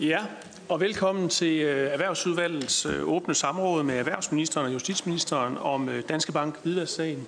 Ja, 0.00 0.20
og 0.68 0.80
velkommen 0.80 1.28
til 1.28 1.60
øh, 1.60 1.92
Erhvervsudvalgets 1.92 2.86
øh, 2.86 3.08
åbne 3.08 3.34
samråd 3.34 3.82
med 3.82 3.98
erhvervsministeren 3.98 4.66
og 4.66 4.72
justitsministeren 4.72 5.58
om 5.60 5.88
øh, 5.88 6.02
Danske 6.08 6.32
Bank 6.32 6.58
hvidvasksagen. 6.62 7.26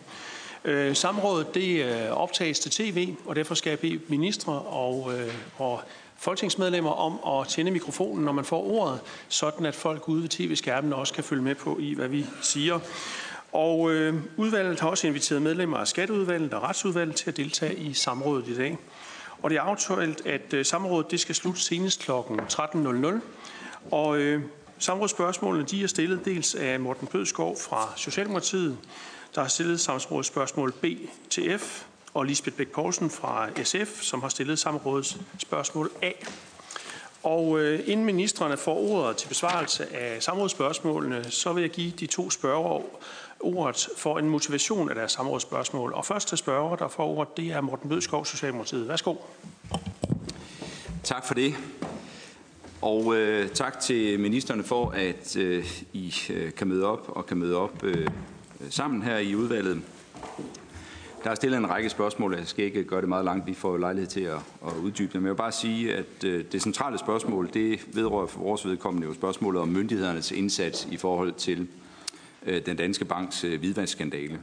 Samrådet 0.95 1.55
det 1.55 2.11
optages 2.11 2.61
til 2.61 2.71
tv, 2.71 3.15
og 3.27 3.37
derfor 3.37 3.55
skal 3.55 3.71
jeg 3.71 3.79
bede 3.79 4.01
ministre 4.09 4.53
og, 4.53 5.13
og 5.59 5.81
folketingsmedlemmer 6.17 6.91
om 6.91 7.41
at 7.41 7.49
tænde 7.49 7.71
mikrofonen, 7.71 8.25
når 8.25 8.33
man 8.33 8.45
får 8.45 8.71
ordet, 8.71 9.01
sådan 9.29 9.67
at 9.67 9.75
folk 9.75 10.09
ude 10.09 10.23
ved 10.23 10.29
tv-skærmen 10.29 10.93
også 10.93 11.15
kan 11.15 11.25
følge 11.25 11.43
med 11.43 11.55
på 11.55 11.77
i, 11.81 11.95
hvad 11.95 12.09
vi 12.09 12.27
siger. 12.43 12.79
Og 13.53 13.91
øh, 13.93 14.15
udvalget 14.37 14.81
har 14.81 14.89
også 14.89 15.07
inviteret 15.07 15.43
medlemmer 15.43 15.77
af 15.77 15.89
Skatteudvalget 15.89 16.55
og 16.55 16.63
Retsudvalget 16.63 17.17
til 17.17 17.31
at 17.31 17.37
deltage 17.37 17.77
i 17.77 17.93
samrådet 17.95 18.49
i 18.49 18.57
dag. 18.57 18.79
Og 19.43 19.51
det 19.51 19.57
er 19.57 19.63
aftalt, 19.63 20.27
at 20.27 20.55
øh, 20.55 20.65
samrådet 20.65 21.11
det 21.11 21.21
skal 21.21 21.35
slutte 21.35 21.61
senest 21.61 22.01
kl. 22.01 22.11
13.00. 22.11 23.21
Og 23.91 24.19
øh, 24.19 24.43
samrådsspørgsmålene 24.79 25.67
de 25.67 25.83
er 25.83 25.87
stillet 25.87 26.25
dels 26.25 26.55
af 26.55 26.81
Morten 26.81 27.07
Pødskov 27.07 27.57
fra 27.57 27.93
Socialdemokratiet, 27.97 28.79
der 29.35 29.41
har 29.41 29.49
stillet 29.49 29.81
samrådsspørgsmål 29.81 30.73
B 30.73 30.85
til 31.31 31.59
F, 31.59 31.85
og 32.15 32.25
Lisbeth 32.25 32.57
Bæk 32.57 32.69
Poulsen 32.69 33.11
fra 33.11 33.49
SF, 33.65 34.03
som 34.03 34.23
har 34.23 34.29
stillet 34.29 34.59
samrådets 34.59 35.19
spørgsmål 35.39 35.91
A. 36.03 36.11
Og 37.23 37.61
øh, 37.61 37.81
inden 37.87 38.07
ministerne 38.07 38.57
får 38.57 38.77
ordet 38.77 39.17
til 39.17 39.29
besvarelse 39.29 39.97
af 39.97 40.23
samrådsspørgsmålene, 40.23 41.31
så 41.31 41.53
vil 41.53 41.61
jeg 41.61 41.71
give 41.71 41.91
de 41.91 42.07
to 42.07 42.31
spørger 42.31 42.83
ordet 43.41 43.89
for 43.97 44.19
en 44.19 44.29
motivation 44.29 44.89
af 44.89 44.95
deres 44.95 45.13
samrådsspørgsmål. 45.13 45.93
Og 45.93 46.05
første 46.05 46.37
spørger, 46.37 46.77
der 46.77 46.89
får 46.89 47.07
ordet, 47.07 47.37
det 47.37 47.53
er 47.53 47.61
Morten 47.61 47.89
Bødskov, 47.89 48.25
Socialdemokratiet. 48.25 48.89
Værsgo. 48.89 49.15
Tak 51.05 51.27
for 51.27 51.35
det. 51.35 51.55
Og 52.83 53.17
øh, 53.17 53.49
tak 53.49 53.81
til 53.81 54.21
ministerne 54.21 54.63
for, 54.63 54.91
at 54.91 55.37
øh, 55.37 55.67
I 55.93 56.15
øh, 56.31 56.53
kan 56.53 56.69
møde 56.69 56.87
op 56.87 57.09
og 57.09 57.27
kan 57.27 57.37
møde 57.37 57.57
op 57.57 57.85
øh, 57.85 58.07
sammen 58.71 59.03
her 59.03 59.19
i 59.19 59.35
udvalget. 59.35 59.83
Der 61.25 61.31
er 61.31 61.35
stillet 61.35 61.59
en 61.59 61.71
række 61.71 61.91
spørgsmål, 61.91 62.35
jeg 62.35 62.47
skal 62.47 62.65
ikke 62.65 62.85
gøre 62.85 63.01
det 63.01 63.09
meget 63.09 63.25
langt, 63.25 63.47
vi 63.47 63.55
får 63.55 63.77
lejlighed 63.77 64.11
til 64.11 64.21
at, 64.21 64.39
at 64.67 64.73
uddybe 64.83 65.13
dem. 65.13 65.23
Jeg 65.23 65.31
vil 65.31 65.37
bare 65.37 65.53
sige, 65.53 65.95
at 65.95 66.25
øh, 66.25 66.45
det 66.53 66.63
centrale 66.63 66.99
spørgsmål, 66.99 67.51
det 67.55 67.87
vedrører 67.95 68.27
for 68.27 68.41
vores 68.41 68.67
vedkommende 68.67 69.07
jo 69.07 69.15
spørgsmålet 69.15 69.63
om 69.63 69.69
myndighedernes 69.69 70.31
indsats 70.31 70.89
i 70.91 70.97
forhold 70.97 71.33
til 71.33 71.61
øh, 71.61 71.67
Øh, 72.47 72.67
den 72.67 72.77
danske 72.77 73.05
banks 73.05 73.45
øh, 73.45 73.59
hvidvaskskandale. 73.59 74.41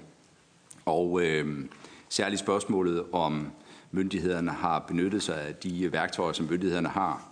Og 0.86 1.22
øh, 1.22 1.66
særligt 2.10 2.40
spørgsmålet 2.40 3.04
om 3.12 3.52
myndighederne 3.92 4.52
har 4.52 4.80
benyttet 4.80 5.24
sig 5.24 5.42
af 5.42 5.56
de 5.56 5.84
øh, 5.84 5.94
værktøjer, 5.94 6.34
som 6.34 6.48
myndighederne 6.50 6.90
har. 6.90 7.30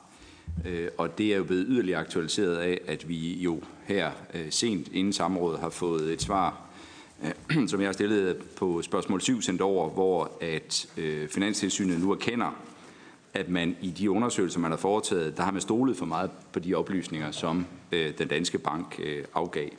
Øh, 0.66 0.88
og 0.98 1.18
det 1.18 1.34
er 1.34 1.38
jo 1.38 1.44
blevet 1.44 1.66
yderligere 1.70 2.00
aktualiseret 2.00 2.58
af, 2.58 2.82
at 2.88 3.10
vi 3.10 3.34
jo 3.34 3.62
her 3.84 4.12
øh, 4.34 4.52
sent 4.52 4.88
inden 4.94 5.14
samrådet 5.14 5.60
har 5.60 5.70
fået 5.70 6.14
et 6.14 6.22
svar, 6.22 6.62
som 7.68 7.80
jeg 7.80 7.88
har 7.88 7.94
stillet 7.94 8.38
på 8.38 8.82
spørgsmål 8.82 9.22
7 9.22 9.42
sendt 9.42 9.62
over, 9.62 9.90
hvor 9.90 10.32
at 10.42 10.88
øh, 10.98 11.30
Finanstilsynet 11.30 12.00
nu 12.00 12.12
erkender, 12.12 12.62
at 13.34 13.50
man 13.50 13.78
i 13.82 13.90
de 13.90 14.12
undersøgelser, 14.12 14.60
man 14.60 14.72
har 14.72 14.78
foretaget, 14.78 15.38
der 15.38 15.44
har 15.44 15.52
man 15.52 15.62
stolet 15.62 15.98
for 15.98 16.06
meget 16.06 16.32
på 16.54 16.60
de 16.60 16.76
oplysninger, 16.76 17.32
som 17.32 17.66
øh, 17.92 18.18
den 18.18 18.28
danske 18.28 18.58
bank 18.58 19.00
øh, 19.04 19.24
afgav. 19.34 19.70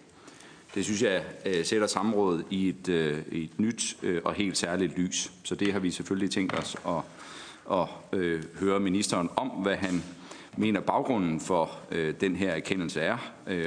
Det 0.77 0.85
synes 0.85 1.03
jeg 1.03 1.25
øh, 1.47 1.65
sætter 1.65 1.87
samrådet 1.87 2.45
i 2.51 2.69
et, 2.69 2.89
øh, 2.89 3.19
et 3.33 3.61
nyt 3.61 3.97
øh, 4.03 4.21
og 4.25 4.35
helt 4.35 4.57
særligt 4.57 4.99
lys. 4.99 5.33
Så 5.45 5.55
det 5.55 5.73
har 5.73 5.81
vi 5.81 5.91
selvfølgelig 5.91 6.31
tænkt 6.31 6.59
os 6.59 6.77
at, 6.89 7.03
at 7.73 7.89
høre 8.61 8.81
ministeren 8.81 9.31
om, 9.37 9.49
hvad 9.49 9.77
han 9.77 10.03
mener 10.57 10.81
baggrunden 10.81 11.41
for 11.41 11.71
den 12.21 12.37
her 12.37 12.51
erkendelse 12.51 13.01
er, 13.01 13.17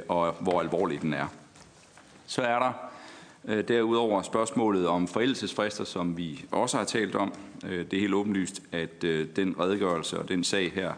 og 0.08 0.36
hvor 0.40 0.62
alvorlig 0.62 1.02
den 1.02 1.14
er. 1.14 1.28
Så 2.28 2.42
er 2.42 2.60
der 2.60 3.62
derudover 3.62 4.22
spørgsmålet 4.22 4.88
om 4.88 5.08
forældelsesfrister, 5.08 5.84
som 5.84 6.18
vi 6.18 6.46
også 6.52 6.78
har 6.78 6.84
talt 6.84 7.16
om. 7.16 7.34
Det 7.62 7.94
er 7.94 8.00
helt 8.00 8.14
åbenlyst, 8.14 8.62
at 8.72 9.02
den 9.36 9.60
redegørelse 9.60 10.20
og 10.20 10.30
den 10.30 10.44
sag 10.44 10.72
her 10.72 10.94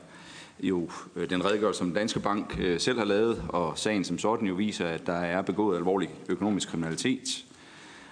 jo 0.62 0.90
øh, 1.16 1.30
den 1.30 1.46
redegørelse, 1.46 1.80
som 1.80 1.94
Danske 1.94 2.20
Bank 2.20 2.58
øh, 2.60 2.80
selv 2.80 2.98
har 2.98 3.06
lavet, 3.06 3.44
og 3.50 3.78
sagen 3.78 4.04
som 4.04 4.18
sådan 4.18 4.48
jo 4.48 4.54
viser, 4.54 4.88
at 4.88 5.06
der 5.06 5.14
er 5.14 5.42
begået 5.42 5.78
alvorlig 5.78 6.10
økonomisk 6.30 6.70
kriminalitet, 6.70 7.46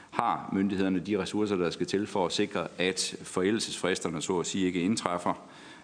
har 0.09 0.49
myndighederne 0.53 0.99
de 0.99 1.19
ressourcer, 1.19 1.55
der 1.55 1.69
skal 1.69 1.85
til 1.85 2.07
for 2.07 2.25
at 2.25 2.31
sikre, 2.31 2.67
at 2.77 3.15
forældelsesfristerne 3.21 4.21
så 4.21 4.39
at 4.39 4.45
sige 4.45 4.65
ikke 4.65 4.81
indtræffer, 4.81 5.33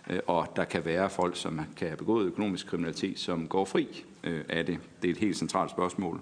øh, 0.09 0.19
og 0.27 0.47
der 0.55 0.63
kan 0.63 0.85
være 0.85 1.09
folk, 1.09 1.37
som 1.37 1.61
kan 1.77 1.87
have 1.87 1.97
begået 1.97 2.25
økonomisk 2.25 2.67
kriminalitet, 2.67 3.19
som 3.19 3.47
går 3.47 3.65
fri 3.65 4.05
af 4.49 4.65
det. 4.65 4.79
Det 5.01 5.07
er 5.07 5.11
et 5.11 5.19
helt 5.19 5.37
centralt 5.37 5.71
spørgsmål. 5.71 6.19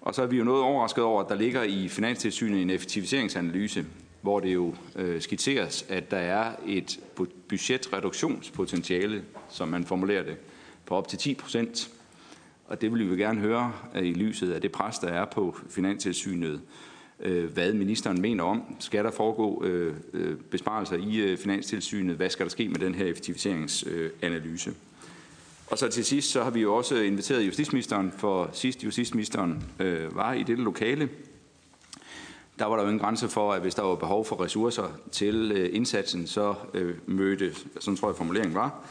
Og 0.00 0.14
så 0.14 0.22
er 0.22 0.26
vi 0.26 0.36
jo 0.36 0.44
noget 0.44 0.62
overrasket 0.62 1.04
over, 1.04 1.22
at 1.22 1.28
der 1.28 1.34
ligger 1.34 1.62
i 1.62 1.88
Finanstilsynet 1.88 2.62
en 2.62 2.70
effektiviseringsanalyse, 2.70 3.86
hvor 4.20 4.40
det 4.40 4.54
jo 4.54 4.74
øh, 4.96 5.22
skitseres, 5.22 5.86
at 5.88 6.10
der 6.10 6.16
er 6.16 6.52
et 6.66 7.00
budgetreduktionspotentiale, 7.48 9.24
som 9.48 9.68
man 9.68 9.84
formulerer 9.84 10.22
det, 10.22 10.36
på 10.86 10.94
op 10.94 11.08
til 11.08 11.18
10 11.18 11.34
procent. 11.34 11.90
Og 12.66 12.80
det 12.80 12.92
vil 12.92 13.10
vi 13.10 13.16
gerne 13.16 13.40
høre 13.40 13.72
øh, 13.94 14.06
i 14.06 14.12
lyset 14.12 14.52
af 14.52 14.60
det 14.60 14.72
pres, 14.72 14.98
der 14.98 15.08
er 15.08 15.24
på 15.24 15.56
Finanstilsynet, 15.68 16.60
øh, 17.20 17.52
hvad 17.52 17.72
ministeren 17.72 18.20
mener 18.20 18.44
om. 18.44 18.76
Skal 18.78 19.04
der 19.04 19.10
foregå 19.10 19.64
øh, 19.64 19.94
øh, 20.12 20.36
besparelser 20.36 20.96
i 20.96 21.16
øh, 21.16 21.38
Finanstilsynet? 21.38 22.16
Hvad 22.16 22.30
skal 22.30 22.46
der 22.46 22.50
ske 22.50 22.68
med 22.68 22.78
den 22.78 22.94
her 22.94 23.06
effektiviseringsanalyse? 23.06 24.74
Og 25.66 25.78
så 25.78 25.88
til 25.88 26.04
sidst, 26.04 26.30
så 26.30 26.42
har 26.42 26.50
vi 26.50 26.60
jo 26.60 26.74
også 26.74 26.96
inviteret 26.96 27.46
justitsministeren, 27.46 28.12
for 28.16 28.50
sidst 28.52 28.84
justitsministeren 28.84 29.64
øh, 29.78 30.16
var 30.16 30.32
i 30.32 30.42
dette 30.42 30.62
lokale, 30.62 31.08
der 32.60 32.66
var 32.66 32.76
der 32.76 32.82
jo 32.82 32.88
ingen 32.88 33.00
grænse 33.00 33.28
for, 33.28 33.52
at 33.52 33.60
hvis 33.60 33.74
der 33.74 33.82
var 33.82 33.94
behov 33.94 34.24
for 34.24 34.44
ressourcer 34.44 34.98
til 35.12 35.52
øh, 35.54 35.68
indsatsen, 35.72 36.26
så 36.26 36.54
øh, 36.74 36.94
mødte, 37.06 37.54
sådan 37.80 37.96
tror 37.96 38.08
jeg 38.08 38.16
formuleringen 38.16 38.54
var, 38.54 38.84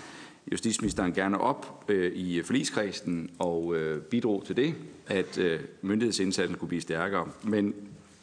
justitsministeren 0.52 1.14
gerne 1.14 1.42
op 1.42 1.84
øh, 1.88 2.12
i 2.14 2.42
forligskredsen 2.44 3.30
og 3.40 3.76
øh, 3.76 4.02
bidrog 4.02 4.44
til 4.46 4.56
det, 4.56 4.76
at 5.08 5.38
øh, 5.38 5.60
myndighedsindsatsen 5.82 6.58
kunne 6.58 6.68
blive 6.68 6.82
stærkere. 6.82 7.28
Men 7.44 7.74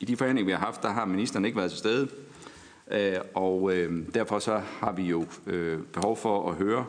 i 0.00 0.04
de 0.04 0.16
forhandlinger, 0.16 0.46
vi 0.46 0.52
har 0.52 0.66
haft, 0.66 0.82
der 0.82 0.88
har 0.88 1.04
ministeren 1.04 1.44
ikke 1.44 1.58
været 1.58 1.70
til 1.70 1.78
stede, 1.78 2.08
øh, 2.90 3.16
og 3.34 3.72
derfor 4.14 4.38
så 4.38 4.60
har 4.80 4.92
vi 4.92 5.02
jo 5.02 5.26
behov 5.92 6.16
for 6.16 6.50
at 6.50 6.56
høre 6.56 6.86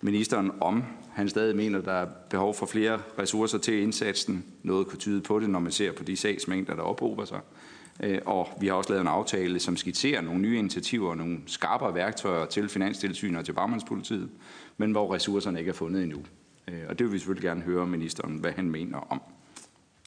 ministeren 0.00 0.52
om, 0.60 0.84
han 1.12 1.28
stadig 1.28 1.56
mener, 1.56 1.80
der 1.80 1.92
er 1.92 2.06
behov 2.30 2.54
for 2.54 2.66
flere 2.66 3.00
ressourcer 3.18 3.58
til 3.58 3.82
indsatsen. 3.82 4.44
Noget 4.62 4.86
kunne 4.86 4.98
tyde 4.98 5.20
på 5.20 5.40
det, 5.40 5.50
når 5.50 5.58
man 5.58 5.72
ser 5.72 5.92
på 5.92 6.04
de 6.04 6.16
sagsmængder, 6.16 6.74
der 6.74 6.82
ophober 6.82 7.24
sig. 7.24 7.36
Øh, 7.36 7.59
Øh, 8.02 8.20
og 8.26 8.48
vi 8.60 8.66
har 8.66 8.74
også 8.74 8.90
lavet 8.90 9.00
en 9.00 9.08
aftale, 9.08 9.60
som 9.60 9.76
skitserer 9.76 10.20
nogle 10.20 10.40
nye 10.40 10.58
initiativer 10.58 11.10
og 11.10 11.16
nogle 11.16 11.38
skarpere 11.46 11.94
værktøjer 11.94 12.46
til 12.46 12.68
Finanstilsynet 12.68 13.38
og 13.38 13.44
til 13.44 13.52
Bagmandspolitiet, 13.52 14.28
men 14.76 14.92
hvor 14.92 15.14
ressourcerne 15.14 15.58
ikke 15.58 15.68
er 15.68 15.74
fundet 15.74 16.02
endnu. 16.02 16.22
Øh, 16.68 16.80
og 16.88 16.98
det 16.98 17.06
vil 17.06 17.12
vi 17.12 17.18
selvfølgelig 17.18 17.48
gerne 17.48 17.62
høre 17.62 17.86
ministeren, 17.86 18.36
hvad 18.36 18.52
han 18.52 18.70
mener 18.70 18.98
om. 18.98 19.22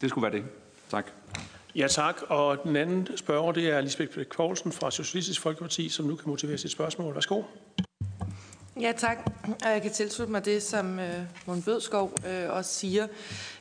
Det 0.02 0.10
skulle 0.10 0.24
være 0.24 0.42
det. 0.42 0.44
Tak. 0.90 1.12
Ja, 1.76 1.88
tak. 1.88 2.22
Og 2.30 2.64
den 2.64 2.76
anden 2.76 3.08
spørger, 3.18 3.52
det 3.52 3.70
er 3.70 3.82
Lisbeth 3.82 4.18
Poulsen 4.36 4.72
fra 4.72 4.92
Socialistisk 4.92 5.42
Folkeparti, 5.42 5.90
som 5.90 6.06
nu 6.06 6.16
kan 6.16 6.30
motivere 6.30 6.58
sit 6.58 6.72
spørgsmål. 6.72 7.14
Værsgo. 7.14 7.42
Ja, 8.82 8.92
tak. 8.98 9.18
Og 9.66 9.72
jeg 9.72 9.82
kan 9.82 9.92
tilslutte 9.92 10.32
mig 10.32 10.46
det, 10.46 10.64
som 10.64 11.00
øh, 11.00 11.20
Morten 11.46 11.64
Bødskov 11.64 12.14
øh, 12.28 12.50
også 12.50 12.74
siger. 12.74 13.08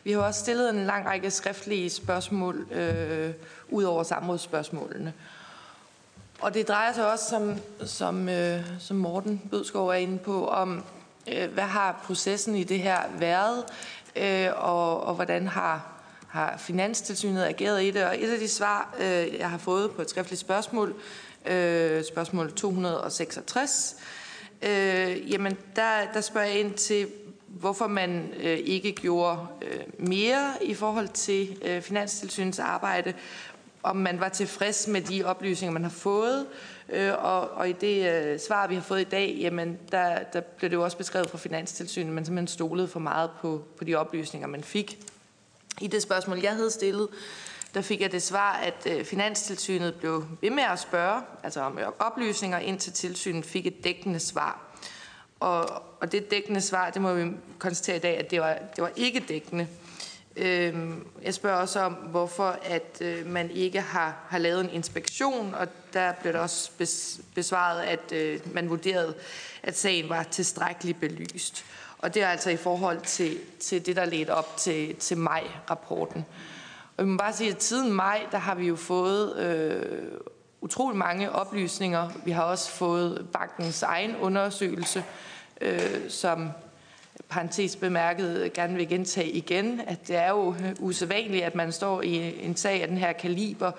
Vi 0.05 0.13
har 0.13 0.21
også 0.21 0.41
stillet 0.41 0.71
en 0.71 0.87
lang 0.87 1.07
række 1.07 1.31
skriftlige 1.31 1.91
spørgsmål 1.91 2.67
øh, 2.73 3.31
ud 3.69 3.85
over 3.85 4.03
samrådsspørgsmålene. 4.03 5.13
Og 6.41 6.55
det 6.55 6.69
drejer 6.69 6.93
sig 6.93 7.13
også, 7.13 7.25
som, 7.29 7.57
som, 7.89 8.29
øh, 8.29 8.61
som 8.79 8.97
Morten 8.97 9.43
Bødskov 9.51 9.89
er 9.89 9.95
inde 9.95 10.19
på, 10.19 10.49
om 10.49 10.85
øh, 11.33 11.53
hvad 11.53 11.65
har 11.65 12.03
processen 12.05 12.57
i 12.57 12.65
det 12.65 12.79
her 12.79 13.01
været, 13.19 13.65
øh, 14.17 14.49
og, 14.57 15.05
og 15.05 15.15
hvordan 15.15 15.49
har, 15.49 15.93
har 16.29 16.57
Finanstilsynet 16.57 17.45
ageret 17.45 17.83
i 17.83 17.91
det. 17.91 18.05
Og 18.05 18.23
et 18.23 18.33
af 18.33 18.39
de 18.39 18.49
svar, 18.49 18.95
øh, 19.01 19.39
jeg 19.39 19.51
har 19.51 19.59
fået 19.59 19.91
på 19.91 20.03
et 20.03 20.11
skriftligt 20.11 20.41
spørgsmål, 20.41 20.95
øh, 21.47 22.05
spørgsmål 22.05 22.53
266, 22.53 23.97
øh, 24.63 25.33
jamen 25.33 25.57
der, 25.77 26.13
der 26.15 26.21
spørger 26.21 26.47
jeg 26.47 26.61
ind 26.61 26.75
til, 26.75 27.07
hvorfor 27.47 27.87
man 27.87 28.35
øh, 28.43 28.59
ikke 28.65 28.93
gjorde 28.93 29.39
øh, 29.63 29.81
mere 29.99 30.53
i 30.61 30.75
forhold 30.75 31.09
til 31.09 31.59
øh, 31.65 31.83
Finanstilsynets 31.83 32.59
arbejde, 32.59 33.15
om 33.83 33.97
man 33.97 34.21
var 34.21 34.29
tilfreds 34.29 34.89
med 34.89 35.01
de 35.01 35.25
oplysninger, 35.25 35.73
man 35.73 35.83
har 35.83 35.91
fået. 35.91 36.47
Øh, 36.89 37.13
og, 37.19 37.51
og 37.51 37.69
i 37.69 37.73
det 37.73 38.13
øh, 38.13 38.41
svar, 38.41 38.67
vi 38.67 38.75
har 38.75 38.83
fået 38.83 39.01
i 39.01 39.05
dag, 39.05 39.37
jamen, 39.41 39.79
der, 39.93 40.19
der 40.33 40.41
blev 40.41 40.71
det 40.71 40.77
jo 40.77 40.85
også 40.85 40.97
beskrevet 40.97 41.31
fra 41.31 41.39
Finanstilsynet, 41.39 42.13
man 42.13 42.25
simpelthen 42.25 42.49
stolede 42.49 42.89
for 42.89 43.01
meget 43.01 43.31
på, 43.41 43.65
på 43.79 43.85
de 43.85 43.95
oplysninger, 43.95 44.49
man 44.49 44.65
fik. 44.65 44.99
I 45.81 45.87
det 45.87 46.03
spørgsmål, 46.03 46.39
jeg 46.43 46.53
havde 46.53 46.71
stillet, 46.71 47.09
der 47.75 47.81
fik 47.81 48.01
jeg 48.01 48.13
det 48.13 48.23
svar, 48.23 48.53
at 48.53 48.87
øh, 48.87 49.05
Finanstilsynet 49.05 49.95
blev 49.95 50.27
ved 50.41 50.51
med 50.51 50.63
at 50.63 50.79
spørge, 50.79 51.23
altså 51.43 51.61
om 51.61 51.79
oplysninger, 51.99 52.59
indtil 52.59 52.93
tilsynet 52.93 53.45
fik 53.45 53.67
et 53.67 53.85
dækkende 53.85 54.21
svar. 54.21 54.61
og, 55.41 55.83
og 56.01 56.13
det 56.13 56.31
dækkende 56.31 56.61
svar, 56.61 56.91
det 56.91 57.03
må 57.03 57.15
vi 57.15 57.31
konstatere 57.59 57.97
i 57.97 58.01
dag, 58.01 58.19
at 58.19 58.31
det 58.31 58.41
var, 58.41 58.59
det 58.77 58.83
var 58.83 58.91
ikke 58.97 59.21
dækkende. 59.29 59.69
Øhm, 60.37 61.07
jeg 61.23 61.35
spørger 61.35 61.57
også 61.57 61.81
om, 61.81 61.93
hvorfor 61.93 62.59
at 62.63 62.99
øh, 63.01 63.27
man 63.27 63.51
ikke 63.51 63.81
har, 63.81 64.17
har 64.29 64.39
lavet 64.39 64.65
en 64.65 64.71
inspektion, 64.71 65.55
og 65.55 65.69
der 65.93 66.13
blev 66.13 66.33
der 66.33 66.39
også 66.39 66.71
besvaret, 67.35 67.83
at 67.83 68.13
øh, 68.13 68.55
man 68.55 68.71
vurderede, 68.71 69.15
at 69.63 69.79
sagen 69.79 70.09
var 70.09 70.23
tilstrækkeligt 70.23 71.01
belyst. 71.01 71.65
Og 71.99 72.15
det 72.15 72.23
er 72.23 72.29
altså 72.29 72.51
i 72.51 72.57
forhold 72.57 73.01
til, 73.01 73.39
til 73.61 73.87
det, 73.87 73.97
der 73.97 74.05
ledte 74.05 74.35
op 74.35 74.57
til, 74.57 74.97
til 74.97 75.19
maj-rapporten. 75.19 76.25
Jeg 77.03 77.09
må 77.09 77.17
bare 77.17 77.33
sige, 77.33 77.51
at 77.51 77.63
siden 77.63 77.93
maj, 77.93 78.27
der 78.33 78.39
har 78.39 78.55
vi 78.55 78.67
jo 78.67 78.77
fået 78.77 79.37
øh, 79.37 80.03
utrolig 80.61 80.99
mange 80.99 81.33
oplysninger. 81.33 82.11
Vi 82.25 82.31
har 82.31 82.43
også 82.43 82.71
fået 82.71 83.27
bankens 83.33 83.83
egen 83.83 84.17
undersøgelse, 84.17 85.05
øh, 85.61 85.81
som 86.09 86.51
parentes 87.29 87.77
bemærket 87.77 88.53
gerne 88.53 88.77
vil 88.77 88.89
gentage 88.89 89.31
igen, 89.31 89.81
at 89.87 90.09
det 90.09 90.17
er 90.17 90.31
jo 90.31 90.55
øh, 90.55 90.75
usædvanligt, 90.81 91.45
at 91.45 91.55
man 91.55 91.73
står 91.73 92.03
i 92.03 92.45
en 92.45 92.57
sag 92.57 92.83
af 92.83 92.89
den 92.89 92.99
her 92.99 93.13
kaliber, 93.13 93.73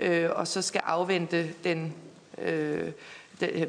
øh, 0.00 0.30
og 0.34 0.46
så 0.46 0.62
skal 0.62 0.80
afvente 0.84 1.50
den, 1.64 1.94
øh, 2.38 2.90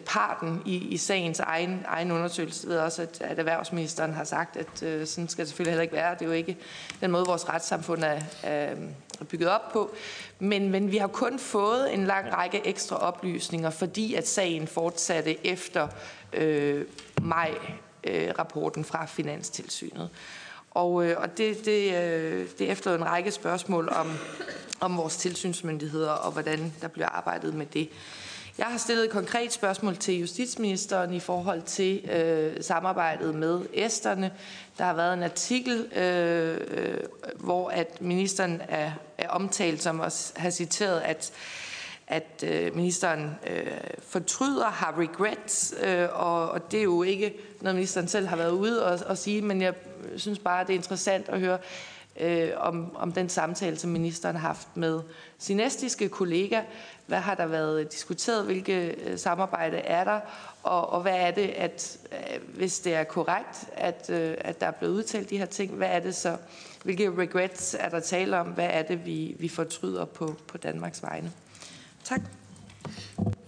parten 0.05 0.61
i, 0.65 0.75
i 0.75 0.97
sagens 0.97 1.39
egen, 1.39 1.85
egen 1.87 2.11
undersøgelse. 2.11 2.67
Jeg 2.67 2.73
ved 2.73 2.79
også, 2.79 3.01
at, 3.01 3.21
at 3.21 3.39
erhvervsministeren 3.39 4.13
har 4.13 4.23
sagt, 4.23 4.57
at 4.57 4.83
øh, 4.83 5.07
sådan 5.07 5.29
skal 5.29 5.41
det 5.41 5.49
selvfølgelig 5.49 5.71
heller 5.71 5.81
ikke 5.81 5.95
være. 5.95 6.13
Det 6.13 6.21
er 6.21 6.25
jo 6.25 6.31
ikke 6.31 6.57
den 7.01 7.11
måde, 7.11 7.25
vores 7.25 7.49
retssamfund 7.49 8.03
er, 8.03 8.19
er 8.43 8.75
bygget 9.29 9.49
op 9.49 9.71
på. 9.73 9.91
Men, 10.39 10.69
men 10.69 10.91
vi 10.91 10.97
har 10.97 11.07
kun 11.07 11.39
fået 11.39 11.93
en 11.93 12.05
lang 12.05 12.33
række 12.33 12.67
ekstra 12.67 12.95
oplysninger, 12.95 13.69
fordi 13.69 14.13
at 14.13 14.27
sagen 14.27 14.67
fortsatte 14.67 15.47
efter 15.47 15.87
øh, 16.33 16.85
maj 17.21 17.51
øh, 18.03 18.33
fra 18.83 19.05
Finanstilsynet. 19.05 20.09
Og, 20.71 21.05
øh, 21.05 21.17
og 21.17 21.37
det, 21.37 21.65
det, 21.65 21.93
øh, 22.03 22.47
det 22.59 22.71
efter 22.71 22.95
en 22.95 23.05
række 23.05 23.31
spørgsmål 23.31 23.89
om, 23.89 24.11
om 24.79 24.97
vores 24.97 25.17
tilsynsmyndigheder 25.17 26.11
og 26.11 26.31
hvordan 26.31 26.73
der 26.81 26.87
bliver 26.87 27.07
arbejdet 27.07 27.53
med 27.53 27.65
det. 27.65 27.89
Jeg 28.61 28.69
har 28.69 28.77
stillet 28.77 29.05
et 29.05 29.11
konkret 29.11 29.53
spørgsmål 29.53 29.95
til 29.95 30.19
justitsministeren 30.19 31.13
i 31.13 31.19
forhold 31.19 31.61
til 31.61 32.09
øh, 32.11 32.63
samarbejdet 32.63 33.35
med 33.35 33.61
æsterne. 33.73 34.31
Der 34.77 34.83
har 34.83 34.93
været 34.93 35.13
en 35.13 35.23
artikel, 35.23 35.87
øh, 35.95 36.57
øh, 36.67 36.97
hvor 37.35 37.69
at 37.69 38.01
ministeren 38.01 38.61
er, 38.69 38.91
er 39.17 39.29
omtalt, 39.29 39.83
som 39.83 40.01
at 40.01 40.33
har 40.35 40.49
citeret, 40.49 40.99
at 40.99 41.33
at 42.07 42.43
øh, 42.47 42.75
ministeren 42.75 43.35
øh, 43.47 43.65
fortryder, 44.07 44.65
har 44.65 44.97
regrets, 44.97 45.73
øh, 45.83 46.07
og, 46.11 46.49
og 46.51 46.71
det 46.71 46.79
er 46.79 46.83
jo 46.83 47.03
ikke 47.03 47.33
noget, 47.61 47.75
ministeren 47.75 48.07
selv 48.07 48.27
har 48.27 48.35
været 48.35 48.51
ude 48.51 48.85
og, 48.85 48.99
og 49.05 49.17
sige, 49.17 49.41
men 49.41 49.61
jeg 49.61 49.73
synes 50.17 50.39
bare, 50.39 50.63
det 50.63 50.69
er 50.69 50.77
interessant 50.77 51.29
at 51.29 51.39
høre 51.39 51.57
øh, 52.19 52.49
om, 52.57 52.95
om 52.95 53.11
den 53.11 53.29
samtale, 53.29 53.77
som 53.77 53.89
ministeren 53.89 54.35
har 54.35 54.47
haft 54.47 54.67
med 54.75 55.01
sin 55.39 55.59
estiske 55.59 56.09
kollega. 56.09 56.61
Hvad 57.05 57.19
har 57.19 57.35
der 57.35 57.45
været 57.45 57.91
diskuteret? 57.91 58.45
Hvilke 58.45 58.87
øh, 58.87 59.17
samarbejde 59.17 59.77
er 59.77 60.03
der? 60.03 60.19
Og, 60.63 60.89
og 60.89 61.01
hvad 61.01 61.15
er 61.15 61.31
det, 61.31 61.47
at 61.47 61.97
øh, 62.11 62.55
hvis 62.55 62.79
det 62.79 62.93
er 62.93 63.03
korrekt, 63.03 63.69
at, 63.73 64.09
øh, 64.09 64.35
at 64.37 64.61
der 64.61 64.67
er 64.67 64.71
blevet 64.71 64.93
udtalt 64.93 65.29
de 65.29 65.37
her 65.37 65.45
ting, 65.45 65.71
hvad 65.71 65.87
er 65.91 65.99
det 65.99 66.15
så? 66.15 66.37
Hvilke 66.83 67.15
regrets 67.15 67.75
er 67.79 67.89
der 67.89 67.99
tale 67.99 68.39
om? 68.39 68.47
Hvad 68.47 68.67
er 68.71 68.81
det, 68.81 69.05
vi, 69.05 69.35
vi 69.39 69.47
fortryder 69.47 70.05
på, 70.05 70.35
på 70.47 70.57
Danmarks 70.57 71.03
vegne? 71.03 71.31
Tak. 72.03 72.21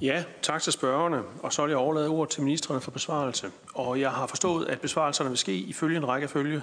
Ja, 0.01 0.23
tak 0.41 0.61
til 0.61 0.73
spørgerne. 0.73 1.21
Og 1.43 1.53
så 1.53 1.61
vil 1.61 1.69
jeg 1.69 1.77
overlade 1.77 2.07
ordet 2.07 2.29
til 2.33 2.43
ministerne 2.43 2.81
for 2.81 2.91
besvarelse. 2.91 3.51
Og 3.73 3.99
jeg 3.99 4.11
har 4.11 4.27
forstået, 4.27 4.67
at 4.67 4.81
besvarelserne 4.81 5.29
vil 5.29 5.37
ske 5.37 5.53
i 5.53 5.73
følgende 5.73 6.07
rækkefølge. 6.07 6.61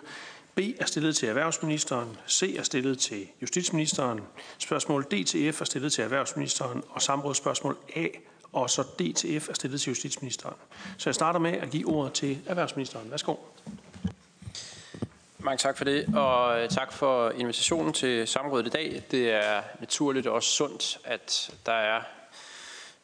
B 0.60 0.62
er 0.80 0.84
stillet 0.84 1.16
til 1.16 1.28
erhvervsministeren, 1.28 2.16
C 2.28 2.54
er 2.58 2.62
stillet 2.62 2.98
til 2.98 3.26
justitsministeren, 3.42 4.20
spørgsmål 4.58 5.04
D 5.04 5.26
til 5.26 5.52
F 5.52 5.60
er 5.60 5.64
stillet 5.64 5.92
til 5.92 6.04
erhvervsministeren, 6.04 6.82
og 6.88 7.02
samrådsspørgsmål 7.02 7.76
A 7.96 8.06
og 8.52 8.70
så 8.70 8.82
D 8.82 9.14
til 9.14 9.40
F 9.40 9.48
er 9.48 9.54
stillet 9.54 9.80
til 9.80 9.90
justitsministeren. 9.90 10.54
Så 10.98 11.10
jeg 11.10 11.14
starter 11.14 11.40
med 11.40 11.52
at 11.52 11.70
give 11.70 11.88
ordet 11.88 12.12
til 12.12 12.38
erhvervsministeren. 12.46 13.10
Værsgo. 13.10 13.34
Mange 15.38 15.58
tak 15.58 15.76
for 15.76 15.84
det, 15.84 16.16
og 16.16 16.60
øh, 16.60 16.68
tak 16.68 16.92
for 16.92 17.30
invitationen 17.30 17.92
til 17.92 18.28
samrådet 18.28 18.66
i 18.66 18.70
dag. 18.70 19.02
Det 19.10 19.30
er 19.30 19.62
naturligt 19.80 20.26
og 20.26 20.34
også 20.34 20.50
sundt, 20.50 20.98
at 21.04 21.50
der 21.66 21.72
er 21.72 22.00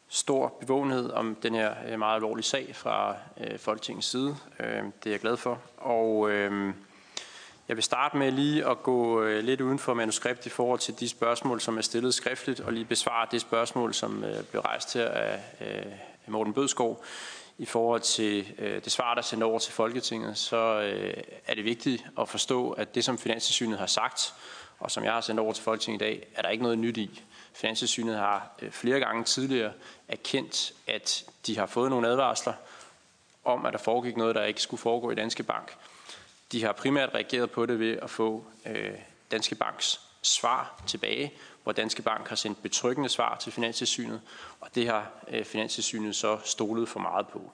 stor 0.07 0.57
bevågenhed 0.59 1.11
om 1.11 1.35
den 1.43 1.55
her 1.55 1.73
øh, 1.89 1.99
meget 1.99 2.15
alvorlige 2.15 2.45
sag 2.45 2.75
fra 2.75 3.15
øh, 3.41 3.59
Folketingets 3.59 4.07
side. 4.07 4.35
Det 4.59 5.05
er 5.05 5.11
jeg 5.11 5.19
glad 5.19 5.37
for. 5.37 5.59
Og 5.77 6.31
øh, 6.31 6.73
jeg 7.67 7.75
vil 7.75 7.83
starte 7.83 8.17
med 8.17 8.31
lige 8.31 8.65
at 8.65 8.83
gå 8.83 9.21
øh, 9.21 9.43
lidt 9.43 9.61
uden 9.61 9.79
for 9.79 9.93
manuskript 9.93 10.45
i 10.45 10.49
forhold 10.49 10.79
til 10.79 10.99
de 10.99 11.09
spørgsmål, 11.09 11.61
som 11.61 11.77
er 11.77 11.81
stillet 11.81 12.13
skriftligt, 12.13 12.59
og 12.59 12.73
lige 12.73 12.85
besvare 12.85 13.27
det 13.31 13.41
spørgsmål, 13.41 13.93
som 13.93 14.23
øh, 14.23 14.43
blev 14.43 14.61
rejst 14.61 14.93
her 14.93 15.33
øh, 15.61 15.67
af 16.25 16.31
Morten 16.31 16.53
Bødskov 16.53 17.03
i 17.57 17.65
forhold 17.65 18.01
til 18.01 18.45
det 18.57 18.91
svar, 18.91 19.13
der 19.13 19.21
er 19.21 19.25
sendt 19.25 19.43
over 19.43 19.59
til 19.59 19.73
Folketinget, 19.73 20.37
så 20.37 20.57
er 21.47 21.55
det 21.55 21.65
vigtigt 21.65 22.05
at 22.19 22.29
forstå, 22.29 22.71
at 22.71 22.95
det, 22.95 23.03
som 23.03 23.17
Finanssynet 23.17 23.79
har 23.79 23.85
sagt, 23.85 24.33
og 24.79 24.91
som 24.91 25.03
jeg 25.03 25.13
har 25.13 25.21
sendt 25.21 25.39
over 25.39 25.53
til 25.53 25.63
Folketinget 25.63 26.01
i 26.01 26.05
dag, 26.05 26.27
er 26.35 26.41
der 26.41 26.49
ikke 26.49 26.63
noget 26.63 26.79
nyt 26.79 26.97
i. 26.97 27.23
Finanssynet 27.53 28.15
har 28.15 28.49
flere 28.71 28.99
gange 28.99 29.23
tidligere 29.23 29.71
erkendt, 30.07 30.73
at 30.87 31.25
de 31.47 31.57
har 31.57 31.65
fået 31.65 31.89
nogle 31.89 32.07
advarsler 32.07 32.53
om, 33.43 33.65
at 33.65 33.73
der 33.73 33.79
foregik 33.79 34.17
noget, 34.17 34.35
der 34.35 34.43
ikke 34.43 34.61
skulle 34.61 34.81
foregå 34.81 35.11
i 35.11 35.15
Danske 35.15 35.43
Bank. 35.43 35.77
De 36.51 36.63
har 36.63 36.71
primært 36.71 37.13
reageret 37.13 37.51
på 37.51 37.65
det 37.65 37.79
ved 37.79 37.97
at 38.01 38.09
få 38.09 38.45
øh, 38.65 38.91
Danske 39.31 39.55
Banks 39.55 39.99
svar 40.21 40.83
tilbage, 40.87 41.33
hvor 41.63 41.71
Danske 41.71 42.01
Bank 42.01 42.27
har 42.27 42.35
sendt 42.35 42.61
betryggende 42.61 43.09
svar 43.09 43.37
til 43.37 43.51
Finanstilsynet, 43.51 44.21
og 44.59 44.75
det 44.75 44.87
har 44.87 45.11
øh, 45.27 45.45
Finanstilsynet 45.45 46.15
så 46.15 46.39
stolet 46.45 46.89
for 46.89 46.99
meget 46.99 47.27
på. 47.27 47.51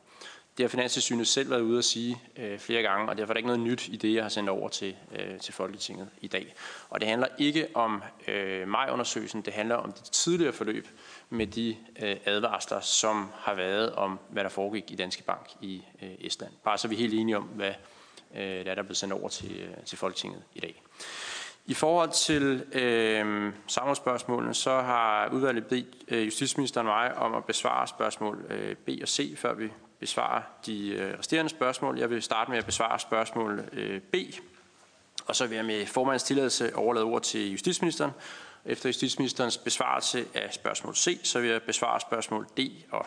Det 0.57 0.63
har 0.63 0.67
Finanstilsynet 0.67 1.27
selv 1.27 1.49
været 1.49 1.61
ude 1.61 1.77
at 1.77 1.85
sige 1.85 2.21
øh, 2.37 2.59
flere 2.59 2.81
gange, 2.81 3.09
og 3.09 3.17
derfor 3.17 3.31
er 3.31 3.33
der 3.33 3.37
ikke 3.37 3.47
noget 3.47 3.59
nyt 3.59 3.87
i 3.87 3.95
det, 3.95 4.13
jeg 4.13 4.23
har 4.23 4.29
sendt 4.29 4.49
over 4.49 4.69
til, 4.69 4.95
øh, 5.15 5.39
til 5.39 5.53
Folketinget 5.53 6.09
i 6.21 6.27
dag. 6.27 6.55
Og 6.89 6.99
det 6.99 7.09
handler 7.09 7.27
ikke 7.37 7.67
om 7.73 8.03
øh, 8.27 8.67
majundersøgelsen, 8.67 9.41
det 9.41 9.53
handler 9.53 9.75
om 9.75 9.91
det 9.91 10.03
tidligere 10.03 10.53
forløb 10.53 10.87
med 11.29 11.47
de 11.47 11.77
øh, 11.99 12.15
advarsler, 12.25 12.79
som 12.79 13.31
har 13.35 13.53
været 13.53 13.93
om, 13.93 14.19
hvad 14.29 14.43
der 14.43 14.49
foregik 14.49 14.91
i 14.91 14.95
Danske 14.95 15.23
Bank 15.23 15.49
i 15.61 15.83
øh, 16.01 16.09
Estland. 16.19 16.53
Bare 16.63 16.77
så 16.77 16.87
vi 16.87 16.95
er 16.95 16.99
helt 16.99 17.13
enige 17.13 17.37
om, 17.37 17.43
hvad 17.43 17.73
øh, 18.35 18.65
der 18.65 18.71
er, 18.71 18.75
der 18.75 18.83
blevet 18.83 18.97
sendt 18.97 19.13
over 19.13 19.29
til, 19.29 19.51
øh, 19.51 19.83
til 19.85 19.97
Folketinget 19.97 20.43
i 20.55 20.59
dag. 20.59 20.83
I 21.65 21.73
forhold 21.73 22.11
til 22.11 22.65
øh, 22.71 23.53
samrådsspørgsmålene, 23.67 24.53
så 24.53 24.81
har 24.81 25.29
udvalget 25.31 25.67
bedt 25.67 25.87
øh, 26.07 26.25
justitsministeren 26.25 26.87
mig 26.87 27.17
om 27.17 27.35
at 27.35 27.45
besvare 27.45 27.87
spørgsmål 27.87 28.45
øh, 28.49 28.75
B 28.75 28.89
og 29.01 29.07
C, 29.07 29.37
før 29.37 29.53
vi 29.53 29.69
besvarer 29.99 30.41
de 30.65 30.89
øh, 30.89 31.19
resterende 31.19 31.49
spørgsmål. 31.49 31.99
Jeg 31.99 32.09
vil 32.09 32.21
starte 32.21 32.51
med 32.51 32.57
at 32.57 32.65
besvare 32.65 32.99
spørgsmål 32.99 33.63
øh, 33.73 34.01
B, 34.01 34.15
og 35.25 35.35
så 35.35 35.47
vil 35.47 35.55
jeg 35.55 35.65
med 35.65 35.85
formandens 35.85 36.23
tilladelse 36.23 36.75
overlade 36.75 37.05
ord 37.05 37.21
til 37.21 37.51
justitsministeren. 37.51 38.11
Efter 38.65 38.89
justitsministerens 38.89 39.57
besvarelse 39.57 40.25
af 40.33 40.53
spørgsmål 40.53 40.95
C, 40.95 41.19
så 41.23 41.39
vil 41.39 41.49
jeg 41.49 41.61
besvare 41.61 41.99
spørgsmål 41.99 42.47
D 42.57 42.59
og 42.91 43.05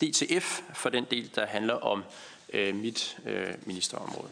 D 0.00 0.12
til 0.14 0.40
F 0.40 0.60
for 0.74 0.88
den 0.88 1.06
del, 1.10 1.30
der 1.34 1.46
handler 1.46 1.74
om 1.74 2.04
øh, 2.52 2.74
mit 2.74 3.18
øh, 3.26 3.54
ministerområde. 3.64 4.28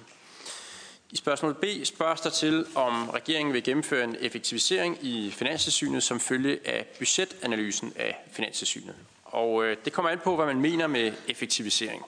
I 1.14 1.16
spørgsmål 1.16 1.54
B 1.54 1.64
spørges 1.85 2.21
der 2.21 2.30
til, 2.30 2.66
om 2.75 3.09
regeringen 3.09 3.54
vil 3.54 3.62
gennemføre 3.62 4.04
en 4.04 4.16
effektivisering 4.21 4.99
i 5.02 5.30
Finanssynet 5.30 6.02
som 6.02 6.21
følge 6.21 6.59
af 6.64 6.87
budgetanalysen 6.99 7.92
af 7.97 8.25
Finanssynet. 8.33 8.94
Og 9.25 9.64
øh, 9.64 9.76
det 9.85 9.92
kommer 9.92 10.11
an 10.11 10.21
på, 10.25 10.37
hvad 10.37 10.47
man 10.47 10.61
mener 10.61 10.87
med 10.87 11.12
effektivisering. 11.28 12.02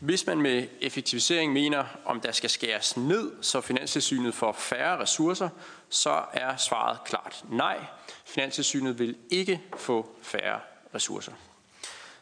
Hvis 0.00 0.26
man 0.26 0.40
med 0.40 0.66
effektivisering 0.80 1.52
mener, 1.52 1.84
om 2.04 2.20
der 2.20 2.32
skal 2.32 2.50
skæres 2.50 2.96
ned, 2.96 3.32
så 3.42 3.60
Finanssynet 3.60 4.34
får 4.34 4.52
færre 4.52 4.98
ressourcer, 4.98 5.48
så 5.88 6.22
er 6.32 6.56
svaret 6.56 6.98
klart 7.04 7.44
nej. 7.48 7.78
Finanssynet 8.24 8.98
vil 8.98 9.16
ikke 9.30 9.60
få 9.76 10.16
færre 10.22 10.60
ressourcer. 10.94 11.32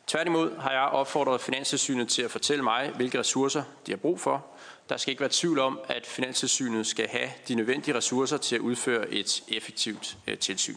Tværtimod 0.06 0.56
har 0.58 0.72
jeg 0.72 0.82
opfordret 0.82 1.40
Finanssynet 1.40 2.08
til 2.08 2.22
at 2.22 2.30
fortælle 2.30 2.64
mig, 2.64 2.92
hvilke 2.96 3.18
ressourcer 3.18 3.62
de 3.86 3.92
har 3.92 3.96
brug 3.96 4.20
for, 4.20 4.46
der 4.88 4.96
skal 4.96 5.10
ikke 5.10 5.20
være 5.20 5.30
tvivl 5.32 5.58
om, 5.58 5.80
at 5.88 6.06
Finanstilsynet 6.06 6.86
skal 6.86 7.08
have 7.08 7.30
de 7.48 7.54
nødvendige 7.54 7.94
ressourcer 7.94 8.36
til 8.36 8.54
at 8.54 8.60
udføre 8.60 9.10
et 9.10 9.42
effektivt 9.48 10.16
øh, 10.26 10.38
tilsyn. 10.38 10.76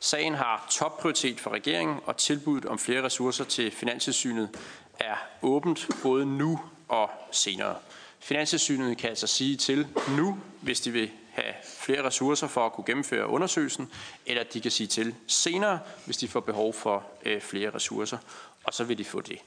Sagen 0.00 0.34
har 0.34 0.66
topprioritet 0.70 1.40
for 1.40 1.50
regeringen, 1.50 1.98
og 2.04 2.16
tilbuddet 2.16 2.64
om 2.64 2.78
flere 2.78 3.02
ressourcer 3.02 3.44
til 3.44 3.70
Finanstilsynet 3.70 4.50
er 4.98 5.14
åbent 5.42 5.88
både 6.02 6.26
nu 6.26 6.60
og 6.88 7.10
senere. 7.32 7.76
Finanstilsynet 8.20 8.98
kan 8.98 9.10
altså 9.10 9.26
sige 9.26 9.56
til 9.56 9.86
nu, 10.16 10.38
hvis 10.60 10.80
de 10.80 10.90
vil 10.90 11.10
have 11.32 11.54
flere 11.78 12.04
ressourcer 12.04 12.46
for 12.46 12.66
at 12.66 12.72
kunne 12.72 12.84
gennemføre 12.84 13.26
undersøgelsen, 13.26 13.90
eller 14.26 14.42
de 14.42 14.60
kan 14.60 14.70
sige 14.70 14.86
til 14.86 15.14
senere, 15.26 15.78
hvis 16.04 16.16
de 16.16 16.28
får 16.28 16.40
behov 16.40 16.74
for 16.74 17.04
øh, 17.24 17.40
flere 17.40 17.70
ressourcer, 17.74 18.18
og 18.64 18.74
så 18.74 18.84
vil 18.84 18.98
de 18.98 19.04
få 19.04 19.20
det. 19.20 19.38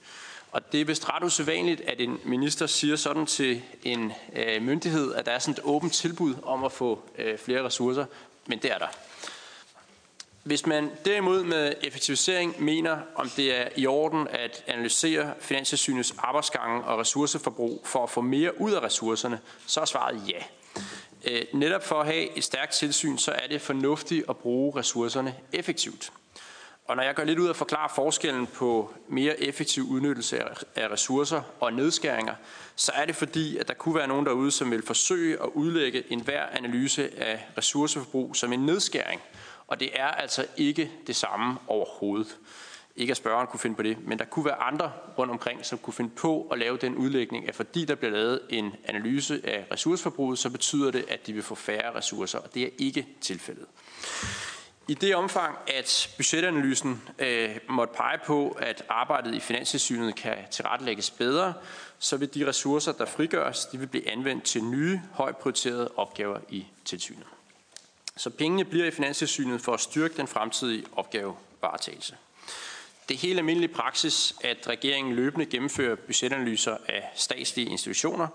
Og 0.52 0.72
det 0.72 0.82
er 0.82 0.86
vist 0.86 1.10
ret 1.10 1.24
usædvanligt, 1.24 1.82
at 1.82 2.02
en 2.02 2.20
minister 2.24 2.68
siger 2.68 2.96
sådan 2.96 3.26
til 3.26 3.62
en 3.84 4.12
øh, 4.36 4.62
myndighed, 4.62 5.14
at 5.14 5.26
der 5.26 5.32
er 5.32 5.40
sådan 5.40 5.54
et 5.54 5.60
åbent 5.64 5.94
tilbud 5.94 6.36
om 6.44 6.64
at 6.64 6.72
få 6.72 7.02
øh, 7.18 7.38
flere 7.38 7.64
ressourcer, 7.64 8.06
men 8.48 8.60
det 8.60 8.72
er 8.72 8.78
der. 8.78 8.88
Hvis 10.44 10.66
man 10.66 10.92
derimod 11.06 11.44
med 11.44 11.74
effektivisering 11.82 12.64
mener, 12.64 12.98
om 13.16 13.30
det 13.30 13.56
er 13.56 13.68
i 13.76 13.88
orden 13.88 14.28
at 14.28 14.64
analysere 14.68 15.34
Finanstilsynets 15.40 16.16
arbejdsgange 16.18 16.84
og 16.84 17.00
ressourceforbrug 17.00 17.82
for 17.86 18.04
at 18.04 18.10
få 18.10 18.22
mere 18.22 18.62
ud 18.62 18.72
af 18.72 18.82
ressourcerne, 18.84 19.40
så 19.66 19.82
er 19.82 19.86
svaret 19.86 20.22
ja. 20.28 20.44
Øh, 21.32 21.42
netop 21.54 21.86
for 21.86 22.00
at 22.00 22.06
have 22.06 22.38
et 22.38 22.44
stærkt 22.44 22.72
tilsyn, 22.72 23.18
så 23.18 23.32
er 23.32 23.48
det 23.48 23.62
fornuftigt 23.62 24.26
at 24.30 24.38
bruge 24.38 24.80
ressourcerne 24.80 25.36
effektivt. 25.54 26.12
Og 26.90 26.96
når 26.96 27.04
jeg 27.04 27.16
går 27.16 27.24
lidt 27.24 27.40
ud 27.40 27.48
og 27.48 27.56
forklarer 27.56 27.88
forskellen 27.96 28.48
på 28.48 28.94
mere 29.08 29.42
effektiv 29.42 29.84
udnyttelse 29.84 30.44
af 30.76 30.88
ressourcer 30.92 31.42
og 31.60 31.74
nedskæringer, 31.74 32.34
så 32.76 32.92
er 32.96 33.06
det 33.06 33.16
fordi, 33.16 33.58
at 33.58 33.68
der 33.68 33.74
kunne 33.74 33.96
være 33.96 34.08
nogen 34.08 34.26
derude, 34.26 34.52
som 34.52 34.72
vil 34.72 34.86
forsøge 34.86 35.34
at 35.44 35.50
udlægge 35.54 36.04
enhver 36.12 36.46
analyse 36.46 37.20
af 37.20 37.46
ressourceforbrug 37.58 38.36
som 38.36 38.54
en 38.54 38.60
nedskæring. 38.60 39.22
Og 39.68 39.80
det 39.80 39.90
er 39.94 40.08
altså 40.08 40.46
ikke 40.58 40.92
det 41.08 41.16
samme 41.16 41.58
overhovedet. 41.68 42.38
Ikke 42.96 43.12
at 43.12 43.18
spørgeren 43.18 43.48
kunne 43.48 43.60
finde 43.60 43.76
på 43.76 43.84
det, 43.84 43.98
men 44.08 44.20
der 44.20 44.26
kunne 44.26 44.46
være 44.46 44.62
andre 44.62 44.92
rundt 45.18 45.32
omkring, 45.32 45.66
som 45.66 45.78
kunne 45.78 45.94
finde 45.94 46.12
på 46.16 46.48
at 46.52 46.60
lave 46.60 46.78
den 46.78 46.96
udlægning, 46.96 47.48
at 47.48 47.56
fordi 47.56 47.86
der 47.86 47.96
bliver 47.96 48.12
lavet 48.12 48.42
en 48.50 48.76
analyse 48.86 49.42
af 49.44 49.66
ressourceforbruget, 49.72 50.40
så 50.40 50.50
betyder 50.50 50.92
det, 50.92 51.06
at 51.08 51.28
de 51.28 51.34
vil 51.34 51.44
få 51.44 51.56
færre 51.56 51.96
ressourcer, 51.96 52.40
og 52.40 52.54
det 52.54 52.64
er 52.64 52.70
ikke 52.78 53.08
tilfældet. 53.22 53.66
I 54.90 54.94
det 54.94 55.16
omfang, 55.16 55.58
at 55.68 56.10
budgetanalysen 56.18 57.02
øh, 57.20 57.56
måtte 57.70 57.94
pege 57.98 58.18
på, 58.26 58.58
at 58.62 58.84
arbejdet 58.90 59.36
i 59.36 59.40
Finanstilsynet 59.40 60.16
kan 60.16 60.38
tilrettelægges 60.52 61.10
bedre, 61.10 61.54
så 62.00 62.18
vil 62.18 62.34
de 62.34 62.48
ressourcer, 62.48 62.92
der 62.92 63.06
frigøres, 63.06 63.66
de 63.66 63.78
vil 63.78 63.88
blive 63.88 64.10
anvendt 64.10 64.44
til 64.44 64.64
nye, 64.64 65.02
højt 65.14 65.38
prioriterede 65.38 65.92
opgaver 65.96 66.40
i 66.50 66.66
tilsynet. 66.86 67.24
Så 68.18 68.30
pengene 68.30 68.66
bliver 68.66 68.86
i 68.86 68.92
Finanstilsynet 68.92 69.62
for 69.62 69.74
at 69.74 69.80
styrke 69.80 70.18
den 70.18 70.28
fremtidige 70.28 70.86
opgavevaretagelse. 70.96 72.16
Det 73.10 73.16
er 73.16 73.20
helt 73.20 73.40
almindelig 73.40 73.72
praksis, 73.72 74.36
at 74.44 74.68
regeringen 74.68 75.16
løbende 75.16 75.46
gennemfører 75.46 75.96
budgetanalyser 75.96 76.78
af 76.88 77.12
statslige 77.16 77.70
institutioner. 77.70 78.28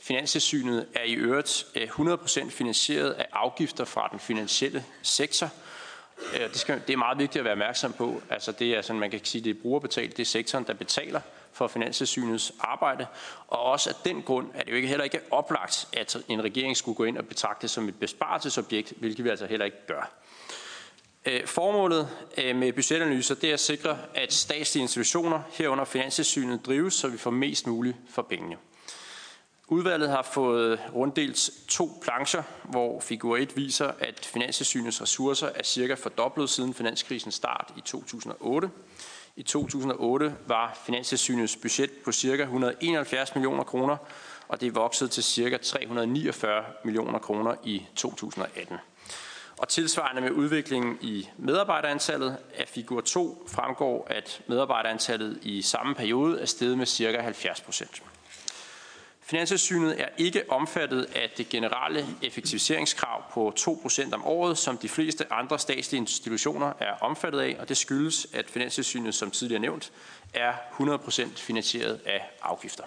Finanstilsynet 0.00 0.86
er 0.94 1.04
i 1.04 1.12
øvrigt 1.12 1.66
øh, 1.74 1.88
100% 1.88 2.50
finansieret 2.50 3.10
af 3.10 3.26
afgifter 3.32 3.84
fra 3.84 4.08
den 4.12 4.20
finansielle 4.20 4.84
sektor. 5.02 5.50
Øh, 6.34 6.40
det, 6.40 6.56
skal, 6.56 6.82
det 6.86 6.92
er 6.92 6.96
meget 6.96 7.18
vigtigt 7.18 7.40
at 7.40 7.44
være 7.44 7.52
opmærksom 7.52 7.92
på. 7.92 8.22
Altså 8.30 8.52
det 8.52 8.76
er 8.76 8.82
sådan, 8.82 9.00
man 9.00 9.10
kan 9.10 9.20
sige, 9.24 9.44
det 9.44 9.50
er 9.50 9.62
brugerbetalt. 9.62 10.16
Det 10.16 10.22
er 10.22 10.26
sektoren, 10.26 10.64
der 10.66 10.74
betaler 10.74 11.20
for 11.52 11.66
Finanstilsynets 11.66 12.52
arbejde. 12.60 13.06
Og 13.48 13.62
også 13.62 13.90
af 13.90 13.96
den 14.04 14.22
grund 14.22 14.50
er 14.54 14.62
det 14.62 14.70
jo 14.70 14.76
ikke 14.76 14.88
heller 14.88 15.04
ikke 15.04 15.20
oplagt, 15.30 15.88
at 15.92 16.16
en 16.28 16.44
regering 16.44 16.76
skulle 16.76 16.96
gå 16.96 17.04
ind 17.04 17.18
og 17.18 17.26
betragte 17.26 17.62
det 17.62 17.70
som 17.70 17.88
et 17.88 17.94
besparelsesobjekt, 17.94 18.92
hvilket 18.96 19.24
vi 19.24 19.30
altså 19.30 19.46
heller 19.46 19.64
ikke 19.64 19.86
gør. 19.86 20.10
Øh, 21.26 21.46
formålet 21.46 22.08
øh, 22.38 22.56
med 22.56 22.72
budgetanalyser 22.72 23.34
det 23.34 23.48
er 23.48 23.54
at 23.54 23.60
sikre, 23.60 23.98
at 24.14 24.32
statslige 24.32 24.82
institutioner 24.82 25.42
herunder 25.50 25.84
Finanstilsynet 25.84 26.66
drives, 26.66 26.94
så 26.94 27.08
vi 27.08 27.18
får 27.18 27.30
mest 27.30 27.66
muligt 27.66 27.96
for 28.10 28.22
pengene. 28.22 28.56
Udvalget 29.70 30.10
har 30.10 30.22
fået 30.22 30.80
runddelt 30.94 31.50
to 31.68 32.00
plancher, 32.02 32.42
hvor 32.64 33.00
figur 33.00 33.36
1 33.36 33.56
viser, 33.56 33.90
at 33.98 34.24
Finanstilsynets 34.32 35.02
ressourcer 35.02 35.48
er 35.54 35.62
cirka 35.62 35.94
fordoblet 35.94 36.50
siden 36.50 36.74
finanskrisens 36.74 37.34
start 37.34 37.72
i 37.76 37.80
2008. 37.80 38.70
I 39.36 39.42
2008 39.42 40.34
var 40.46 40.78
Finanstilsynets 40.86 41.56
budget 41.56 41.90
på 42.04 42.12
cirka 42.12 42.42
171 42.42 43.34
millioner 43.34 43.64
kroner, 43.64 43.96
og 44.48 44.60
det 44.60 44.66
er 44.66 44.72
vokset 44.72 45.10
til 45.10 45.24
cirka 45.24 45.56
349 45.56 46.64
millioner 46.84 47.18
kroner 47.18 47.54
i 47.64 47.86
2018. 47.96 48.76
Og 49.58 49.68
tilsvarende 49.68 50.22
med 50.22 50.30
udviklingen 50.30 50.98
i 51.00 51.28
medarbejderantallet 51.36 52.36
af 52.54 52.68
figur 52.68 53.00
2 53.00 53.46
fremgår, 53.48 54.06
at 54.10 54.40
medarbejderantallet 54.46 55.38
i 55.42 55.62
samme 55.62 55.94
periode 55.94 56.40
er 56.40 56.46
steget 56.46 56.78
med 56.78 56.86
cirka 56.86 57.20
70 57.20 57.60
procent. 57.60 58.02
Finanssynet 59.30 60.00
er 60.00 60.08
ikke 60.18 60.42
omfattet 60.50 61.04
af 61.14 61.30
det 61.36 61.48
generelle 61.48 62.06
effektiviseringskrav 62.22 63.24
på 63.32 63.54
2% 63.58 64.14
om 64.14 64.24
året, 64.24 64.58
som 64.58 64.78
de 64.78 64.88
fleste 64.88 65.32
andre 65.32 65.58
statslige 65.58 66.00
institutioner 66.00 66.72
er 66.80 66.92
omfattet 67.00 67.40
af, 67.40 67.56
og 67.60 67.68
det 67.68 67.76
skyldes, 67.76 68.26
at 68.32 68.50
Finanssynet, 68.50 69.14
som 69.14 69.30
tidligere 69.30 69.60
nævnt, 69.60 69.92
er 70.34 70.52
100% 70.80 71.36
finansieret 71.36 72.00
af 72.06 72.30
afgifter. 72.42 72.84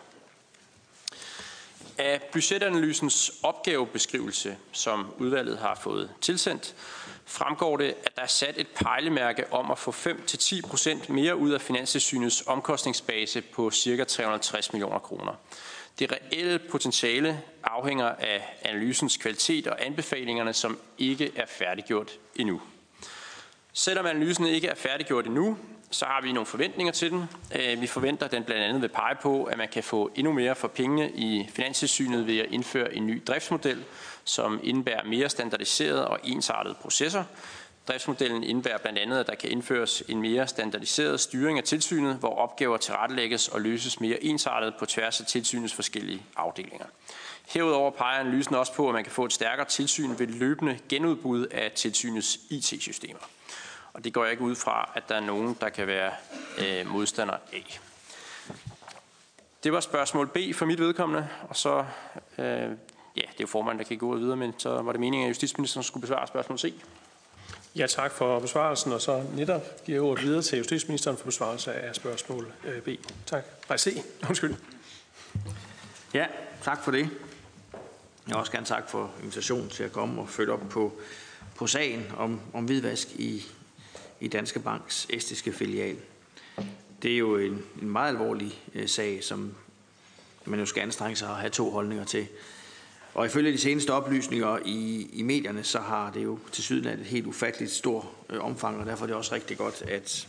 Af 1.98 2.22
budgetanalysens 2.32 3.32
opgavebeskrivelse, 3.44 4.58
som 4.72 5.14
udvalget 5.18 5.58
har 5.58 5.76
fået 5.76 6.10
tilsendt, 6.22 6.76
fremgår 7.26 7.78
det, 7.78 7.96
at 8.06 8.16
der 8.16 8.22
er 8.22 8.28
sat 8.28 8.56
et 8.58 8.68
pejlemærke 8.68 9.54
om 9.54 9.72
at 9.72 9.78
få 9.78 9.92
5-10% 9.92 11.12
mere 11.12 11.36
ud 11.36 11.52
af 11.52 11.62
Finanssynets 11.62 12.44
omkostningsbase 12.48 13.42
på 13.42 13.72
ca. 13.72 14.04
360 14.04 14.74
millioner 14.74 15.00
kroner. 15.00 15.34
Det 16.02 16.12
reelle 16.12 16.60
potentiale 16.60 17.42
afhænger 17.64 18.06
af 18.06 18.58
analysens 18.62 19.18
kvalitet 19.18 19.68
og 19.68 19.86
anbefalingerne, 19.86 20.54
som 20.54 20.80
ikke 20.98 21.32
er 21.36 21.46
færdiggjort 21.46 22.12
endnu. 22.36 22.62
Selvom 23.74 24.06
analysen 24.06 24.46
ikke 24.46 24.68
er 24.68 24.76
færdiggjort 24.76 25.26
endnu, 25.26 25.58
så 25.92 26.06
har 26.06 26.22
vi 26.22 26.32
nogle 26.32 26.46
forventninger 26.46 26.94
til 26.94 27.12
den. 27.12 27.24
Øh, 27.56 27.82
vi 27.82 27.88
forventer, 27.88 28.26
at 28.26 28.32
den 28.32 28.44
blandt 28.44 28.64
andet 28.64 28.82
vil 28.82 28.90
pege 28.90 29.16
på, 29.22 29.44
at 29.44 29.58
man 29.58 29.68
kan 29.68 29.84
få 29.84 30.12
endnu 30.16 30.34
mere 30.34 30.56
for 30.56 30.68
pengene 30.68 31.12
i 31.12 31.50
Finanstilsynet 31.54 32.28
ved 32.28 32.38
at 32.40 32.48
indføre 32.52 32.96
en 32.96 33.08
ny 33.08 33.24
driftsmodel, 33.28 33.84
som 34.24 34.60
indebærer 34.64 35.04
mere 35.04 35.30
standardiserede 35.30 36.08
og 36.08 36.20
ensartede 36.24 36.76
processer, 36.82 37.24
Driftsmodellen 37.88 38.44
indebærer 38.44 38.78
blandt 38.78 39.00
andet, 39.00 39.20
at 39.20 39.28
der 39.28 39.36
kan 39.36 39.50
indføres 39.50 40.04
en 40.08 40.22
mere 40.22 40.48
standardiseret 40.48 41.20
styring 41.20 41.58
af 41.58 41.64
tilsynet, 41.64 42.16
hvor 42.16 42.36
opgaver 42.36 42.78
tilrettelægges 42.78 43.48
og 43.48 43.62
løses 43.62 44.00
mere 44.00 44.24
ensartet 44.24 44.74
på 44.80 44.86
tværs 44.86 45.22
af 45.22 45.26
tilsynets 45.26 45.74
forskellige 45.74 46.26
afdelinger. 46.36 46.86
Herudover 47.48 47.92
peger 47.92 48.20
analysen 48.20 48.56
også 48.56 48.74
på, 48.74 48.88
at 48.88 48.94
man 48.94 49.04
kan 49.04 49.12
få 49.12 49.26
et 49.26 49.34
stærkere 49.34 49.68
tilsyn 49.68 50.20
ved 50.20 50.28
løbende 50.28 50.80
genudbud 50.90 51.46
af 51.46 51.72
tilsynets 51.72 52.40
IT-systemer. 52.50 53.20
Og 53.94 54.04
det 54.04 54.14
går 54.14 54.24
jeg 54.24 54.32
ikke 54.32 54.44
ud 54.44 54.56
fra, 54.56 54.92
at 54.96 55.10
der 55.10 55.16
er 55.16 55.20
nogen, 55.20 55.58
der 55.62 55.70
kan 55.70 55.88
være 55.88 56.12
øh, 56.60 56.88
modstander 56.88 57.34
af. 57.54 57.80
Det 59.64 59.74
var 59.74 59.80
spørgsmål 59.80 60.28
B 60.28 60.38
for 60.54 60.66
mit 60.66 60.80
vedkommende, 60.80 61.28
og 61.50 61.56
så, 61.56 61.86
øh, 62.38 62.46
ja, 62.46 62.62
det 63.16 63.18
er 63.18 63.42
jo 63.42 63.48
formanden, 63.48 63.80
der 63.80 63.88
kan 63.88 63.98
gå 63.98 64.16
videre, 64.16 64.38
men 64.38 64.54
så 64.58 64.82
var 64.82 64.92
det 64.92 65.02
meningen, 65.02 65.26
at 65.26 65.30
justitsministeren 65.30 65.84
skulle 65.84 66.02
besvare 66.02 66.28
spørgsmål 66.28 66.60
C. 66.60 66.74
Ja, 67.76 67.88
tak 67.88 68.12
for 68.12 68.40
besvarelsen, 68.40 68.92
og 68.92 69.02
så 69.02 69.24
netop 69.36 69.86
giver 69.86 69.96
jeg 69.96 70.02
ordet 70.02 70.24
videre 70.24 70.42
til 70.42 70.58
justitsministeren 70.58 71.18
for 71.18 71.26
besvarelse 71.26 71.74
af 71.74 71.96
spørgsmål 71.96 72.54
øh, 72.66 72.82
B. 72.82 72.90
Tak. 73.26 73.46
Nej, 73.70 73.78
C. 73.78 74.04
Undskyld. 74.30 74.56
Ja, 76.14 76.26
tak 76.64 76.84
for 76.84 76.92
det. 76.92 77.00
Jeg 77.02 77.10
vil 78.26 78.36
også 78.36 78.52
gerne 78.52 78.66
tak 78.66 78.90
for 78.90 79.12
invitationen 79.22 79.70
til 79.70 79.84
at 79.84 79.92
komme 79.92 80.22
og 80.22 80.30
følge 80.30 80.54
op 80.54 80.70
på, 80.70 80.94
på 81.56 81.68
sagen 81.68 82.12
om, 82.18 82.42
om 82.54 82.66
hvidvask 82.66 83.08
i, 83.16 83.46
i 84.20 84.28
Danske 84.28 84.60
Banks 84.60 85.08
estiske 85.10 85.54
filial. 85.54 85.98
Det 87.02 87.14
er 87.14 87.18
jo 87.18 87.38
en, 87.38 87.64
en 87.82 87.90
meget 87.90 88.10
alvorlig 88.10 88.62
øh, 88.74 88.88
sag, 88.88 89.24
som 89.24 89.56
man 90.46 90.60
jo 90.60 90.66
skal 90.66 90.82
anstrenge 90.82 91.16
sig 91.16 91.30
at 91.30 91.36
have 91.36 91.50
to 91.50 91.72
holdninger 91.72 92.06
til. 92.06 92.28
Og 93.14 93.26
ifølge 93.26 93.52
de 93.52 93.58
seneste 93.58 93.94
oplysninger 93.94 94.58
i, 94.66 95.10
i 95.14 95.22
medierne, 95.22 95.64
så 95.64 95.80
har 95.80 96.12
det 96.12 96.24
jo 96.24 96.40
til 96.52 96.64
syden 96.64 97.00
et 97.00 97.06
helt 97.06 97.28
ufatteligt 97.28 97.72
stort 97.72 98.06
øh, 98.30 98.46
omfang, 98.46 98.80
og 98.80 98.86
derfor 98.86 99.04
er 99.06 99.08
det 99.08 99.16
også 99.16 99.36
rigtig 99.36 99.58
godt, 99.58 99.82
at, 99.82 100.28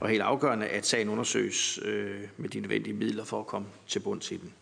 og 0.00 0.08
helt 0.08 0.22
afgørende, 0.22 0.66
at 0.66 0.86
sagen 0.86 1.08
undersøges 1.08 1.78
øh, 1.82 2.20
med 2.36 2.48
de 2.48 2.60
nødvendige 2.60 2.94
midler 2.94 3.24
for 3.24 3.40
at 3.40 3.46
komme 3.46 3.68
til 3.88 4.00
bund 4.00 4.20
til 4.20 4.40
den. 4.40 4.52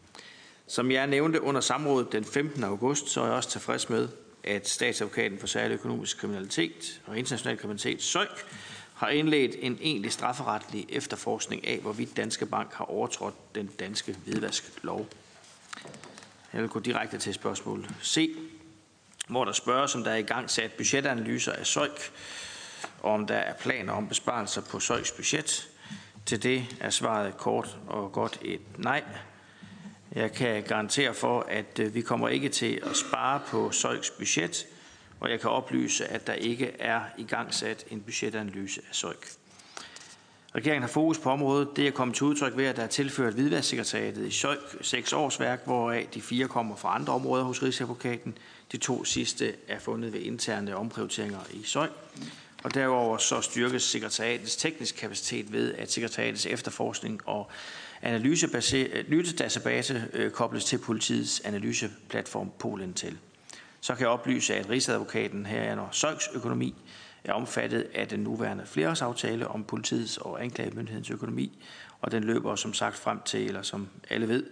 Som 0.66 0.90
jeg 0.90 1.06
nævnte 1.06 1.42
under 1.42 1.60
samrådet 1.60 2.12
den 2.12 2.24
15. 2.24 2.64
august, 2.64 3.08
så 3.08 3.20
er 3.20 3.24
jeg 3.24 3.34
også 3.34 3.50
tilfreds 3.50 3.90
med, 3.90 4.08
at 4.44 4.68
statsadvokaten 4.68 5.38
for 5.38 5.46
særlig 5.46 5.74
økonomisk 5.74 6.18
kriminalitet 6.18 7.00
og 7.06 7.18
international 7.18 7.58
kriminalitet, 7.58 8.02
SØK, 8.02 8.46
har 8.94 9.08
indledt 9.08 9.56
en 9.58 9.78
egentlig 9.82 10.12
strafferetlig 10.12 10.86
efterforskning 10.88 11.66
af, 11.66 11.78
hvorvidt 11.78 12.16
Danske 12.16 12.46
Bank 12.46 12.72
har 12.72 12.84
overtrådt 12.84 13.54
den 13.54 13.70
danske 13.78 14.16
hvidvasklov. 14.24 15.08
Jeg 16.52 16.60
vil 16.60 16.68
gå 16.68 16.80
direkte 16.80 17.18
til 17.18 17.34
spørgsmål 17.34 17.86
C, 18.04 18.36
hvor 19.28 19.44
der 19.44 19.52
spørges, 19.52 19.94
om 19.94 20.04
der 20.04 20.10
er 20.10 20.16
i 20.16 20.22
gang 20.22 20.50
sat 20.50 20.72
budgetanalyser 20.72 21.52
af 21.52 21.66
SØIK, 21.66 22.12
og 22.98 23.12
om 23.12 23.26
der 23.26 23.34
er 23.36 23.54
planer 23.54 23.92
om 23.92 24.08
besparelser 24.08 24.62
på 24.70 24.80
SØJKs 24.80 25.12
budget. 25.12 25.68
Til 26.26 26.42
det 26.42 26.76
er 26.80 26.90
svaret 26.90 27.36
kort 27.36 27.78
og 27.86 28.12
godt 28.12 28.38
et 28.42 28.78
nej. 28.78 29.04
Jeg 30.12 30.32
kan 30.32 30.62
garantere 30.62 31.14
for, 31.14 31.40
at 31.40 31.78
øh, 31.78 31.94
vi 31.94 32.00
kommer 32.00 32.28
ikke 32.28 32.48
til 32.48 32.80
at 32.90 32.96
spare 32.96 33.40
på 33.46 33.70
SØJKs 33.72 34.10
budget, 34.10 34.66
og 35.20 35.30
jeg 35.30 35.40
kan 35.40 35.50
oplyse, 35.50 36.06
at 36.06 36.26
der 36.26 36.32
ikke 36.32 36.72
er 36.78 37.00
i 37.18 37.24
gang 37.24 37.54
sat 37.54 37.84
en 37.90 38.00
budgetanalyse 38.00 38.80
af 38.88 38.94
SØIK. 38.94 39.28
Regeringen 40.54 40.82
har 40.82 40.88
fokus 40.88 41.18
på 41.18 41.30
området. 41.30 41.68
Det 41.76 41.86
er 41.86 41.90
kommet 41.90 42.16
til 42.16 42.26
udtryk 42.26 42.56
ved, 42.56 42.64
at 42.64 42.76
der 42.76 42.82
er 42.82 42.86
tilført 42.86 43.34
hvidvasksekretariatet 43.34 44.26
i 44.26 44.30
Søjk 44.30 44.58
seks 44.80 45.12
års 45.12 45.40
værk, 45.40 45.64
hvoraf 45.64 46.08
de 46.14 46.22
fire 46.22 46.48
kommer 46.48 46.76
fra 46.76 46.94
andre 46.94 47.12
områder 47.12 47.44
hos 47.44 47.62
Rigsadvokaten. 47.62 48.38
De 48.72 48.76
to 48.76 49.04
sidste 49.04 49.54
er 49.68 49.78
fundet 49.78 50.12
ved 50.12 50.20
interne 50.20 50.76
omprioriteringer 50.76 51.38
i 51.52 51.62
Søjk. 51.64 51.90
Og 52.62 52.74
derover 52.74 53.18
så 53.18 53.40
styrkes 53.40 53.82
sekretariatets 53.82 54.56
teknisk 54.56 54.96
kapacitet 54.96 55.52
ved, 55.52 55.74
at 55.74 55.92
sekretariatets 55.92 56.46
efterforskning 56.46 57.20
og 57.24 57.50
analysedatabase 58.02 60.04
øh, 60.12 60.30
kobles 60.30 60.64
til 60.64 60.78
politiets 60.78 61.40
analyseplatform 61.40 62.50
Polen 62.58 62.94
til. 62.94 63.18
Så 63.80 63.94
kan 63.94 64.00
jeg 64.00 64.10
oplyse, 64.10 64.54
at 64.54 64.70
Rigsadvokaten 64.70 65.46
her 65.46 65.60
er 65.60 65.88
Søjks 65.92 66.28
økonomi 66.34 66.74
er 67.28 67.32
omfattet 67.32 67.86
af 67.94 68.08
den 68.08 68.20
nuværende 68.20 68.66
flereårsaftale 68.66 69.48
om 69.48 69.64
politiets 69.64 70.16
og 70.16 70.44
anklagemyndighedens 70.44 71.10
økonomi, 71.10 71.58
og 72.00 72.12
den 72.12 72.24
løber 72.24 72.56
som 72.56 72.74
sagt 72.74 72.96
frem 72.96 73.20
til, 73.24 73.46
eller 73.46 73.62
som 73.62 73.88
alle 74.10 74.28
ved, 74.28 74.46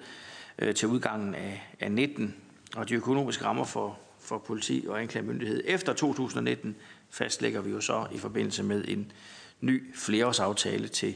øh, 0.59 0.75
til 0.75 0.89
udgangen 0.89 1.35
af, 1.35 1.69
af 1.81 1.93
19. 1.93 2.35
Og 2.77 2.89
de 2.89 2.95
økonomiske 2.95 3.45
rammer 3.45 3.65
for, 3.65 3.99
for 4.21 4.39
politi 4.39 4.85
og 4.89 5.01
anklagemyndighed 5.01 5.63
efter 5.67 5.93
2019 5.93 6.77
fastlægger 7.11 7.61
vi 7.61 7.71
jo 7.71 7.81
så 7.81 8.07
i 8.13 8.19
forbindelse 8.19 8.63
med 8.63 8.85
en 8.89 9.13
ny 9.61 9.95
flereårsaftale 9.95 10.89
til, 10.89 11.15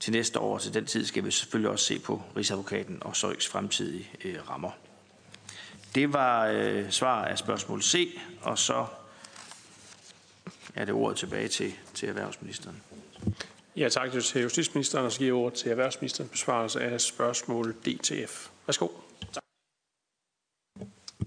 til 0.00 0.12
næste 0.12 0.38
år. 0.38 0.58
Til 0.58 0.74
den 0.74 0.86
tid 0.86 1.04
skal 1.04 1.24
vi 1.24 1.30
selvfølgelig 1.30 1.70
også 1.70 1.84
se 1.84 1.98
på 1.98 2.22
Rigsadvokaten 2.36 2.98
og 3.00 3.16
Søjks 3.16 3.48
fremtidige 3.48 4.10
øh, 4.24 4.50
rammer. 4.50 4.70
Det 5.94 6.12
var 6.12 6.46
øh, 6.46 6.90
svar 6.90 7.24
af 7.24 7.38
spørgsmål 7.38 7.82
C, 7.82 8.18
og 8.42 8.58
så 8.58 8.86
er 10.74 10.84
det 10.84 10.94
ordet 10.94 11.18
tilbage 11.18 11.48
til, 11.48 11.74
til 11.94 12.08
erhvervsministeren. 12.08 12.82
Ja, 13.76 13.88
tak 13.88 14.12
til 14.12 14.42
justitsministeren, 14.42 15.06
og 15.06 15.12
så 15.12 15.18
giver 15.18 15.28
jeg 15.28 15.34
ordet 15.34 15.58
til 15.58 15.70
erhvervsministeren 15.70 16.28
besvarelse 16.28 16.80
af 16.80 17.00
spørgsmål 17.00 17.72
DTF. 17.72 18.48
Værsgo. 18.66 18.88
Tak. 19.32 19.42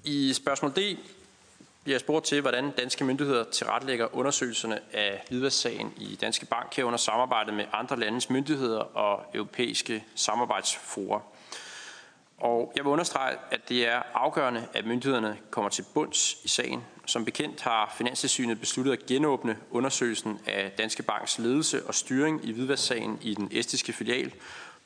I 0.04 0.34
spørgsmål 0.34 0.72
D 0.72 0.98
bliver 1.84 2.00
spurgt 2.00 2.26
til, 2.26 2.42
hvordan 2.42 2.72
danske 2.72 3.04
myndigheder 3.04 3.44
tilrettelægger 3.44 4.16
undersøgelserne 4.16 4.80
af 4.94 5.24
hvidvasksagen 5.30 5.94
i 5.98 6.16
Danske 6.16 6.46
Bank 6.46 6.76
herunder 6.76 6.98
samarbejde 6.98 7.52
med 7.52 7.66
andre 7.74 8.00
landes 8.00 8.30
myndigheder 8.30 8.80
og 8.80 9.26
europæiske 9.34 10.06
samarbejdsforer. 10.16 11.20
Og 12.38 12.74
jeg 12.76 12.84
vil 12.84 12.92
understrege, 12.92 13.38
at 13.52 13.70
det 13.70 13.88
er 13.88 14.02
afgørende, 14.14 14.68
at 14.74 14.86
myndighederne 14.86 15.38
kommer 15.50 15.70
til 15.70 15.86
bunds 15.94 16.44
i 16.44 16.48
sagen. 16.48 16.84
Som 17.08 17.26
bekendt 17.26 17.62
har 17.62 17.94
Finanstilsynet 17.98 18.60
besluttet 18.60 18.92
at 18.92 19.06
genåbne 19.06 19.58
undersøgelsen 19.72 20.40
af 20.46 20.72
Danske 20.78 21.04
Banks 21.04 21.40
ledelse 21.40 21.86
og 21.86 21.96
styring 21.96 22.46
i 22.46 22.52
hvidvasksagen 22.52 23.20
i 23.22 23.34
den 23.34 23.50
estiske 23.52 23.94
filial 23.94 24.34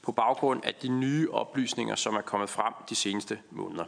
på 0.02 0.12
baggrund 0.12 0.66
af 0.66 0.74
de 0.74 0.88
nye 0.88 1.32
oplysninger, 1.32 1.96
som 1.96 2.16
er 2.16 2.22
kommet 2.22 2.50
frem 2.50 2.74
de 2.90 2.96
seneste 2.96 3.40
måneder. 3.50 3.86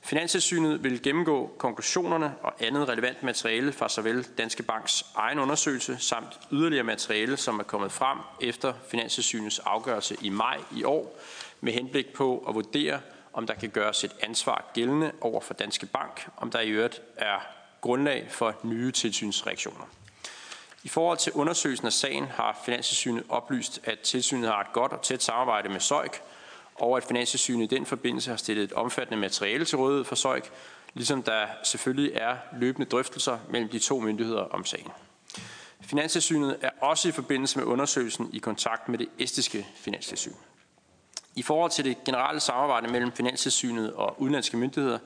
Finanstilsynet 0.00 0.84
vil 0.84 1.02
gennemgå 1.02 1.54
konklusionerne 1.58 2.34
og 2.42 2.54
andet 2.60 2.88
relevant 2.88 3.22
materiale 3.22 3.72
fra 3.72 3.88
såvel 3.88 4.26
Danske 4.38 4.62
Banks 4.62 5.04
egen 5.14 5.38
undersøgelse 5.38 5.96
samt 5.98 6.38
yderligere 6.52 6.84
materiale, 6.84 7.36
som 7.36 7.58
er 7.58 7.64
kommet 7.64 7.92
frem 7.92 8.18
efter 8.40 8.72
Finanstilsynets 8.90 9.58
afgørelse 9.58 10.16
i 10.22 10.28
maj 10.28 10.58
i 10.76 10.84
år, 10.84 11.18
med 11.60 11.72
henblik 11.72 12.12
på 12.12 12.44
at 12.48 12.54
vurdere, 12.54 13.00
om 13.32 13.46
der 13.46 13.54
kan 13.54 13.70
gøres 13.70 14.04
et 14.04 14.12
ansvar 14.20 14.70
gældende 14.74 15.12
over 15.20 15.40
for 15.40 15.54
Danske 15.54 15.86
Bank, 15.86 16.28
om 16.36 16.50
der 16.50 16.60
i 16.60 16.68
øvrigt 16.68 17.02
er 17.16 17.55
grundlag 17.86 18.26
for 18.30 18.54
nye 18.62 18.92
tilsynsreaktioner. 18.92 19.84
I 20.84 20.88
forhold 20.88 21.18
til 21.18 21.32
undersøgelsen 21.32 21.86
af 21.86 21.92
sagen 21.92 22.24
har 22.24 22.60
Finanstilsynet 22.64 23.24
oplyst, 23.28 23.80
at 23.84 23.98
tilsynet 23.98 24.50
har 24.50 24.60
et 24.60 24.72
godt 24.72 24.92
og 24.92 25.02
tæt 25.02 25.22
samarbejde 25.22 25.68
med 25.68 25.80
Søjk, 25.80 26.22
og 26.74 26.96
at 26.96 27.04
Finanstilsynet 27.04 27.72
i 27.72 27.74
den 27.76 27.86
forbindelse 27.86 28.30
har 28.30 28.36
stillet 28.36 28.64
et 28.64 28.72
omfattende 28.72 29.20
materiale 29.20 29.64
til 29.64 29.78
rådighed 29.78 30.04
for 30.04 30.14
Søjk, 30.14 30.50
ligesom 30.94 31.22
der 31.22 31.46
selvfølgelig 31.64 32.12
er 32.14 32.36
løbende 32.58 32.88
drøftelser 32.88 33.38
mellem 33.50 33.68
de 33.68 33.78
to 33.78 34.00
myndigheder 34.00 34.42
om 34.42 34.64
sagen. 34.64 34.90
Finanstilsynet 35.80 36.56
er 36.62 36.70
også 36.80 37.08
i 37.08 37.12
forbindelse 37.12 37.58
med 37.58 37.66
undersøgelsen 37.66 38.30
i 38.32 38.38
kontakt 38.38 38.88
med 38.88 38.98
det 38.98 39.08
estiske 39.18 39.66
finanstilsyn. 39.76 40.32
I 41.34 41.42
forhold 41.42 41.70
til 41.70 41.84
det 41.84 42.04
generelle 42.04 42.40
samarbejde 42.40 42.88
mellem 42.88 43.12
Finanstilsynet 43.12 43.92
og 43.92 44.20
udenlandske 44.20 44.56
myndigheder, 44.56 44.98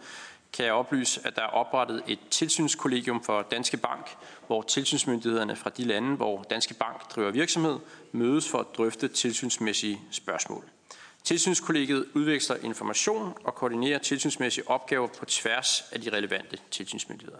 kan 0.52 0.64
jeg 0.64 0.72
oplyse, 0.72 1.20
at 1.24 1.36
der 1.36 1.42
er 1.42 1.46
oprettet 1.46 2.02
et 2.06 2.18
tilsynskollegium 2.30 3.22
for 3.24 3.42
Danske 3.42 3.76
Bank, 3.76 4.16
hvor 4.46 4.62
tilsynsmyndighederne 4.62 5.56
fra 5.56 5.70
de 5.70 5.84
lande, 5.84 6.16
hvor 6.16 6.42
Danske 6.42 6.74
Bank 6.74 7.14
driver 7.14 7.30
virksomhed, 7.30 7.78
mødes 8.12 8.48
for 8.48 8.58
at 8.58 8.66
drøfte 8.76 9.08
tilsynsmæssige 9.08 10.00
spørgsmål. 10.10 10.64
Tilsynskollegiet 11.24 12.06
udveksler 12.14 12.56
information 12.56 13.34
og 13.44 13.54
koordinerer 13.54 13.98
tilsynsmæssige 13.98 14.68
opgaver 14.68 15.06
på 15.06 15.24
tværs 15.24 15.84
af 15.92 16.00
de 16.00 16.10
relevante 16.10 16.58
tilsynsmyndigheder. 16.70 17.38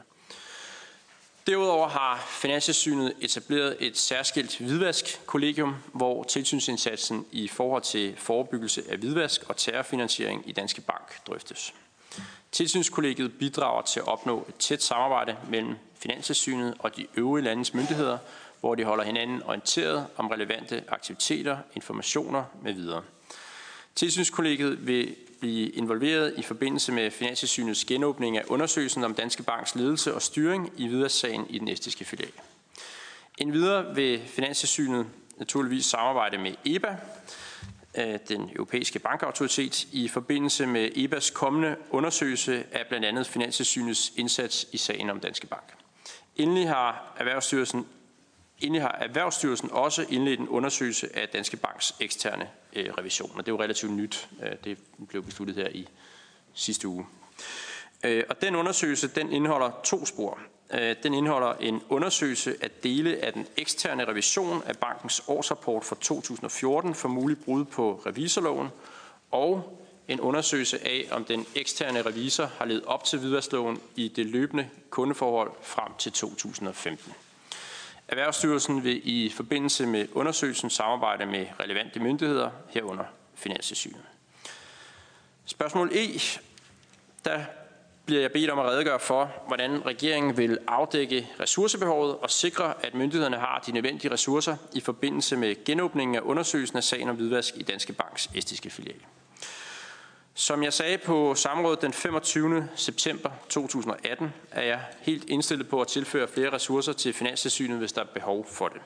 Derudover 1.46 1.88
har 1.88 2.27
Finanssynet 2.29 3.14
etableret 3.20 3.77
et 3.81 3.99
særskilt 3.99 4.59
hvidvaskkollegium, 4.59 5.77
hvor 5.92 6.23
tilsynsindsatsen 6.23 7.27
i 7.33 7.49
forhold 7.49 7.83
til 7.83 8.16
forebyggelse 8.16 8.83
af 8.88 8.99
hvidvask 8.99 9.42
og 9.49 9.57
terrorfinansiering 9.57 10.49
i 10.49 10.53
Danske 10.53 10.81
Bank 10.81 11.27
drøftes. 11.27 11.75
Tilsynskollegiet 12.52 13.38
bidrager 13.38 13.82
til 13.82 14.00
at 14.00 14.08
opnå 14.08 14.46
et 14.48 14.54
tæt 14.54 14.82
samarbejde 14.82 15.36
mellem 15.48 15.74
Finanssynet 15.98 16.74
og 16.78 16.96
de 16.96 17.06
øvrige 17.16 17.44
landes 17.44 17.74
myndigheder, 17.74 18.18
hvor 18.60 18.74
de 18.74 18.84
holder 18.84 19.04
hinanden 19.04 19.42
orienteret 19.42 20.06
om 20.16 20.26
relevante 20.28 20.84
aktiviteter, 20.88 21.58
informationer 21.74 22.44
med 22.62 22.72
videre. 22.72 23.02
Tilsynskollegiet 23.94 24.86
vil 24.86 25.16
blive 25.40 25.70
involveret 25.70 26.34
i 26.36 26.42
forbindelse 26.42 26.92
med 26.92 27.10
Finanssynets 27.10 27.84
genåbning 27.84 28.36
af 28.36 28.44
undersøgelsen 28.46 29.04
om 29.04 29.14
Danske 29.14 29.42
Banks 29.42 29.74
ledelse 29.74 30.14
og 30.14 30.22
styring 30.22 30.72
i 30.76 30.86
videre 30.86 31.46
i 31.50 31.58
den 31.58 31.68
estiske 31.68 32.04
filial. 32.04 32.32
Endvidere 33.38 33.94
vil 33.94 34.22
Finanssynet 34.26 35.06
naturligvis 35.36 35.86
samarbejde 35.86 36.38
med 36.38 36.54
EBA, 36.64 36.96
den 38.29 38.50
europæiske 38.55 38.98
bankautoritet, 38.98 39.85
i 39.92 40.09
forbindelse 40.09 40.66
med 40.66 40.90
EBAs 40.94 41.31
kommende 41.31 41.76
undersøgelse 41.90 42.64
af 42.72 42.87
blandt 42.88 43.07
andet 43.07 43.26
Finanssynets 43.26 44.12
indsats 44.16 44.66
i 44.72 44.76
sagen 44.76 45.11
om 45.11 45.20
Danske 45.20 45.46
Bank. 45.46 45.74
Endelig 46.37 46.68
har 46.68 47.14
Erhvervsstyrelsen 47.16 47.87
Endelig 48.61 48.83
har 48.83 48.98
Erhvervsstyrelsen 49.00 49.70
også 49.72 50.07
indledt 50.09 50.40
en 50.40 50.48
undersøgelse 50.48 51.16
af 51.16 51.29
Danske 51.29 51.57
Banks 51.57 51.94
eksterne 52.00 52.48
øh, 52.76 52.92
revision, 52.98 53.31
og 53.35 53.46
det 53.46 53.53
er 53.53 53.57
jo 53.57 53.62
relativt 53.62 53.92
nyt. 53.92 54.29
Øh, 54.42 54.53
det 54.64 54.79
blev 55.09 55.22
besluttet 55.22 55.57
her 55.57 55.68
i 55.68 55.88
sidste 56.55 56.88
uge. 56.88 57.07
Øh, 58.05 58.24
og 58.29 58.42
den 58.42 58.57
undersøgelse 58.57 59.09
den 59.09 59.33
indeholder 59.33 59.70
to 59.85 60.07
spor. 60.07 60.38
Øh, 60.72 60.96
den 61.02 61.14
indeholder 61.14 61.52
en 61.54 61.83
undersøgelse 61.88 62.56
af 62.61 62.70
dele 62.70 63.24
af 63.24 63.33
den 63.33 63.46
eksterne 63.56 64.04
revision 64.04 64.62
af 64.66 64.76
bankens 64.76 65.22
årsrapport 65.28 65.85
for 65.85 65.94
2014 65.94 66.94
for 66.94 67.09
mulig 67.09 67.38
brud 67.44 67.64
på 67.64 68.02
revisorloven, 68.06 68.68
og 69.30 69.78
en 70.09 70.20
undersøgelse 70.20 70.87
af, 70.87 71.09
om 71.11 71.24
den 71.24 71.46
eksterne 71.54 72.02
revisor 72.02 72.46
har 72.46 72.64
levet 72.64 72.85
op 72.85 73.04
til 73.04 73.22
vidværsloven 73.22 73.80
i 73.96 74.09
det 74.09 74.26
løbende 74.26 74.68
kundeforhold 74.90 75.52
frem 75.62 75.92
til 75.98 76.12
2015. 76.12 77.12
Erhvervsstyrelsen 78.09 78.85
vil 78.85 79.00
i 79.04 79.30
forbindelse 79.30 79.87
med 79.87 80.09
undersøgelsen 80.12 80.70
samarbejde 80.70 81.26
med 81.26 81.46
relevante 81.61 82.00
myndigheder 82.00 82.50
herunder 82.68 83.04
Finanssynet. 83.35 84.00
Spørgsmål 85.44 85.90
E. 85.92 86.20
Der 87.24 87.44
bliver 88.06 88.20
jeg 88.20 88.32
bedt 88.32 88.50
om 88.50 88.58
at 88.58 88.64
redegøre 88.64 89.00
for, 89.00 89.32
hvordan 89.46 89.86
regeringen 89.86 90.36
vil 90.36 90.58
afdække 90.68 91.28
ressourcebehovet 91.40 92.16
og 92.16 92.30
sikre, 92.30 92.74
at 92.86 92.94
myndighederne 92.94 93.36
har 93.36 93.62
de 93.66 93.72
nødvendige 93.72 94.12
ressourcer 94.12 94.56
i 94.72 94.80
forbindelse 94.80 95.36
med 95.36 95.64
genåbningen 95.64 96.16
af 96.16 96.20
undersøgelsen 96.20 96.76
af 96.76 96.84
sagen 96.84 97.08
om 97.08 97.16
hvidvask 97.16 97.56
i 97.56 97.62
Danske 97.62 97.92
Banks 97.92 98.30
estiske 98.34 98.70
filial. 98.70 99.00
Som 100.34 100.62
jeg 100.62 100.72
sagde 100.72 100.98
på 100.98 101.34
samrådet 101.34 101.82
den 101.82 101.92
25. 101.92 102.68
september 102.74 103.30
2018, 103.48 104.32
er 104.50 104.62
jeg 104.62 104.80
helt 105.00 105.24
indstillet 105.24 105.68
på 105.68 105.80
at 105.80 105.88
tilføre 105.88 106.28
flere 106.28 106.52
ressourcer 106.52 106.92
til 106.92 107.12
Finanstilsynet, 107.12 107.78
hvis 107.78 107.92
der 107.92 108.00
er 108.00 108.06
behov 108.14 108.46
for 108.50 108.68
det. 108.68 108.80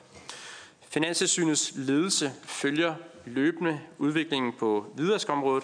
Finanstilsynets 0.89 1.73
ledelse 1.75 2.31
følger 2.43 2.95
løbende 3.25 3.79
udviklingen 3.97 4.53
på 4.59 4.85
hvidvaskområdet 4.95 5.63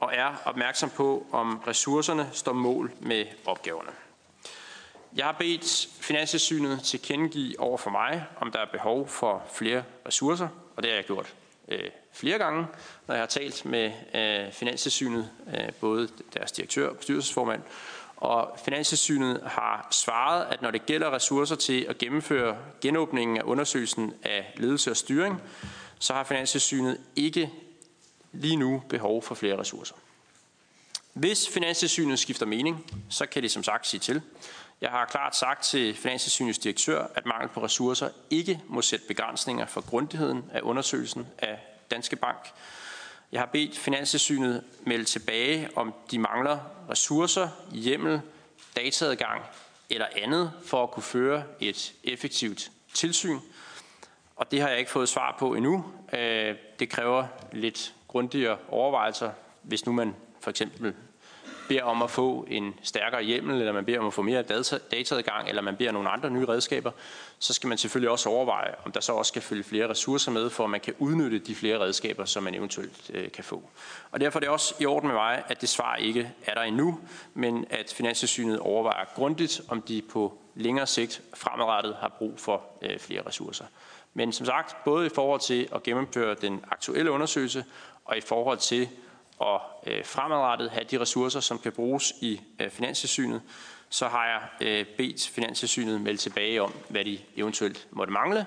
og 0.00 0.10
er 0.14 0.42
opmærksom 0.44 0.90
på, 0.90 1.26
om 1.32 1.60
ressourcerne 1.66 2.28
står 2.32 2.52
mål 2.52 2.92
med 3.00 3.26
opgaverne. 3.46 3.90
Jeg 5.16 5.24
har 5.24 5.32
bedt 5.32 5.88
Finanstilsynet 6.00 6.82
til 6.82 7.02
kendegive 7.02 7.60
over 7.60 7.78
for 7.78 7.90
mig, 7.90 8.24
om 8.40 8.52
der 8.52 8.58
er 8.58 8.66
behov 8.72 9.08
for 9.08 9.42
flere 9.54 9.84
ressourcer, 10.06 10.48
og 10.76 10.82
det 10.82 10.90
har 10.90 10.96
jeg 10.96 11.04
gjort 11.04 11.34
øh, 11.68 11.90
flere 12.12 12.38
gange, 12.38 12.66
når 13.06 13.14
jeg 13.14 13.22
har 13.22 13.26
talt 13.26 13.64
med 13.64 13.92
øh, 14.14 14.52
Finanssynet, 14.52 15.30
øh, 15.46 15.72
både 15.80 16.08
deres 16.34 16.52
direktør 16.52 16.88
og 16.88 16.96
bestyrelsesformand. 16.96 17.62
Og 18.16 18.58
Finanssynet 18.64 19.40
har 19.46 19.88
svaret, 19.90 20.46
at 20.50 20.62
når 20.62 20.70
det 20.70 20.86
gælder 20.86 21.14
ressourcer 21.14 21.56
til 21.56 21.86
at 21.88 21.98
gennemføre 21.98 22.56
genåbningen 22.80 23.36
af 23.36 23.42
undersøgelsen 23.44 24.14
af 24.22 24.54
ledelse 24.56 24.90
og 24.90 24.96
styring, 24.96 25.42
så 25.98 26.12
har 26.12 26.24
Finanstilsynet 26.24 26.98
ikke 27.16 27.52
lige 28.40 28.56
nu 28.56 28.82
behov 28.88 29.22
for 29.22 29.34
flere 29.34 29.58
ressourcer. 29.58 29.94
Hvis 31.12 31.48
Finanstilsynet 31.48 32.18
skifter 32.18 32.46
mening, 32.46 32.90
så 33.08 33.26
kan 33.26 33.42
de 33.42 33.48
som 33.48 33.62
sagt 33.62 33.86
sige 33.86 34.00
til. 34.00 34.22
Jeg 34.80 34.90
har 34.90 35.04
klart 35.04 35.36
sagt 35.36 35.64
til 35.64 35.94
Finanstilsynets 35.94 36.58
direktør, 36.58 37.06
at 37.14 37.26
mangel 37.26 37.48
på 37.48 37.64
ressourcer 37.64 38.08
ikke 38.30 38.60
må 38.66 38.82
sætte 38.82 39.06
begrænsninger 39.06 39.66
for 39.66 39.80
grundigheden 39.80 40.44
af 40.52 40.60
undersøgelsen 40.60 41.26
af 41.38 41.58
Danske 41.90 42.16
Bank. 42.16 42.52
Jeg 43.32 43.40
har 43.40 43.46
bedt 43.46 43.78
Finanstilsynet 43.78 44.64
melde 44.84 45.04
tilbage, 45.04 45.68
om 45.76 45.94
de 46.10 46.18
mangler 46.18 46.58
ressourcer, 46.90 47.48
hjemmel, 47.72 48.20
dataadgang 48.76 49.42
eller 49.90 50.06
andet 50.22 50.52
for 50.66 50.82
at 50.82 50.90
kunne 50.90 51.02
føre 51.02 51.42
et 51.60 51.92
effektivt 52.04 52.70
tilsyn. 52.94 53.38
Og 54.36 54.50
det 54.50 54.60
har 54.60 54.68
jeg 54.68 54.78
ikke 54.78 54.90
fået 54.90 55.08
svar 55.08 55.36
på 55.38 55.54
endnu. 55.54 55.84
Øh, 56.12 56.54
det 56.78 56.88
kræver 56.88 57.26
lidt 57.52 57.94
grundigere 58.16 58.56
overvejelser, 58.68 59.30
hvis 59.62 59.86
nu 59.86 59.92
man 59.92 60.14
for 60.40 60.50
eksempel 60.50 60.94
beder 61.68 61.82
om 61.82 62.02
at 62.02 62.10
få 62.10 62.46
en 62.48 62.74
stærkere 62.82 63.22
hjemmel, 63.22 63.58
eller 63.58 63.72
man 63.72 63.84
beder 63.84 64.00
om 64.00 64.06
at 64.06 64.12
få 64.12 64.22
mere 64.22 64.42
data, 64.42 64.78
dataadgang, 64.90 65.48
eller 65.48 65.62
man 65.62 65.76
beder 65.76 65.92
nogle 65.92 66.08
andre 66.08 66.30
nye 66.30 66.44
redskaber, 66.44 66.90
så 67.38 67.54
skal 67.54 67.68
man 67.68 67.78
selvfølgelig 67.78 68.10
også 68.10 68.28
overveje, 68.28 68.74
om 68.84 68.92
der 68.92 69.00
så 69.00 69.12
også 69.12 69.28
skal 69.28 69.42
følge 69.42 69.64
flere 69.64 69.88
ressourcer 69.88 70.32
med, 70.32 70.50
for 70.50 70.64
at 70.64 70.70
man 70.70 70.80
kan 70.80 70.94
udnytte 70.98 71.38
de 71.38 71.54
flere 71.54 71.78
redskaber, 71.78 72.24
som 72.24 72.42
man 72.42 72.54
eventuelt 72.54 73.10
øh, 73.14 73.32
kan 73.32 73.44
få. 73.44 73.62
Og 74.10 74.20
derfor 74.20 74.38
er 74.38 74.40
det 74.40 74.48
også 74.48 74.74
i 74.80 74.86
orden 74.86 75.08
med 75.08 75.16
mig, 75.16 75.42
at 75.48 75.60
det 75.60 75.68
svar 75.68 75.96
ikke 75.96 76.32
er 76.46 76.54
der 76.54 76.62
endnu, 76.62 77.00
men 77.34 77.64
at 77.70 77.94
Finanssynet 77.96 78.58
overvejer 78.58 79.04
grundigt, 79.14 79.60
om 79.68 79.82
de 79.82 80.02
på 80.12 80.38
længere 80.54 80.86
sigt 80.86 81.22
fremadrettet 81.34 81.96
har 82.00 82.08
brug 82.18 82.34
for 82.36 82.62
øh, 82.82 82.98
flere 82.98 83.22
ressourcer. 83.26 83.64
Men 84.18 84.32
som 84.32 84.46
sagt, 84.46 84.84
både 84.84 85.06
i 85.06 85.10
forhold 85.14 85.40
til 85.40 85.68
at 85.74 85.82
gennemføre 85.82 86.34
den 86.34 86.64
aktuelle 86.70 87.10
undersøgelse, 87.10 87.64
og 88.06 88.16
i 88.16 88.20
forhold 88.20 88.58
til 88.58 88.88
at 89.40 89.60
øh, 89.86 90.04
fremadrettet 90.04 90.70
have 90.70 90.84
de 90.84 91.00
ressourcer, 91.00 91.40
som 91.40 91.58
kan 91.58 91.72
bruges 91.72 92.12
i 92.20 92.40
øh, 92.60 92.70
Finanssynet, 92.70 93.42
så 93.88 94.08
har 94.08 94.26
jeg 94.26 94.68
øh, 94.68 94.86
bedt 94.96 95.28
Finanssynet 95.28 96.00
melde 96.00 96.18
tilbage 96.18 96.62
om, 96.62 96.72
hvad 96.88 97.04
de 97.04 97.18
eventuelt 97.36 97.86
måtte 97.90 98.12
mangle, 98.12 98.46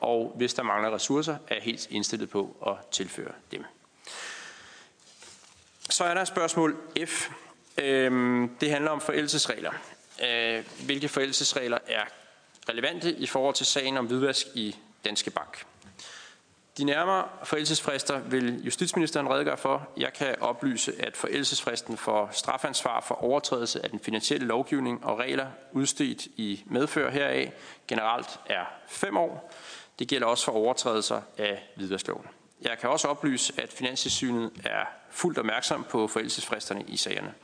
og 0.00 0.32
hvis 0.36 0.54
der 0.54 0.62
mangler 0.62 0.94
ressourcer, 0.94 1.36
er 1.48 1.54
jeg 1.54 1.62
helt 1.62 1.90
indstillet 1.90 2.30
på 2.30 2.56
at 2.66 2.86
tilføre 2.90 3.32
dem. 3.50 3.64
Så 5.90 6.04
er 6.04 6.14
der 6.14 6.24
spørgsmål 6.24 6.76
F. 7.06 7.30
Øhm, 7.78 8.56
det 8.60 8.70
handler 8.70 8.90
om 8.90 9.00
forældelsesregler. 9.00 9.72
Øh, 10.24 10.64
hvilke 10.84 11.08
forældelsesregler 11.08 11.78
er 11.86 12.04
relevante 12.68 13.12
i 13.12 13.26
forhold 13.26 13.54
til 13.54 13.66
sagen 13.66 13.96
om 13.96 14.06
hvidvask 14.06 14.46
i 14.54 14.76
Danske 15.04 15.30
Bank? 15.30 15.66
De 16.80 16.84
nærmere 16.84 17.28
forældelsesfrister 17.44 18.18
vil 18.18 18.64
justitsministeren 18.64 19.30
redegøre 19.30 19.56
for. 19.56 19.88
Jeg 19.96 20.12
kan 20.12 20.34
oplyse, 20.40 20.92
at 20.98 21.16
forældelsesfristen 21.16 21.96
for 21.96 22.28
strafansvar 22.32 23.00
for 23.00 23.14
overtrædelse 23.14 23.84
af 23.84 23.90
den 23.90 24.00
finansielle 24.00 24.46
lovgivning 24.46 25.04
og 25.04 25.18
regler 25.18 25.46
udstedt 25.72 26.26
i 26.26 26.62
medfør 26.66 27.10
heraf 27.10 27.52
generelt 27.88 28.40
er 28.46 28.64
5 28.88 29.16
år. 29.16 29.52
Det 29.98 30.08
gælder 30.08 30.26
også 30.26 30.44
for 30.44 30.52
overtrædelser 30.52 31.20
af 31.38 31.62
hvidvaskloven. 31.76 32.26
Jeg 32.62 32.78
kan 32.78 32.90
også 32.90 33.08
oplyse, 33.08 33.52
at 33.56 33.72
Finanssynet 33.72 34.50
er 34.64 34.84
fuldt 35.10 35.38
opmærksom 35.38 35.86
på 35.90 36.08
forældelsesfristerne 36.08 36.84
i 36.88 36.96
sagerne. 36.96 37.34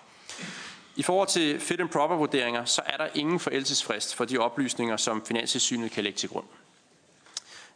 I 0.96 1.02
forhold 1.02 1.28
til 1.28 1.60
fit 1.60 1.80
and 1.80 1.88
proper 1.88 2.16
vurderinger, 2.16 2.64
så 2.64 2.82
er 2.86 2.96
der 2.96 3.08
ingen 3.14 3.40
forældelsesfrist 3.40 4.14
for 4.14 4.24
de 4.24 4.38
oplysninger, 4.38 4.96
som 4.96 5.26
Finanssynet 5.26 5.90
kan 5.90 6.04
lægge 6.04 6.16
til 6.16 6.28
grund. 6.28 6.46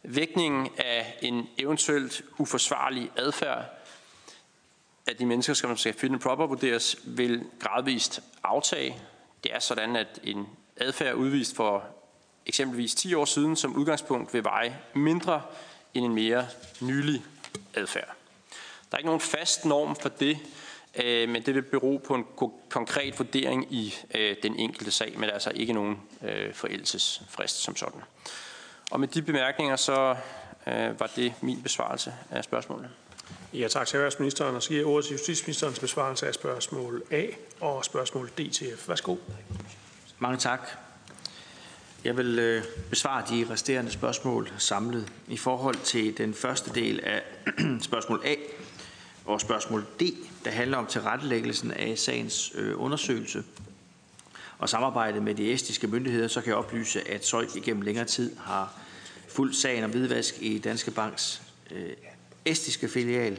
Vægtningen 0.02 0.68
af 0.78 1.18
en 1.22 1.48
eventuelt 1.58 2.22
uforsvarlig 2.38 3.10
adfærd 3.16 3.64
af 5.06 5.16
de 5.16 5.26
mennesker, 5.26 5.54
som 5.54 5.76
skal 5.76 5.94
fit 5.94 6.12
and 6.12 6.20
proper 6.20 6.46
vurderes, 6.46 6.96
vil 7.04 7.44
gradvist 7.58 8.20
aftage. 8.42 8.96
Det 9.44 9.54
er 9.54 9.58
sådan, 9.58 9.96
at 9.96 10.20
en 10.22 10.46
adfærd 10.76 11.14
udvist 11.14 11.56
for 11.56 11.84
eksempelvis 12.46 12.94
10 12.94 13.14
år 13.14 13.24
siden 13.24 13.56
som 13.56 13.76
udgangspunkt 13.76 14.34
vil 14.34 14.44
veje 14.44 14.78
mindre 14.94 15.42
end 15.94 16.04
en 16.04 16.14
mere 16.14 16.46
nylig 16.80 17.22
adfærd. 17.74 18.16
Der 18.90 18.96
er 18.96 18.98
ikke 18.98 19.06
nogen 19.06 19.20
fast 19.20 19.64
norm 19.64 19.96
for 19.96 20.08
det, 20.08 20.38
øh, 21.04 21.28
men 21.28 21.42
det 21.42 21.54
vil 21.54 21.62
bero 21.62 22.00
på 22.04 22.14
en 22.14 22.26
konkret 22.68 23.18
vurdering 23.18 23.72
i 23.72 23.94
øh, 24.14 24.36
den 24.42 24.56
enkelte 24.56 24.90
sag, 24.90 25.12
men 25.12 25.22
der 25.22 25.28
er 25.28 25.32
altså 25.32 25.52
ikke 25.54 25.72
nogen 25.72 26.00
øh, 26.22 26.54
forældelsesfrist 26.54 27.56
som 27.56 27.76
sådan. 27.76 28.00
Og 28.90 29.00
med 29.00 29.08
de 29.08 29.22
bemærkninger, 29.22 29.76
så 29.76 30.16
øh, 30.66 31.00
var 31.00 31.10
det 31.16 31.32
min 31.40 31.62
besvarelse 31.62 32.14
af 32.30 32.44
spørgsmålet. 32.44 32.90
Ja, 33.54 33.68
tak 33.68 33.86
til 33.86 33.96
erhvervsministeren. 33.96 34.56
Og 34.56 34.62
så 34.62 34.68
giver 34.68 34.80
jeg 34.80 34.86
ordet 34.86 35.04
til 35.04 35.12
justitsministerens 35.12 35.78
besvarelse 35.78 36.26
af 36.26 36.34
spørgsmål 36.34 37.02
A 37.10 37.24
og 37.60 37.84
spørgsmål 37.84 38.28
D 38.28 38.50
til 38.52 38.76
F. 38.76 38.88
Værsgo. 38.88 39.16
Mange 40.18 40.38
tak. 40.38 40.60
Jeg 42.04 42.16
vil 42.16 42.38
øh, 42.38 42.64
besvare 42.90 43.24
de 43.30 43.46
resterende 43.50 43.90
spørgsmål 43.90 44.52
samlet. 44.58 45.12
I 45.28 45.36
forhold 45.36 45.76
til 45.76 46.18
den 46.18 46.34
første 46.34 46.70
del 46.74 47.00
af 47.04 47.22
spørgsmål 47.88 48.22
A 48.24 48.34
og 49.24 49.40
spørgsmål 49.40 49.86
D, 50.00 50.02
der 50.44 50.50
handler 50.50 50.78
om 50.78 50.86
tilrettelæggelsen 50.86 51.70
af 51.70 51.98
sagens 51.98 52.52
øh, 52.54 52.80
undersøgelse 52.80 53.42
og 54.60 54.68
samarbejde 54.68 55.20
med 55.20 55.34
de 55.34 55.52
estiske 55.52 55.86
myndigheder, 55.86 56.28
så 56.28 56.40
kan 56.40 56.48
jeg 56.48 56.56
oplyse, 56.56 57.10
at 57.10 57.26
Søjk 57.26 57.56
igennem 57.56 57.82
længere 57.82 58.04
tid 58.04 58.36
har 58.36 58.74
fulgt 59.28 59.56
sagen 59.56 59.84
om 59.84 59.90
hvidvask 59.90 60.34
i 60.40 60.58
Danske 60.58 60.90
Banks 60.90 61.42
øh, 61.70 61.90
estiske 62.44 62.88
filial. 62.88 63.38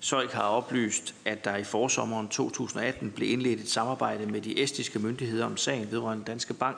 Søjk 0.00 0.32
har 0.32 0.42
oplyst, 0.42 1.14
at 1.24 1.44
der 1.44 1.56
i 1.56 1.64
forsommeren 1.64 2.28
2018 2.28 3.10
blev 3.10 3.30
indledt 3.32 3.60
et 3.60 3.70
samarbejde 3.70 4.26
med 4.26 4.40
de 4.40 4.62
estiske 4.62 4.98
myndigheder 4.98 5.44
om 5.44 5.56
sagen 5.56 5.90
vedrørende 5.90 6.24
Danske 6.24 6.54
Bank 6.54 6.76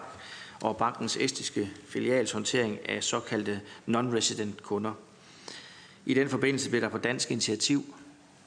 og 0.61 0.77
bankens 0.77 1.17
estiske 1.17 1.71
filials 1.89 2.33
håndtering 2.33 2.89
af 2.89 3.05
såkaldte 3.05 3.61
non-resident 3.87 4.63
kunder. 4.63 4.93
I 6.07 6.15
den 6.15 6.29
forbindelse 6.29 6.71
blev 6.71 6.83
der 6.83 6.89
på 6.89 6.99
dansk 6.99 7.31
initiativ 7.31 7.95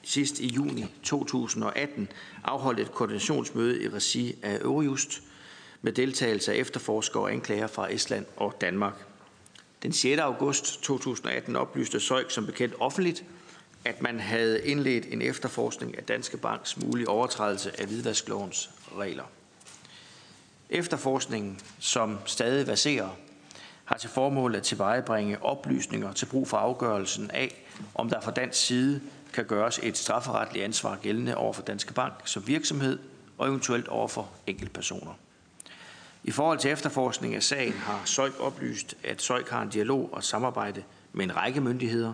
sidst 0.04 0.40
i 0.40 0.48
juni 0.48 0.86
2018 1.04 2.08
afholdt 2.44 2.80
et 2.80 2.92
koordinationsmøde 2.92 3.84
i 3.84 3.90
regi 3.90 4.36
af 4.42 4.60
Eurojust 4.62 5.22
med 5.86 5.94
deltagelse 5.94 6.54
af 6.54 6.58
efterforskere 6.58 7.24
og 7.24 7.32
anklager 7.32 7.68
fra 7.68 7.94
Estland 7.94 8.26
og 8.36 8.56
Danmark. 8.62 8.94
Den 9.84 9.94
6. 9.94 10.20
august 10.20 10.82
2018 10.82 11.56
oplyste 11.56 12.00
Søjk 12.00 12.32
som 12.32 12.46
bekendt 12.46 12.76
offentligt, 12.80 13.24
at 13.86 14.02
man 14.02 14.20
havde 14.20 14.68
indledt 14.68 15.06
en 15.14 15.22
efterforskning 15.22 15.98
af 15.98 16.04
Danske 16.04 16.38
Banks 16.38 16.78
mulige 16.78 17.10
overtrædelse 17.10 17.80
af 17.80 17.88
hvidvasklovens 17.88 18.70
regler. 18.98 19.24
Efterforskningen, 20.70 21.60
som 21.80 22.18
stadig 22.26 22.66
baserer, 22.66 23.10
har 23.86 23.98
til 23.98 24.10
formål 24.10 24.56
at 24.56 24.64
tilvejebringe 24.64 25.44
oplysninger 25.44 26.14
til 26.14 26.26
brug 26.26 26.48
for 26.48 26.58
afgørelsen 26.58 27.32
af, 27.32 27.66
om 27.96 28.10
der 28.10 28.22
fra 28.22 28.32
dansk 28.32 28.66
side 28.66 29.02
kan 29.34 29.46
gøres 29.46 29.80
et 29.84 29.98
strafferetligt 29.98 30.66
ansvar 30.66 30.96
gældende 31.02 31.38
over 31.38 31.54
for 31.54 31.62
Danske 31.62 31.94
Bank 31.94 32.14
som 32.26 32.48
virksomhed 32.48 33.00
og 33.38 33.48
eventuelt 33.48 33.88
over 33.88 34.08
for 34.08 34.30
enkeltpersoner. 34.48 35.14
I 36.26 36.32
forhold 36.32 36.60
til 36.60 36.72
efterforskning 36.72 37.36
af 37.36 37.44
sagen 37.44 37.74
har 37.74 38.02
Søjk 38.06 38.40
oplyst, 38.40 38.96
at 39.04 39.22
Søjk 39.22 39.50
har 39.50 39.62
en 39.62 39.70
dialog 39.70 40.10
og 40.12 40.24
samarbejde 40.24 40.84
med 41.14 41.26
en 41.26 41.36
række 41.36 41.62
myndigheder, 41.62 42.14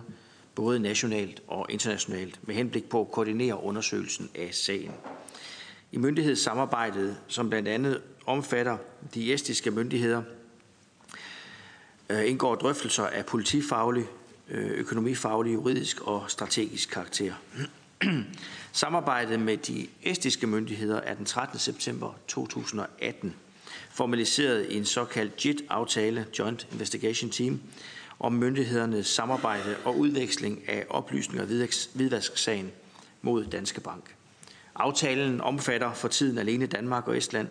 både 0.54 0.78
nationalt 0.78 1.42
og 1.48 1.66
internationalt, 1.68 2.48
med 2.48 2.54
henblik 2.54 2.88
på 2.88 3.00
at 3.00 3.10
koordinere 3.10 3.62
undersøgelsen 3.62 4.30
af 4.34 4.54
sagen. 4.54 4.92
I 5.92 5.98
myndighedssamarbejdet, 5.98 7.16
som 7.26 7.50
blandt 7.50 7.68
andet 7.68 8.02
omfatter 8.26 8.76
de 9.14 9.32
estiske 9.34 9.70
myndigheder, 9.70 10.22
øh, 12.10 12.28
indgår 12.30 12.54
drøftelser 12.54 13.06
af 13.06 13.26
politifaglig, 13.26 14.04
øh, 14.48 14.70
økonomifaglig, 14.70 15.54
juridisk 15.54 16.00
og 16.00 16.24
strategisk 16.28 16.90
karakter. 16.90 17.34
Samarbejdet 18.72 19.40
med 19.40 19.56
de 19.56 19.86
estiske 20.02 20.46
myndigheder 20.46 21.00
er 21.00 21.14
den 21.14 21.24
13. 21.24 21.58
september 21.58 22.18
2018 22.28 23.34
formaliseret 24.00 24.66
i 24.70 24.76
en 24.76 24.84
såkaldt 24.84 25.44
JIT-aftale, 25.44 26.26
Joint 26.38 26.68
Investigation 26.72 27.30
Team, 27.30 27.60
om 28.18 28.32
myndighedernes 28.32 29.06
samarbejde 29.06 29.76
og 29.84 29.98
udveksling 29.98 30.68
af 30.68 30.86
oplysninger 30.90 31.42
af 31.42 31.48
hvidvasksagen 31.94 32.70
mod 33.22 33.44
Danske 33.44 33.80
Bank. 33.80 34.14
Aftalen 34.74 35.40
omfatter 35.40 35.92
for 35.92 36.08
tiden 36.08 36.38
alene 36.38 36.66
Danmark 36.66 37.08
og 37.08 37.16
Estland, 37.16 37.48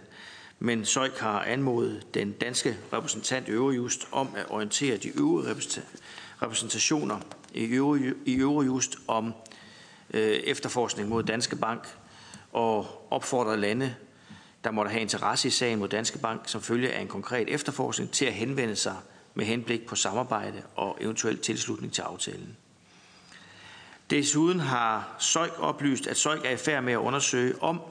men 0.59 0.85
Søjk 0.85 1.17
har 1.17 1.43
anmodet 1.43 2.13
den 2.13 2.31
danske 2.31 2.77
repræsentant 2.93 3.49
Eurojust 3.49 4.07
om 4.12 4.27
at 4.35 4.45
orientere 4.49 4.97
de 4.97 5.19
øvrige 5.19 5.55
repræsentationer 6.41 7.19
i 7.53 7.73
Eurojust 8.27 8.95
om 9.07 9.33
øh, 10.13 10.21
efterforskning 10.21 11.09
mod 11.09 11.23
Danske 11.23 11.55
Bank 11.55 11.88
og 12.53 13.07
opfordrer 13.12 13.55
lande 13.55 13.95
der 14.63 14.72
måtte 14.72 14.91
have 14.91 15.02
interesse 15.02 15.48
i 15.48 15.52
sagen 15.52 15.80
mod 15.80 15.88
Danske 15.88 16.19
Bank 16.19 16.41
som 16.45 16.62
følge 16.62 16.93
af 16.93 17.02
en 17.02 17.08
konkret 17.08 17.50
efterforskning 17.50 18.12
til 18.12 18.26
at 18.26 18.34
henvende 18.34 18.76
sig 18.76 18.95
med 19.34 19.45
henblik 19.45 19.86
på 19.86 19.95
samarbejde 19.95 20.63
og 20.76 20.98
eventuel 21.02 21.38
tilslutning 21.38 21.93
til 21.93 22.02
aftalen. 22.02 22.58
Desuden 24.10 24.60
har 24.60 25.15
Søjk 25.19 25.60
oplyst, 25.60 26.08
at 26.08 26.17
Søjk 26.17 26.45
er 26.45 26.50
i 26.50 26.58
færd 26.58 26.84
med 26.84 26.93
at 26.93 26.98
undersøge 26.98 27.62
om 27.62 27.82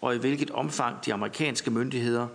og 0.00 0.14
i 0.14 0.18
hvilket 0.18 0.50
omfang 0.50 1.04
de 1.04 1.12
amerikanske 1.12 1.70
myndigheder 1.70 2.26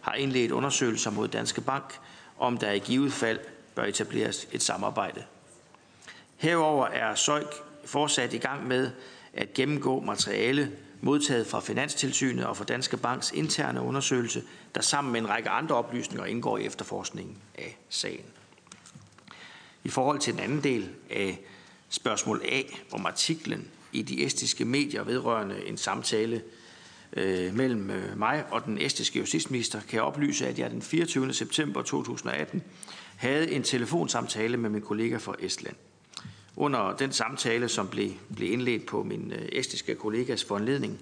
har 0.00 0.14
indledt 0.14 0.52
undersøgelser 0.52 1.10
mod 1.10 1.28
Danske 1.28 1.60
Bank, 1.60 1.98
om 2.38 2.58
der 2.58 2.70
i 2.70 2.78
givet 2.78 3.12
fald 3.12 3.38
bør 3.74 3.84
etableres 3.84 4.48
et 4.52 4.62
samarbejde. 4.62 5.24
Herover 6.36 6.86
er 6.86 7.14
Søjk 7.14 7.54
fortsat 7.84 8.32
i 8.32 8.38
gang 8.38 8.66
med 8.66 8.90
at 9.32 9.54
gennemgå 9.54 10.00
materiale 10.00 10.72
modtaget 11.00 11.46
fra 11.46 11.60
Finanstilsynet 11.60 12.46
og 12.46 12.56
fra 12.56 12.64
Danske 12.64 12.96
Banks 12.96 13.32
interne 13.32 13.80
undersøgelse, 13.80 14.42
der 14.74 14.80
sammen 14.80 15.12
med 15.12 15.20
en 15.20 15.28
række 15.28 15.48
andre 15.48 15.74
oplysninger 15.74 16.24
indgår 16.24 16.58
i 16.58 16.64
efterforskningen 16.64 17.36
af 17.58 17.78
sagen. 17.88 18.24
I 19.84 19.88
forhold 19.88 20.18
til 20.18 20.32
den 20.32 20.40
anden 20.40 20.64
del 20.64 20.88
af 21.10 21.40
spørgsmål 21.88 22.42
A 22.44 22.62
om 22.92 23.06
artiklen 23.06 23.68
i 23.92 24.02
de 24.02 24.24
estiske 24.24 24.64
medier 24.64 25.02
vedrørende 25.04 25.66
en 25.66 25.76
samtale 25.76 26.42
øh, 27.12 27.54
mellem 27.54 27.90
øh, 27.90 28.18
mig 28.18 28.44
og 28.50 28.64
den 28.64 28.78
estiske 28.78 29.18
justitsminister, 29.18 29.80
kan 29.80 29.96
jeg 29.96 30.02
oplyse, 30.02 30.46
at 30.46 30.58
jeg 30.58 30.70
den 30.70 30.82
24. 30.82 31.32
september 31.32 31.82
2018 31.82 32.62
havde 33.16 33.52
en 33.52 33.62
telefonsamtale 33.62 34.56
med 34.56 34.70
min 34.70 34.82
kollega 34.82 35.16
fra 35.16 35.34
Estland. 35.40 35.76
Under 36.56 36.96
den 36.96 37.12
samtale, 37.12 37.68
som 37.68 37.88
blev, 37.88 38.10
blev 38.36 38.52
indledt 38.52 38.86
på 38.86 39.02
min 39.02 39.32
æstiske 39.32 39.58
estiske 39.58 39.94
kollegas 39.94 40.44
foranledning, 40.44 41.00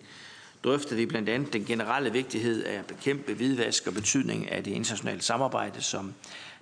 drøftede 0.64 0.97
vi 0.97 1.07
blandt 1.07 1.29
andet 1.29 1.53
den 1.53 1.64
generelle 1.64 2.12
vigtighed 2.12 2.64
af 2.64 2.79
at 2.79 2.87
bekæmpe 2.87 3.35
hvidvask 3.35 3.87
og 3.87 3.95
betydning 3.95 4.51
af 4.51 4.64
det 4.64 4.71
internationale 4.71 5.23
samarbejde, 5.23 5.83
som 5.83 6.14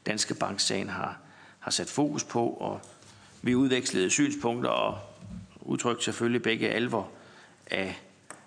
Danske 0.07 0.35
Bank-sagen 0.35 0.89
har, 0.89 1.19
har 1.61 1.71
sat 1.71 1.91
fokus 1.91 2.25
på, 2.25 2.47
og 2.49 2.81
vi 3.43 3.55
udvekslede 3.55 4.11
synspunkter 4.11 4.71
og 4.71 4.99
udtrykte 5.61 6.05
selvfølgelig 6.05 6.43
begge 6.43 6.69
alvor 6.69 7.11
af, 7.71 8.01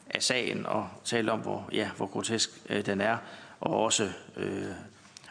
af 0.09 0.23
sagen 0.23 0.65
og 0.65 0.89
talte 1.05 1.29
om, 1.29 1.39
hvor, 1.39 1.69
ja, 1.71 1.89
hvor 1.97 2.05
grotesk 2.05 2.49
øh, 2.69 2.85
den 2.85 3.01
er, 3.01 3.17
og 3.59 3.83
også 3.83 4.11
øh, 4.37 4.65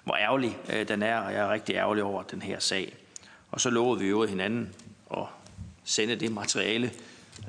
hvor 0.05 0.17
ærgerlig 0.17 0.59
øh, 0.73 0.89
den 0.89 1.03
er, 1.03 1.19
og 1.19 1.33
jeg 1.33 1.41
er 1.41 1.53
rigtig 1.53 1.75
ærgerlig 1.75 2.05
over 2.05 2.23
den 2.23 2.43
her 2.43 2.59
sag. 2.59 2.97
Og 3.51 3.61
så 3.61 3.71
lovede 3.71 4.01
vi 4.01 4.09
jo 4.09 4.25
hinanden 4.25 4.75
at 5.19 5.27
sende 5.85 6.17
det 6.17 6.33
materiale. 6.33 6.93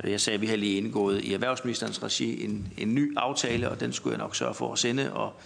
Jeg 0.04 0.20
sagde, 0.20 0.34
at 0.34 0.40
vi 0.40 0.46
har 0.46 0.56
lige 0.56 0.76
indgået 0.76 1.24
i 1.24 1.34
erhvervsministerens 1.34 2.02
regi 2.02 2.44
en, 2.44 2.72
en 2.78 2.94
ny 2.94 3.16
aftale, 3.16 3.70
og 3.70 3.80
den 3.80 3.92
skulle 3.92 4.12
jeg 4.12 4.18
nok 4.18 4.36
sørge 4.36 4.54
for 4.54 4.72
at 4.72 4.78
sende. 4.78 5.12
Og 5.12 5.40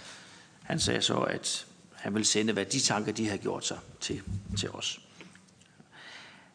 han 0.63 0.81
sagde 0.81 1.03
så, 1.03 1.17
at 1.17 1.67
han 1.95 2.15
vil 2.15 2.25
sende, 2.25 2.53
hvad 2.53 2.65
de 2.65 2.81
tanker, 2.81 3.13
de 3.13 3.29
har 3.29 3.37
gjort 3.37 3.67
sig 3.67 3.79
til, 4.01 4.23
til 4.59 4.71
os. 4.71 5.01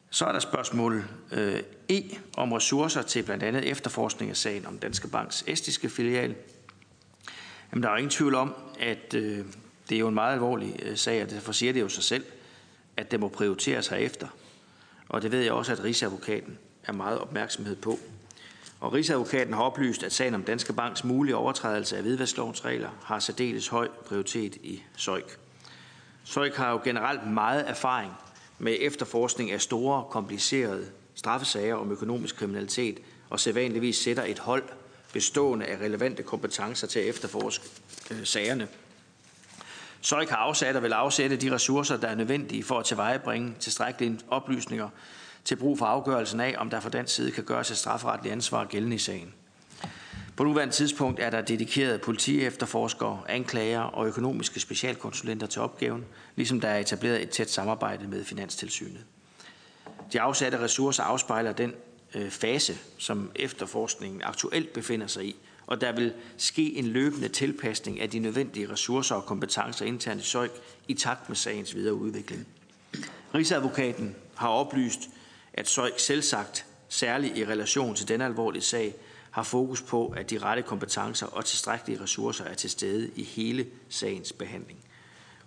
Så 0.10 0.26
er 0.26 0.32
der 0.32 0.40
spørgsmål 0.40 1.06
øh, 1.32 1.60
E 1.90 2.04
om 2.38 2.52
ressourcer 2.52 3.02
til 3.02 3.24
blandt 3.24 3.44
andet 3.44 3.70
efterforskning 3.70 4.32
af 4.32 4.38
sagen 4.38 4.66
om 4.66 4.78
Danske 4.78 5.08
Banks 5.08 5.44
estiske 5.48 5.90
filial. 5.90 6.36
Jamen, 7.72 7.84
der 7.84 7.90
er 7.90 7.98
ingen 7.98 8.10
tvivl 8.10 8.36
om, 8.36 8.54
at 8.80 9.14
øh, 9.14 9.46
det 9.90 9.96
er 9.96 10.00
jo 10.00 10.08
en 10.08 10.14
meget 10.14 10.34
alvorlig 10.34 10.80
øh, 10.84 10.98
sag, 10.98 11.24
og 11.24 11.30
derfor 11.30 11.52
siger 11.52 11.74
det 11.74 11.82
jo 11.82 11.90
sig 11.90 12.04
selv, 12.04 12.26
at 12.98 13.12
det 13.12 13.20
må 13.20 13.28
prioriteres 13.28 13.88
herefter. 13.88 14.28
Og 15.10 15.22
det 15.22 15.32
ved 15.32 15.42
jeg 15.42 15.54
også, 15.54 15.72
at 15.72 15.84
Rigsadvokaten 15.84 16.58
er 16.84 16.94
meget 16.94 17.20
opmærksomhed 17.20 17.76
på. 17.76 18.00
Og 18.80 18.94
Rigsadvokaten 18.94 19.54
har 19.54 19.62
oplyst, 19.62 20.04
at 20.04 20.14
sagen 20.14 20.34
om 20.34 20.44
Danske 20.44 20.74
Banks 20.74 21.04
mulige 21.04 21.36
overtrædelse 21.36 21.98
af 21.98 22.02
hvidvasklovens 22.02 22.66
regler 22.66 22.90
har 23.04 23.20
særdeles 23.20 23.68
høj 23.68 23.88
prioritet 24.06 24.56
i 24.56 24.84
Søjk. 24.98 25.38
Søjk 26.24 26.56
har 26.56 26.72
jo 26.72 26.80
generelt 26.84 27.28
meget 27.28 27.70
erfaring 27.70 28.12
med 28.60 28.78
efterforskning 28.80 29.52
af 29.52 29.62
store, 29.62 30.04
komplicerede 30.10 30.86
straffesager 31.16 31.76
om 31.76 31.92
økonomisk 31.92 32.36
kriminalitet, 32.36 33.00
og 33.30 33.40
sædvanligvis 33.40 33.98
sætter 33.98 34.24
et 34.24 34.40
hold 34.40 34.64
bestående 35.14 35.66
af 35.66 35.78
relevante 35.78 36.24
kompetencer 36.24 36.88
til 36.88 37.00
at 37.00 37.06
efterforske 37.06 37.66
øh, 38.12 38.26
sagerne. 38.26 38.68
Søjk 40.06 40.30
har 40.30 40.38
afsat 40.38 40.76
og 40.76 40.84
vil 40.84 40.94
afsætte 40.94 41.36
de 41.36 41.52
ressourcer, 41.52 41.98
der 41.98 42.08
er 42.08 42.16
nødvendige 42.16 42.64
for 42.64 42.80
at 42.80 42.86
tilvejebringe 42.86 43.54
tilstrækkelige 43.60 44.20
oplysninger 44.28 44.90
til 45.46 45.56
brug 45.56 45.78
for 45.78 45.86
afgørelsen 45.86 46.40
af, 46.40 46.56
om 46.58 46.70
der 46.70 46.80
fra 46.80 46.90
den 46.90 47.08
side 47.08 47.32
kan 47.32 47.44
gøres 47.44 47.72
et 47.72 47.78
strafferetligt 47.78 48.34
ansvar 48.34 48.66
gældende 48.66 48.96
i 48.96 49.00
sagen. 49.00 49.34
På 50.36 50.44
nuværende 50.44 50.74
tidspunkt 50.74 51.20
er 51.20 51.30
der 51.30 51.42
dedikerede 51.42 52.00
politiefterforskere, 52.00 53.22
anklager 53.30 53.82
og 53.82 54.08
økonomiske 54.08 54.60
specialkonsulenter 54.60 55.48
til 55.48 55.62
opgaven, 55.62 56.06
ligesom 56.36 56.62
der 56.62 56.68
er 56.68 56.80
etableret 56.80 57.22
et 57.22 57.30
tæt 57.30 57.50
samarbejde 57.50 58.08
med 58.08 58.24
Finanstilsynet. 58.24 59.06
De 60.14 60.22
afsatte 60.22 60.60
ressourcer 60.60 61.04
afspejler 61.04 61.52
den 61.52 61.74
øh, 62.16 62.30
fase, 62.30 62.78
som 62.98 63.32
efterforskningen 63.36 64.22
aktuelt 64.24 64.74
befinder 64.74 65.08
sig 65.08 65.26
i, 65.26 65.36
og 65.68 65.82
der 65.82 65.92
vil 65.92 66.14
ske 66.38 66.76
en 66.76 66.86
løbende 66.86 67.28
tilpasning 67.28 68.00
af 68.02 68.10
de 68.10 68.20
nødvendige 68.20 68.72
ressourcer 68.72 69.16
og 69.16 69.26
kompetencer 69.26 69.86
internt 69.86 70.22
i 70.22 70.26
Søjk 70.26 70.52
i 70.88 70.94
takt 70.94 71.30
med 71.30 71.36
sagens 71.36 71.76
videre 71.76 71.94
udvikling. 71.94 72.48
Rigsadvokaten 73.36 74.16
har 74.36 74.50
oplyst, 74.50 75.00
at 75.54 75.68
Søjk 75.68 76.00
selvsagt, 76.00 76.66
særligt 76.90 77.38
i 77.38 77.46
relation 77.46 77.96
til 77.96 78.08
denne 78.08 78.26
alvorlige 78.26 78.62
sag, 78.62 78.96
har 79.32 79.44
fokus 79.44 79.82
på, 79.82 80.08
at 80.08 80.30
de 80.30 80.38
rette 80.38 80.64
kompetencer 80.64 81.28
og 81.28 81.46
tilstrækkelige 81.46 82.02
ressourcer 82.02 82.44
er 82.44 82.54
til 82.54 82.70
stede 82.70 83.12
i 83.16 83.24
hele 83.24 83.66
sagens 83.90 84.34
behandling. 84.34 84.80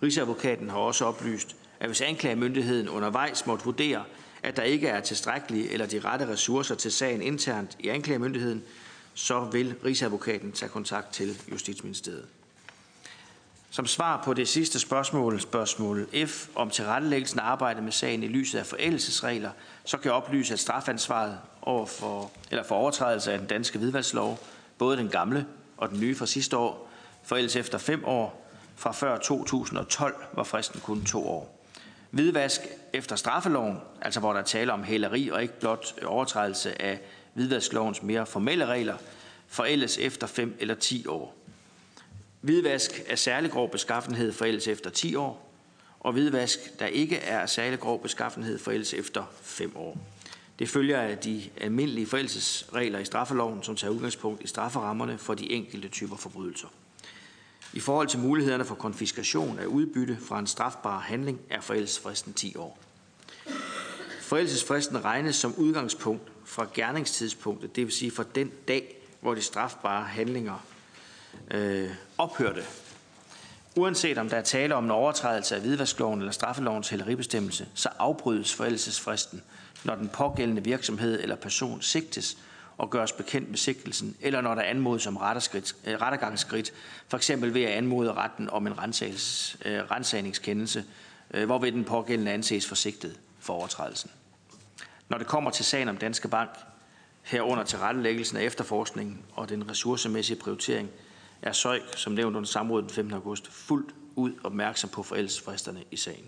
Rigsadvokaten 0.02 0.70
har 0.70 0.76
også 0.76 1.04
oplyst, 1.04 1.56
at 1.80 1.88
hvis 1.88 2.00
anklagemyndigheden 2.00 2.88
undervejs 2.88 3.46
måtte 3.46 3.64
vurdere, 3.64 4.04
at 4.42 4.56
der 4.56 4.62
ikke 4.62 4.88
er 4.88 5.00
tilstrækkelige 5.00 5.70
eller 5.70 5.86
de 5.86 6.00
rette 6.00 6.28
ressourcer 6.28 6.74
til 6.74 6.92
sagen 6.92 7.22
internt 7.22 7.76
i 7.78 7.88
anklagemyndigheden, 7.88 8.62
så 9.18 9.40
vil 9.40 9.74
Rigsadvokaten 9.84 10.52
tage 10.52 10.68
kontakt 10.68 11.12
til 11.12 11.42
Justitsministeriet. 11.52 12.26
Som 13.70 13.86
svar 13.86 14.22
på 14.24 14.34
det 14.34 14.48
sidste 14.48 14.78
spørgsmål, 14.78 15.40
spørgsmål 15.40 16.08
F, 16.26 16.48
om 16.54 16.70
tilrettelæggelsen 16.70 17.38
af 17.38 17.44
arbejdet 17.44 17.82
med 17.82 17.92
sagen 17.92 18.22
i 18.22 18.28
lyset 18.28 18.58
af 18.58 18.66
forældelsesregler, 18.66 19.50
så 19.84 19.96
kan 19.96 20.04
jeg 20.04 20.12
oplyse, 20.12 20.52
at 20.52 20.60
strafansvaret 20.60 21.38
over 21.62 21.86
for, 21.86 22.30
eller 22.50 22.64
for 22.64 22.74
overtrædelse 22.74 23.32
af 23.32 23.38
den 23.38 23.48
danske 23.48 23.78
hvidvalgslov, 23.78 24.38
både 24.78 24.96
den 24.96 25.08
gamle 25.08 25.46
og 25.76 25.90
den 25.90 26.00
nye 26.00 26.14
fra 26.14 26.26
sidste 26.26 26.56
år, 26.56 26.90
forældes 27.22 27.56
efter 27.56 27.78
fem 27.78 28.04
år. 28.04 28.50
Fra 28.76 28.92
før 28.92 29.18
2012 29.18 30.14
var 30.32 30.44
fristen 30.44 30.80
kun 30.80 31.04
to 31.04 31.28
år. 31.28 31.64
Hvidvask 32.10 32.60
efter 32.92 33.16
straffeloven, 33.16 33.78
altså 34.02 34.20
hvor 34.20 34.32
der 34.32 34.42
tale 34.42 34.72
om 34.72 34.82
hæleri 34.82 35.28
og 35.28 35.42
ikke 35.42 35.60
blot 35.60 35.94
overtrædelse 36.04 36.82
af 36.82 37.00
hvidvasklovens 37.38 38.02
mere 38.02 38.26
formelle 38.26 38.66
regler, 38.66 38.96
forældes 39.46 39.98
efter 39.98 40.26
5 40.26 40.56
eller 40.60 40.74
10 40.74 41.06
år. 41.06 41.36
Hvidvask 42.40 43.02
af 43.08 43.18
særlig 43.18 43.50
grov 43.50 43.70
beskaffenhed 43.70 44.32
forældes 44.32 44.68
efter 44.68 44.90
10 44.90 45.14
år, 45.14 45.52
og 46.00 46.12
hvidvask, 46.12 46.78
der 46.78 46.86
ikke 46.86 47.16
er 47.16 47.38
af 47.38 47.48
særlig 47.48 47.80
grov 47.80 48.02
beskaffenhed, 48.02 48.58
forældes 48.58 48.94
efter 48.94 49.24
5 49.42 49.76
år. 49.76 49.98
Det 50.58 50.68
følger 50.68 51.00
af 51.00 51.18
de 51.18 51.42
almindelige 51.60 52.06
forældelsesregler 52.06 52.98
i 52.98 53.04
straffeloven, 53.04 53.62
som 53.62 53.76
tager 53.76 53.92
udgangspunkt 53.92 54.42
i 54.42 54.46
strafferammerne 54.46 55.18
for 55.18 55.34
de 55.34 55.50
enkelte 55.50 55.88
typer 55.88 56.16
forbrydelser. 56.16 56.68
I 57.72 57.80
forhold 57.80 58.08
til 58.08 58.18
mulighederne 58.18 58.64
for 58.64 58.74
konfiskation 58.74 59.58
af 59.58 59.66
udbytte 59.66 60.18
fra 60.28 60.38
en 60.38 60.46
strafbar 60.46 61.00
handling 61.00 61.40
er 61.50 61.60
forældelsesfristen 61.60 62.32
10 62.32 62.56
år. 62.56 62.78
Forældelsesfristen 64.20 65.04
regnes 65.04 65.36
som 65.36 65.54
udgangspunkt 65.54 66.32
fra 66.48 66.66
gerningstidspunktet, 66.74 67.76
det 67.76 67.84
vil 67.84 67.92
sige 67.92 68.10
fra 68.10 68.24
den 68.34 68.52
dag, 68.68 68.96
hvor 69.20 69.34
de 69.34 69.42
strafbare 69.42 70.04
handlinger 70.04 70.64
øh, 71.50 71.90
ophørte. 72.18 72.62
Uanset 73.76 74.18
om 74.18 74.28
der 74.28 74.36
er 74.36 74.42
tale 74.42 74.74
om 74.74 74.84
en 74.84 74.90
overtrædelse 74.90 75.54
af 75.54 75.60
hvidvaskloven 75.60 76.18
eller 76.18 76.32
straffelovens 76.32 76.88
hælderibestemmelse, 76.88 77.68
så 77.74 77.88
afbrydes 77.98 78.54
forældelsesfristen, 78.54 79.42
når 79.84 79.94
den 79.94 80.08
pågældende 80.08 80.64
virksomhed 80.64 81.22
eller 81.22 81.36
person 81.36 81.82
sigtes 81.82 82.38
og 82.78 82.90
gøres 82.90 83.12
bekendt 83.12 83.48
med 83.48 83.58
sigtelsen, 83.58 84.16
eller 84.20 84.40
når 84.40 84.54
der 84.54 84.62
anmodes 84.62 85.06
om 85.06 85.16
øh, 85.16 85.22
rettergangsskridt, 85.22 86.72
for 87.08 87.16
eksempel 87.16 87.54
ved 87.54 87.62
at 87.62 87.72
anmode 87.72 88.12
retten 88.12 88.50
om 88.50 88.66
en 88.66 88.72
øh, 88.72 89.90
rensagningskendelse, 89.90 90.84
øh, 91.34 91.46
hvorved 91.46 91.72
den 91.72 91.84
pågældende 91.84 92.32
anses 92.32 92.66
forsigtet 92.66 93.18
for 93.40 93.54
overtrædelsen. 93.54 94.10
Når 95.08 95.18
det 95.18 95.26
kommer 95.26 95.50
til 95.50 95.64
sagen 95.64 95.88
om 95.88 95.96
Danske 95.96 96.28
Bank, 96.28 96.50
herunder 97.22 97.64
til 97.64 97.78
rettelæggelsen 97.78 98.36
af 98.36 98.42
efterforskningen 98.42 99.18
og 99.32 99.48
den 99.48 99.70
ressourcemæssige 99.70 100.38
prioritering, 100.38 100.90
er 101.42 101.52
Søjk, 101.52 101.82
som 101.96 102.12
nævnt 102.12 102.36
under 102.36 102.48
samrådet 102.48 102.84
den 102.84 102.94
15. 102.94 103.14
august, 103.14 103.48
fuldt 103.52 103.94
ud 104.16 104.32
opmærksom 104.44 104.90
på 104.90 105.02
forældelsesfristerne 105.02 105.84
i 105.90 105.96
sagen. 105.96 106.24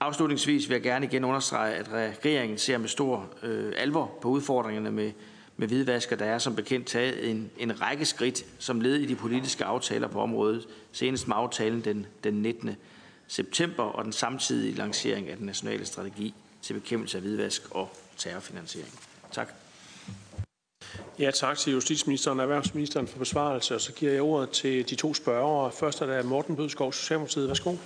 Afslutningsvis 0.00 0.68
vil 0.68 0.74
jeg 0.74 0.82
gerne 0.82 1.06
igen 1.06 1.24
understrege, 1.24 1.74
at 1.74 1.88
regeringen 1.92 2.58
ser 2.58 2.78
med 2.78 2.88
stor 2.88 3.34
øh, 3.42 3.72
alvor 3.76 4.18
på 4.22 4.28
udfordringerne 4.28 4.90
med, 4.90 5.12
med 5.56 5.68
hvidvasker. 5.68 6.16
Der 6.16 6.24
er 6.24 6.38
som 6.38 6.56
bekendt 6.56 6.86
taget 6.86 7.30
en, 7.30 7.50
en 7.58 7.80
række 7.80 8.04
skridt 8.04 8.44
som 8.58 8.80
led 8.80 8.94
i 8.94 9.06
de 9.06 9.16
politiske 9.16 9.64
aftaler 9.64 10.08
på 10.08 10.20
området, 10.20 10.68
senest 10.92 11.28
med 11.28 11.36
aftalen 11.38 11.80
den, 11.80 12.06
den 12.24 12.34
19. 12.34 12.76
september 13.26 13.82
og 13.82 14.04
den 14.04 14.12
samtidige 14.12 14.74
lancering 14.74 15.28
af 15.28 15.36
den 15.36 15.46
nationale 15.46 15.86
strategi 15.86 16.34
til 16.66 16.74
bekæmpelse 16.74 17.18
af 17.18 17.22
hvidvask 17.22 17.62
og 17.70 17.90
terrorfinansiering. 18.16 19.00
Tak. 19.32 19.48
Ja, 21.18 21.30
tak 21.30 21.58
til 21.58 21.72
justitsministeren 21.72 22.38
og 22.38 22.42
erhvervsministeren 22.42 23.08
for 23.08 23.18
besvarelse, 23.18 23.74
og 23.74 23.80
så 23.80 23.92
giver 23.92 24.12
jeg 24.12 24.22
ordet 24.22 24.50
til 24.50 24.90
de 24.90 24.94
to 24.94 25.14
spørgere. 25.14 25.72
Først 25.72 26.00
er 26.00 26.06
der 26.06 26.22
Morten 26.22 26.56
Bødskov, 26.56 26.92
Socialdemokratiet. 26.92 27.48
Værsgo. 27.48 27.76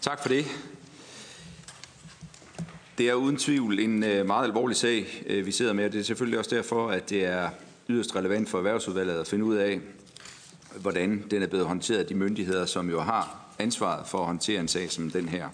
Tak 0.00 0.22
for 0.22 0.28
det. 0.28 0.44
Det 2.98 3.08
er 3.08 3.14
uden 3.14 3.36
tvivl 3.36 3.78
en 3.78 4.04
øh, 4.04 4.26
meget 4.26 4.44
alvorlig 4.44 4.76
sag, 4.76 5.22
øh, 5.26 5.46
vi 5.46 5.52
sidder 5.52 5.72
med, 5.72 5.84
og 5.84 5.92
det 5.92 6.00
er 6.00 6.04
selvfølgelig 6.04 6.38
også 6.38 6.56
derfor, 6.56 6.88
at 6.88 7.10
det 7.10 7.24
er 7.24 7.50
yderst 7.88 8.16
relevant 8.16 8.48
for 8.48 8.58
erhvervsudvalget 8.58 9.20
at 9.20 9.28
finde 9.28 9.44
ud 9.44 9.56
af, 9.56 9.80
hvordan 10.80 11.24
den 11.30 11.42
er 11.42 11.46
blevet 11.46 11.66
håndteret 11.66 11.98
af 11.98 12.06
de 12.06 12.14
myndigheder, 12.14 12.66
som 12.66 12.90
jo 12.90 13.00
har 13.00 13.54
ansvaret 13.58 14.06
for 14.06 14.18
at 14.18 14.26
håndtere 14.26 14.60
en 14.60 14.68
sag 14.68 14.90
som 14.90 15.10
den 15.10 15.28
her. 15.28 15.48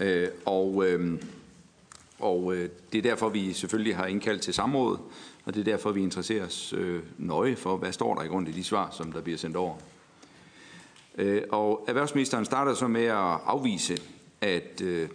Øh, 0.00 0.28
og, 0.44 0.84
øhm, 0.86 1.20
og 2.18 2.54
øh, 2.54 2.68
det 2.92 2.98
er 2.98 3.02
derfor, 3.02 3.28
vi 3.28 3.52
selvfølgelig 3.52 3.96
har 3.96 4.06
indkaldt 4.06 4.42
til 4.42 4.54
samråd, 4.54 4.98
og 5.44 5.54
det 5.54 5.60
er 5.60 5.64
derfor, 5.64 5.92
vi 5.92 6.02
interesserer 6.02 6.46
os 6.46 6.74
øh, 6.76 7.02
nøje 7.18 7.56
for, 7.56 7.76
hvad 7.76 7.92
står 7.92 8.14
der 8.14 8.22
i 8.22 8.26
grund 8.26 8.48
i 8.48 8.52
de 8.52 8.64
svar, 8.64 8.90
som 8.90 9.12
der 9.12 9.20
bliver 9.20 9.38
sendt 9.38 9.56
over. 9.56 9.76
Øh, 11.18 11.42
og 11.50 11.84
erhvervsministeren 11.88 12.44
starter 12.44 12.74
så 12.74 12.88
med 12.88 13.04
at 13.04 13.38
afvise 13.46 13.98
at 14.40 14.80
øh, 14.80 15.08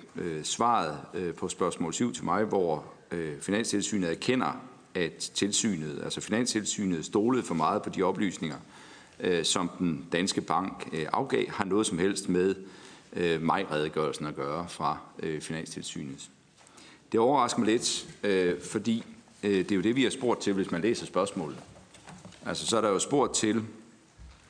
svaret 0.43 0.97
øh, 1.13 1.33
på 1.33 1.47
spørgsmål 1.47 1.93
7 1.93 2.13
til 2.13 2.25
mig, 2.25 2.43
hvor 2.43 2.85
øh, 3.11 3.41
Finanstilsynet 3.41 4.11
erkender, 4.11 4.61
at 4.95 5.31
tilsynet, 5.33 6.01
altså 6.03 6.21
Finanstilsynet, 6.21 7.05
stolede 7.05 7.43
for 7.43 7.55
meget 7.55 7.81
på 7.81 7.89
de 7.89 8.03
oplysninger, 8.03 8.57
øh, 9.19 9.43
som 9.43 9.69
den 9.79 10.07
danske 10.11 10.41
bank 10.41 10.89
øh, 10.93 11.05
afgav, 11.13 11.49
har 11.49 11.65
noget 11.65 11.87
som 11.87 11.97
helst 11.97 12.29
med 12.29 12.55
øh, 13.13 13.41
maj-redegørelsen 13.41 14.25
at 14.25 14.35
gøre 14.35 14.69
fra 14.69 14.97
øh, 15.19 15.41
Finanstilsynet. 15.41 16.29
Det 17.11 17.19
overrasker 17.19 17.59
mig 17.59 17.67
lidt, 17.67 18.07
øh, 18.23 18.61
fordi 18.61 19.03
øh, 19.43 19.51
det 19.51 19.71
er 19.71 19.75
jo 19.75 19.81
det, 19.81 19.95
vi 19.95 20.03
har 20.03 20.09
spurgt 20.09 20.41
til, 20.41 20.53
hvis 20.53 20.71
man 20.71 20.81
læser 20.81 21.05
spørgsmålet. 21.05 21.57
Altså, 22.45 22.65
så 22.65 22.77
er 22.77 22.81
der 22.81 22.89
jo 22.89 22.99
spurgt 22.99 23.35
til, 23.35 23.63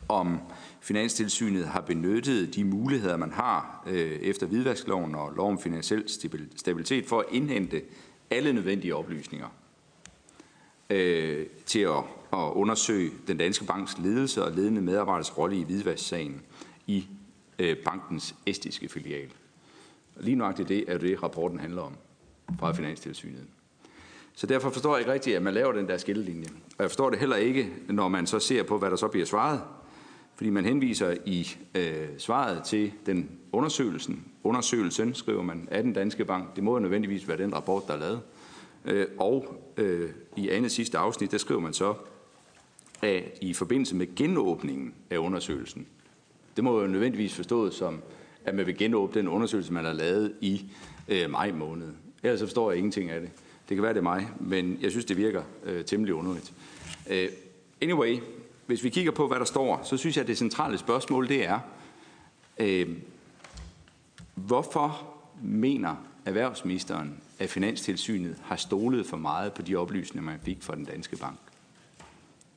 om 0.09 0.39
Finanstilsynet 0.81 1.67
har 1.67 1.81
benyttet 1.81 2.55
de 2.55 2.63
muligheder, 2.63 3.17
man 3.17 3.31
har 3.31 3.83
øh, 3.87 4.11
efter 4.11 4.47
hvidvaskloven 4.47 5.15
og 5.15 5.31
lov 5.35 5.49
om 5.49 5.59
finansiel 5.59 6.03
stabilitet 6.55 7.05
for 7.05 7.19
at 7.19 7.25
indhente 7.31 7.81
alle 8.29 8.53
nødvendige 8.53 8.95
oplysninger 8.95 9.47
øh, 10.89 11.45
til 11.65 11.79
at, 11.79 12.03
at 12.33 12.51
undersøge 12.53 13.11
den 13.27 13.37
danske 13.37 13.65
banks 13.65 13.97
ledelse 13.97 14.43
og 14.45 14.51
ledende 14.51 14.81
medarbejders 14.81 15.37
rolle 15.37 15.57
i 15.59 15.63
hvidvasksagen 15.63 16.41
i 16.87 17.07
Øh, 17.59 17.77
bankens 17.77 18.35
estiske 18.45 18.89
filial. 18.89 19.29
Lige 20.19 20.35
nøjagtigt 20.35 20.69
det 20.69 20.85
er 20.87 20.97
det, 20.97 21.23
rapporten 21.23 21.59
handler 21.59 21.81
om 21.81 21.93
fra 22.59 22.71
Finanstilsynet. 22.71 23.45
Så 24.33 24.47
derfor 24.47 24.69
forstår 24.69 24.95
jeg 24.95 24.99
ikke 24.99 25.13
rigtigt, 25.13 25.35
at 25.35 25.41
man 25.41 25.53
laver 25.53 25.71
den 25.71 25.87
der 25.87 25.97
skillelinje. 25.97 26.47
Og 26.77 26.83
jeg 26.83 26.89
forstår 26.89 27.09
det 27.09 27.19
heller 27.19 27.35
ikke, 27.35 27.69
når 27.87 28.07
man 28.07 28.27
så 28.27 28.39
ser 28.39 28.63
på, 28.63 28.77
hvad 28.77 28.89
der 28.89 28.95
så 28.95 29.07
bliver 29.07 29.25
svaret 29.25 29.61
fordi 30.39 30.49
man 30.49 30.65
henviser 30.65 31.17
i 31.25 31.47
øh, 31.75 32.07
svaret 32.17 32.63
til 32.63 32.91
den 33.05 33.29
undersøgelsen, 33.51 34.25
undersøgelsen, 34.43 35.13
skriver 35.13 35.43
man, 35.43 35.67
af 35.71 35.83
den 35.83 35.93
danske 35.93 36.25
bank. 36.25 36.55
Det 36.55 36.63
må 36.63 36.73
jo 36.73 36.79
nødvendigvis 36.79 37.27
være 37.27 37.37
den 37.37 37.53
rapport, 37.53 37.87
der 37.87 37.93
er 37.93 37.97
lavet. 37.97 38.21
Øh, 38.85 39.07
og 39.17 39.63
øh, 39.77 40.09
i 40.37 40.49
andet 40.49 40.71
sidste 40.71 40.97
afsnit, 40.97 41.31
der 41.31 41.37
skriver 41.37 41.61
man 41.61 41.73
så, 41.73 41.93
at 43.01 43.23
i 43.41 43.53
forbindelse 43.53 43.95
med 43.95 44.15
genåbningen 44.15 44.93
af 45.09 45.17
undersøgelsen, 45.17 45.87
det 46.59 46.63
må 46.63 46.81
jo 46.81 46.87
nødvendigvis 46.87 47.35
forstået 47.35 47.73
som, 47.73 48.01
at 48.45 48.55
man 48.55 48.65
vil 48.65 48.77
genåbne 48.77 49.21
den 49.21 49.27
undersøgelse, 49.27 49.73
man 49.73 49.85
har 49.85 49.93
lavet 49.93 50.33
i 50.41 50.65
øh, 51.07 51.29
maj 51.29 51.51
måned. 51.51 51.87
Ellers 52.23 52.39
så 52.39 52.45
forstår 52.45 52.71
jeg 52.71 52.77
ingenting 52.77 53.09
af 53.09 53.21
det. 53.21 53.29
Det 53.69 53.77
kan 53.77 53.83
være, 53.83 53.93
det 53.93 53.99
er 53.99 54.03
mig, 54.03 54.27
men 54.39 54.79
jeg 54.81 54.91
synes, 54.91 55.05
det 55.05 55.17
virker 55.17 55.43
øh, 55.63 55.85
temmelig 55.85 56.13
underligt. 56.13 56.53
Øh, 57.09 57.29
anyway, 57.81 58.17
hvis 58.65 58.83
vi 58.83 58.89
kigger 58.89 59.11
på, 59.11 59.27
hvad 59.27 59.39
der 59.39 59.45
står, 59.45 59.81
så 59.83 59.97
synes 59.97 60.17
jeg, 60.17 60.21
at 60.21 60.27
det 60.27 60.37
centrale 60.37 60.77
spørgsmål 60.77 61.27
det 61.27 61.47
er, 61.47 61.59
øh, 62.57 62.89
hvorfor 64.35 65.13
mener 65.41 65.95
erhvervsministeren, 66.25 67.21
at 67.39 67.49
Finanstilsynet 67.49 68.35
har 68.43 68.55
stolet 68.55 69.05
for 69.05 69.17
meget 69.17 69.53
på 69.53 69.61
de 69.61 69.75
oplysninger, 69.75 70.31
man 70.31 70.39
fik 70.43 70.57
fra 70.61 70.75
den 70.75 70.85
danske 70.85 71.17
bank? 71.17 71.39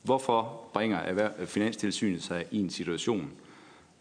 Hvorfor 0.03 0.69
bringer 0.73 1.31
Finanstilsynet 1.47 2.23
sig 2.23 2.45
i 2.51 2.61
en 2.61 2.71
situation, 2.71 3.33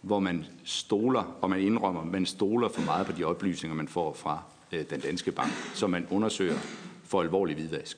hvor 0.02 0.20
man 0.20 0.46
stoler, 0.64 1.38
og 1.42 1.50
man 1.50 1.60
indrømmer, 1.60 2.04
man 2.04 2.26
stoler 2.26 2.70
for 2.70 2.82
meget 2.82 3.06
på 3.06 3.12
de 3.12 3.24
oplysninger, 3.24 3.76
man 3.76 3.88
får 3.88 4.14
fra 4.14 4.44
øh, 4.72 4.86
den 4.90 5.00
danske 5.00 5.32
bank, 5.32 5.52
som 5.74 5.90
man 5.90 6.08
undersøger 6.12 6.58
for 7.04 7.22
alvorlig 7.22 7.56
hvidvask? 7.56 7.98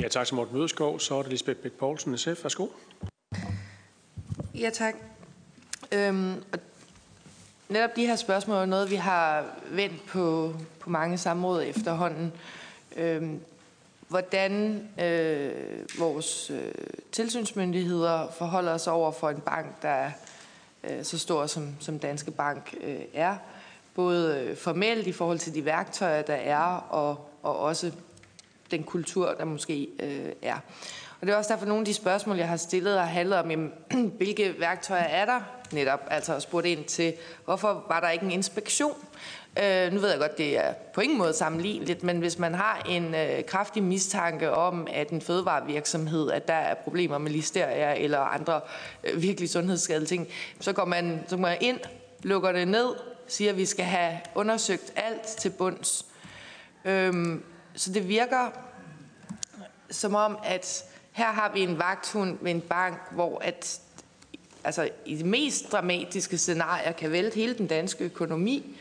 Ja, 0.00 0.08
tak 0.08 0.26
til 0.26 0.34
Morten 0.34 0.56
Mødeskov. 0.56 1.00
Så 1.00 1.14
er 1.14 1.22
det 1.22 1.30
Lisbeth 1.30 1.60
Bæk 1.60 1.72
Poulsen, 1.72 2.18
SF. 2.18 2.44
Værsgo. 2.44 2.66
Ja, 4.54 4.70
tak. 4.70 4.94
Øhm, 5.92 6.34
og 6.52 6.58
netop 7.68 7.96
de 7.96 8.06
her 8.06 8.16
spørgsmål 8.16 8.56
er 8.56 8.66
noget, 8.66 8.90
vi 8.90 8.94
har 8.94 9.44
vendt 9.70 10.06
på, 10.06 10.54
på 10.80 10.90
mange 10.90 11.18
samråd 11.18 11.62
efterhånden. 11.62 12.32
Øhm, 12.96 13.40
hvordan 14.14 14.88
øh, 15.00 15.50
vores 15.98 16.50
øh, 16.50 16.72
tilsynsmyndigheder 17.12 18.28
forholder 18.38 18.76
sig 18.76 18.92
over 18.92 19.12
for 19.12 19.30
en 19.30 19.40
bank, 19.40 19.82
der 19.82 19.88
er 19.88 20.10
øh, 20.84 21.04
så 21.04 21.18
stor 21.18 21.46
som, 21.46 21.68
som 21.80 21.98
Danske 21.98 22.30
Bank 22.30 22.74
øh, 22.80 23.00
er. 23.14 23.36
Både 23.94 24.40
øh, 24.40 24.56
formelt 24.56 25.06
i 25.06 25.12
forhold 25.12 25.38
til 25.38 25.54
de 25.54 25.64
værktøjer, 25.64 26.22
der 26.22 26.34
er, 26.34 26.86
og, 26.90 27.30
og 27.42 27.58
også 27.58 27.92
den 28.70 28.82
kultur, 28.82 29.34
der 29.38 29.44
måske 29.44 29.88
øh, 30.00 30.32
er. 30.42 30.56
Og 31.20 31.26
det 31.26 31.32
er 31.32 31.36
også 31.36 31.52
derfor, 31.52 31.66
nogle 31.66 31.80
af 31.80 31.86
de 31.86 31.94
spørgsmål, 31.94 32.36
jeg 32.36 32.48
har 32.48 32.56
stillet, 32.56 32.98
har 32.98 33.06
handlet 33.06 33.38
om, 33.38 33.50
jamen, 33.50 33.72
hvilke 34.18 34.54
værktøjer 34.58 35.04
er 35.04 35.24
der 35.24 35.40
netop? 35.72 36.00
Altså 36.10 36.40
spurgt 36.40 36.66
ind 36.66 36.84
til, 36.84 37.14
hvorfor 37.44 37.84
var 37.88 38.00
der 38.00 38.10
ikke 38.10 38.24
en 38.24 38.32
inspektion? 38.32 38.96
Øh, 39.62 39.92
nu 39.92 40.00
ved 40.00 40.10
jeg 40.10 40.18
godt, 40.18 40.38
det 40.38 40.58
er 40.58 40.72
på 40.94 41.00
ingen 41.00 41.18
måde 41.18 41.32
sammenligneligt, 41.32 42.02
men 42.02 42.18
hvis 42.18 42.38
man 42.38 42.54
har 42.54 42.82
en 42.88 43.14
øh, 43.14 43.44
kraftig 43.46 43.82
mistanke 43.82 44.50
om, 44.50 44.86
at 44.90 45.10
en 45.10 45.20
fødevarevirksomhed, 45.20 46.30
at 46.30 46.48
der 46.48 46.54
er 46.54 46.74
problemer 46.74 47.18
med 47.18 47.30
listeria 47.30 47.94
eller 47.94 48.18
andre 48.18 48.60
øh, 49.04 49.22
virkelig 49.22 49.50
sundhedsskadelige 49.50 50.08
ting, 50.08 50.28
så 50.60 50.72
går 50.72 50.84
man, 50.84 51.24
så 51.26 51.36
går 51.36 51.42
man 51.42 51.56
ind, 51.60 51.80
lukker 52.22 52.52
det 52.52 52.68
ned, 52.68 52.88
siger, 53.26 53.50
at 53.50 53.56
vi 53.56 53.66
skal 53.66 53.84
have 53.84 54.20
undersøgt 54.34 54.92
alt 54.96 55.26
til 55.26 55.50
bunds. 55.50 56.06
Øhm, 56.84 57.42
så 57.74 57.92
det 57.92 58.08
virker 58.08 58.50
som 59.90 60.14
om, 60.14 60.38
at 60.44 60.84
her 61.12 61.32
har 61.32 61.50
vi 61.54 61.60
en 61.60 61.78
vagthund 61.78 62.38
ved 62.40 62.50
en 62.50 62.60
bank, 62.60 62.98
hvor 63.10 63.38
at, 63.38 63.80
altså, 64.64 64.88
i 65.06 65.16
de 65.16 65.24
mest 65.24 65.72
dramatiske 65.72 66.38
scenarier 66.38 66.92
kan 66.92 67.12
vælte 67.12 67.34
hele 67.34 67.54
den 67.54 67.66
danske 67.66 68.04
økonomi, 68.04 68.76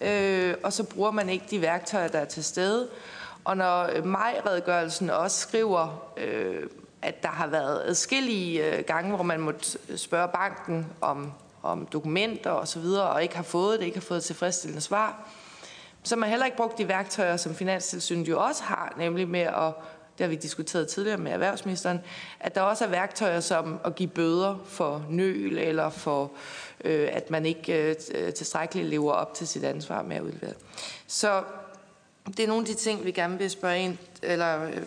øh, 0.00 0.54
og 0.62 0.72
så 0.72 0.84
bruger 0.84 1.10
man 1.10 1.28
ikke 1.28 1.44
de 1.50 1.60
værktøjer, 1.60 2.08
der 2.08 2.18
er 2.18 2.24
til 2.24 2.44
stede. 2.44 2.88
Og 3.44 3.56
når 3.56 4.04
majredegørelsen 4.04 5.10
også 5.10 5.40
skriver, 5.40 6.12
øh, 6.16 6.62
at 7.02 7.22
der 7.22 7.28
har 7.28 7.46
været 7.46 7.82
adskillige 7.84 8.76
øh, 8.76 8.84
gange, 8.84 9.14
hvor 9.14 9.24
man 9.24 9.40
måtte 9.40 9.98
spørge 9.98 10.28
banken 10.28 10.86
om, 11.00 11.32
om 11.62 11.86
dokumenter 11.92 12.50
og 12.50 12.68
så 12.68 12.80
videre, 12.80 13.08
og 13.08 13.22
ikke 13.22 13.36
har 13.36 13.42
fået 13.42 13.80
det, 13.80 13.86
ikke 13.86 13.98
har 13.98 14.06
fået 14.06 14.24
tilfredsstillende 14.24 14.80
svar, 14.80 15.28
så 16.02 16.16
man 16.16 16.28
heller 16.28 16.46
ikke 16.46 16.56
brugt 16.56 16.78
de 16.78 16.88
værktøjer, 16.88 17.36
som 17.36 17.54
Finanstilsynet 17.54 18.28
jo 18.28 18.40
også 18.40 18.62
har, 18.62 18.94
nemlig 18.96 19.28
med 19.28 19.40
at 19.40 19.72
det 20.18 20.24
har 20.24 20.28
vi 20.28 20.36
diskuteret 20.36 20.88
tidligere 20.88 21.18
med 21.18 21.32
erhvervsministeren, 21.32 22.00
at 22.40 22.54
der 22.54 22.60
også 22.60 22.84
er 22.84 22.88
værktøjer 22.88 23.40
som 23.40 23.78
at 23.84 23.94
give 23.94 24.08
bøder 24.08 24.56
for 24.66 25.06
nøl, 25.10 25.58
eller 25.58 25.90
for 25.90 26.30
øh, 26.84 27.08
at 27.12 27.30
man 27.30 27.46
ikke 27.46 27.90
øh, 27.90 27.94
øh, 28.14 28.32
tilstrækkeligt 28.32 28.88
lever 28.88 29.12
op 29.12 29.34
til 29.34 29.48
sit 29.48 29.64
ansvar 29.64 30.02
med 30.02 30.16
at 30.16 30.22
udlevere. 30.22 30.54
Så 31.06 31.42
det 32.26 32.40
er 32.40 32.46
nogle 32.46 32.62
af 32.62 32.66
de 32.66 32.74
ting, 32.74 33.04
vi 33.04 33.10
gerne 33.10 33.38
vil 33.38 33.50
spørge 33.50 33.80
ind, 33.80 33.98
eller, 34.22 34.64
øh, 34.64 34.82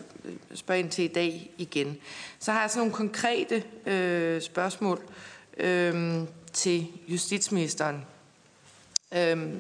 spørge 0.56 0.80
ind 0.80 0.90
til 0.90 1.04
i 1.04 1.08
dag 1.08 1.52
igen. 1.58 1.98
Så 2.40 2.52
har 2.52 2.62
jeg 2.62 2.70
sådan 2.70 2.80
nogle 2.80 2.94
konkrete 2.94 3.64
øh, 3.86 4.42
spørgsmål 4.42 5.00
øh, 5.58 6.22
til 6.54 6.88
justitsministeren. 7.08 8.06
Øh, 9.12 9.54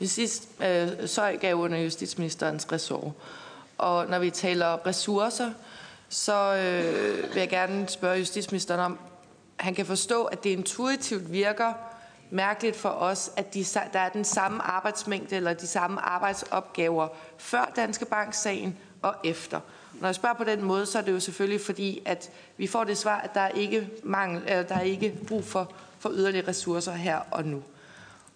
Justits, 0.00 0.48
øh, 0.62 0.88
Søj 1.06 1.36
gav 1.36 1.54
under 1.54 1.78
justitsministerens 1.78 2.72
ressort. 2.72 3.12
Og 3.80 4.06
når 4.06 4.18
vi 4.18 4.30
taler 4.30 4.86
ressourcer, 4.86 5.50
så 6.08 6.54
øh, 6.54 7.34
vil 7.34 7.40
jeg 7.40 7.48
gerne 7.48 7.88
spørge 7.88 8.18
justitsministeren 8.18 8.80
om, 8.80 8.98
han 9.56 9.74
kan 9.74 9.86
forstå, 9.86 10.24
at 10.24 10.44
det 10.44 10.50
intuitivt 10.50 11.32
virker 11.32 11.72
mærkeligt 12.30 12.76
for 12.76 12.88
os, 12.88 13.30
at 13.36 13.54
de, 13.54 13.64
der 13.92 13.98
er 13.98 14.08
den 14.08 14.24
samme 14.24 14.62
arbejdsmængde 14.62 15.36
eller 15.36 15.52
de 15.52 15.66
samme 15.66 16.00
arbejdsopgaver 16.00 17.08
før 17.38 17.72
Danske 17.76 18.04
Bank-sagen 18.04 18.78
og 19.02 19.14
efter. 19.24 19.60
Når 20.00 20.08
jeg 20.08 20.14
spørger 20.14 20.36
på 20.36 20.44
den 20.44 20.62
måde, 20.62 20.86
så 20.86 20.98
er 20.98 21.02
det 21.02 21.12
jo 21.12 21.20
selvfølgelig 21.20 21.60
fordi, 21.60 22.02
at 22.04 22.30
vi 22.56 22.66
får 22.66 22.84
det 22.84 22.98
svar, 22.98 23.20
at 23.20 23.34
der 23.34 23.40
er 23.40 23.48
ikke, 23.48 23.88
mangel, 24.02 24.42
eller 24.46 24.62
der 24.62 24.74
er 24.74 24.82
ikke 24.82 25.14
brug 25.28 25.44
for, 25.44 25.72
for 25.98 26.10
yderligere 26.10 26.48
ressourcer 26.48 26.92
her 26.92 27.20
og 27.30 27.44
nu. 27.44 27.62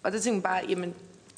Og 0.03 0.11
det 0.11 0.21
tænker 0.21 0.37
jeg 0.37 0.43
bare, 0.43 0.69
jamen 0.69 0.93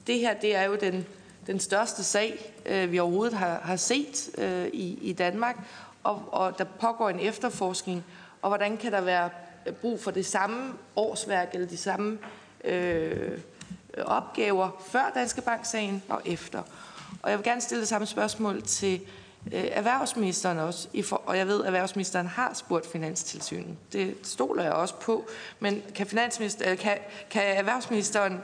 det 0.08 0.20
her 0.20 0.34
det 0.34 0.56
er 0.56 0.64
jo 0.64 0.76
den, 0.76 1.06
den 1.48 1.60
største 1.60 2.04
sag, 2.04 2.54
øh, 2.66 2.92
vi 2.92 3.00
overhovedet 3.00 3.38
har, 3.38 3.60
har 3.64 3.76
set 3.76 4.30
øh, 4.38 4.68
i, 4.68 5.00
i 5.02 5.14
Danmark, 5.14 5.58
og, 6.04 6.24
og 6.32 6.58
der 6.58 6.64
pågår 6.64 7.10
en 7.10 7.20
efterforskning, 7.20 8.06
og 8.42 8.50
hvordan 8.50 8.78
kan 8.78 8.92
der 8.92 9.02
være 9.02 9.30
brug 9.82 10.02
for 10.02 10.12
det 10.12 10.26
samme 10.26 10.74
årsværk 10.96 11.50
eller 11.54 11.68
de 11.68 11.78
samme 11.78 12.18
øh, 12.64 13.40
opgaver 13.98 14.70
før 14.88 15.12
Danske 15.16 15.42
Bank-sagen 15.42 16.04
og 16.10 16.22
efter. 16.26 16.64
Og 17.24 17.30
jeg 17.30 17.38
vil 17.38 17.44
gerne 17.44 17.62
stille 17.62 17.82
det 17.82 17.88
samme 17.88 18.08
spørgsmål 18.08 18.62
til 18.62 19.02
øh, 19.02 19.08
Øh, 19.54 19.64
erhvervsministeren 19.72 20.58
også, 20.58 20.88
og 21.12 21.38
jeg 21.38 21.48
ved, 21.48 21.62
at 21.62 21.66
erhvervsministeren 21.66 22.28
har 22.28 22.54
spurgt 22.54 22.92
Finanstilsynet. 22.92 23.78
Det 23.94 24.16
stoler 24.24 24.64
jeg 24.64 24.72
også 24.72 24.96
på. 24.96 25.28
Men 25.60 25.84
kan, 25.96 26.08
finansminister, 26.08 26.76
kan, 26.76 26.98
kan, 27.30 27.58
erhvervsministeren, 27.58 28.42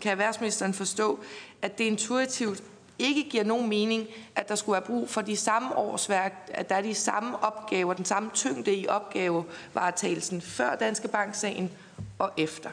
kan 0.00 0.12
erhvervsministeren 0.12 0.74
forstå, 0.74 1.20
at 1.62 1.78
det 1.78 1.84
intuitivt 1.84 2.62
ikke 2.98 3.28
giver 3.30 3.44
nogen 3.44 3.68
mening, 3.68 4.06
at 4.34 4.48
der 4.48 4.54
skulle 4.54 4.72
være 4.72 4.86
brug 4.86 5.10
for 5.10 5.20
de 5.20 5.36
samme 5.36 5.76
årsværk, 5.76 6.48
at 6.48 6.68
der 6.68 6.74
er 6.74 6.82
de 6.82 6.94
samme 6.94 7.44
opgaver, 7.44 7.94
den 7.94 8.04
samme 8.04 8.30
tyngde 8.34 8.74
i 8.74 8.88
opgavevaretagelsen 8.88 10.40
før 10.40 10.74
Danske 10.74 11.08
Bank-sagen 11.08 11.70
og 12.18 12.30
efter. 12.36 12.70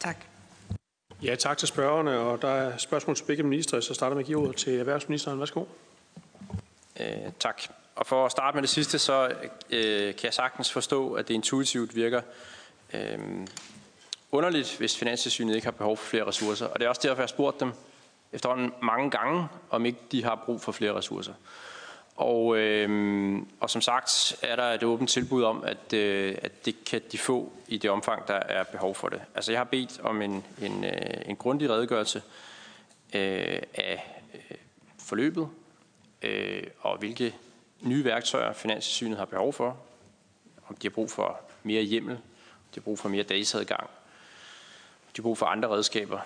Tak. 0.00 0.16
Ja, 1.22 1.34
tak 1.34 1.58
til 1.58 1.68
spørgerne, 1.68 2.18
og 2.18 2.42
der 2.42 2.48
er 2.48 2.76
spørgsmål 2.76 3.16
til 3.16 3.24
begge 3.24 3.42
ministre, 3.42 3.82
så 3.82 3.94
starter 3.94 4.16
med 4.16 4.22
at 4.22 4.26
give 4.26 4.38
ordet 4.38 4.56
til 4.56 4.78
erhvervsministeren. 4.78 5.40
Værsgo. 5.40 5.64
Øh, 7.00 7.32
tak. 7.40 7.62
Og 7.94 8.06
for 8.06 8.26
at 8.26 8.30
starte 8.30 8.56
med 8.56 8.62
det 8.62 8.70
sidste, 8.70 8.98
så 8.98 9.34
øh, 9.70 10.14
kan 10.14 10.24
jeg 10.24 10.34
sagtens 10.34 10.72
forstå, 10.72 11.12
at 11.12 11.28
det 11.28 11.34
intuitivt 11.34 11.96
virker 11.96 12.20
øh, 12.92 13.18
underligt, 14.32 14.76
hvis 14.78 14.98
Finanstilsynet 14.98 15.54
ikke 15.54 15.66
har 15.66 15.72
behov 15.72 15.96
for 15.96 16.06
flere 16.06 16.26
ressourcer. 16.26 16.66
Og 16.66 16.78
det 16.78 16.84
er 16.84 16.88
også 16.88 17.00
derfor, 17.04 17.14
jeg 17.14 17.22
har 17.22 17.26
spurgt 17.26 17.60
dem 17.60 17.72
efterhånden 18.32 18.72
mange 18.82 19.10
gange, 19.10 19.48
om 19.70 19.86
ikke 19.86 19.98
de 20.12 20.24
har 20.24 20.42
brug 20.46 20.60
for 20.60 20.72
flere 20.72 20.94
ressourcer. 20.94 21.32
Og, 22.16 22.56
øh, 22.56 23.38
og 23.60 23.70
som 23.70 23.82
sagt 23.82 24.36
er 24.42 24.56
der 24.56 24.64
et 24.64 24.82
åbent 24.82 25.10
tilbud 25.10 25.42
om, 25.42 25.64
at, 25.64 25.92
øh, 25.92 26.34
at 26.42 26.64
det 26.64 26.84
kan 26.84 27.02
de 27.12 27.18
få 27.18 27.52
i 27.68 27.78
det 27.78 27.90
omfang, 27.90 28.28
der 28.28 28.34
er 28.34 28.64
behov 28.64 28.94
for 28.94 29.08
det. 29.08 29.20
Altså 29.34 29.52
jeg 29.52 29.58
har 29.58 29.64
bedt 29.64 30.00
om 30.00 30.22
en, 30.22 30.44
en, 30.62 30.84
øh, 30.84 30.92
en 31.26 31.36
grundig 31.36 31.70
redegørelse 31.70 32.22
øh, 33.14 33.58
af 33.74 34.22
øh, 34.34 34.56
forløbet, 35.08 35.48
øh, 36.22 36.62
og 36.80 36.98
hvilke 36.98 37.34
nye 37.80 38.04
værktøjer 38.04 38.52
Finanssynet 38.52 39.18
har 39.18 39.24
behov 39.24 39.52
for. 39.52 39.76
Om 40.68 40.76
de 40.76 40.88
har 40.88 40.90
brug 40.90 41.10
for 41.10 41.40
mere 41.62 41.82
hjemmel, 41.82 42.14
om 42.14 42.70
de 42.74 42.80
har 42.80 42.80
brug 42.80 42.98
for 42.98 43.08
mere 43.08 43.22
dataadgang, 43.22 43.82
om 43.82 45.12
de 45.16 45.16
har 45.16 45.22
brug 45.22 45.38
for 45.38 45.46
andre 45.46 45.68
redskaber, 45.68 46.20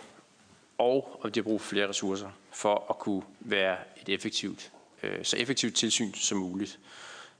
og 0.78 1.20
om 1.22 1.32
de 1.32 1.40
har 1.40 1.44
brug 1.44 1.60
for 1.60 1.68
flere 1.68 1.88
ressourcer 1.88 2.30
for 2.50 2.86
at 2.90 2.98
kunne 2.98 3.22
være 3.40 3.76
et 4.00 4.08
effektivt 4.08 4.72
øh, 5.02 5.24
så 5.24 5.36
effektivt 5.36 5.74
tilsyn 5.74 6.14
som 6.14 6.38
muligt. 6.38 6.78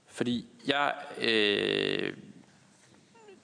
Fordi 0.07 0.45
jeg 0.67 0.93
øh, 1.17 2.13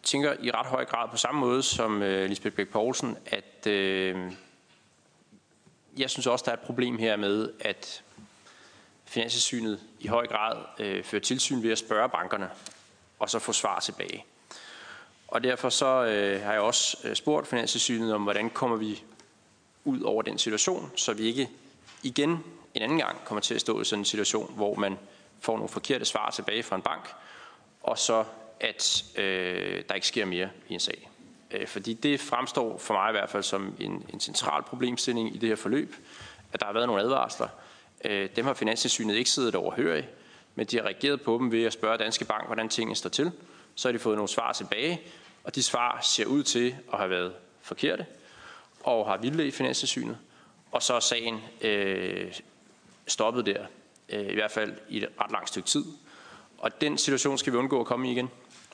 tænker 0.03 0.33
i 0.41 0.51
ret 0.51 0.65
høj 0.65 0.85
grad 0.85 1.09
på 1.09 1.17
samme 1.17 1.41
måde 1.41 1.63
som 1.63 2.01
øh, 2.01 2.29
Lisbeth 2.29 2.55
Bæk 2.55 2.67
Poulsen, 2.67 3.17
at 3.25 3.67
øh, 3.67 4.31
jeg 5.97 6.09
synes 6.09 6.27
også, 6.27 6.45
der 6.45 6.51
er 6.51 6.55
et 6.55 6.63
problem 6.63 6.97
her 6.97 7.15
med, 7.15 7.51
at 7.59 8.03
Finanssynet 9.09 9.79
i 9.99 10.07
høj 10.07 10.27
grad 10.27 10.57
øh, 10.79 11.03
fører 11.03 11.21
tilsyn 11.21 11.63
ved 11.63 11.71
at 11.71 11.77
spørge 11.77 12.09
bankerne, 12.09 12.49
og 13.19 13.29
så 13.29 13.39
få 13.39 13.53
svar 13.53 13.79
tilbage. 13.79 14.25
Og 15.27 15.43
derfor 15.43 15.69
så 15.69 16.05
øh, 16.05 16.41
har 16.41 16.51
jeg 16.51 16.61
også 16.61 16.97
øh, 17.03 17.15
spurgt 17.15 17.47
Finanssynet 17.47 18.13
om, 18.13 18.23
hvordan 18.23 18.49
kommer 18.49 18.77
vi 18.77 19.03
ud 19.85 20.01
over 20.01 20.21
den 20.21 20.37
situation, 20.37 20.91
så 20.95 21.13
vi 21.13 21.23
ikke 21.23 21.49
igen 22.03 22.43
en 22.73 22.81
anden 22.81 22.97
gang 22.97 23.17
kommer 23.25 23.41
til 23.41 23.55
at 23.55 23.61
stå 23.61 23.81
i 23.81 23.85
sådan 23.85 24.01
en 24.01 24.05
situation, 24.05 24.53
hvor 24.55 24.75
man 24.75 24.97
får 25.39 25.55
nogle 25.55 25.69
forkerte 25.69 26.05
svar 26.05 26.29
tilbage 26.29 26.63
fra 26.63 26.75
en 26.75 26.81
bank, 26.81 27.09
og 27.83 27.97
så 27.97 28.23
at 28.59 29.05
øh, 29.15 29.83
der 29.89 29.95
ikke 29.95 30.07
sker 30.07 30.25
mere 30.25 30.49
i 30.67 30.73
en 30.73 30.79
sag. 30.79 31.09
Øh, 31.51 31.67
fordi 31.67 31.93
det 31.93 32.19
fremstår 32.19 32.77
for 32.77 32.93
mig 32.93 33.09
i 33.09 33.11
hvert 33.11 33.29
fald 33.29 33.43
som 33.43 33.75
en, 33.79 34.05
en 34.13 34.19
central 34.19 34.63
problemstilling 34.63 35.35
i 35.35 35.37
det 35.37 35.49
her 35.49 35.55
forløb, 35.55 35.95
at 36.53 36.59
der 36.59 36.65
har 36.65 36.73
været 36.73 36.87
nogle 36.87 37.01
advarsler. 37.01 37.47
Øh, 38.05 38.29
dem 38.35 38.45
har 38.45 38.53
Finanstilsynet 38.53 39.15
ikke 39.15 39.29
siddet 39.29 39.55
overhørig, 39.55 40.09
men 40.55 40.65
de 40.65 40.77
har 40.77 40.83
reageret 40.83 41.21
på 41.21 41.37
dem 41.37 41.51
ved 41.51 41.63
at 41.63 41.73
spørge 41.73 41.97
Danske 41.97 42.25
Bank, 42.25 42.45
hvordan 42.45 42.69
tingene 42.69 42.95
står 42.95 43.09
til. 43.09 43.31
Så 43.75 43.87
har 43.87 43.93
de 43.93 43.99
fået 43.99 44.15
nogle 44.15 44.29
svar 44.29 44.51
tilbage, 44.53 45.01
og 45.43 45.55
de 45.55 45.63
svar 45.63 45.99
ser 46.03 46.25
ud 46.25 46.43
til 46.43 46.75
at 46.93 46.99
have 46.99 47.09
været 47.09 47.33
forkerte, 47.61 48.05
og 48.83 49.05
har 49.05 49.17
vildledt 49.17 49.55
Finanstilsynet. 49.55 50.17
Og 50.71 50.83
så 50.83 50.93
er 50.93 50.99
sagen 50.99 51.39
øh, 51.61 52.33
stoppet 53.07 53.45
der, 53.45 53.65
øh, 54.09 54.29
i 54.29 54.33
hvert 54.33 54.51
fald 54.51 54.73
i 54.89 54.97
et 54.97 55.09
ret 55.21 55.31
langt 55.31 55.49
stykke 55.49 55.67
tid. 55.67 55.85
Og 56.57 56.81
den 56.81 56.97
situation 56.97 57.37
skal 57.37 57.53
vi 57.53 57.57
undgå 57.57 57.79
at 57.79 57.85
komme 57.85 58.09
i 58.09 58.11
igen. 58.11 58.29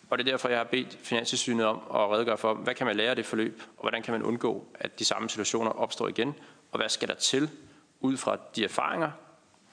Og 0.10 0.18
det 0.18 0.28
er 0.28 0.32
derfor, 0.32 0.50
jeg 0.50 0.58
har 0.58 0.64
bedt 0.64 0.98
Finanssynet 1.04 1.66
om 1.66 1.76
at 1.76 2.12
redegøre 2.12 2.38
for, 2.38 2.54
hvad 2.54 2.76
kan 2.76 2.88
man 2.88 2.96
lære 2.96 3.10
af 3.10 3.16
det 3.16 3.26
forløb, 3.26 3.62
og 3.78 3.82
hvordan 3.82 4.02
kan 4.02 4.12
man 4.12 4.24
undgå, 4.24 4.68
at 4.76 5.00
de 5.00 5.06
samme 5.06 5.30
situationer 5.30 5.72
opstår 5.72 6.08
igen, 6.08 6.36
og 6.72 6.80
hvad 6.80 6.90
skal 6.90 7.08
der 7.08 7.14
til 7.14 7.50
ud 8.06 8.18
fra 8.18 8.38
de 8.56 8.64
erfaringer, 8.64 9.12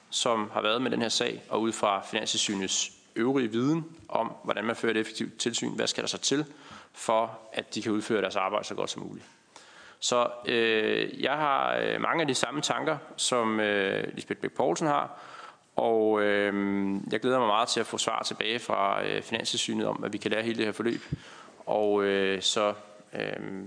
som 0.09 0.49
har 0.53 0.61
været 0.61 0.81
med 0.81 0.91
den 0.91 1.01
her 1.01 1.09
sag, 1.09 1.43
og 1.49 1.61
ud 1.61 1.71
fra 1.71 2.01
Finanssynets 2.01 2.91
øvrige 3.15 3.51
viden 3.51 3.85
om, 4.09 4.33
hvordan 4.43 4.65
man 4.65 4.75
fører 4.75 4.91
et 4.91 4.99
effektivt 4.99 5.37
tilsyn, 5.37 5.75
hvad 5.75 5.87
skal 5.87 6.03
der 6.03 6.07
så 6.07 6.17
til, 6.17 6.45
for 6.93 7.39
at 7.53 7.75
de 7.75 7.81
kan 7.81 7.91
udføre 7.91 8.21
deres 8.21 8.35
arbejde 8.35 8.65
så 8.65 8.75
godt 8.75 8.89
som 8.89 9.03
muligt. 9.03 9.25
Så 9.99 10.27
øh, 10.45 11.23
jeg 11.23 11.33
har 11.33 11.75
øh, 11.75 12.01
mange 12.01 12.21
af 12.21 12.27
de 12.27 12.35
samme 12.35 12.61
tanker, 12.61 12.97
som 13.17 13.59
øh, 13.59 14.15
Lisbeth 14.15 14.41
Bæk 14.41 14.51
Poulsen 14.51 14.87
har, 14.87 15.19
og 15.75 16.21
øh, 16.21 16.53
jeg 17.11 17.19
glæder 17.19 17.39
mig 17.39 17.47
meget 17.47 17.67
til 17.67 17.79
at 17.79 17.85
få 17.85 17.97
svar 17.97 18.23
tilbage 18.23 18.59
fra 18.59 19.05
øh, 19.05 19.21
Finanssynet 19.21 19.87
om, 19.87 20.03
at 20.03 20.13
vi 20.13 20.17
kan 20.17 20.31
lære 20.31 20.43
hele 20.43 20.57
det 20.57 20.65
her 20.65 20.71
forløb. 20.71 21.01
Og 21.65 22.03
øh, 22.03 22.41
så 22.41 22.73
øh, 23.13 23.63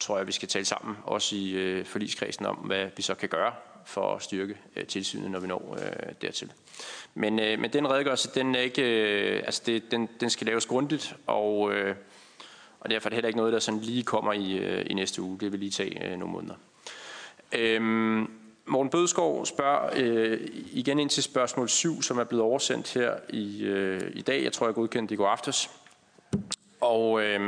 tror 0.00 0.16
jeg, 0.16 0.26
vi 0.26 0.32
skal 0.32 0.48
tale 0.48 0.64
sammen, 0.64 0.98
også 1.04 1.36
i 1.36 1.52
øh, 1.52 1.84
forligskredsen, 1.84 2.46
om 2.46 2.56
hvad 2.56 2.86
vi 2.96 3.02
så 3.02 3.14
kan 3.14 3.28
gøre 3.28 3.52
for 3.86 4.14
at 4.14 4.22
styrke 4.22 4.56
øh, 4.76 4.86
tilsynet, 4.86 5.30
når 5.30 5.40
vi 5.40 5.46
når 5.46 5.78
øh, 5.80 6.12
dertil. 6.22 6.52
Men, 7.14 7.40
øh, 7.40 7.58
men 7.58 7.72
den 7.72 7.90
redegørelse, 7.90 8.30
den, 8.34 8.54
er 8.54 8.60
ikke, 8.60 8.82
øh, 8.82 9.42
altså 9.46 9.62
det, 9.66 9.90
den, 9.90 10.08
den 10.20 10.30
skal 10.30 10.46
laves 10.46 10.66
grundigt, 10.66 11.16
og 11.26 11.72
øh, 11.72 11.96
og 12.86 12.90
derfor 12.90 13.08
er 13.08 13.10
det 13.10 13.16
heller 13.16 13.28
ikke 13.28 13.36
noget, 13.36 13.52
der 13.52 13.58
sådan 13.58 13.80
lige 13.80 14.02
kommer 14.02 14.32
i, 14.32 14.52
øh, 14.52 14.86
i 14.90 14.94
næste 14.94 15.22
uge. 15.22 15.38
Det 15.40 15.52
vil 15.52 15.60
lige 15.60 15.70
tage 15.70 16.04
øh, 16.04 16.18
nogle 16.18 16.32
måneder. 16.32 16.54
Øhm, 17.52 18.30
Morten 18.66 18.90
Bødskov 18.90 19.46
spørger 19.46 19.90
øh, 19.96 20.40
igen 20.72 20.98
ind 20.98 21.10
til 21.10 21.22
spørgsmål 21.22 21.68
7, 21.68 22.02
som 22.02 22.18
er 22.18 22.24
blevet 22.24 22.44
oversendt 22.44 22.94
her 22.94 23.14
i, 23.28 23.64
øh, 23.64 24.00
i 24.14 24.22
dag. 24.22 24.42
Jeg 24.44 24.52
tror, 24.52 24.66
jeg 24.66 24.74
godkendte 24.74 25.08
det 25.08 25.14
i 25.14 25.16
går 25.16 25.28
aftes. 25.28 25.70
Og 26.80 27.22
øh, 27.22 27.40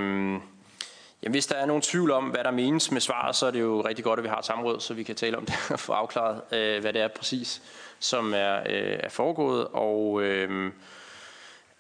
jamen, 1.23 1.33
hvis 1.33 1.47
der 1.47 1.55
er 1.55 1.67
nogen 1.67 1.83
tvivl 1.83 2.11
om, 2.11 2.25
hvad 2.25 2.45
der 2.45 2.51
menes 2.51 2.91
med 2.91 3.01
svaret, 3.01 3.37
så 3.37 3.47
er 3.47 3.51
det 3.51 3.61
jo 3.61 3.81
rigtig 3.81 4.05
godt, 4.05 4.19
at 4.19 4.25
vi 4.25 4.29
har 4.29 4.39
et 4.39 4.45
samråd, 4.45 4.81
så 4.81 4.95
vi 4.95 5.03
kan 5.03 5.15
tale 5.15 5.37
om 5.37 5.47
det 5.47 5.55
og 5.73 5.81
få 5.81 5.93
afklaret, 5.93 6.41
øh, 6.53 6.81
hvad 6.81 6.93
det 6.93 7.03
er 7.03 7.09
præcis, 7.09 7.63
som 7.99 8.35
er, 8.35 8.57
øh, 8.57 8.99
er 9.01 9.09
foregået. 9.09 9.67
Og 9.67 10.23
øh, 10.23 10.73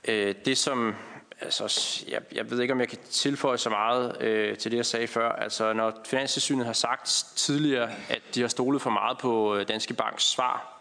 øh, 0.08 0.34
det, 0.44 0.58
som 0.58 0.94
altså, 1.40 2.04
jeg, 2.08 2.20
jeg 2.32 2.50
ved 2.50 2.60
ikke, 2.60 2.74
om 2.74 2.80
jeg 2.80 2.88
kan 2.88 2.98
tilføje 3.10 3.58
så 3.58 3.70
meget 3.70 4.22
øh, 4.22 4.56
til 4.56 4.70
det, 4.70 4.76
jeg 4.76 4.86
sagde 4.86 5.06
før. 5.06 5.32
Altså, 5.32 5.72
når 5.72 5.92
Finanstilsynet 6.06 6.66
har 6.66 6.72
sagt 6.72 7.26
tidligere, 7.36 7.90
at 8.08 8.22
de 8.34 8.40
har 8.40 8.48
stolet 8.48 8.82
for 8.82 8.90
meget 8.90 9.18
på 9.18 9.56
øh, 9.56 9.68
Danske 9.68 9.94
Banks 9.94 10.24
svar, 10.24 10.80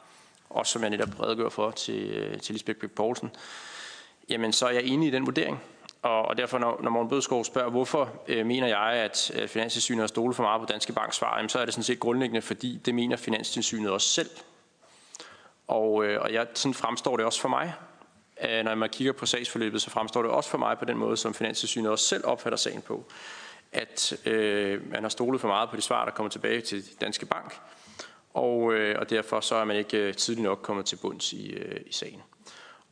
også 0.49 0.72
som 0.72 0.82
jeg 0.82 0.89
netop 0.89 1.20
redegør 1.20 1.49
for 1.49 1.72
til, 1.72 2.10
øh, 2.10 2.39
til 2.39 2.53
Lisbeth 2.53 2.80
Bæk 2.80 2.91
Poulsen, 2.91 3.32
jamen 4.30 4.53
så 4.53 4.66
er 4.68 4.72
jeg 4.72 4.84
enig 4.84 5.08
i 5.08 5.12
den 5.12 5.26
vurdering. 5.26 5.62
Og, 6.02 6.22
og 6.22 6.38
derfor, 6.38 6.58
når, 6.58 6.80
når 6.84 6.89
Morten 6.89 7.10
Bødskov 7.10 7.45
spørger, 7.45 7.70
hvorfor 7.70 8.10
øh, 8.28 8.45
mener 8.45 8.68
jeg, 8.68 8.93
at 8.93 9.32
øh, 9.36 9.48
Finanstilsynet 9.48 10.00
har 10.00 10.08
stolet 10.08 10.36
for 10.36 10.43
meget 10.43 10.62
på 10.62 10.66
Danske 10.66 10.93
Banks 10.93 11.16
svar, 11.16 11.36
jamen, 11.36 11.50
så 11.50 11.60
er 11.60 11.66
det 11.66 11.74
sådan 11.74 11.84
set 11.84 12.00
grundlæggende, 12.00 12.41
fordi 12.41 12.82
det 12.86 12.95
mener 12.95 13.18
Finanstilsynet 13.18 13.91
også 13.91 14.08
selv. 14.08 14.30
Og, 15.68 16.06
øh, 16.06 16.22
og 16.22 16.34
jeg, 16.34 16.48
sådan 16.54 16.74
fremstår 16.74 17.18
det 17.18 17.26
også 17.26 17.41
for 17.41 17.50
mig. 17.50 17.74
Øh, 18.43 18.64
når 18.64 18.76
man 18.76 18.89
kigger 18.89 19.14
på 19.14 19.26
sagsforløbet, 19.26 19.82
så 19.82 19.89
fremstår 19.89 20.22
det 20.22 20.32
også 20.32 20.50
for 20.50 20.58
mig 20.58 20.78
på 20.80 20.86
den 20.86 20.98
måde, 20.98 21.18
som 21.18 21.34
Finanstilsynet 21.34 21.91
også 21.91 22.06
selv 22.06 22.26
opfatter 22.26 22.58
sagen 22.58 22.82
på, 22.82 23.06
at 23.72 24.28
øh, 24.28 24.91
man 24.91 25.02
har 25.02 25.10
stolet 25.10 25.41
for 25.41 25.48
meget 25.48 25.70
på 25.70 25.76
de 25.76 25.82
svar, 25.82 26.06
der 26.06 26.12
kommer 26.12 26.30
tilbage 26.30 26.62
til 26.62 27.02
Danske 27.02 27.26
Bank, 27.26 27.60
og, 28.34 28.74
øh, 28.74 29.00
og 29.00 29.10
derfor 29.10 29.39
så 29.39 29.56
er 29.56 29.66
man 29.66 29.78
ikke 29.78 29.98
øh, 29.98 30.14
tidligt 30.14 30.43
nok 30.43 30.60
kommet 30.62 30.86
til 30.86 30.95
bunds 30.95 31.34
i, 31.34 31.50
øh, 31.50 31.82
i 31.86 31.93
sagen. 31.93 32.22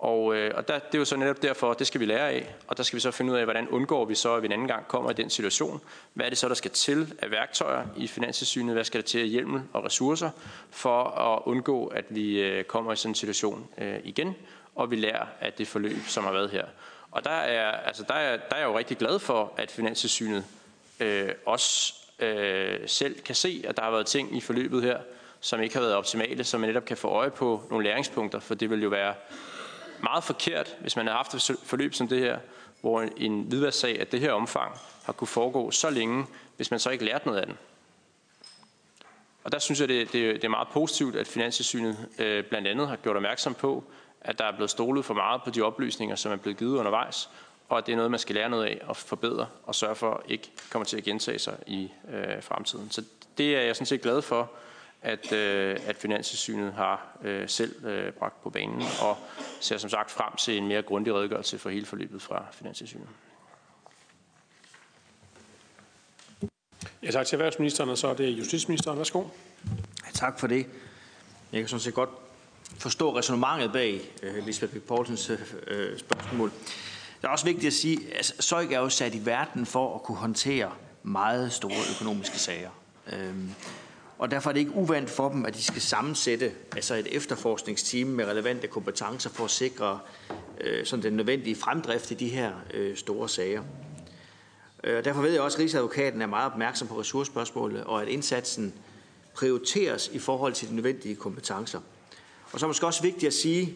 Og, 0.05 0.35
øh, 0.35 0.51
og 0.55 0.67
der, 0.67 0.79
det 0.79 0.95
er 0.95 0.99
jo 0.99 1.05
så 1.05 1.17
netop 1.17 1.41
derfor, 1.41 1.73
det 1.73 1.87
skal 1.87 2.01
vi 2.01 2.05
lære 2.05 2.29
af, 2.29 2.55
og 2.67 2.77
der 2.77 2.83
skal 2.83 2.97
vi 2.97 3.01
så 3.01 3.11
finde 3.11 3.33
ud 3.33 3.37
af, 3.37 3.43
hvordan 3.43 3.67
undgår 3.69 4.05
vi 4.05 4.15
så, 4.15 4.35
at 4.35 4.41
vi 4.41 4.45
en 4.45 4.51
anden 4.51 4.67
gang 4.67 4.87
kommer 4.87 5.11
i 5.11 5.13
den 5.13 5.29
situation. 5.29 5.81
Hvad 6.13 6.25
er 6.25 6.29
det 6.29 6.37
så, 6.37 6.49
der 6.49 6.55
skal 6.55 6.71
til 6.71 7.13
af 7.21 7.31
værktøjer 7.31 7.85
i 7.97 8.07
Finanssynet? 8.07 8.73
Hvad 8.73 8.83
skal 8.83 9.01
der 9.01 9.07
til 9.07 9.19
af 9.19 9.27
hjemmel 9.27 9.61
og 9.73 9.85
ressourcer 9.85 10.29
for 10.71 11.03
at 11.03 11.41
undgå, 11.45 11.87
at 11.87 12.05
vi 12.09 12.41
øh, 12.41 12.63
kommer 12.63 12.93
i 12.93 12.95
sådan 12.95 13.11
en 13.11 13.15
situation 13.15 13.67
øh, 13.77 13.99
igen? 14.03 14.35
og 14.75 14.91
vi 14.91 14.95
lærer 14.95 15.25
af 15.41 15.53
det 15.53 15.67
forløb, 15.67 15.97
som 16.07 16.23
har 16.23 16.31
været 16.31 16.49
her. 16.49 16.65
Og 17.11 17.23
der 17.23 17.31
er, 17.31 17.71
altså 17.71 18.03
der 18.07 18.13
er, 18.13 18.37
der 18.37 18.55
er 18.55 18.59
jeg 18.59 18.65
jo 18.65 18.77
rigtig 18.77 18.97
glad 18.97 19.19
for, 19.19 19.53
at 19.57 19.71
Finanssynet 19.71 20.45
øh, 20.99 21.29
også 21.45 21.93
øh, 22.19 22.79
selv 22.85 23.19
kan 23.19 23.35
se, 23.35 23.63
at 23.67 23.77
der 23.77 23.83
har 23.83 23.91
været 23.91 24.05
ting 24.05 24.37
i 24.37 24.41
forløbet 24.41 24.83
her, 24.83 24.97
som 25.39 25.61
ikke 25.61 25.75
har 25.75 25.81
været 25.81 25.95
optimale, 25.95 26.43
så 26.43 26.57
man 26.57 26.69
netop 26.69 26.85
kan 26.85 26.97
få 26.97 27.07
øje 27.07 27.31
på 27.31 27.63
nogle 27.69 27.83
læringspunkter, 27.83 28.39
for 28.39 28.55
det 28.55 28.69
vil 28.69 28.83
jo 28.83 28.89
være 28.89 29.13
meget 30.03 30.23
forkert, 30.23 30.75
hvis 30.81 30.95
man 30.95 31.07
har 31.07 31.13
haft 31.13 31.33
et 31.33 31.57
forløb 31.63 31.93
som 31.93 32.07
det 32.07 32.19
her, 32.19 32.39
hvor 32.81 33.01
en 33.17 33.41
hvidvasksag 33.41 33.99
af 33.99 34.07
det 34.07 34.19
her 34.19 34.31
omfang 34.31 34.77
har 35.03 35.13
kunne 35.13 35.27
foregå 35.27 35.71
så 35.71 35.89
længe, 35.89 36.25
hvis 36.55 36.71
man 36.71 36.79
så 36.79 36.89
ikke 36.89 37.05
lært 37.05 37.25
noget 37.25 37.39
af 37.39 37.45
den. 37.45 37.57
Og 39.43 39.51
der 39.51 39.59
synes 39.59 39.79
jeg, 39.79 39.87
det, 39.87 40.13
det, 40.13 40.35
det 40.35 40.43
er 40.43 40.49
meget 40.49 40.67
positivt, 40.67 41.15
at 41.15 41.27
Finanssynet 41.27 42.07
øh, 42.19 42.43
blandt 42.43 42.67
andet 42.67 42.87
har 42.87 42.95
gjort 42.95 43.15
opmærksom 43.15 43.53
på, 43.53 43.83
at 44.21 44.39
der 44.39 44.45
er 44.45 44.55
blevet 44.55 44.69
stolet 44.69 45.05
for 45.05 45.13
meget 45.13 45.41
på 45.43 45.49
de 45.49 45.61
oplysninger, 45.61 46.15
som 46.15 46.31
er 46.31 46.35
blevet 46.35 46.57
givet 46.57 46.77
undervejs, 46.77 47.29
og 47.69 47.77
at 47.77 47.85
det 47.85 47.91
er 47.91 47.95
noget, 47.95 48.11
man 48.11 48.19
skal 48.19 48.35
lære 48.35 48.49
noget 48.49 48.65
af 48.65 48.81
og 48.85 48.97
forbedre 48.97 49.47
og 49.63 49.75
sørge 49.75 49.95
for 49.95 50.23
ikke 50.27 50.51
kommer 50.71 50.85
til 50.85 50.97
at 50.97 51.03
gentage 51.03 51.39
sig 51.39 51.57
i 51.67 51.91
øh, 52.13 52.43
fremtiden. 52.43 52.91
Så 52.91 53.03
det 53.37 53.55
er 53.55 53.61
jeg 53.61 53.75
sådan 53.75 53.85
set 53.85 54.01
glad 54.01 54.21
for, 54.21 54.51
at, 55.05 55.31
øh, 55.31 55.77
at 55.87 55.97
Finanssynet 55.97 56.73
har 56.73 57.17
øh, 57.21 57.49
selv 57.49 57.85
øh, 57.85 58.13
bragt 58.13 58.43
på 58.43 58.49
banen, 58.49 58.83
og 59.01 59.17
ser 59.59 59.77
som 59.77 59.89
sagt 59.89 60.11
frem 60.11 60.35
til 60.35 60.57
en 60.57 60.67
mere 60.67 60.81
grundig 60.81 61.13
redegørelse 61.13 61.57
for 61.57 61.69
hele 61.69 61.85
forløbet 61.85 62.21
fra 62.21 62.45
Finanssynet. 62.51 63.07
Ja, 67.03 67.11
tak 67.11 67.25
til 67.25 67.35
erhvervsministeren, 67.35 67.89
og 67.89 67.97
så 67.97 68.07
er 68.07 68.13
det 68.13 68.29
justitsministeren. 68.29 68.97
Værsgo. 68.97 69.23
Ja, 70.05 70.11
tak 70.13 70.39
for 70.39 70.47
det. 70.47 70.65
Jeg 71.51 71.61
kan 71.61 71.67
sådan 71.67 71.79
set 71.79 71.93
godt 71.93 72.09
forstå 72.79 73.17
resonemanget 73.17 73.71
bag 73.71 74.01
uh, 74.23 74.45
Lisbeth 74.45 74.73
Bæk 74.73 74.81
Poulsens 74.81 75.29
uh, 75.29 75.37
spørgsmål. 75.97 76.51
Det 77.17 77.23
er 77.23 77.27
også 77.27 77.45
vigtigt 77.45 77.67
at 77.67 77.73
sige, 77.73 77.99
at 78.15 78.25
Søjk 78.39 78.71
er 78.71 78.79
jo 78.79 78.89
sat 78.89 79.15
i 79.15 79.25
verden 79.25 79.65
for 79.65 79.95
at 79.95 80.03
kunne 80.03 80.17
håndtere 80.17 80.71
meget 81.03 81.53
store 81.53 81.95
økonomiske 81.95 82.39
sager. 82.39 82.69
Øhm, 83.13 83.55
og 84.17 84.31
derfor 84.31 84.49
er 84.49 84.53
det 84.53 84.59
ikke 84.59 84.75
uvandt 84.75 85.09
for 85.09 85.29
dem, 85.29 85.45
at 85.45 85.55
de 85.55 85.63
skal 85.63 85.81
sammensætte 85.81 86.51
altså 86.75 86.95
et 86.95 87.07
efterforskningsteam 87.15 88.07
med 88.07 88.25
relevante 88.25 88.67
kompetencer 88.67 89.29
for 89.29 89.43
at 89.43 89.51
sikre 89.51 89.99
øh, 90.61 90.85
sådan 90.85 91.03
den 91.03 91.13
nødvendige 91.13 91.55
fremdrift 91.55 92.11
i 92.11 92.13
de 92.13 92.29
her 92.29 92.53
øh, 92.73 92.97
store 92.97 93.29
sager. 93.29 93.63
Øh, 94.83 94.97
og 94.97 95.05
derfor 95.05 95.21
ved 95.21 95.31
jeg 95.31 95.41
også, 95.41 95.57
at 95.57 95.61
Rigsadvokaten 95.61 96.21
er 96.21 96.25
meget 96.25 96.51
opmærksom 96.51 96.87
på 96.87 96.99
ressourcespørgsmålet, 96.99 97.83
og 97.83 98.01
at 98.01 98.07
indsatsen 98.07 98.73
prioriteres 99.33 100.09
i 100.13 100.19
forhold 100.19 100.53
til 100.53 100.69
de 100.69 100.75
nødvendige 100.75 101.15
kompetencer. 101.15 101.79
Og 102.51 102.59
så 102.59 102.65
er 102.65 102.67
det 102.67 102.69
måske 102.69 102.85
også 102.85 103.01
vigtigt 103.01 103.27
at 103.27 103.33
sige, 103.33 103.75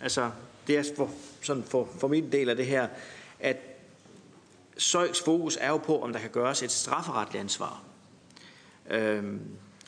altså 0.00 0.30
det 0.66 0.78
er 0.78 0.84
for, 0.96 1.10
sådan 1.42 1.62
for, 1.62 1.88
for 1.98 2.08
min 2.08 2.32
del 2.32 2.48
af 2.48 2.56
det 2.56 2.66
her, 2.66 2.88
at 3.40 3.56
Søjks 4.78 5.20
fokus 5.20 5.58
er 5.60 5.68
jo 5.68 5.76
på, 5.76 6.02
om 6.02 6.12
der 6.12 6.20
kan 6.20 6.30
gøres 6.30 6.62
et 6.62 6.70
strafferetligt 6.70 7.40
ansvar. 7.40 7.82
Øhm, 8.90 9.40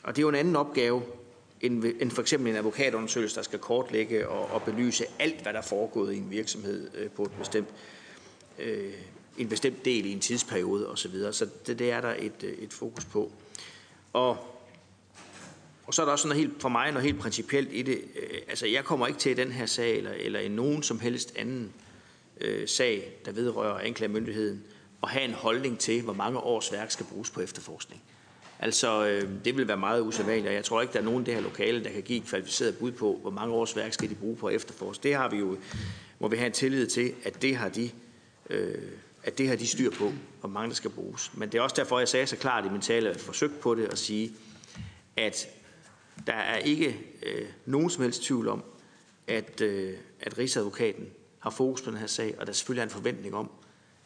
og 0.07 0.15
det 0.15 0.21
er 0.21 0.23
jo 0.23 0.29
en 0.29 0.35
anden 0.35 0.55
opgave, 0.55 1.03
end, 1.61 1.83
end 1.99 2.11
for 2.11 2.21
eksempel 2.21 2.49
en 2.49 2.55
advokatundersøgelse, 2.55 3.35
der 3.35 3.41
skal 3.41 3.59
kortlægge 3.59 4.29
og, 4.29 4.51
og 4.51 4.63
belyse 4.63 5.05
alt, 5.19 5.41
hvad 5.41 5.53
der 5.53 5.59
er 5.59 5.63
foregået 5.63 6.13
i 6.13 6.17
en 6.17 6.31
virksomhed 6.31 6.89
øh, 6.95 7.09
på 7.09 7.23
et 7.23 7.31
bestemt, 7.31 7.67
øh, 8.59 8.93
en 9.37 9.49
bestemt 9.49 9.85
del 9.85 10.05
i 10.05 10.11
en 10.11 10.19
tidsperiode 10.19 10.89
osv. 10.89 10.97
Så, 10.97 11.07
videre. 11.09 11.33
så 11.33 11.47
det, 11.67 11.79
det 11.79 11.91
er 11.91 12.01
der 12.01 12.15
et, 12.19 12.43
øh, 12.43 12.51
et 12.51 12.73
fokus 12.73 13.05
på. 13.05 13.31
Og, 14.13 14.37
og 15.87 15.93
så 15.93 16.01
er 16.01 16.05
der 16.05 16.11
også 16.11 16.27
noget 16.27 16.43
helt, 16.43 16.61
for 16.61 16.69
mig 16.69 16.91
noget 16.91 17.05
helt 17.05 17.19
principielt 17.19 17.69
i 17.71 17.81
det. 17.81 18.01
Øh, 18.15 18.39
altså, 18.47 18.67
jeg 18.67 18.83
kommer 18.83 19.07
ikke 19.07 19.19
til 19.19 19.31
i 19.31 19.35
den 19.35 19.51
her 19.51 19.65
sag, 19.65 19.97
eller, 19.97 20.11
eller 20.11 20.39
i 20.39 20.47
nogen 20.47 20.83
som 20.83 20.99
helst 20.99 21.33
anden 21.37 21.73
øh, 22.41 22.67
sag, 22.67 23.13
der 23.25 23.31
vedrører 23.31 23.79
anklagemyndigheden, 23.79 24.63
at 25.03 25.09
have 25.09 25.25
en 25.25 25.33
holdning 25.33 25.79
til, 25.79 26.01
hvor 26.01 26.13
mange 26.13 26.39
års 26.39 26.71
værk 26.71 26.91
skal 26.91 27.05
bruges 27.05 27.29
på 27.29 27.41
efterforskning. 27.41 28.03
Altså, 28.59 29.05
øh, 29.05 29.29
det 29.45 29.57
vil 29.57 29.67
være 29.67 29.77
meget 29.77 30.01
usædvanligt, 30.01 30.47
og 30.47 30.53
jeg 30.53 30.65
tror 30.65 30.81
ikke, 30.81 30.93
der 30.93 30.99
er 30.99 31.03
nogen 31.03 31.21
i 31.21 31.25
det 31.25 31.33
her 31.33 31.41
lokale, 31.41 31.83
der 31.83 31.91
kan 31.91 32.03
give 32.03 32.17
et 32.17 32.25
kvalificeret 32.25 32.77
bud 32.77 32.91
på, 32.91 33.19
hvor 33.21 33.31
mange 33.31 33.53
års 33.53 33.75
værk 33.75 33.93
skal 33.93 34.09
de 34.09 34.15
bruge 34.15 34.35
på 34.35 34.49
efterforskning. 34.49 35.03
Det 35.03 35.15
har 35.15 35.29
vi 35.29 35.37
jo, 35.37 35.57
må 36.19 36.27
vi 36.27 36.37
have 36.37 36.47
en 36.47 36.53
tillid 36.53 36.87
til, 36.87 37.13
at 37.23 37.41
det 37.41 37.55
har 37.55 37.69
de, 37.69 37.89
øh, 38.49 38.75
at 39.23 39.37
det 39.37 39.47
har 39.47 39.55
de 39.55 39.67
styr 39.67 39.91
på, 39.91 40.13
hvor 40.39 40.49
mange 40.49 40.69
der 40.69 40.75
skal 40.75 40.89
bruges. 40.89 41.31
Men 41.33 41.51
det 41.51 41.57
er 41.57 41.61
også 41.61 41.75
derfor, 41.75 41.99
jeg 41.99 42.07
sagde 42.07 42.27
så 42.27 42.35
klart 42.35 42.65
i 42.65 42.69
min 42.69 42.81
tale, 42.81 43.09
at 43.09 43.15
jeg 43.15 43.21
forsøgt 43.21 43.59
på 43.59 43.75
det 43.75 43.85
at 43.85 43.97
sige, 43.97 44.31
at 45.17 45.47
der 46.27 46.33
er 46.33 46.57
ikke 46.57 46.99
øh, 47.23 47.45
nogen 47.65 47.89
som 47.89 48.03
helst 48.03 48.23
tvivl 48.23 48.47
om, 48.47 48.63
at, 49.27 49.61
øh, 49.61 49.93
at 50.21 50.37
Rigsadvokaten 50.37 51.05
har 51.39 51.49
fokus 51.49 51.81
på 51.81 51.91
den 51.91 51.99
her 51.99 52.07
sag, 52.07 52.35
og 52.39 52.47
der 52.47 52.53
selvfølgelig 52.53 52.81
er 52.81 52.85
en 52.85 52.89
forventning 52.89 53.35
om, 53.35 53.49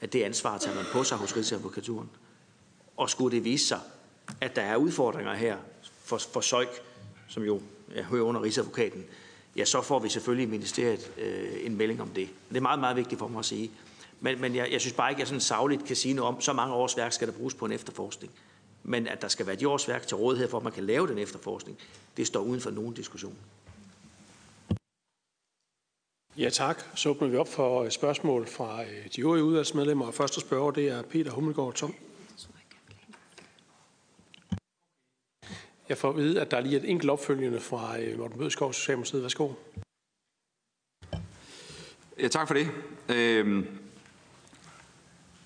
at 0.02 0.14
det 0.14 0.24
ansvar 0.24 0.58
tager 0.58 0.76
man 0.76 0.86
på 0.92 1.04
sig 1.04 1.18
hos 1.18 1.38
Rigsadvokaturen. 1.38 2.10
Og 2.98 3.10
skulle 3.10 3.36
det 3.36 3.44
vise 3.44 3.68
sig, 3.68 3.80
at 4.42 4.56
der 4.56 4.62
er 4.62 4.76
udfordringer 4.76 5.34
her 5.34 5.58
for, 6.04 6.18
for 6.18 6.42
Søjk, 6.42 6.82
som 7.28 7.44
jo 7.44 7.62
jeg 7.96 8.04
hører 8.04 8.24
under 8.24 8.42
Rigsadvokaten, 8.42 9.06
ja, 9.56 9.66
så 9.66 9.82
får 9.82 10.00
vi 10.00 10.10
selvfølgelig 10.10 10.48
i 10.48 10.50
ministeriet 10.50 11.12
øh, 11.18 11.66
en 11.66 11.78
melding 11.78 12.02
om 12.02 12.10
det. 12.10 12.30
Det 12.50 12.58
er 12.58 12.62
meget, 12.62 12.80
meget 12.80 12.96
vigtigt 12.96 13.20
for 13.20 13.28
mig 13.28 13.40
at 13.40 13.46
sige. 13.46 13.72
Men, 14.20 14.42
men 14.42 14.56
jeg, 14.56 14.72
jeg 14.72 14.82
synes 14.82 14.94
bare 14.94 15.12
ikke, 15.12 15.18
at 15.18 15.20
jeg 15.20 15.28
sådan 15.28 15.42
savligt 15.42 15.86
kan 15.86 15.96
sige 15.96 16.14
noget 16.14 16.36
om, 16.36 16.42
så 16.42 16.54
mange 16.54 16.74
års 16.74 16.98
værk 16.98 17.14
skal 17.14 17.28
der 17.28 17.34
bruges 17.34 17.54
på 17.54 17.66
en 17.66 17.72
efterforskning. 17.72 18.34
Men 18.84 19.08
at 19.08 19.22
der 19.22 19.28
skal 19.28 19.48
være 19.48 19.56
de 19.56 19.68
års 19.68 19.88
værk 19.88 20.08
til 20.08 20.18
rådighed 20.18 20.50
for, 20.50 20.58
at 20.58 20.64
man 20.64 20.74
kan 20.74 20.84
lave 20.84 21.08
den 21.08 21.18
efterforskning, 21.18 21.78
det 22.18 22.28
står 22.28 22.40
uden 22.40 22.62
for 22.62 22.72
nogen 22.72 22.94
diskussion. 22.94 23.36
Ja 26.38 26.50
tak. 26.50 26.84
Så 26.96 27.10
åbner 27.10 27.28
vi 27.28 27.38
op 27.38 27.48
for 27.48 27.84
øh, 27.84 27.92
spørgsmål 27.92 28.48
fra 28.48 28.84
øh, 28.84 28.88
de 29.16 29.22
øvrige 29.22 29.44
udvalgsmedlemmer. 29.44 30.06
Og 30.06 30.14
første 30.14 30.42
spørger, 30.42 30.72
det 30.72 30.88
er 30.88 31.02
Peter 31.02 31.32
Hummelgaard 31.32 31.74
Tom. 31.74 31.96
Jeg 35.92 35.98
får 35.98 36.10
at 36.10 36.18
vide, 36.18 36.42
at 36.42 36.52
der 36.52 36.58
er 36.58 36.62
lige 36.62 36.78
et 36.78 36.90
enkelt 36.90 37.12
opfølgende 37.12 37.60
fra 37.60 38.00
øh, 38.00 38.20
Morten 38.20 38.38
Bødskov, 38.38 38.74
Socialdemokratiet. 38.74 39.22
Værsgo. 39.22 39.50
Ja, 42.20 42.28
tak 42.28 42.48
for 42.48 42.54
det. 42.54 42.68
Øhm, 43.10 43.68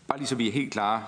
bare 0.07 0.17
lige 0.17 0.27
så 0.27 0.35
vi 0.35 0.47
er 0.47 0.51
helt 0.51 0.71
klare. 0.71 1.05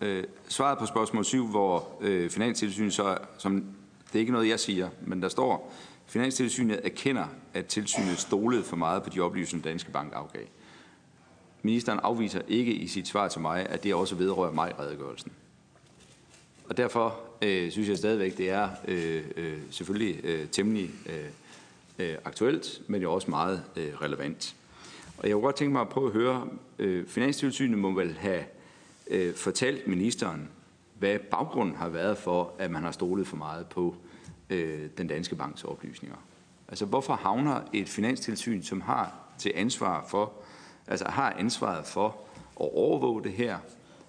Øh, 0.00 0.24
svaret 0.48 0.78
på 0.78 0.86
spørgsmål 0.86 1.24
7, 1.24 1.46
hvor 1.46 1.98
øh, 2.00 2.30
Finanstilsynet 2.30 2.92
så, 2.92 3.18
som 3.38 3.64
det 4.06 4.14
er 4.14 4.20
ikke 4.20 4.32
noget, 4.32 4.48
jeg 4.48 4.60
siger, 4.60 4.90
men 5.00 5.22
der 5.22 5.28
står, 5.28 5.74
Finanstilsynet 6.06 6.80
erkender, 6.84 7.26
at 7.54 7.66
tilsynet 7.66 8.18
stolede 8.18 8.64
for 8.64 8.76
meget 8.76 9.02
på 9.02 9.10
de 9.10 9.20
oplysninger, 9.20 9.70
Danske 9.70 9.90
Bank 9.90 10.12
afgav. 10.14 10.42
Ministeren 11.62 12.00
afviser 12.02 12.40
ikke 12.48 12.72
i 12.72 12.86
sit 12.86 13.08
svar 13.08 13.28
til 13.28 13.40
mig, 13.40 13.66
at 13.68 13.84
det 13.84 13.94
også 13.94 14.14
vedrører 14.14 14.52
mig 14.52 14.78
redegørelsen. 14.78 15.32
Og 16.68 16.76
derfor 16.76 17.20
øh, 17.42 17.70
synes 17.70 17.88
jeg 17.88 17.98
stadigvæk, 17.98 18.38
det 18.38 18.50
er 18.50 18.68
øh, 18.88 19.24
øh, 19.36 19.58
selvfølgelig 19.70 20.24
øh, 20.24 20.48
temmelig 20.48 20.90
øh, 21.06 21.24
øh, 21.98 22.16
aktuelt, 22.24 22.80
men 22.86 23.02
jo 23.02 23.12
også 23.12 23.30
meget 23.30 23.64
øh, 23.76 23.94
relevant. 24.02 24.56
Og 25.18 25.28
jeg 25.28 25.32
kunne 25.32 25.42
godt 25.42 25.56
tænke 25.56 25.72
mig 25.72 25.80
at 25.80 25.88
prøve 25.88 26.06
at 26.06 26.12
høre, 26.12 26.48
øh, 26.78 27.06
Finanstilsynet 27.06 27.78
må 27.78 27.92
vel 27.92 28.12
have 28.12 28.44
øh, 29.10 29.34
fortalt 29.34 29.86
ministeren, 29.86 30.48
hvad 30.98 31.18
baggrunden 31.18 31.76
har 31.76 31.88
været 31.88 32.18
for, 32.18 32.52
at 32.58 32.70
man 32.70 32.82
har 32.82 32.92
stolet 32.92 33.26
for 33.26 33.36
meget 33.36 33.66
på 33.66 33.94
øh, 34.50 34.88
den 34.98 35.06
danske 35.06 35.36
banks 35.36 35.64
oplysninger. 35.64 36.16
Altså 36.68 36.84
hvorfor 36.84 37.14
havner 37.14 37.60
et 37.72 37.88
finanstilsyn, 37.88 38.62
som 38.62 38.80
har 38.80 39.14
til 39.38 39.52
ansvar 39.54 40.06
for, 40.08 40.32
altså 40.86 41.08
har 41.08 41.32
ansvaret 41.38 41.86
for 41.86 42.06
at 42.60 42.68
overvåge 42.72 43.24
det 43.24 43.32
her, 43.32 43.58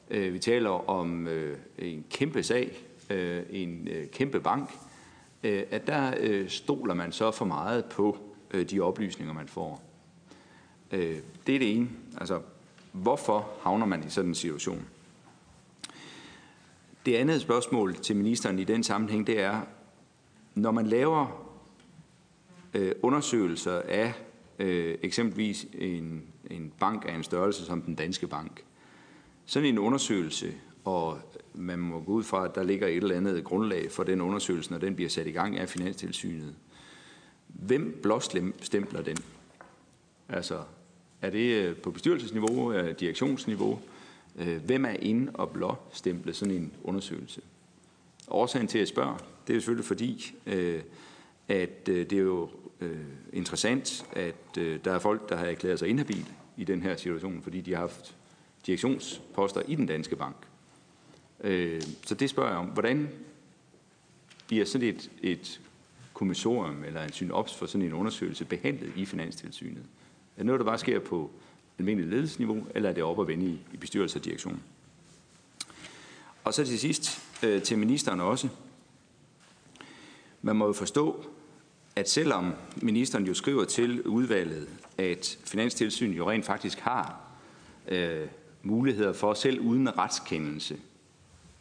Øh, 0.10 0.34
vi 0.34 0.40
taler 0.40 0.90
om 0.90 1.28
øh, 1.28 1.58
en 1.78 2.06
kæmpe 2.10 2.44
sag, 2.44 2.78
øh, 3.10 3.44
en 3.50 3.90
kæmpe 4.12 4.40
bank, 4.40 4.70
at 5.44 5.88
der 5.88 6.14
stoler 6.48 6.94
man 6.94 7.12
så 7.12 7.32
for 7.32 7.46
meget 7.46 7.86
på 7.86 8.18
de 8.72 8.80
oplysninger, 8.80 9.34
man 9.34 9.48
får. 9.48 9.82
Det 10.92 11.56
er 11.56 11.60
det 11.60 11.76
ene. 11.76 11.90
Altså, 12.18 12.42
hvorfor 12.92 13.50
havner 13.62 13.86
man 13.86 14.04
i 14.04 14.10
sådan 14.10 14.30
en 14.30 14.36
situation? 14.36 14.86
Det 17.06 17.16
andet 17.16 17.42
spørgsmål 17.42 17.96
til 17.96 18.16
ministeren 18.16 18.60
i 18.60 18.64
den 18.64 18.84
sammenhæng, 18.84 19.28
det 19.28 19.42
er, 19.42 19.62
når 20.56 20.72
man 20.72 20.88
laver 20.88 21.46
undersøgelser 23.02 23.82
af 23.82 24.14
eksempelvis 25.04 25.68
en, 25.74 26.24
en 26.50 26.74
bank 26.80 27.06
af 27.10 27.16
en 27.16 27.24
størrelse 27.24 27.66
som 27.66 27.82
den 27.82 27.96
danske 27.96 28.28
bank, 28.28 28.64
sådan 29.50 29.70
en 29.70 29.80
undersøgelse, 29.80 30.54
og 30.84 31.20
man 31.54 31.80
må 31.80 32.02
gå 32.02 32.12
ud 32.12 32.24
fra, 32.24 32.46
at 32.46 32.56
der 32.56 32.64
ligger 32.64 32.88
et 32.88 32.96
eller 32.96 33.16
andet 33.16 33.44
grundlag 33.44 33.92
for 33.92 34.04
den 34.04 34.22
undersøgelse, 34.22 34.72
når 34.72 34.78
den 34.78 34.96
bliver 34.96 35.10
sat 35.10 35.28
i 35.28 35.32
gang 35.32 35.58
af 35.58 35.70
Finanstilsynet. 35.70 36.56
Hvem 37.48 38.00
blåstempler 38.04 39.02
den? 39.02 39.18
Altså, 40.30 40.60
er 41.22 41.30
det 41.30 41.56
øh, 41.56 41.76
på 41.76 41.92
bestyrelsesniveau, 41.92 42.68
er 42.68 42.94
direktionsniveau? 42.94 43.80
Øh, 44.36 44.64
hvem 44.66 44.86
er 44.86 44.96
inde 45.00 45.32
og 45.34 45.50
blåstemple 45.50 46.34
sådan 46.34 46.54
en 46.54 46.74
undersøgelse? 46.84 47.42
Årsagen 48.28 48.68
til 48.68 48.80
at 48.80 48.88
spørge, 48.88 49.18
det 49.48 49.56
er 49.56 49.60
selvfølgelig 49.60 49.86
fordi, 49.86 50.36
at 51.48 51.88
det 51.88 52.14
er 52.14 52.18
jo 52.18 52.50
interessant, 53.34 54.06
at 54.14 54.56
der 54.56 54.92
er 54.92 55.00
folk, 55.00 55.30
der 55.30 55.36
har 55.36 55.46
erklæret 55.46 55.80
sig 55.80 55.88
inhabil 55.88 56.26
i 56.58 56.64
den 56.64 56.82
her 56.82 56.96
situation, 56.96 57.42
fordi 57.42 57.62
de 57.62 57.74
har 57.74 57.80
haft 57.80 58.16
direktionsposter 58.66 59.62
i 59.68 59.76
den 59.76 59.86
danske 59.86 60.16
bank. 60.16 60.36
Øh, 61.44 61.82
så 62.06 62.16
det 62.16 62.30
spørger 62.30 62.50
jeg 62.50 62.60
om. 62.60 62.66
Hvordan 62.66 63.10
bliver 64.48 64.66
sådan 64.66 64.88
et, 64.88 65.12
et 65.22 65.62
kommissorium 66.14 66.84
eller 66.84 67.04
en 67.04 67.12
synops 67.12 67.56
for 67.56 67.66
sådan 67.66 67.88
en 67.88 67.94
undersøgelse 67.94 68.46
behandlet 68.46 68.92
i 68.96 69.06
Finanstilsynet? 69.06 69.84
Er 70.36 70.38
det 70.38 70.46
noget, 70.46 70.60
der 70.60 70.66
bare 70.66 70.78
sker 70.78 71.00
på 71.00 71.32
almindeligt 71.80 72.10
ledelsesniveau, 72.10 72.68
eller 72.76 72.90
er 72.90 72.94
det 72.94 73.04
op 73.04 73.22
at 73.22 73.28
vende 73.28 73.46
i, 73.46 73.60
i 73.74 73.78
bestyrelse 73.78 74.20
og 74.20 74.26
direktion? 74.26 74.62
Og 76.44 76.54
så 76.54 76.66
til 76.66 76.80
sidst 76.80 77.22
øh, 77.44 77.62
til 77.62 77.78
ministeren 77.78 78.20
også. 78.20 78.50
Man 80.42 80.56
må 80.56 80.66
jo 80.66 80.74
forstå, 80.74 81.26
at 81.96 82.10
selvom 82.10 82.54
ministeren 82.76 83.26
jo 83.26 83.34
skriver 83.34 83.66
til 83.66 84.02
udvalget, 84.02 84.70
at 84.98 85.40
Finanstilsynet 85.46 86.18
jo 86.18 86.30
rent 86.30 86.46
faktisk 86.46 86.80
har 86.80 87.22
øh, 87.88 88.28
muligheder 88.64 89.14
for 89.14 89.34
selv 89.34 89.60
uden 89.60 89.98
retskendelse, 89.98 90.78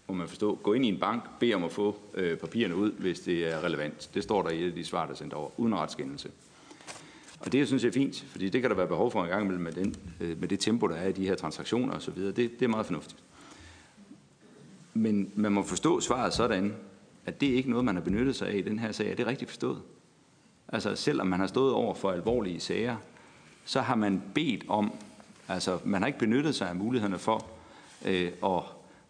må 0.08 0.14
man 0.14 0.28
forstå, 0.28 0.58
gå 0.62 0.72
ind 0.72 0.84
i 0.84 0.88
en 0.88 0.98
bank, 0.98 1.22
bede 1.40 1.54
om 1.54 1.64
at 1.64 1.72
få 1.72 1.96
øh, 2.14 2.38
papirerne 2.38 2.76
ud, 2.76 2.92
hvis 2.92 3.20
det 3.20 3.52
er 3.52 3.64
relevant. 3.64 4.10
Det 4.14 4.22
står 4.22 4.42
der 4.42 4.50
i 4.50 4.62
et 4.62 4.68
af 4.68 4.74
de 4.74 4.84
svar, 4.84 5.04
der 5.04 5.12
er 5.12 5.16
sendt 5.16 5.32
over, 5.32 5.60
uden 5.60 5.74
retskendelse. 5.74 6.30
Og 7.40 7.52
det 7.52 7.66
synes 7.66 7.82
jeg 7.82 7.88
er 7.88 7.92
fint, 7.92 8.26
fordi 8.30 8.48
det 8.48 8.60
kan 8.60 8.70
der 8.70 8.76
være 8.76 8.86
behov 8.86 9.10
for 9.10 9.22
en 9.22 9.28
gang 9.28 9.42
imellem 9.42 9.64
med, 9.64 9.72
den, 9.72 9.96
øh, 10.20 10.40
med 10.40 10.48
det 10.48 10.60
tempo, 10.60 10.86
der 10.86 10.94
er 10.94 11.08
i 11.08 11.12
de 11.12 11.26
her 11.26 11.34
transaktioner 11.34 11.94
osv. 11.94 12.14
Det, 12.18 12.36
det 12.36 12.62
er 12.62 12.68
meget 12.68 12.86
fornuftigt. 12.86 13.22
Men 14.94 15.30
man 15.34 15.52
må 15.52 15.62
forstå 15.62 16.00
svaret 16.00 16.34
sådan, 16.34 16.74
at 17.26 17.40
det 17.40 17.48
er 17.48 17.54
ikke 17.54 17.70
noget, 17.70 17.84
man 17.84 17.94
har 17.94 18.02
benyttet 18.02 18.36
sig 18.36 18.48
af 18.48 18.56
i 18.56 18.62
den 18.62 18.78
her 18.78 18.92
sag. 18.92 19.10
Er 19.10 19.14
det 19.14 19.26
rigtigt 19.26 19.50
forstået? 19.50 19.82
Altså 20.68 20.94
selvom 20.94 21.26
man 21.26 21.40
har 21.40 21.46
stået 21.46 21.72
over 21.72 21.94
for 21.94 22.10
alvorlige 22.10 22.60
sager, 22.60 22.96
så 23.64 23.80
har 23.80 23.94
man 23.94 24.22
bedt 24.34 24.64
om, 24.68 24.92
altså 25.48 25.78
man 25.84 26.02
har 26.02 26.06
ikke 26.06 26.18
benyttet 26.18 26.54
sig 26.54 26.68
af 26.68 26.74
mulighederne 26.74 27.18
for 27.18 27.46
øh, 28.04 28.32
at, 28.44 28.62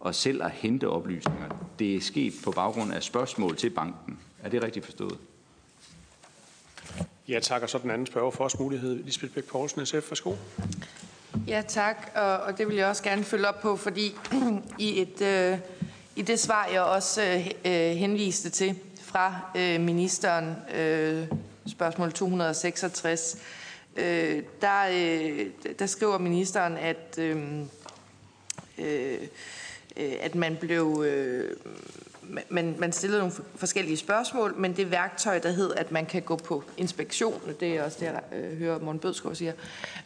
at 0.07 0.15
selv 0.15 0.43
at 0.43 0.51
hente 0.51 0.89
oplysninger. 0.89 1.49
Det 1.79 1.97
er 1.97 2.01
sket 2.01 2.35
på 2.45 2.51
baggrund 2.51 2.93
af 2.93 3.03
spørgsmål 3.03 3.57
til 3.57 3.71
banken. 3.71 4.19
Er 4.43 4.49
det 4.49 4.63
rigtigt 4.63 4.85
forstået? 4.85 5.19
Ja, 7.29 7.41
tak. 7.41 7.63
Og 7.63 7.71
så 7.71 7.79
den 7.79 7.91
anden 7.91 8.07
spørger 8.07 8.31
for 8.31 8.45
os 8.45 8.59
mulighed. 8.59 9.05
Lisbeth 9.05 9.35
Bæk 9.35 9.45
Poulsen, 9.45 9.87
SF. 9.87 10.11
Værsgo. 10.11 10.35
Ja, 11.47 11.63
tak. 11.69 12.11
Og, 12.15 12.37
og 12.37 12.59
det 12.59 12.69
vil 12.69 12.77
jeg 12.77 12.87
også 12.87 13.03
gerne 13.03 13.25
følge 13.25 13.49
op 13.49 13.61
på, 13.61 13.77
fordi 13.77 14.15
i, 14.79 15.01
et, 15.01 15.23
øh, 15.23 15.59
i 16.17 16.23
det 16.23 16.41
svar, 16.41 16.69
jeg 16.73 16.83
også 16.83 17.23
øh, 17.65 17.73
henviste 17.73 18.51
til 18.51 18.75
fra 19.03 19.35
øh, 19.57 19.81
ministeren, 19.81 20.57
øh, 20.75 21.27
spørgsmål 21.67 22.13
266, 22.13 23.37
øh, 23.99 24.43
der, 24.61 24.83
øh, 24.93 25.47
der 25.79 25.87
skriver 25.87 26.19
ministeren, 26.19 26.77
at, 26.77 27.19
øhm, 27.19 27.69
øh, 28.79 29.19
øh, 29.97 30.13
at 30.21 30.35
man 30.35 30.57
blev... 30.57 31.05
Øh, 31.07 31.57
man, 32.49 32.75
man 32.79 32.93
stillede 32.93 33.19
nogle 33.19 33.35
forskellige 33.57 33.97
spørgsmål, 33.97 34.55
men 34.57 34.77
det 34.77 34.91
værktøj, 34.91 35.39
der 35.39 35.51
hed, 35.51 35.75
at 35.75 35.93
man 35.93 36.07
kan 36.07 36.23
gå 36.23 36.37
på 36.37 36.65
inspektion, 36.77 37.41
det 37.61 37.77
er 37.77 37.83
også 37.83 37.99
det, 38.01 38.07
jeg 38.07 38.23
øh, 38.33 38.59
hører 38.59 38.79
Morten 38.79 39.01
Bødskov 39.01 39.35
siger, 39.35 39.53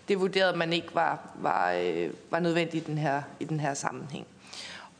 det 0.08 0.20
vurderede 0.20 0.56
man 0.56 0.72
ikke 0.72 0.94
var, 0.94 1.30
var, 1.34 1.72
øh, 1.72 2.10
var 2.30 2.40
nødvendigt 2.40 2.88
i 2.88 2.90
den 2.90 2.98
her, 2.98 3.22
i 3.40 3.44
den 3.44 3.60
her 3.60 3.74
sammenhæng. 3.74 4.26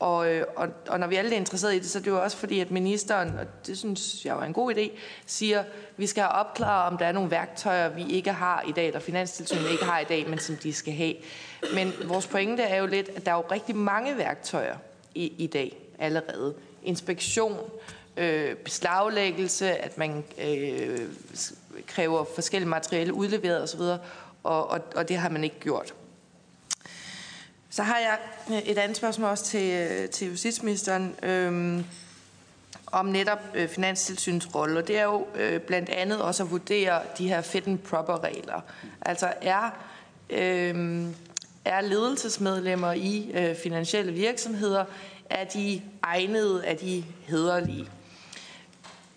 Og, 0.02 0.32
øh, 0.32 0.46
og, 0.56 0.68
og 0.88 1.00
når 1.00 1.06
vi 1.06 1.16
alle 1.16 1.32
er 1.32 1.36
interesseret 1.36 1.74
i 1.74 1.78
det, 1.78 1.90
så 1.90 1.98
er 1.98 2.02
det 2.02 2.10
jo 2.10 2.22
også 2.22 2.36
fordi, 2.36 2.60
at 2.60 2.70
ministeren, 2.70 3.38
og 3.38 3.46
det 3.66 3.78
synes 3.78 4.24
jeg 4.24 4.36
var 4.36 4.44
en 4.44 4.52
god 4.52 4.74
idé, 4.74 4.90
siger, 5.26 5.60
at 5.60 5.66
vi 5.96 6.06
skal 6.06 6.22
have 6.22 6.32
opklaret, 6.32 6.92
om 6.92 6.98
der 6.98 7.06
er 7.06 7.12
nogle 7.12 7.30
værktøjer, 7.30 7.88
vi 7.88 8.06
ikke 8.08 8.32
har 8.32 8.64
i 8.68 8.72
dag, 8.72 8.86
eller 8.86 9.00
Finanstilsynet 9.00 9.70
ikke 9.70 9.84
har 9.84 9.98
i 9.98 10.04
dag, 10.04 10.28
men 10.28 10.38
som 10.38 10.56
de 10.56 10.72
skal 10.72 10.94
have. 10.94 11.14
Men 11.74 11.92
vores 12.04 12.26
pointe 12.26 12.62
er 12.62 12.76
jo 12.76 12.86
lidt, 12.86 13.08
at 13.16 13.26
der 13.26 13.32
er 13.32 13.36
jo 13.36 13.44
rigtig 13.50 13.76
mange 13.76 14.16
værktøjer 14.16 14.76
i, 15.14 15.32
i 15.38 15.46
dag 15.46 15.76
allerede 15.98 16.54
inspektion, 16.84 17.58
øh, 18.16 18.56
beslaglæggelse, 18.56 19.70
at 19.70 19.98
man 19.98 20.24
øh, 20.44 20.98
kræver 21.86 22.24
forskellige 22.34 22.68
materiale 22.68 23.14
udleveret 23.14 23.62
osv., 23.62 23.80
og, 24.44 24.70
og, 24.70 24.80
og 24.96 25.08
det 25.08 25.16
har 25.16 25.28
man 25.28 25.44
ikke 25.44 25.60
gjort. 25.60 25.94
Så 27.74 27.82
har 27.82 27.98
jeg 27.98 28.18
øh, 28.50 28.58
et 28.58 28.78
andet 28.78 28.96
spørgsmål 28.96 29.30
også 29.30 29.44
til, 29.44 29.72
øh, 29.72 30.08
til 30.08 30.28
justitsministeren 30.28 31.16
øh, 31.22 31.84
om 32.86 33.06
netop 33.06 33.38
øh, 33.54 33.68
Finanstilsynets 33.68 34.54
rolle, 34.54 34.78
og 34.78 34.88
det 34.88 34.98
er 34.98 35.04
jo 35.04 35.26
øh, 35.34 35.60
blandt 35.60 35.88
andet 35.88 36.22
også 36.22 36.42
at 36.42 36.50
vurdere 36.50 37.02
de 37.18 37.28
her 37.28 37.40
fit 37.40 37.66
and 37.66 37.78
proper 37.78 38.24
regler. 38.24 38.60
Altså 39.00 39.32
er, 39.42 39.70
øh, 40.30 41.06
er 41.64 41.80
ledelsesmedlemmer 41.80 42.92
i 42.92 43.30
øh, 43.34 43.56
finansielle 43.56 44.12
virksomheder 44.12 44.84
er 45.30 45.44
de 45.44 45.82
egnede, 46.02 46.66
er 46.66 46.74
de 46.74 47.04
hederlige? 47.26 47.88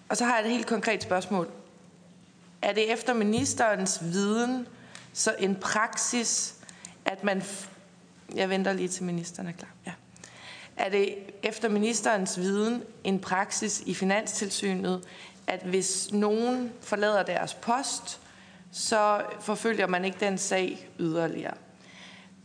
Og 0.09 0.17
så 0.17 0.25
har 0.25 0.37
jeg 0.37 0.45
et 0.45 0.51
helt 0.51 0.67
konkret 0.67 1.03
spørgsmål. 1.03 1.49
Er 2.61 2.73
det 2.73 2.93
efter 2.93 3.13
ministerens 3.13 3.99
viden 4.01 4.67
så 5.13 5.35
en 5.39 5.55
praksis, 5.55 6.55
at 7.05 7.23
man... 7.23 7.43
Jeg 8.35 8.49
venter 8.49 8.73
lige 8.73 8.87
til 8.87 9.03
ministeren 9.03 9.47
er 9.47 9.51
klar. 9.51 9.73
Ja. 9.85 9.91
Er 10.77 10.89
det 10.89 11.15
efter 11.43 11.69
ministerens 11.69 12.39
viden 12.39 12.83
en 13.03 13.19
praksis 13.19 13.83
i 13.85 13.93
Finanstilsynet, 13.93 15.03
at 15.47 15.61
hvis 15.63 16.09
nogen 16.11 16.71
forlader 16.81 17.23
deres 17.23 17.53
post, 17.53 18.21
så 18.71 19.21
forfølger 19.39 19.87
man 19.87 20.05
ikke 20.05 20.17
den 20.19 20.37
sag 20.37 20.89
yderligere? 20.99 21.53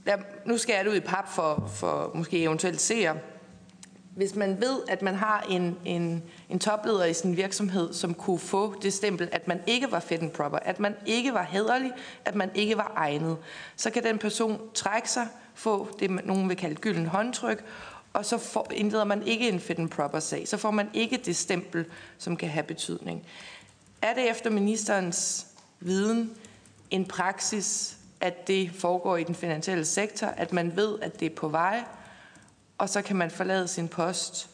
Der, 0.07 0.17
nu 0.47 0.59
skal 0.59 0.75
jeg 0.75 0.85
det 0.85 0.91
ud 0.91 0.97
i 0.97 1.01
pap 1.01 1.29
for, 1.29 1.71
for 1.75 2.11
måske 2.15 2.43
eventuelt 2.43 2.81
seere 2.81 3.17
hvis 4.21 4.35
man 4.35 4.61
ved, 4.61 4.81
at 4.89 5.03
man 5.03 5.15
har 5.15 5.47
en, 5.51 5.79
en, 5.85 6.23
en 6.49 6.59
topleder 6.59 7.05
i 7.05 7.15
sin 7.15 7.37
virksomhed, 7.37 7.93
som 7.93 8.15
kunne 8.15 8.39
få 8.39 8.75
det 8.83 8.93
stempel, 8.93 9.29
at 9.33 9.49
man 9.49 9.61
ikke 9.67 9.93
var 9.93 10.01
fit 10.01 10.21
and 10.21 10.31
proper, 10.31 10.59
at 10.59 10.81
man 10.81 10.95
ikke 11.07 11.35
var 11.35 11.43
hederlig, 11.43 11.93
at 12.25 12.35
man 12.35 12.51
ikke 12.55 12.77
var 12.77 12.93
egnet, 12.97 13.37
så 13.77 13.91
kan 13.91 14.05
den 14.05 14.19
person 14.19 14.61
trække 14.75 15.11
sig, 15.11 15.29
få 15.55 15.89
det, 15.99 16.11
nogen 16.27 16.49
vil 16.49 16.57
kalde 16.57 16.75
gylden 16.75 17.07
håndtryk, 17.07 17.65
og 18.13 18.25
så 18.25 18.39
får, 18.39 18.71
indleder 18.75 19.05
man 19.05 19.27
ikke 19.27 19.49
en 19.49 19.61
fit 19.61 19.79
and 19.79 19.89
proper 19.91 20.21
sag. 20.21 20.49
Så 20.49 20.57
får 20.57 20.71
man 20.71 20.89
ikke 20.95 21.17
det 21.25 21.37
stempel, 21.37 21.85
som 22.19 22.37
kan 22.37 22.49
have 22.49 22.63
betydning. 22.63 23.27
Er 24.03 24.15
det 24.15 24.31
efter 24.31 24.51
ministerens 24.51 25.47
viden 25.81 26.31
en 26.91 27.07
praksis, 27.07 27.97
at 28.21 28.47
det 28.47 28.71
foregår 28.75 29.17
i 29.17 29.25
den 29.25 29.35
finansielle 29.35 29.85
sektor, 29.85 30.27
at 30.27 30.53
man 30.53 30.77
ved, 30.77 30.99
at 31.03 31.21
det 31.21 31.27
er 31.27 31.35
på 31.35 31.49
vej, 31.49 31.85
og 32.79 32.89
så 32.89 33.03
kan 33.03 33.17
man 33.17 33.31
forlade 33.31 33.69
sin 33.69 33.89
post 33.89 34.51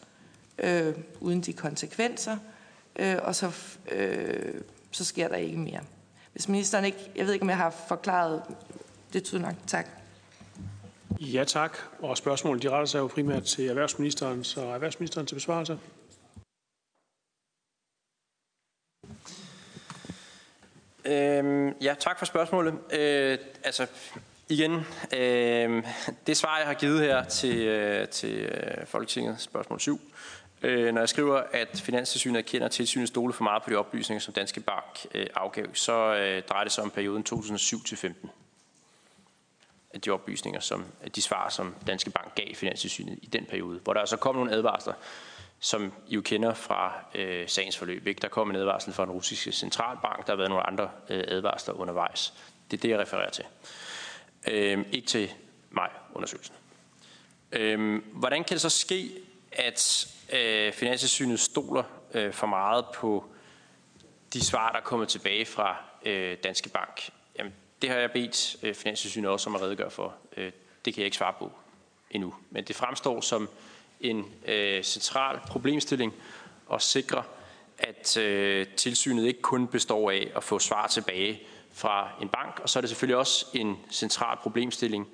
øh, 0.59 0.95
uden 1.21 1.41
de 1.41 1.53
konsekvenser, 1.53 2.37
øh, 2.97 3.17
og 3.23 3.35
så, 3.35 3.53
øh, 3.93 4.55
så 4.91 5.05
sker 5.05 5.29
der 5.29 5.37
ikke 5.37 5.59
mere. 5.59 5.81
Hvis 6.33 6.49
ministeren 6.49 6.85
ikke, 6.85 7.11
jeg 7.17 7.27
ved 7.27 7.33
ikke, 7.33 7.43
om 7.43 7.49
jeg 7.49 7.57
har 7.57 7.71
forklaret 7.89 8.43
det 9.13 9.25
tydeligt 9.25 9.49
nok. 9.49 9.57
Tak. 9.67 9.87
Ja, 11.21 11.45
tak. 11.45 11.79
Og 11.99 12.17
spørgsmålet 12.17 12.63
de 12.63 12.71
retter 12.71 12.87
sig 12.87 12.99
jo 12.99 13.07
primært 13.07 13.43
til 13.43 13.69
erhvervsministeren, 13.69 14.45
så 14.45 14.61
erhvervsministeren 14.61 15.27
til 15.27 15.35
besvarelse. 15.35 15.79
Øhm, 21.05 21.69
ja, 21.83 21.95
tak 21.99 22.19
for 22.19 22.27
spørgsmålet. 22.27 22.75
Øh, 22.93 23.39
altså, 23.65 23.87
Igen, 24.49 24.73
øh, 25.17 25.83
det 26.27 26.37
svar, 26.37 26.59
jeg 26.59 26.67
har 26.67 26.75
givet 26.75 27.01
her 27.01 27.25
til, 27.25 27.59
øh, 27.59 28.09
til 28.09 28.35
øh, 28.35 28.87
Folketinget, 28.87 29.41
spørgsmål 29.41 29.81
7, 29.81 30.01
øh, 30.63 30.95
når 30.95 31.01
jeg 31.01 31.09
skriver, 31.09 31.43
at 31.53 31.81
Finanstilsynet 31.85 32.39
erkender, 32.39 32.67
at 32.67 32.73
tilsynet 32.73 33.09
stole 33.09 33.33
for 33.33 33.45
meget 33.45 33.63
på 33.63 33.71
de 33.71 33.77
oplysninger, 33.77 34.21
som 34.21 34.35
Danske 34.35 34.61
Bank 34.61 35.07
øh, 35.15 35.27
afgav, 35.35 35.75
så 35.75 36.15
øh, 36.15 36.43
drejer 36.43 36.65
det 36.65 36.73
sig 36.73 36.85
om 36.85 36.91
perioden 36.91 37.25
2007-15. 37.33 38.46
De 40.05 40.11
oplysninger, 40.11 40.61
som 40.61 40.85
de 41.15 41.23
svar, 41.23 41.49
som 41.49 41.75
Danske 41.87 42.11
Bank 42.11 42.35
gav 42.35 42.55
Finanstilsynet 42.55 43.19
i 43.23 43.27
den 43.27 43.45
periode, 43.45 43.81
hvor 43.85 43.93
der 43.93 44.01
altså 44.01 44.17
kom 44.17 44.35
nogle 44.35 44.53
advarsler, 44.53 44.95
som 45.59 45.93
I 46.09 46.15
jo 46.15 46.21
kender 46.21 46.55
fra 46.55 46.95
øh, 47.15 47.49
sagens 47.49 47.77
forløb. 47.77 48.07
Ikke? 48.07 48.21
Der 48.21 48.29
kom 48.29 48.51
en 48.51 48.57
advarsel 48.57 48.93
fra 48.93 49.05
den 49.05 49.13
russiske 49.13 49.53
centralbank, 49.53 50.27
der 50.27 50.33
har 50.33 50.37
været 50.37 50.51
nogle 50.51 50.67
andre 50.67 50.91
øh, 51.09 51.25
advarsler 51.29 51.75
undervejs. 51.75 52.35
Det 52.71 52.77
er 52.77 52.81
det, 52.81 52.89
jeg 52.89 52.99
refererer 52.99 53.31
til 53.31 53.45
øh, 54.47 54.85
ikke 54.93 55.07
til 55.07 55.33
maj-undersøgelsen. 55.71 56.55
Øh, 57.53 58.03
hvordan 58.13 58.45
kan 58.45 58.55
det 58.55 58.61
så 58.61 58.71
ske, 58.71 59.11
at 59.53 60.09
øh, 60.33 60.73
Finanssynet 60.73 61.41
stoler 61.41 61.83
øh, 62.15 62.33
for 62.33 62.47
meget 62.47 62.85
på 62.95 63.25
de 64.33 64.45
svar, 64.45 64.71
der 64.73 64.79
er 64.79 64.83
kommet 64.83 65.09
tilbage 65.09 65.47
fra 65.47 65.77
øh, 66.05 66.37
Danske 66.45 66.69
Bank? 66.69 67.11
Jamen, 67.39 67.55
det 67.83 67.91
har 67.91 67.97
jeg 67.97 68.13
bedt 68.13 68.57
øh, 68.63 68.75
Finanssynet 68.75 69.31
også 69.31 69.51
om 69.51 69.57
at 69.57 69.63
redegøre 69.63 69.91
for. 69.91 70.15
Øh, 70.37 70.53
det 70.85 70.95
kan 70.95 71.01
jeg 71.01 71.05
ikke 71.05 71.17
svare 71.17 71.35
på 71.39 71.53
endnu. 72.11 72.35
Men 72.51 72.65
det 72.65 72.77
fremstår 72.77 73.21
som 73.21 73.49
en 74.01 74.33
øh, 74.47 74.83
central 74.83 75.41
problemstilling 75.49 76.15
at 76.73 76.83
sikre, 76.83 77.23
at 77.79 78.17
øh, 78.17 78.67
tilsynet 78.77 79.27
ikke 79.27 79.43
kun 79.43 79.67
består 79.67 80.11
af 80.11 80.31
at 80.37 80.45
få 80.45 80.59
svar 80.59 80.87
tilbage 80.87 81.43
fra 81.73 82.11
en 82.23 82.29
bank, 82.29 82.61
og 82.63 82.69
så 82.69 82.79
er 82.79 82.81
det 82.81 82.91
selvfølgelig 82.91 83.17
også 83.17 83.47
en 83.55 83.79
central 83.91 84.37
problemstilling 84.37 85.09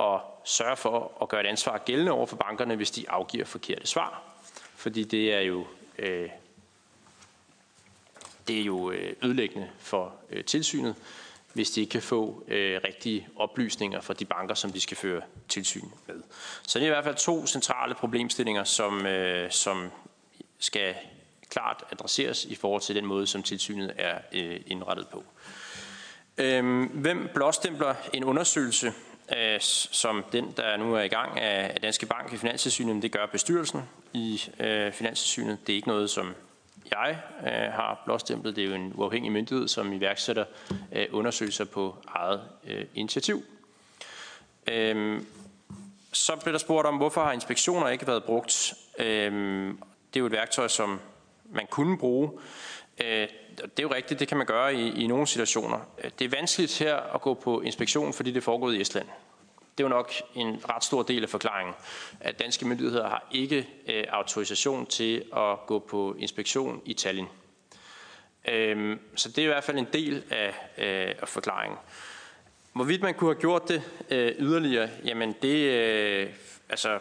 at 0.00 0.20
sørge 0.44 0.76
for 0.76 1.18
at 1.22 1.28
gøre 1.28 1.40
et 1.40 1.46
ansvar 1.46 1.78
gældende 1.78 2.12
over 2.12 2.26
for 2.26 2.36
bankerne, 2.36 2.76
hvis 2.76 2.90
de 2.90 3.10
afgiver 3.10 3.44
forkerte 3.44 3.86
svar. 3.86 4.22
Fordi 4.74 5.04
det 5.04 5.34
er 5.34 5.40
jo, 5.40 5.66
øh, 5.98 6.28
det 8.48 8.60
er 8.60 8.64
jo 8.64 8.90
øh, 8.90 9.12
ødelæggende 9.22 9.70
for 9.78 10.14
øh, 10.30 10.44
tilsynet, 10.44 10.94
hvis 11.52 11.70
de 11.70 11.80
ikke 11.80 11.90
kan 11.90 12.02
få 12.02 12.44
øh, 12.48 12.80
rigtige 12.84 13.28
oplysninger 13.36 14.00
fra 14.00 14.14
de 14.14 14.24
banker, 14.24 14.54
som 14.54 14.72
de 14.72 14.80
skal 14.80 14.96
føre 14.96 15.22
tilsyn 15.48 15.84
med. 16.06 16.22
Så 16.62 16.78
det 16.78 16.84
er 16.84 16.90
i 16.90 16.94
hvert 16.94 17.04
fald 17.04 17.16
to 17.16 17.46
centrale 17.46 17.94
problemstillinger, 17.94 18.64
som, 18.64 19.06
øh, 19.06 19.50
som 19.50 19.90
skal 20.58 20.94
klart 21.48 21.84
adresseres 21.92 22.44
i 22.44 22.54
forhold 22.54 22.82
til 22.82 22.94
den 22.94 23.06
måde, 23.06 23.26
som 23.26 23.42
tilsynet 23.42 23.92
er 23.96 24.18
øh, 24.32 24.60
indrettet 24.66 25.08
på. 25.08 25.24
Øh, 26.38 26.90
hvem 26.94 27.30
blåstempler 27.34 27.94
en 28.12 28.24
undersøgelse, 28.24 28.92
øh, 29.36 29.60
som 29.60 30.24
den, 30.32 30.54
der 30.56 30.76
nu 30.76 30.94
er 30.94 31.02
i 31.02 31.08
gang 31.08 31.40
af, 31.40 31.80
Danske 31.80 32.06
Bank 32.06 32.32
i 32.32 32.36
Finanstilsynet? 32.36 33.02
Det 33.02 33.12
gør 33.12 33.26
bestyrelsen 33.26 33.80
i 34.12 34.42
øh, 34.60 34.92
Finanstilsynet. 34.92 35.58
Det 35.66 35.72
er 35.72 35.76
ikke 35.76 35.88
noget, 35.88 36.10
som 36.10 36.34
jeg 36.90 37.18
øh, 37.40 37.72
har 37.72 38.02
blåstemplet. 38.04 38.56
Det 38.56 38.64
er 38.64 38.68
jo 38.68 38.74
en 38.74 38.92
uafhængig 38.94 39.32
myndighed, 39.32 39.68
som 39.68 39.92
iværksætter 39.92 40.44
øh, 40.92 41.06
undersøgelser 41.12 41.64
på 41.64 41.96
eget 42.08 42.40
øh, 42.66 42.84
initiativ. 42.94 43.42
Øhm, 44.66 45.26
så 46.12 46.36
blev 46.36 46.52
der 46.52 46.58
spurgt 46.58 46.86
om, 46.86 46.96
hvorfor 46.96 47.24
har 47.24 47.32
inspektioner 47.32 47.88
ikke 47.88 48.06
været 48.06 48.24
brugt? 48.24 48.74
Øhm, 48.98 49.78
det 50.14 50.16
er 50.16 50.20
jo 50.20 50.26
et 50.26 50.32
værktøj, 50.32 50.68
som 50.68 51.00
man 51.44 51.66
kunne 51.70 51.98
bruge. 51.98 52.30
Øh, 53.00 53.28
det 53.62 53.78
er 53.78 53.82
jo 53.82 53.94
rigtigt, 53.94 54.20
det 54.20 54.28
kan 54.28 54.36
man 54.36 54.46
gøre 54.46 54.74
i, 54.74 55.04
i 55.04 55.06
nogle 55.06 55.26
situationer. 55.26 55.78
Det 56.18 56.24
er 56.24 56.28
vanskeligt 56.28 56.78
her 56.78 56.96
at 56.96 57.20
gå 57.20 57.34
på 57.34 57.60
inspektion, 57.60 58.12
fordi 58.12 58.30
det 58.30 58.36
er 58.36 58.44
foregået 58.44 58.76
i 58.76 58.80
Estland. 58.80 59.06
Det 59.80 59.86
er 59.86 59.90
jo 59.90 59.96
nok 59.96 60.12
en 60.34 60.62
ret 60.68 60.84
stor 60.84 61.02
del 61.02 61.22
af 61.22 61.28
forklaringen, 61.28 61.74
at 62.20 62.38
danske 62.38 62.66
myndigheder 62.66 63.08
har 63.08 63.26
ikke 63.30 63.68
øh, 63.88 64.04
autorisation 64.08 64.86
til 64.86 65.24
at 65.36 65.66
gå 65.66 65.78
på 65.78 66.16
inspektion 66.18 66.82
i 66.84 66.94
Tallinn. 66.94 67.28
Øhm, 68.48 69.00
så 69.16 69.28
det 69.28 69.38
er 69.38 69.42
i 69.42 69.46
hvert 69.46 69.64
fald 69.64 69.78
en 69.78 69.86
del 69.92 70.22
af, 70.30 70.48
øh, 70.78 71.14
af 71.22 71.28
forklaringen. 71.28 71.78
Hvorvidt 72.72 73.02
man 73.02 73.14
kunne 73.14 73.34
have 73.34 73.40
gjort 73.40 73.68
det 73.68 73.82
øh, 74.10 74.34
yderligere, 74.38 74.90
jamen 75.04 75.34
det, 75.42 75.56
øh, 75.56 76.30
altså, 76.68 76.98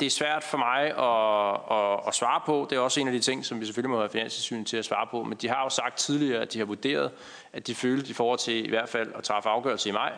det 0.00 0.06
er 0.06 0.10
svært 0.10 0.44
for 0.44 0.58
mig 0.58 0.82
at, 0.82 1.78
at, 1.78 2.08
at 2.08 2.14
svare 2.14 2.40
på. 2.46 2.66
Det 2.70 2.76
er 2.76 2.80
også 2.80 3.00
en 3.00 3.08
af 3.08 3.12
de 3.12 3.20
ting, 3.20 3.44
som 3.44 3.60
vi 3.60 3.66
selvfølgelig 3.66 3.90
må 3.90 3.98
have 3.98 4.10
finanstilsynet 4.10 4.66
til 4.66 4.76
at 4.76 4.84
svare 4.84 5.06
på. 5.10 5.24
Men 5.24 5.38
de 5.38 5.48
har 5.48 5.62
jo 5.62 5.68
sagt 5.68 5.98
tidligere, 5.98 6.42
at 6.42 6.52
de 6.52 6.58
har 6.58 6.66
vurderet, 6.66 7.10
at 7.52 7.66
de 7.66 7.74
følte 7.74 8.10
i 8.10 8.12
forhold 8.12 8.38
til 8.38 8.66
i 8.66 8.68
hvert 8.68 8.88
fald 8.88 9.12
at 9.14 9.24
træffe 9.24 9.48
afgørelse 9.48 9.88
i 9.88 9.92
maj, 9.92 10.12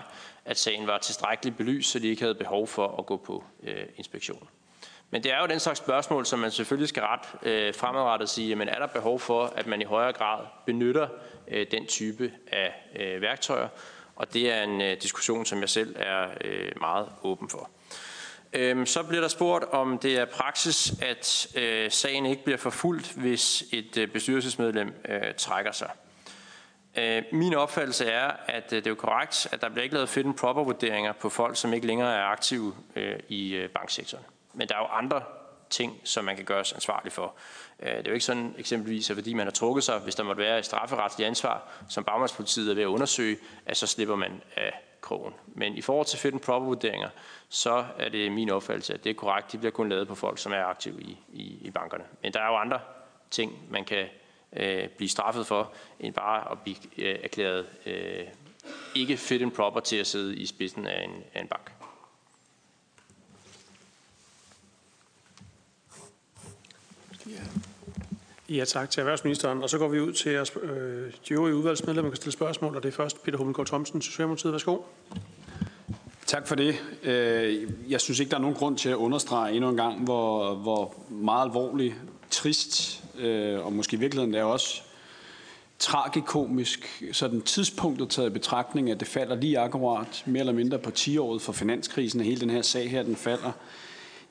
at 0.45 0.59
sagen 0.59 0.87
var 0.87 0.99
tilstrækkeligt 0.99 1.57
belyst, 1.57 1.91
så 1.91 1.99
de 1.99 2.09
ikke 2.09 2.22
havde 2.22 2.35
behov 2.35 2.66
for 2.66 2.97
at 2.99 3.07
gå 3.07 3.16
på 3.16 3.45
øh, 3.62 3.85
inspektion. 3.97 4.49
Men 5.11 5.22
det 5.22 5.33
er 5.33 5.41
jo 5.41 5.47
den 5.47 5.61
slags 5.61 5.78
spørgsmål, 5.78 6.26
som 6.26 6.39
man 6.39 6.51
selvfølgelig 6.51 6.89
skal 6.89 7.03
ret 7.03 7.20
øh, 7.43 7.74
fremadrettet 7.74 8.28
sige, 8.28 8.57
men 8.57 8.68
er 8.68 8.78
der 8.78 8.87
behov 8.87 9.20
for, 9.20 9.45
at 9.57 9.66
man 9.66 9.80
i 9.80 9.85
højere 9.85 10.12
grad 10.12 10.47
benytter 10.66 11.09
øh, 11.49 11.66
den 11.70 11.87
type 11.87 12.33
af 12.53 12.74
øh, 12.97 13.20
værktøjer? 13.20 13.68
Og 14.16 14.35
det 14.35 14.53
er 14.53 14.62
en 14.62 14.80
øh, 14.80 14.97
diskussion, 15.03 15.45
som 15.45 15.61
jeg 15.61 15.68
selv 15.68 15.97
er 15.99 16.28
øh, 16.41 16.72
meget 16.80 17.09
åben 17.22 17.49
for. 17.49 17.70
Øhm, 18.53 18.87
så 18.87 19.03
bliver 19.03 19.20
der 19.20 19.28
spurgt, 19.28 19.64
om 19.64 19.99
det 19.99 20.18
er 20.18 20.24
praksis, 20.24 20.95
at 21.03 21.47
øh, 21.57 21.91
sagen 21.91 22.26
ikke 22.26 22.45
bliver 22.45 22.59
forfulgt, 22.59 23.12
hvis 23.12 23.64
et 23.72 23.97
øh, 23.97 24.09
bestyrelsesmedlem 24.09 24.95
øh, 25.09 25.35
trækker 25.37 25.72
sig. 25.72 25.91
Øh, 26.99 27.22
min 27.32 27.55
opfattelse 27.55 28.07
er, 28.07 28.30
at 28.47 28.72
øh, 28.72 28.78
det 28.78 28.86
er 28.86 28.90
jo 28.90 28.95
korrekt, 28.95 29.49
at 29.53 29.61
der 29.61 29.68
bliver 29.68 29.82
ikke 29.82 29.95
lavet 29.95 30.09
fit 30.09 30.26
and 30.26 30.34
proper 30.34 30.64
vurderinger 30.64 31.12
på 31.12 31.28
folk, 31.28 31.57
som 31.57 31.72
ikke 31.72 31.86
længere 31.86 32.16
er 32.16 32.22
aktive 32.22 32.74
øh, 32.97 33.18
i 33.28 33.66
banksektoren. 33.74 34.24
Men 34.55 34.68
der 34.68 34.74
er 34.74 34.78
jo 34.78 34.86
andre 34.86 35.22
ting, 35.70 36.01
som 36.05 36.24
man 36.24 36.36
kan 36.36 36.45
gøres 36.45 36.72
ansvarlig 36.72 37.12
for. 37.12 37.34
Det 37.80 37.88
er 37.88 38.03
jo 38.07 38.12
ikke 38.12 38.24
sådan 38.24 38.55
eksempelvis, 38.59 39.11
at 39.11 39.16
fordi 39.16 39.34
man 39.34 39.47
har 39.47 39.51
trukket 39.51 39.84
sig, 39.84 39.99
hvis 39.99 40.14
der 40.14 40.22
måtte 40.22 40.43
være 40.43 40.59
et 40.59 40.64
strafferetsligt 40.64 41.26
ansvar, 41.26 41.68
som 41.88 42.05
bagmandspolitiet 42.05 42.70
er 42.70 42.74
ved 42.74 42.82
at 42.82 42.86
undersøge, 42.86 43.36
at 43.66 43.76
så 43.76 43.86
slipper 43.86 44.16
man 44.16 44.43
af 44.57 44.72
krogen. 45.01 45.34
Men 45.47 45.76
i 45.76 45.80
forhold 45.80 46.07
til 46.07 46.18
fit 46.18 46.32
and 46.32 46.40
proper 46.40 46.66
vurderinger, 46.66 47.09
så 47.49 47.84
er 47.99 48.09
det 48.09 48.32
min 48.32 48.51
opfattelse, 48.51 48.95
at 48.95 49.05
det 49.05 49.11
er 49.11 49.14
korrekt. 49.14 49.53
De 49.53 49.59
bliver 49.59 49.72
kun 49.72 49.88
lavet 49.88 50.09
på 50.09 50.14
folk, 50.14 50.38
som 50.38 50.53
er 50.53 50.64
aktive 50.64 51.01
i, 51.01 51.18
i, 51.32 51.59
i 51.61 51.70
bankerne. 51.70 52.05
Men 52.22 52.32
der 52.32 52.40
er 52.40 52.47
jo 52.47 52.57
andre 52.57 52.80
ting, 53.30 53.59
man 53.70 53.84
kan 53.84 54.07
øh, 54.57 54.88
blive 54.88 55.09
straffet 55.09 55.46
for, 55.46 55.72
end 56.00 56.14
bare 56.14 56.50
at 56.50 56.59
blive 56.61 56.76
øh, 56.98 57.18
erklæret 57.22 57.66
øh, 57.86 58.24
ikke 58.94 59.16
fit 59.16 59.42
and 59.42 59.53
proper 59.53 59.80
til 59.80 59.96
at 59.96 60.07
sidde 60.07 60.36
i 60.36 60.46
spidsen 60.46 60.86
af 60.86 61.05
en, 61.05 61.24
af 61.34 61.40
en 61.40 61.48
bank. 61.48 61.72
Ja, 68.48 68.64
tak 68.64 68.90
til 68.90 69.00
erhvervsministeren. 69.00 69.62
Og 69.62 69.70
så 69.70 69.78
går 69.78 69.88
vi 69.88 70.00
ud 70.00 70.12
til 70.12 70.30
at 70.30 70.57
øh, 70.57 71.12
de 71.28 71.34
øvrige 71.34 71.57
udvalgsmedlemmer 71.57 72.11
kan 72.11 72.16
stille 72.16 72.32
spørgsmål, 72.32 72.76
og 72.76 72.82
det 72.82 72.88
er 72.88 72.92
først 72.92 73.22
Peter 73.22 73.38
Hummelgaard 73.38 73.66
Thomsen, 73.66 74.03
Socialdemokratiet. 74.03 74.53
Værsgo. 74.53 74.78
Tak 76.26 76.46
for 76.46 76.54
det. 76.54 76.74
Øh, 77.02 77.68
jeg 77.88 78.00
synes 78.00 78.20
ikke, 78.20 78.30
der 78.30 78.36
er 78.36 78.40
nogen 78.40 78.56
grund 78.56 78.76
til 78.78 78.88
at 78.88 78.96
understrege 78.96 79.54
endnu 79.54 79.70
en 79.70 79.76
gang, 79.76 80.04
hvor, 80.04 80.54
hvor 80.54 80.94
meget 81.10 81.46
alvorlig, 81.46 81.94
trist, 82.30 83.04
øh, 83.18 83.66
og 83.66 83.72
måske 83.72 83.96
i 83.96 84.00
virkeligheden 84.00 84.34
er 84.34 84.44
også 84.44 84.82
tragikomisk, 85.78 87.04
sådan 87.12 87.40
tidspunktet 87.40 88.10
taget 88.10 88.30
i 88.30 88.32
betragtning, 88.32 88.90
at 88.90 89.00
det 89.00 89.08
falder 89.08 89.36
lige 89.36 89.58
akkurat, 89.58 90.22
mere 90.26 90.40
eller 90.40 90.52
mindre 90.52 90.78
på 90.78 90.90
10-året 90.98 91.42
for 91.42 91.52
finanskrisen, 91.52 92.20
og 92.20 92.26
hele 92.26 92.40
den 92.40 92.50
her 92.50 92.62
sag 92.62 92.90
her, 92.90 93.02
den 93.02 93.16
falder. 93.16 93.52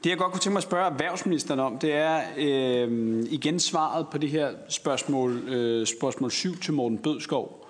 Det 0.03 0.09
jeg 0.09 0.17
godt 0.17 0.31
kunne 0.31 0.39
tænke 0.39 0.53
mig 0.53 0.59
at 0.59 0.63
spørge 0.63 0.85
erhvervsministeren 0.85 1.59
om, 1.59 1.77
det 1.77 1.93
er 1.93 2.21
øh, 2.37 3.23
igen 3.29 3.59
svaret 3.59 4.07
på 4.11 4.17
det 4.17 4.29
her 4.29 4.51
spørgsmål, 4.69 5.49
øh, 5.49 5.87
spørgsmål 5.87 6.31
7 6.31 6.59
til 6.59 6.73
Morten 6.73 6.97
Bødskov. 6.97 7.67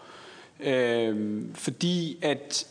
Øh, 0.60 1.42
fordi 1.54 2.18
at 2.22 2.68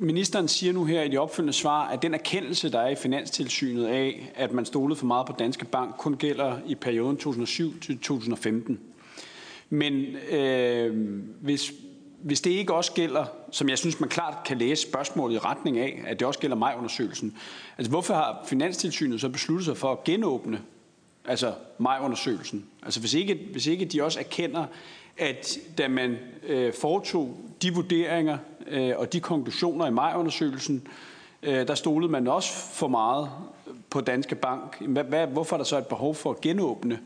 ministeren 0.00 0.48
siger 0.48 0.72
nu 0.72 0.84
her 0.84 1.02
i 1.02 1.08
det 1.08 1.18
opfølgende 1.18 1.52
svar, 1.52 1.88
at 1.88 2.02
den 2.02 2.14
erkendelse, 2.14 2.72
der 2.72 2.80
er 2.80 2.88
i 2.88 2.94
Finanstilsynet 2.94 3.86
af, 3.86 4.32
at 4.34 4.52
man 4.52 4.64
stolede 4.64 4.96
for 4.96 5.06
meget 5.06 5.26
på 5.26 5.32
Danske 5.38 5.64
Bank, 5.64 5.94
kun 5.98 6.16
gælder 6.16 6.58
i 6.66 6.74
perioden 6.74 7.16
2007 7.16 7.80
til 7.80 7.98
2015. 7.98 8.80
Men 9.70 9.94
øh, 10.30 11.10
hvis, 11.40 11.72
hvis 12.22 12.40
det 12.40 12.50
ikke 12.50 12.74
også 12.74 12.92
gælder, 12.92 13.24
som 13.50 13.68
jeg 13.68 13.78
synes, 13.78 14.00
man 14.00 14.08
klart 14.08 14.34
kan 14.46 14.58
læse 14.58 14.82
spørgsmålet 14.82 15.34
i 15.34 15.38
retning 15.38 15.78
af, 15.78 16.02
at 16.06 16.20
det 16.20 16.26
også 16.26 16.40
gælder 16.40 16.56
majundersøgelsen. 16.56 17.36
Altså, 17.78 17.90
hvorfor 17.90 18.14
har 18.14 18.44
Finanstilsynet 18.46 19.20
så 19.20 19.28
besluttet 19.28 19.64
sig 19.64 19.76
for 19.76 19.92
at 19.92 20.04
genåbne 20.04 20.60
altså 21.24 21.54
majundersøgelsen? 21.78 22.64
Altså, 22.82 23.00
hvis 23.00 23.14
ikke, 23.14 23.48
hvis 23.52 23.66
ikke 23.66 23.84
de 23.84 24.02
også 24.02 24.18
erkender, 24.18 24.64
at 25.18 25.58
da 25.78 25.88
man 25.88 26.16
øh, 26.46 26.72
foretog 26.80 27.40
de 27.62 27.74
vurderinger 27.74 28.38
øh, 28.70 28.92
og 28.96 29.12
de 29.12 29.20
konklusioner 29.20 29.86
i 29.86 29.90
majundersøgelsen, 29.90 30.88
øh, 31.42 31.68
der 31.68 31.74
stolede 31.74 32.12
man 32.12 32.26
også 32.26 32.52
for 32.52 32.88
meget 32.88 33.30
på 33.90 34.00
Danske 34.00 34.34
Bank. 34.34 34.76
Hvad, 34.80 35.04
hvad, 35.04 35.26
hvorfor 35.26 35.56
er 35.56 35.58
der 35.58 35.64
så 35.64 35.78
et 35.78 35.86
behov 35.86 36.14
for 36.14 36.30
at 36.30 36.40
genåbne 36.40 36.98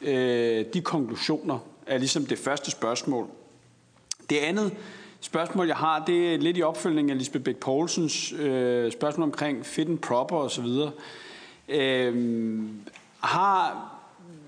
øh, 0.00 0.64
de 0.74 0.80
konklusioner, 0.80 1.58
er 1.86 1.98
ligesom 1.98 2.26
det 2.26 2.38
første 2.38 2.70
spørgsmål. 2.70 3.26
Det 4.30 4.36
andet 4.36 4.72
spørgsmål, 5.20 5.66
jeg 5.66 5.76
har, 5.76 6.04
det 6.04 6.34
er 6.34 6.38
lidt 6.38 6.58
i 6.58 6.62
opfølgning 6.62 7.10
af 7.10 7.18
Lisbeth 7.18 7.44
Bæk 7.44 7.56
Poulsens 7.56 8.32
øh, 8.32 8.92
spørgsmål 8.92 9.24
omkring 9.24 9.66
fit 9.66 9.88
and 9.88 9.98
proper 9.98 10.36
osv. 10.36 10.66
Øh, 11.68 12.62
har 13.20 13.88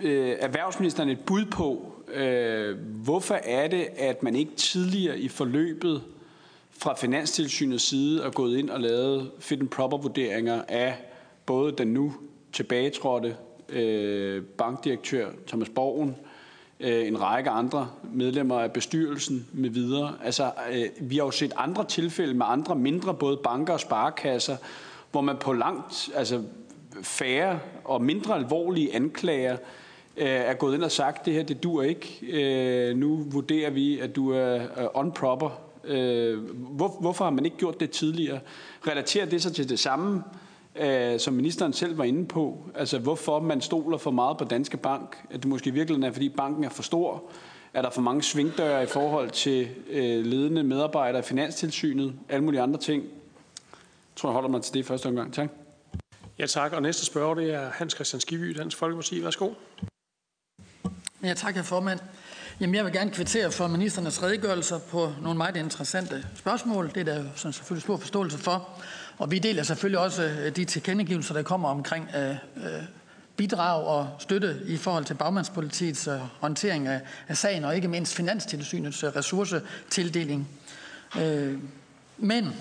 øh, 0.00 0.36
erhvervsministeren 0.40 1.08
et 1.08 1.20
bud 1.20 1.44
på, 1.44 1.92
øh, 2.14 2.78
hvorfor 2.78 3.34
er 3.34 3.68
det, 3.68 3.88
at 3.96 4.22
man 4.22 4.36
ikke 4.36 4.56
tidligere 4.56 5.18
i 5.18 5.28
forløbet 5.28 6.02
fra 6.84 6.94
Finanstilsynets 6.94 7.84
side 7.84 8.22
er 8.22 8.30
gået 8.30 8.58
ind 8.58 8.70
og 8.70 8.80
lavet 8.80 9.30
fit 9.38 9.60
and 9.60 9.68
proper 9.68 9.98
vurderinger 9.98 10.62
af 10.68 10.94
både 11.46 11.72
den 11.72 11.88
nu 11.88 12.14
tilbagetrådte 12.52 13.36
øh, 13.68 14.42
bankdirektør 14.42 15.30
Thomas 15.46 15.68
Borgen, 15.68 16.16
øh, 16.80 17.06
en 17.06 17.20
række 17.20 17.50
andre 17.50 17.90
medlemmer 18.12 18.60
af 18.60 18.72
bestyrelsen 18.72 19.46
med 19.52 19.70
videre. 19.70 20.14
Altså, 20.24 20.52
øh, 20.72 20.84
vi 21.00 21.16
har 21.16 21.24
jo 21.24 21.30
set 21.30 21.52
andre 21.56 21.84
tilfælde 21.84 22.34
med 22.34 22.46
andre 22.48 22.74
mindre, 22.74 23.14
både 23.14 23.36
banker 23.36 23.72
og 23.72 23.80
sparekasser, 23.80 24.56
hvor 25.10 25.20
man 25.20 25.36
på 25.36 25.52
langt 25.52 26.10
altså, 26.14 26.42
færre 27.02 27.58
og 27.84 28.02
mindre 28.02 28.34
alvorlige 28.34 28.94
anklager 28.94 29.56
øh, 30.16 30.26
er 30.26 30.54
gået 30.54 30.74
ind 30.74 30.84
og 30.84 30.92
sagt, 30.92 31.26
det 31.26 31.34
her 31.34 31.42
det 31.42 31.62
dur 31.62 31.82
ikke. 31.82 32.18
Øh, 32.22 32.96
nu 32.96 33.26
vurderer 33.30 33.70
vi, 33.70 33.98
at 33.98 34.16
du 34.16 34.30
er 34.30 34.96
unproper. 34.96 35.73
Øh, 35.86 36.38
hvor, 36.54 36.88
hvorfor 37.00 37.24
har 37.24 37.30
man 37.30 37.44
ikke 37.44 37.56
gjort 37.56 37.80
det 37.80 37.90
tidligere? 37.90 38.40
Relaterer 38.86 39.26
det 39.26 39.42
sig 39.42 39.54
til 39.54 39.68
det 39.68 39.78
samme 39.78 40.22
øh, 40.76 41.20
som 41.20 41.34
ministeren 41.34 41.72
selv 41.72 41.98
var 41.98 42.04
inde 42.04 42.26
på, 42.26 42.70
altså 42.74 42.98
hvorfor 42.98 43.40
man 43.40 43.60
stoler 43.60 43.98
for 43.98 44.10
meget 44.10 44.38
på 44.38 44.44
Danske 44.44 44.76
Bank, 44.76 45.16
at 45.30 45.42
det 45.42 45.44
måske 45.44 45.70
i 45.70 45.72
virkeligheden 45.72 46.08
er, 46.08 46.12
fordi 46.12 46.28
banken 46.28 46.64
er 46.64 46.68
for 46.68 46.82
stor, 46.82 47.22
Er 47.74 47.82
der 47.82 47.90
for 47.90 48.00
mange 48.00 48.22
svingdøre 48.22 48.82
i 48.82 48.86
forhold 48.86 49.30
til 49.30 49.68
øh, 49.90 50.24
ledende 50.26 50.62
medarbejdere 50.62 51.18
i 51.18 51.22
Finanstilsynet? 51.22 52.14
Alle 52.28 52.44
mulige 52.44 52.60
andre 52.60 52.80
ting. 52.80 53.02
Jeg 53.02 54.16
tror, 54.16 54.28
jeg 54.28 54.34
holder 54.34 54.48
mig 54.48 54.62
til 54.62 54.74
det 54.74 54.80
i 54.80 54.82
første 54.82 55.06
omgang. 55.06 55.34
Tak. 55.34 55.48
Ja, 56.38 56.46
tak. 56.46 56.72
Og 56.72 56.82
næste 56.82 57.06
spørger, 57.06 57.34
det 57.34 57.54
er 57.54 57.70
Hans 57.70 57.92
Christian 57.94 58.20
Skivy, 58.20 58.54
Dansk 58.58 58.76
Folkeparti. 58.76 59.24
Værsgo. 59.24 59.50
Ja, 61.22 61.34
tak, 61.34 61.54
herr 61.54 61.62
formand. 61.62 62.00
Jamen, 62.60 62.74
jeg 62.74 62.84
vil 62.84 62.92
gerne 62.92 63.10
kvittere 63.10 63.52
for 63.52 63.66
ministernes 63.66 64.22
redegørelser 64.22 64.78
på 64.78 65.12
nogle 65.22 65.36
meget 65.36 65.56
interessante 65.56 66.26
spørgsmål. 66.34 66.90
Det 66.94 66.96
er 66.96 67.04
der 67.04 67.16
jo 67.22 67.52
selvfølgelig 67.52 67.82
stor 67.82 67.96
forståelse 67.96 68.38
for. 68.38 68.68
Og 69.18 69.30
vi 69.30 69.38
deler 69.38 69.62
selvfølgelig 69.62 69.98
også 69.98 70.22
øh, 70.22 70.56
de 70.56 70.64
tilkendegivelser, 70.64 71.34
der 71.34 71.42
kommer 71.42 71.68
omkring 71.68 72.08
øh, 72.16 72.30
øh, 72.30 72.82
bidrag 73.36 73.84
og 73.84 74.08
støtte 74.18 74.60
i 74.66 74.76
forhold 74.76 75.04
til 75.04 75.14
bagmandspolitiets 75.14 76.06
øh, 76.06 76.18
håndtering 76.40 76.86
af, 76.86 77.00
af 77.28 77.36
sagen, 77.36 77.64
og 77.64 77.76
ikke 77.76 77.88
mindst 77.88 78.14
Finanstilsynets 78.14 79.02
øh, 79.02 79.16
ressourcetildeling. 79.16 80.48
Øh, 81.18 81.58
men 82.18 82.52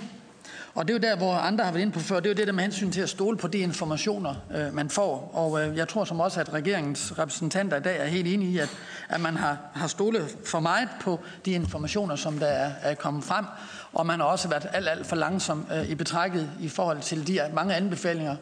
og 0.76 0.88
det 0.88 0.94
er 0.94 0.98
jo 0.98 1.02
der, 1.02 1.16
hvor 1.16 1.34
andre 1.34 1.64
har 1.64 1.72
været 1.72 1.82
inde 1.82 1.94
på 1.94 2.00
før, 2.00 2.20
det 2.20 2.26
er 2.26 2.30
jo 2.30 2.36
det 2.36 2.48
der 2.48 2.54
med 2.54 2.64
hensyn 2.64 2.92
til 2.92 3.02
at 3.02 3.10
stole 3.10 3.38
på 3.38 3.48
de 3.48 3.58
informationer, 3.58 4.36
øh, 4.56 4.74
man 4.74 4.90
får. 4.90 5.32
Og 5.34 5.62
øh, 5.62 5.78
jeg 5.78 5.88
tror 5.88 6.06
som 6.06 6.20
også, 6.20 6.40
at 6.40 6.54
regeringens 6.54 7.20
repræsentanter 7.20 7.78
i 7.78 7.80
dag 7.80 8.00
er 8.00 8.06
helt 8.06 8.28
enige 8.28 8.52
i, 8.52 8.58
at, 8.58 8.70
at 9.10 9.22
man 9.22 9.38
har, 9.38 9.58
har 9.74 9.88
stolet 9.88 10.38
for 10.46 10.60
meget 10.60 10.90
på 11.02 11.20
de 11.46 11.52
informationer, 11.52 12.16
som 12.16 12.40
der 12.40 12.48
er, 12.48 12.72
er 12.82 12.96
kommet 12.96 13.24
frem. 13.24 13.46
Og 13.94 14.06
man 14.06 14.20
har 14.20 14.28
også 14.28 14.48
været 14.48 14.68
alt, 14.74 14.90
alt 14.90 15.08
for 15.08 15.16
langsom 15.16 15.68
øh, 15.74 15.90
i 15.90 15.96
betrækket 15.96 16.50
i 16.60 16.70
forhold 16.70 17.02
til 17.02 17.28
de 17.28 17.40
mange 17.54 17.76
anbefalinger 17.76 18.36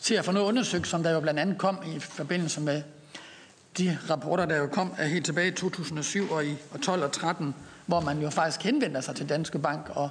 til 0.00 0.14
at 0.14 0.24
få 0.24 0.32
noget 0.32 0.46
undersøgt, 0.46 0.86
som 0.86 1.02
der 1.02 1.10
jo 1.10 1.20
blandt 1.20 1.40
andet 1.40 1.58
kom 1.58 1.78
i 1.96 2.00
forbindelse 2.00 2.60
med 2.60 2.82
de 3.78 3.98
rapporter, 4.10 4.46
der 4.46 4.56
jo 4.56 4.66
kom 4.66 4.94
øh, 5.00 5.06
helt 5.06 5.24
tilbage 5.24 5.48
i 5.48 5.54
2007 5.54 6.30
og 6.30 6.46
i 6.46 6.56
og 6.70 6.80
12 6.80 7.02
og 7.02 7.12
13, 7.12 7.54
hvor 7.86 8.00
man 8.00 8.18
jo 8.18 8.30
faktisk 8.30 8.62
henvender 8.62 9.00
sig 9.00 9.16
til 9.16 9.28
Danske 9.28 9.58
Bank 9.58 9.90
og 9.90 10.10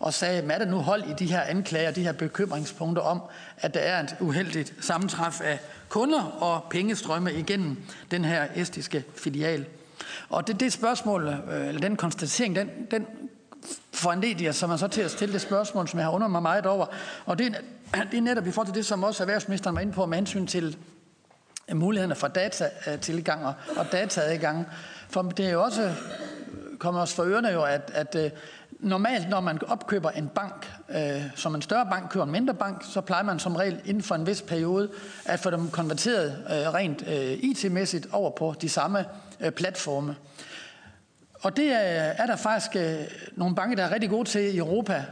og 0.00 0.14
sagde, 0.14 0.52
er 0.52 0.58
der 0.58 0.64
nu 0.64 0.78
hold 0.78 1.04
i 1.04 1.12
de 1.18 1.26
her 1.26 1.40
anklager, 1.40 1.90
de 1.90 2.02
her 2.02 2.12
bekymringspunkter 2.12 3.02
om, 3.02 3.22
at 3.56 3.74
der 3.74 3.80
er 3.80 4.02
et 4.02 4.16
uheldigt 4.20 4.74
sammentræf 4.80 5.40
af 5.40 5.60
kunder 5.88 6.22
og 6.22 6.64
pengestrømme 6.70 7.34
igennem 7.34 7.76
den 8.10 8.24
her 8.24 8.46
estiske 8.54 9.04
filial. 9.16 9.66
Og 10.28 10.46
det, 10.46 10.60
det 10.60 10.72
spørgsmål, 10.72 11.28
øh, 11.28 11.68
eller 11.68 11.80
den 11.80 11.96
konstatering, 11.96 12.56
den, 12.56 12.70
den 12.90 13.06
foranlediger 13.92 14.52
som 14.52 14.68
man 14.68 14.78
så 14.78 14.88
til 14.88 15.00
at 15.00 15.10
stille 15.10 15.32
det 15.32 15.40
spørgsmål, 15.40 15.88
som 15.88 15.98
jeg 15.98 16.06
har 16.06 16.12
undret 16.12 16.30
mig 16.30 16.42
meget 16.42 16.66
over. 16.66 16.86
Og 17.26 17.38
det, 17.38 17.56
det 18.10 18.16
er 18.16 18.22
netop 18.22 18.46
i 18.46 18.50
forhold 18.50 18.66
til 18.66 18.74
det, 18.74 18.86
som 18.86 19.04
også 19.04 19.22
erhvervsministeren 19.22 19.76
var 19.76 19.82
inde 19.82 19.92
på 19.92 20.06
med 20.06 20.18
hensyn 20.18 20.46
til 20.46 20.76
øh, 21.70 21.76
mulighederne 21.76 22.14
for 22.14 22.28
datatilgang 22.28 23.46
og 23.76 23.92
dataadgang. 23.92 24.66
For 25.08 25.22
det 25.22 25.46
er 25.46 25.50
jo 25.50 25.62
også 25.62 25.82
øh, 25.82 25.92
kommer 26.78 27.00
os 27.00 27.14
for 27.14 27.22
ørerne 27.22 27.48
jo, 27.48 27.62
at, 27.62 27.90
at 27.94 28.16
normalt, 28.84 29.28
når 29.28 29.40
man 29.40 29.58
opkøber 29.68 30.10
en 30.10 30.28
bank, 30.28 30.72
øh, 30.88 31.22
som 31.34 31.54
en 31.54 31.62
større 31.62 31.86
bank 31.86 32.10
køber 32.10 32.24
en 32.24 32.32
mindre 32.32 32.54
bank, 32.54 32.84
så 32.92 33.00
plejer 33.00 33.22
man 33.22 33.38
som 33.38 33.56
regel 33.56 33.80
inden 33.84 34.02
for 34.02 34.14
en 34.14 34.26
vis 34.26 34.42
periode 34.42 34.90
at 35.24 35.40
få 35.40 35.50
dem 35.50 35.70
konverteret 35.70 36.44
øh, 36.50 36.74
rent 36.74 37.04
øh, 37.08 37.32
IT-mæssigt 37.32 38.06
over 38.12 38.30
på 38.30 38.54
de 38.60 38.68
samme 38.68 39.04
øh, 39.40 39.50
platforme. 39.50 40.16
Og 41.42 41.56
det 41.56 41.72
er, 41.72 41.78
er 42.18 42.26
der 42.26 42.36
faktisk 42.36 42.76
øh, 42.76 42.94
nogle 43.32 43.54
banker, 43.54 43.76
der 43.76 43.84
er 43.84 43.92
rigtig 43.92 44.10
gode 44.10 44.28
til 44.28 44.54
i 44.54 44.58
Europa. 44.58 45.04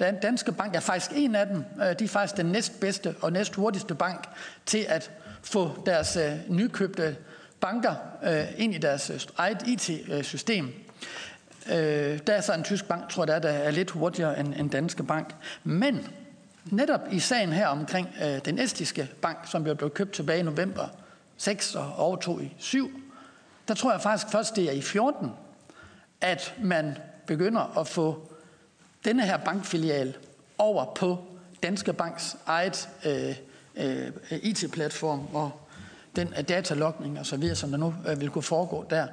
Øh, 0.00 0.12
Danske 0.22 0.52
Bank 0.52 0.76
er 0.76 0.80
faktisk 0.80 1.10
en 1.14 1.34
af 1.34 1.46
dem. 1.46 1.64
Øh, 1.80 1.98
de 1.98 2.04
er 2.04 2.08
faktisk 2.08 2.36
den 2.36 2.46
næstbedste 2.46 3.14
og 3.20 3.32
næst 3.32 3.54
hurtigste 3.54 3.94
bank 3.94 4.28
til 4.66 4.86
at 4.88 5.10
få 5.42 5.82
deres 5.86 6.16
øh, 6.16 6.32
nykøbte 6.48 7.16
banker 7.60 7.94
øh, 8.24 8.44
ind 8.56 8.74
i 8.74 8.78
deres 8.78 9.10
øh, 9.10 9.20
eget 9.36 9.62
IT-system. 9.66 10.66
Øh, 10.66 10.87
Øh, 11.70 12.18
der 12.26 12.32
er 12.32 12.40
så 12.40 12.54
en 12.54 12.64
tysk 12.64 12.88
bank, 12.88 13.08
tror 13.08 13.32
jeg, 13.32 13.42
der 13.42 13.48
er 13.48 13.70
lidt 13.70 13.90
hurtigere 13.90 14.40
end 14.40 14.54
en 14.54 14.68
danske 14.68 15.02
bank. 15.02 15.34
Men 15.64 16.08
netop 16.64 17.00
i 17.10 17.18
sagen 17.18 17.52
her 17.52 17.66
omkring 17.66 18.08
øh, 18.22 18.38
den 18.44 18.58
estiske 18.58 19.10
bank, 19.22 19.38
som 19.44 19.62
blev 19.62 19.90
købt 19.90 20.12
tilbage 20.12 20.40
i 20.40 20.42
november 20.42 20.88
6 21.36 21.74
og 21.74 21.92
overtog 21.96 22.42
i 22.42 22.54
7, 22.58 22.90
der 23.68 23.74
tror 23.74 23.92
jeg 23.92 24.00
faktisk 24.00 24.32
først, 24.32 24.56
det 24.56 24.64
er 24.64 24.72
i 24.72 24.80
14, 24.80 25.30
at 26.20 26.54
man 26.62 26.98
begynder 27.26 27.78
at 27.78 27.86
få 27.88 28.32
denne 29.04 29.22
her 29.22 29.36
bankfilial 29.36 30.16
over 30.58 30.94
på 30.94 31.24
Danske 31.62 31.92
Banks 31.92 32.36
eget 32.46 32.88
øh, 33.06 33.36
øh, 33.76 34.12
IT-platform 34.30 35.26
og 35.34 35.50
den 36.16 36.28
datalogning 36.48 37.18
og 37.18 37.26
så 37.26 37.36
videre, 37.36 37.56
som 37.56 37.70
der 37.70 37.78
nu 37.78 37.94
øh, 38.08 38.20
vil 38.20 38.30
kunne 38.30 38.42
foregå 38.42 38.86
der. 38.90 39.06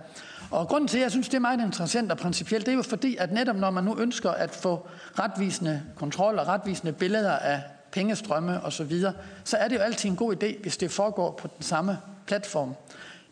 Og 0.55 0.67
grunden 0.67 0.87
til, 0.87 0.97
at 0.97 1.03
jeg 1.03 1.11
synes, 1.11 1.29
det 1.29 1.35
er 1.35 1.41
meget 1.41 1.61
interessant 1.61 2.11
og 2.11 2.17
principielt, 2.17 2.65
det 2.65 2.71
er 2.71 2.75
jo 2.75 2.81
fordi, 2.81 3.15
at 3.15 3.31
netop 3.31 3.55
når 3.55 3.69
man 3.69 3.83
nu 3.83 3.97
ønsker 3.99 4.31
at 4.31 4.51
få 4.51 4.87
retvisende 5.19 5.83
kontrol 5.95 6.39
og 6.39 6.47
retvisende 6.47 6.93
billeder 6.93 7.31
af 7.31 7.61
pengestrømme 7.91 8.63
osv., 8.63 9.01
så, 9.01 9.11
så 9.43 9.57
er 9.57 9.67
det 9.67 9.75
jo 9.75 9.81
altid 9.81 10.09
en 10.09 10.15
god 10.15 10.35
idé, 10.43 10.61
hvis 10.61 10.77
det 10.77 10.91
foregår 10.91 11.31
på 11.31 11.47
den 11.47 11.63
samme 11.63 11.97
platform. 12.27 12.75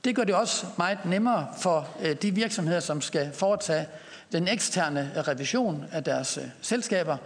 Det 0.03 0.15
gør 0.15 0.24
det 0.24 0.36
også 0.36 0.65
meget 0.78 1.05
nemmere 1.05 1.47
for 1.57 1.88
øh, 2.01 2.15
de 2.21 2.36
virksomheder, 2.36 2.80
som 2.80 3.01
skal 3.01 3.32
foretage 3.34 3.88
den 4.32 4.47
eksterne 4.47 5.11
revision 5.28 5.86
af 5.91 6.03
deres 6.03 6.38
øh, 6.38 6.43
selskaber, 6.61 7.17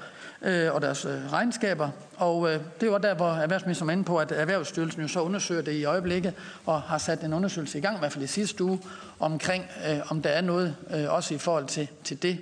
Øh, 0.42 0.74
og 0.74 0.82
deres 0.82 1.06
øh, 1.06 1.32
regnskaber. 1.34 1.90
Og 2.18 2.54
øh, 2.54 2.60
det 2.82 2.92
var 2.92 2.98
der, 2.98 3.14
hvor 3.14 3.30
erhvervsministeren 3.30 3.88
var 3.88 3.94
inde 3.94 4.04
på, 4.04 4.18
at 4.18 4.32
Erhvervsstyrelsen 4.32 5.02
jo 5.02 5.08
så 5.08 5.22
undersøger 5.22 5.62
det 5.62 5.72
i 5.72 5.86
øjeblikket, 5.86 6.34
og 6.66 6.82
har 6.82 6.98
sat 6.98 7.24
en 7.24 7.34
undersøgelse 7.34 7.78
i 7.78 7.82
gang, 7.82 7.96
i 7.96 8.00
hvert 8.00 8.12
fald 8.12 8.24
i 8.24 8.28
sidste 8.28 8.64
uge, 8.64 8.80
omkring, 9.20 9.66
øh, 9.90 10.12
om 10.12 10.22
der 10.22 10.30
er 10.30 10.42
noget 10.42 10.76
øh, 10.94 11.14
også 11.14 11.34
i 11.34 11.38
forhold 11.38 11.66
til, 11.66 11.88
til 12.04 12.22
det 12.22 12.38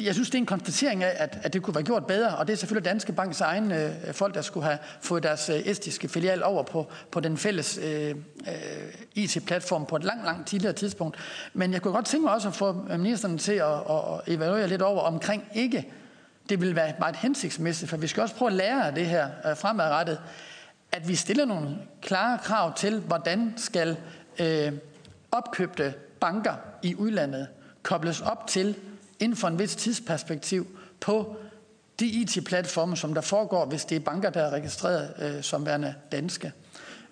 jeg 0.00 0.14
synes, 0.14 0.30
det 0.30 0.34
er 0.34 0.42
en 0.42 0.46
konstatering 0.46 1.04
af, 1.04 1.12
at, 1.16 1.38
at 1.42 1.52
det 1.52 1.62
kunne 1.62 1.74
være 1.74 1.84
gjort 1.84 2.06
bedre, 2.06 2.36
og 2.36 2.46
det 2.46 2.52
er 2.52 2.56
selvfølgelig 2.56 2.90
Danske 2.90 3.12
Banks 3.12 3.40
egen 3.40 3.72
øh, 3.72 4.12
folk, 4.12 4.34
der 4.34 4.42
skulle 4.42 4.66
have 4.66 4.78
fået 5.00 5.22
deres 5.22 5.48
øh, 5.48 5.56
estiske 5.56 6.08
filial 6.08 6.42
over 6.42 6.62
på, 6.62 6.86
på 7.10 7.20
den 7.20 7.36
fælles 7.36 7.78
øh, 7.82 8.10
øh, 8.10 8.14
IT-platform 9.14 9.86
på 9.86 9.96
et 9.96 10.04
langt, 10.04 10.24
langt 10.24 10.48
tidligere 10.48 10.72
tidspunkt. 10.72 11.16
Men 11.54 11.72
jeg 11.72 11.82
kunne 11.82 11.94
godt 11.94 12.06
tænke 12.06 12.24
mig 12.24 12.34
også 12.34 12.48
at 12.48 12.54
få 12.54 12.86
øh, 12.90 13.00
ministeren 13.00 13.38
til 13.38 13.52
at, 13.52 13.72
at 13.72 14.34
evaluere 14.34 14.68
lidt 14.68 14.82
over 14.82 15.00
omkring 15.00 15.44
ikke. 15.54 15.92
Det 16.48 16.60
vil 16.60 16.76
være 16.76 16.94
meget 16.98 17.16
hensigtsmæssigt, 17.16 17.90
for 17.90 17.96
vi 17.96 18.06
skal 18.06 18.22
også 18.22 18.34
prøve 18.34 18.50
at 18.50 18.56
lære 18.56 18.86
af 18.86 18.94
det 18.94 19.06
her 19.06 19.28
øh, 19.50 19.56
fremadrettet, 19.56 20.20
at 20.92 21.08
vi 21.08 21.14
stiller 21.14 21.44
nogle 21.44 21.76
klare 22.02 22.38
krav 22.38 22.74
til, 22.74 23.00
hvordan 23.00 23.54
skal 23.56 23.96
øh, 24.40 24.72
opkøbte 25.32 25.94
banker 26.20 26.54
i 26.82 26.94
udlandet 26.94 27.46
kobles 27.82 28.20
op 28.20 28.46
til 28.46 28.74
inden 29.20 29.36
for 29.36 29.48
en 29.48 29.58
vis 29.58 29.76
tidsperspektiv 29.76 30.66
på 31.00 31.36
de 32.00 32.06
IT-platforme, 32.06 32.96
som 32.96 33.14
der 33.14 33.20
foregår, 33.20 33.64
hvis 33.64 33.84
det 33.84 33.96
er 33.96 34.00
banker, 34.00 34.30
der 34.30 34.42
er 34.42 34.50
registreret 34.50 35.12
øh, 35.18 35.42
som 35.42 35.66
værende 35.66 35.94
danske. 36.12 36.52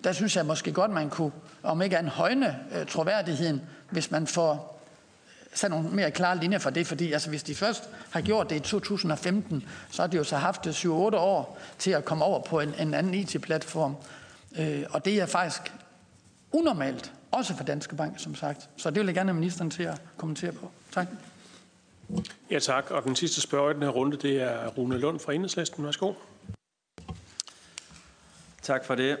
Der 0.03 0.11
synes 0.11 0.35
jeg 0.35 0.45
måske 0.45 0.71
godt, 0.71 0.91
man 0.91 1.09
kunne, 1.09 1.31
om 1.63 1.81
ikke 1.81 1.97
en 1.97 2.07
højne 2.07 2.59
øh, 2.75 2.85
troværdigheden, 2.85 3.61
hvis 3.89 4.11
man 4.11 4.27
får 4.27 4.53
øh, 4.53 5.57
sat 5.57 5.71
nogle 5.71 5.89
mere 5.89 6.11
klare 6.11 6.39
linjer 6.39 6.59
for 6.59 6.69
det, 6.69 6.87
fordi 6.87 7.11
altså, 7.11 7.29
hvis 7.29 7.43
de 7.43 7.55
først 7.55 7.89
har 8.11 8.21
gjort 8.21 8.49
det 8.49 8.55
i 8.55 8.59
2015, 8.59 9.63
så 9.91 10.01
har 10.01 10.07
de 10.07 10.17
jo 10.17 10.23
så 10.23 10.37
haft 10.37 10.67
øh, 10.67 10.73
7-8 10.73 10.87
år 11.15 11.59
til 11.79 11.91
at 11.91 12.05
komme 12.05 12.25
over 12.25 12.41
på 12.41 12.59
en, 12.59 12.73
en 12.79 12.93
anden 12.93 13.13
IT-platform. 13.13 13.95
Øh, 14.57 14.83
og 14.89 15.05
det 15.05 15.21
er 15.21 15.25
faktisk 15.25 15.73
unormalt, 16.51 17.11
også 17.31 17.55
for 17.55 17.63
Danske 17.63 17.95
Bank, 17.95 18.13
som 18.17 18.35
sagt. 18.35 18.69
Så 18.77 18.89
det 18.89 18.99
vil 18.99 19.05
jeg 19.05 19.15
gerne 19.15 19.29
have 19.29 19.39
ministeren 19.39 19.71
til 19.71 19.83
at 19.83 20.01
kommentere 20.17 20.51
på. 20.51 20.71
Tak. 20.93 21.07
Ja, 22.51 22.59
tak. 22.59 22.91
Og 22.91 23.03
den 23.03 23.15
sidste 23.15 23.41
spørger 23.41 23.71
i 23.71 23.73
den 23.73 23.83
her 23.83 23.89
runde, 23.89 24.17
det 24.17 24.41
er 24.41 24.67
Rune 24.67 24.97
Lund 24.97 25.19
fra 25.19 25.33
Enhedslisten. 25.33 25.85
Værsgo. 25.85 26.13
Tak 28.61 28.85
for 28.85 28.95
det. 28.95 29.17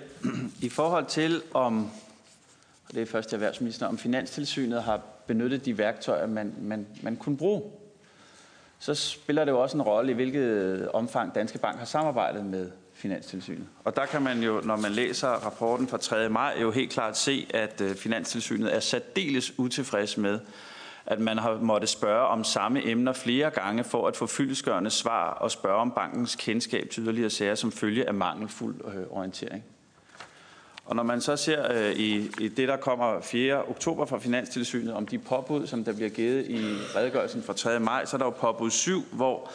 I 0.61 0.69
forhold 0.69 1.05
til 1.05 1.41
om, 1.53 1.89
og 2.87 2.93
det 2.93 3.01
er 3.01 3.05
først 3.05 3.33
erhvervsminister, 3.33 3.87
om 3.87 3.97
Finanstilsynet 3.97 4.83
har 4.83 5.01
benyttet 5.27 5.65
de 5.65 5.77
værktøjer, 5.77 6.27
man, 6.27 6.53
man, 6.61 6.87
man 7.01 7.15
kunne 7.15 7.37
bruge, 7.37 7.63
så 8.79 8.95
spiller 8.95 9.45
det 9.45 9.51
jo 9.51 9.61
også 9.61 9.77
en 9.77 9.81
rolle 9.81 10.11
i 10.11 10.15
hvilket 10.15 10.89
omfang 10.91 11.35
Danske 11.35 11.57
Bank 11.57 11.77
har 11.77 11.85
samarbejdet 11.85 12.45
med 12.45 12.71
Finanstilsynet. 12.93 13.67
Og 13.83 13.95
der 13.95 14.05
kan 14.05 14.21
man 14.21 14.43
jo, 14.43 14.61
når 14.63 14.75
man 14.75 14.91
læser 14.91 15.27
rapporten 15.27 15.87
fra 15.87 15.97
3. 15.97 16.29
maj, 16.29 16.57
jo 16.61 16.71
helt 16.71 16.91
klart 16.91 17.17
se, 17.17 17.47
at 17.53 17.81
øh, 17.81 17.95
Finanstilsynet 17.95 18.75
er 18.75 18.79
særdeles 18.79 19.59
utilfreds 19.59 20.17
med, 20.17 20.39
at 21.05 21.19
man 21.19 21.37
har 21.37 21.59
måttet 21.61 21.89
spørge 21.89 22.27
om 22.27 22.43
samme 22.43 22.85
emner 22.87 23.13
flere 23.13 23.49
gange 23.49 23.83
for 23.83 24.07
at 24.07 24.17
få 24.17 24.25
fyldeskørende 24.25 24.89
svar 24.89 25.29
og 25.29 25.51
spørge 25.51 25.77
om 25.81 25.91
bankens 25.91 26.35
kendskab 26.35 26.89
til 26.89 27.03
yderligere 27.03 27.29
sager 27.29 27.55
som 27.55 27.71
følge 27.71 28.07
af 28.07 28.13
mangelfuld 28.13 28.75
øh, 28.85 29.03
orientering. 29.09 29.63
Og 30.85 30.95
når 30.95 31.03
man 31.03 31.21
så 31.21 31.35
ser 31.35 31.71
øh, 31.71 31.91
i, 31.91 32.31
i 32.39 32.47
det, 32.47 32.67
der 32.67 32.77
kommer 32.77 33.21
4. 33.21 33.63
oktober 33.63 34.05
fra 34.05 34.19
Finanstilsynet 34.19 34.93
om 34.93 35.07
de 35.07 35.19
påbud, 35.19 35.67
som 35.67 35.83
der 35.83 35.93
bliver 35.93 36.09
givet 36.09 36.45
i 36.47 36.59
redegørelsen 36.95 37.43
fra 37.43 37.53
3. 37.53 37.79
maj, 37.79 38.05
så 38.05 38.15
er 38.15 38.17
der 38.17 38.25
jo 38.25 38.31
påbud 38.31 38.69
7, 38.69 39.03
hvor 39.11 39.51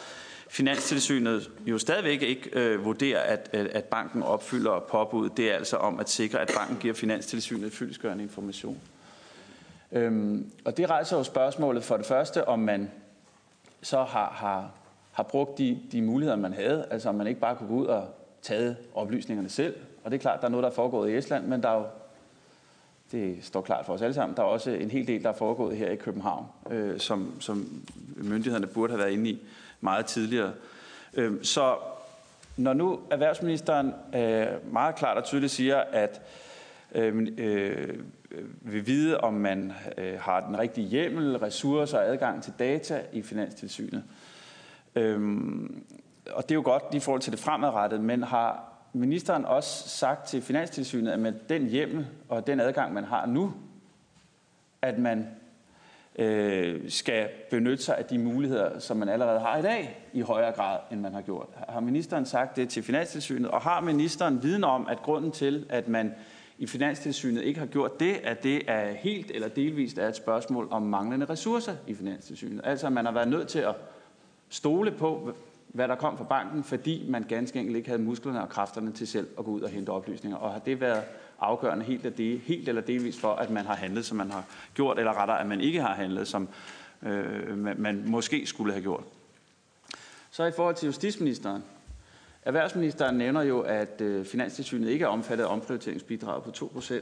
Finanstilsynet 0.49 1.49
jo 1.65 1.77
stadigvæk 1.77 2.21
ikke 2.21 2.49
øh, 2.53 2.85
vurderer, 2.85 3.19
at, 3.19 3.49
øh, 3.53 3.69
at 3.71 3.83
banken 3.83 4.23
opfylder 4.23 4.79
påbud. 4.79 5.29
Det 5.29 5.51
er 5.51 5.55
altså 5.55 5.77
om 5.77 5.99
at 5.99 6.09
sikre, 6.09 6.39
at 6.39 6.51
banken 6.55 6.77
giver 6.77 6.93
Finanstilsynet 6.93 7.73
fyldeskørende 7.73 8.23
information. 8.23 8.81
Øhm, 9.91 10.51
og 10.65 10.77
det 10.77 10.89
rejser 10.89 11.17
jo 11.17 11.23
spørgsmålet 11.23 11.83
for 11.83 11.97
det 11.97 12.05
første, 12.05 12.47
om 12.47 12.59
man 12.59 12.91
så 13.81 14.03
har, 14.03 14.29
har, 14.29 14.71
har 15.11 15.23
brugt 15.23 15.57
de, 15.57 15.79
de 15.91 16.01
muligheder, 16.01 16.37
man 16.37 16.53
havde. 16.53 16.85
Altså 16.91 17.09
om 17.09 17.15
man 17.15 17.27
ikke 17.27 17.39
bare 17.39 17.55
kunne 17.55 17.69
gå 17.69 17.75
ud 17.75 17.85
og 17.85 18.07
tage 18.41 18.75
oplysningerne 18.93 19.49
selv. 19.49 19.75
Og 20.03 20.11
det 20.11 20.17
er 20.17 20.21
klart, 20.21 20.41
der 20.41 20.47
er 20.47 20.51
noget, 20.51 20.63
der 20.63 20.69
er 20.69 20.73
foregået 20.73 21.09
i 21.11 21.17
Estland, 21.17 21.45
men 21.45 21.63
der 21.63 21.69
er 21.69 21.75
jo, 21.75 21.85
det 23.11 23.37
står 23.41 23.61
klart 23.61 23.85
for 23.85 23.93
os 23.93 24.01
alle 24.01 24.13
sammen, 24.13 24.35
der 24.37 24.43
er 24.43 24.47
også 24.47 24.71
en 24.71 24.91
hel 24.91 25.07
del, 25.07 25.23
der 25.23 25.29
er 25.29 25.33
foregået 25.33 25.77
her 25.77 25.89
i 25.89 25.95
København, 25.95 26.45
øh, 26.71 26.99
som, 26.99 27.33
som 27.39 27.83
myndighederne 28.15 28.67
burde 28.67 28.93
have 28.93 28.99
været 28.99 29.11
inde 29.11 29.29
i 29.29 29.39
meget 29.81 30.05
tidligere. 30.05 30.51
Øh, 31.13 31.43
så 31.43 31.75
når 32.57 32.73
nu 32.73 32.99
erhvervsministeren 33.11 33.93
øh, 34.15 34.73
meget 34.73 34.95
klart 34.95 35.17
og 35.17 35.23
tydeligt 35.23 35.51
siger, 35.51 35.77
at 35.77 36.21
øhm, 36.95 37.27
øh, 37.37 37.89
øh, 37.89 37.97
Øh, 38.31 38.73
vil 38.73 38.87
vide, 38.87 39.17
om 39.17 39.33
man 39.33 39.73
øh, 39.97 40.19
har 40.19 40.47
den 40.47 40.59
rigtige 40.59 40.87
hjemmel, 40.87 41.37
ressourcer 41.37 41.97
og 41.97 42.07
adgang 42.07 42.43
til 42.43 42.53
data 42.59 43.01
i 43.13 43.21
Finanstilsynet. 43.21 44.03
Øhm, 44.95 45.83
og 46.31 46.43
det 46.43 46.51
er 46.51 46.55
jo 46.55 46.61
godt 46.65 46.83
i 46.93 46.99
forhold 46.99 47.21
til 47.21 47.31
det 47.31 47.39
fremadrettede, 47.39 48.01
men 48.01 48.23
har 48.23 48.71
ministeren 48.93 49.45
også 49.45 49.89
sagt 49.89 50.27
til 50.27 50.41
Finanstilsynet, 50.41 51.11
at 51.11 51.19
med 51.19 51.33
den 51.49 51.67
hjemmel 51.67 52.07
og 52.29 52.47
den 52.47 52.59
adgang, 52.59 52.93
man 52.93 53.03
har 53.03 53.25
nu, 53.25 53.53
at 54.81 54.97
man 54.97 55.27
øh, 56.15 56.89
skal 56.89 57.29
benytte 57.49 57.83
sig 57.83 57.97
af 57.97 58.05
de 58.05 58.17
muligheder, 58.17 58.79
som 58.79 58.97
man 58.97 59.09
allerede 59.09 59.39
har 59.39 59.57
i 59.57 59.61
dag, 59.61 60.07
i 60.13 60.21
højere 60.21 60.51
grad, 60.51 60.79
end 60.91 61.01
man 61.01 61.13
har 61.13 61.21
gjort. 61.21 61.47
Har 61.69 61.79
ministeren 61.79 62.25
sagt 62.25 62.55
det 62.55 62.69
til 62.69 62.83
Finanstilsynet, 62.83 63.51
og 63.51 63.61
har 63.61 63.81
ministeren 63.81 64.43
viden 64.43 64.63
om, 64.63 64.87
at 64.87 64.97
grunden 65.01 65.31
til, 65.31 65.65
at 65.69 65.87
man 65.87 66.13
i 66.61 66.67
Finanstilsynet 66.67 67.43
ikke 67.43 67.59
har 67.59 67.67
gjort 67.67 67.99
det, 67.99 68.13
at 68.23 68.43
det 68.43 68.61
er 68.67 68.93
helt 68.93 69.31
eller 69.31 69.47
delvist 69.47 69.97
er 69.97 70.07
et 70.07 70.15
spørgsmål 70.15 70.67
om 70.71 70.81
manglende 70.81 71.25
ressourcer 71.25 71.75
i 71.87 71.93
Finanstilsynet. 71.93 72.61
Altså, 72.63 72.89
man 72.89 73.05
har 73.05 73.11
været 73.11 73.27
nødt 73.27 73.47
til 73.47 73.59
at 73.59 73.75
stole 74.49 74.91
på, 74.91 75.33
hvad 75.67 75.87
der 75.87 75.95
kom 75.95 76.17
fra 76.17 76.23
banken, 76.23 76.63
fordi 76.63 77.05
man 77.09 77.23
ganske 77.23 77.59
enkelt 77.59 77.77
ikke 77.77 77.89
havde 77.89 78.01
musklerne 78.01 78.41
og 78.41 78.49
kræfterne 78.49 78.91
til 78.91 79.07
selv 79.07 79.27
at 79.39 79.45
gå 79.45 79.51
ud 79.51 79.61
og 79.61 79.69
hente 79.69 79.89
oplysninger. 79.89 80.37
Og 80.37 80.51
har 80.51 80.59
det 80.59 80.81
været 80.81 81.03
afgørende 81.39 81.85
helt, 81.85 82.05
eller, 82.05 82.17
det, 82.17 82.39
helt 82.39 82.69
eller 82.69 82.81
delvis 82.81 83.19
for, 83.19 83.33
at 83.33 83.49
man 83.49 83.65
har 83.65 83.75
handlet, 83.75 84.05
som 84.05 84.17
man 84.17 84.31
har 84.31 84.43
gjort, 84.73 84.99
eller 84.99 85.21
rettere, 85.21 85.39
at 85.39 85.47
man 85.47 85.61
ikke 85.61 85.81
har 85.81 85.93
handlet, 85.93 86.27
som 86.27 86.49
øh, 87.03 87.57
man 87.57 88.03
måske 88.07 88.45
skulle 88.45 88.73
have 88.73 88.83
gjort. 88.83 89.03
Så 90.31 90.45
i 90.45 90.51
forhold 90.55 90.75
til 90.75 90.85
justitsministeren. 90.85 91.63
Erhvervsministeren 92.43 93.17
nævner 93.17 93.41
jo, 93.41 93.59
at 93.59 94.01
øh, 94.01 94.25
Finanstilsynet 94.25 94.89
ikke 94.89 95.05
er 95.05 95.09
omfattet 95.09 95.45
af 95.45 95.53
omprioriteringsbidraget 95.53 96.43
på 96.43 96.79
2%. 96.79 96.93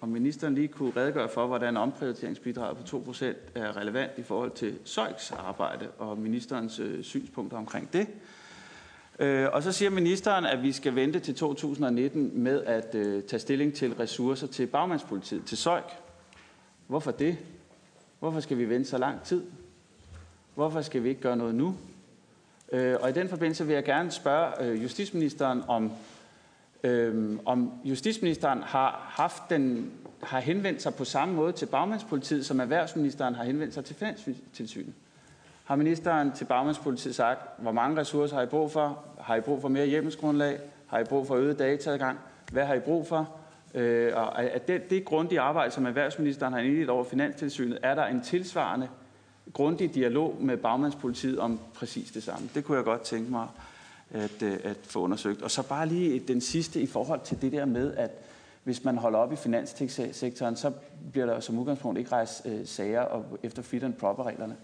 Om 0.00 0.08
ministeren 0.08 0.54
lige 0.54 0.68
kunne 0.68 0.92
redegøre 0.96 1.28
for, 1.28 1.46
hvordan 1.46 1.76
omprioriteringsbidraget 1.76 2.76
på 2.76 3.12
2% 3.12 3.24
er 3.54 3.76
relevant 3.76 4.12
i 4.16 4.22
forhold 4.22 4.50
til 4.50 4.78
SØJKs 4.84 5.32
arbejde 5.32 5.88
og 5.98 6.18
ministerens 6.18 6.78
øh, 6.78 7.02
synspunkter 7.02 7.56
omkring 7.56 7.92
det. 7.92 8.06
Øh, 9.18 9.48
og 9.52 9.62
så 9.62 9.72
siger 9.72 9.90
ministeren, 9.90 10.46
at 10.46 10.62
vi 10.62 10.72
skal 10.72 10.94
vente 10.94 11.20
til 11.20 11.34
2019 11.34 12.30
med 12.34 12.62
at 12.62 12.90
tage 13.26 13.40
stilling 13.40 13.74
til 13.74 13.94
ressourcer 13.94 14.46
til 14.46 14.66
bagmandspolitiet, 14.66 15.44
til 15.44 15.58
SØJK. 15.58 15.92
Hvorfor 16.86 17.10
det? 17.10 17.38
Hvorfor 18.18 18.40
skal 18.40 18.58
vi 18.58 18.68
vente 18.68 18.90
så 18.90 18.98
lang 18.98 19.22
tid? 19.22 19.42
Hvorfor 20.54 20.80
skal 20.80 21.02
vi 21.02 21.08
ikke 21.08 21.20
gøre 21.20 21.36
noget 21.36 21.54
nu? 21.54 21.76
Øh, 22.72 22.96
og 23.00 23.10
i 23.10 23.12
den 23.12 23.28
forbindelse 23.28 23.66
vil 23.66 23.74
jeg 23.74 23.84
gerne 23.84 24.10
spørge 24.10 24.52
øh, 24.60 24.82
justitsministeren 24.82 25.62
om, 25.68 25.92
øh, 26.82 27.38
om 27.46 27.72
justitsministeren 27.84 28.62
har 28.62 29.06
haft 29.10 29.42
den 29.50 29.92
har 30.22 30.40
henvendt 30.40 30.82
sig 30.82 30.94
på 30.94 31.04
samme 31.04 31.34
måde 31.34 31.52
til 31.52 31.66
bagmandspolitiet, 31.66 32.46
som 32.46 32.60
erhvervsministeren 32.60 33.34
har 33.34 33.44
henvendt 33.44 33.74
sig 33.74 33.84
til 33.84 33.96
finanstilsynet. 33.96 34.94
Har 35.64 35.76
ministeren 35.76 36.32
til 36.32 36.44
bagmandspolitiet 36.44 37.14
sagt, 37.14 37.40
hvor 37.58 37.72
mange 37.72 38.00
ressourcer 38.00 38.36
har 38.36 38.42
I 38.42 38.46
brug 38.46 38.70
for? 38.70 39.04
Har 39.20 39.36
I 39.36 39.40
brug 39.40 39.60
for 39.60 39.68
mere 39.68 39.86
hjemmelsgrundlag? 39.86 40.58
Har 40.86 40.98
I 40.98 41.04
brug 41.04 41.26
for 41.26 41.34
øget 41.34 41.58
dataadgang? 41.58 42.18
Hvad 42.52 42.64
har 42.64 42.74
I 42.74 42.80
brug 42.80 43.06
for? 43.06 43.30
Øh, 43.74 44.12
og 44.14 44.42
at 44.42 44.68
det, 44.68 44.90
det 44.90 45.04
grundige 45.04 45.40
arbejde, 45.40 45.70
som 45.70 45.86
erhvervsministeren 45.86 46.52
har 46.52 46.60
indledt 46.60 46.90
over 46.90 47.04
Finanstilsynet, 47.04 47.78
er 47.82 47.94
der 47.94 48.06
en 48.06 48.20
tilsvarende 48.20 48.88
grundig 49.52 49.94
dialog 49.94 50.36
med 50.40 50.56
bagmandspolitiet 50.56 51.38
om 51.38 51.60
præcis 51.74 52.10
det 52.10 52.22
samme. 52.22 52.48
Det 52.54 52.64
kunne 52.64 52.76
jeg 52.76 52.84
godt 52.84 53.02
tænke 53.02 53.30
mig 53.30 53.48
at, 54.10 54.42
øh, 54.42 54.58
at 54.64 54.76
få 54.82 55.00
undersøgt. 55.00 55.42
Og 55.42 55.50
så 55.50 55.62
bare 55.62 55.88
lige 55.88 56.20
den 56.28 56.40
sidste 56.40 56.80
i 56.80 56.86
forhold 56.86 57.20
til 57.24 57.42
det 57.42 57.52
der 57.52 57.64
med, 57.64 57.94
at 57.94 58.10
hvis 58.64 58.84
man 58.84 58.98
holder 58.98 59.18
op 59.18 59.32
i 59.32 59.36
finanssektoren, 59.36 60.56
så 60.56 60.72
bliver 61.12 61.26
der 61.26 61.40
som 61.40 61.58
udgangspunkt 61.58 61.98
ikke 61.98 62.12
rejst 62.12 62.46
øh, 62.46 62.66
sager 62.66 63.00
og 63.00 63.24
efter 63.42 63.62
fit 63.62 63.82
and 63.82 63.94
proper 63.94 64.24
reglerne. 64.24 64.56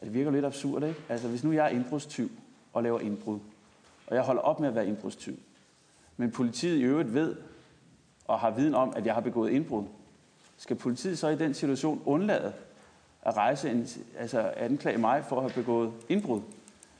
Det 0.00 0.14
virker 0.14 0.30
lidt 0.30 0.44
absurd, 0.44 0.82
ikke? 0.82 1.00
Altså 1.08 1.28
hvis 1.28 1.44
nu 1.44 1.52
jeg 1.52 1.64
er 1.64 1.68
indbrudstyv 1.68 2.30
og 2.72 2.82
laver 2.82 3.00
indbrud, 3.00 3.38
og 4.06 4.14
jeg 4.14 4.22
holder 4.22 4.42
op 4.42 4.60
med 4.60 4.68
at 4.68 4.74
være 4.74 4.86
indbrudstyv, 4.86 5.38
men 6.16 6.30
politiet 6.30 6.78
i 6.78 6.82
øvrigt 6.82 7.14
ved 7.14 7.36
og 8.24 8.38
har 8.38 8.50
viden 8.50 8.74
om, 8.74 8.92
at 8.96 9.06
jeg 9.06 9.14
har 9.14 9.20
begået 9.20 9.50
indbrud, 9.50 9.84
skal 10.56 10.76
politiet 10.76 11.18
så 11.18 11.28
i 11.28 11.36
den 11.36 11.54
situation 11.54 12.02
undlade 12.04 12.52
at 13.26 13.36
rejse 13.36 13.70
en, 13.70 13.88
altså 14.18 14.52
anklage 14.56 14.98
mig 14.98 15.24
for 15.28 15.36
at 15.36 15.42
have 15.42 15.62
begået 15.62 15.92
indbrud. 16.08 16.40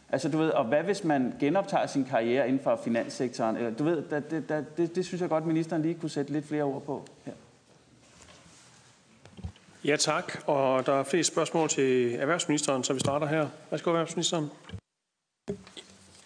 Altså 0.09 0.29
du 0.29 0.39
ved, 0.39 0.51
og 0.51 0.65
hvad 0.65 0.83
hvis 0.83 1.05
man 1.05 1.35
genoptager 1.41 1.87
sin 1.87 2.05
karriere 2.05 2.49
inden 2.49 2.63
for 2.63 2.81
finanssektoren? 2.85 3.57
Eller, 3.57 3.71
du 3.71 3.85
ved, 3.85 4.03
der, 4.11 4.21
det, 4.21 4.49
der, 4.49 4.65
det, 4.77 4.95
det 4.97 5.07
synes 5.07 5.21
jeg 5.21 5.29
godt, 5.29 5.47
ministeren 5.47 5.83
lige 5.83 5.95
kunne 5.95 6.11
sætte 6.11 6.33
lidt 6.33 6.47
flere 6.47 6.63
ord 6.63 6.83
på 6.83 7.05
her. 7.25 7.33
Ja, 9.85 9.97
tak. 9.97 10.43
Og 10.47 10.87
der 10.87 10.93
er 10.93 11.03
flere 11.03 11.25
spørgsmål 11.25 11.69
til 11.69 12.15
erhvervsministeren, 12.15 12.85
så 12.85 12.93
vi 12.93 13.01
starter 13.01 13.27
her. 13.27 13.49
Værsgo, 13.71 13.91
erhvervsministeren. 13.91 14.51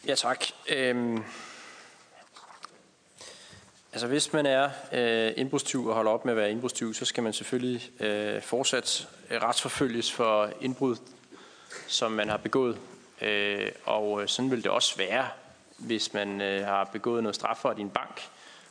Ja, 0.07 0.15
tak. 0.15 0.45
Øhm, 0.77 1.19
Altså 3.93 4.07
hvis 4.07 4.33
man 4.33 4.47
er 4.47 4.71
øh, 4.93 5.33
indbrudstyv 5.37 5.87
og 5.87 5.95
holder 5.95 6.11
op 6.11 6.25
med 6.25 6.33
at 6.33 6.37
være 6.37 6.51
indbrudstyv, 6.51 6.95
så 6.95 7.05
skal 7.05 7.23
man 7.23 7.33
selvfølgelig 7.33 7.91
øh, 8.01 8.43
fortsat 8.43 9.09
øh, 9.31 9.43
retsforfølges 9.43 10.13
for 10.13 10.53
indbrud, 10.61 10.97
som 11.89 12.13
man 12.13 12.29
har 12.29 12.37
begået. 12.37 12.79
Øh, 13.21 13.69
og 13.85 14.23
øh, 14.23 14.29
sådan 14.29 14.51
vil 14.51 14.63
det 14.63 14.71
også 14.71 14.97
være, 14.97 15.29
hvis 15.79 16.15
man 16.15 16.41
øh, 16.41 16.67
har 16.67 16.85
begået 16.85 17.23
noget 17.23 17.35
strafferet 17.35 17.79
i 17.79 17.81
en 17.81 17.91
bank. 17.91 18.21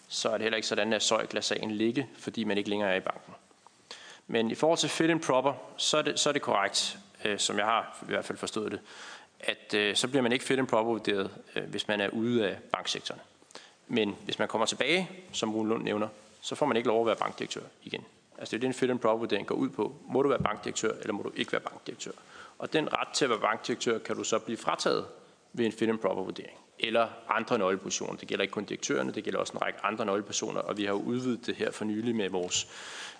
Så 0.07 0.29
er 0.29 0.33
det 0.33 0.41
heller 0.41 0.55
ikke 0.55 0.67
sådan, 0.67 0.93
at 0.93 1.03
Søjk 1.03 1.33
lader 1.33 1.43
sagen 1.43 1.71
ligge, 1.71 2.07
fordi 2.17 2.43
man 2.43 2.57
ikke 2.57 2.69
længere 2.69 2.91
er 2.91 2.95
i 2.95 2.99
banken. 2.99 3.33
Men 4.27 4.51
i 4.51 4.55
forhold 4.55 4.77
til 4.79 4.89
fit 4.89 5.09
and 5.09 5.21
proper, 5.21 5.53
så 5.77 5.97
er 5.97 6.01
det, 6.01 6.19
så 6.19 6.29
er 6.29 6.33
det 6.33 6.41
korrekt, 6.41 6.97
øh, 7.25 7.39
som 7.39 7.57
jeg 7.57 7.65
har 7.65 7.97
i 8.01 8.05
hvert 8.05 8.25
fald 8.25 8.37
forstået 8.37 8.71
det, 8.71 8.79
at 9.39 9.73
øh, 9.73 9.95
så 9.95 10.07
bliver 10.07 10.21
man 10.21 10.31
ikke 10.31 10.45
fit 10.45 10.59
and 10.59 10.67
proper 10.67 10.91
vurderet, 10.91 11.31
øh, 11.55 11.63
hvis 11.63 11.87
man 11.87 12.01
er 12.01 12.09
ude 12.09 12.49
af 12.49 12.57
banksektoren. 12.71 13.21
Men 13.89 14.15
hvis 14.25 14.39
man 14.39 14.47
kommer 14.47 14.65
tilbage, 14.65 15.09
som 15.31 15.55
Rune 15.55 15.69
Lund 15.69 15.83
nævner, 15.83 16.07
så 16.41 16.55
får 16.55 16.65
man 16.65 16.77
ikke 16.77 16.87
lov 16.87 17.01
at 17.01 17.07
være 17.07 17.15
bankdirektør 17.15 17.61
igen. 17.83 18.03
Altså 18.37 18.51
det 18.51 18.57
er 18.57 18.59
det, 18.59 18.67
en 18.67 18.73
fit 18.73 18.89
and 18.89 18.99
proper 18.99 19.17
vurdering 19.19 19.47
går 19.47 19.55
ud 19.55 19.69
på. 19.69 19.95
Må 20.07 20.21
du 20.21 20.29
være 20.29 20.39
bankdirektør, 20.39 20.91
eller 21.01 21.13
må 21.13 21.23
du 21.23 21.31
ikke 21.35 21.51
være 21.51 21.61
bankdirektør? 21.61 22.11
Og 22.59 22.73
den 22.73 22.93
ret 22.93 23.07
til 23.13 23.25
at 23.25 23.29
være 23.29 23.39
bankdirektør 23.39 23.97
kan 23.97 24.15
du 24.15 24.23
så 24.23 24.39
blive 24.39 24.57
frataget 24.57 25.05
ved 25.53 25.65
en 25.65 25.71
fit 25.71 25.89
and 25.89 25.99
proper 25.99 26.23
vurdering. 26.23 26.57
Eller 26.79 27.07
andre 27.29 27.57
nøglepositioner. 27.57 28.15
Det 28.15 28.27
gælder 28.27 28.41
ikke 28.41 28.51
kun 28.51 28.63
direktørerne, 28.65 29.11
det 29.11 29.23
gælder 29.23 29.39
også 29.39 29.53
en 29.53 29.61
række 29.61 29.79
andre 29.83 30.05
nøglepersoner, 30.05 30.61
og 30.61 30.77
vi 30.77 30.83
har 30.83 30.91
jo 30.91 30.99
udvidet 30.99 31.45
det 31.45 31.55
her 31.55 31.71
for 31.71 31.85
nylig 31.85 32.15
med 32.15 32.29
vores, 32.29 32.67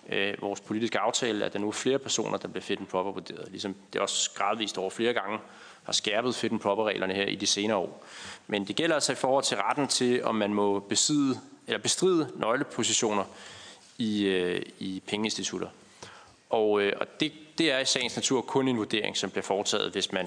øh, 0.08 0.34
vores 0.40 0.60
politiske 0.60 0.98
aftale, 0.98 1.44
at 1.44 1.52
der 1.52 1.58
nu 1.58 1.68
er 1.68 1.72
flere 1.72 1.98
personer, 1.98 2.38
der 2.38 2.48
bliver 2.48 2.62
fit 2.62 2.78
and 2.78 2.86
proper 2.86 3.12
vurderet. 3.12 3.48
Ligesom 3.50 3.74
det 3.92 3.98
er 3.98 4.02
også 4.02 4.30
gradvist 4.34 4.78
over 4.78 4.90
flere 4.90 5.12
gange 5.12 5.38
har 5.84 5.92
skærpet 5.92 6.34
fit 6.34 6.52
and 6.52 6.60
proper 6.60 6.84
reglerne 6.84 7.14
her 7.14 7.26
i 7.26 7.34
de 7.34 7.46
senere 7.46 7.76
år. 7.76 8.04
Men 8.46 8.66
det 8.66 8.76
gælder 8.76 8.94
altså 8.94 9.12
i 9.12 9.14
forhold 9.14 9.44
til 9.44 9.56
retten 9.56 9.88
til, 9.88 10.24
om 10.24 10.34
man 10.34 10.54
må 10.54 10.78
besidde, 10.78 11.40
eller 11.66 11.78
bestride 11.78 12.30
nøglepositioner 12.36 13.24
i, 13.98 14.24
øh, 14.24 14.62
i 14.78 15.02
pengeinstitutter. 15.06 15.68
Og, 16.50 16.82
øh, 16.82 16.92
og 17.00 17.20
det, 17.20 17.32
det 17.58 17.72
er 17.72 17.78
i 17.78 17.84
sagens 17.84 18.16
natur 18.16 18.40
kun 18.40 18.68
en 18.68 18.78
vurdering, 18.78 19.16
som 19.16 19.30
bliver 19.30 19.42
foretaget, 19.42 19.92
hvis 19.92 20.12
man 20.12 20.26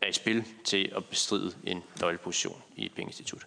er 0.00 0.06
i 0.06 0.12
spil 0.12 0.44
til 0.64 0.92
at 0.96 1.04
bestride 1.04 1.52
en 1.66 1.82
nøgleposition 2.00 2.62
i 2.76 2.84
et 2.86 2.92
pengeinstitut. 2.94 3.46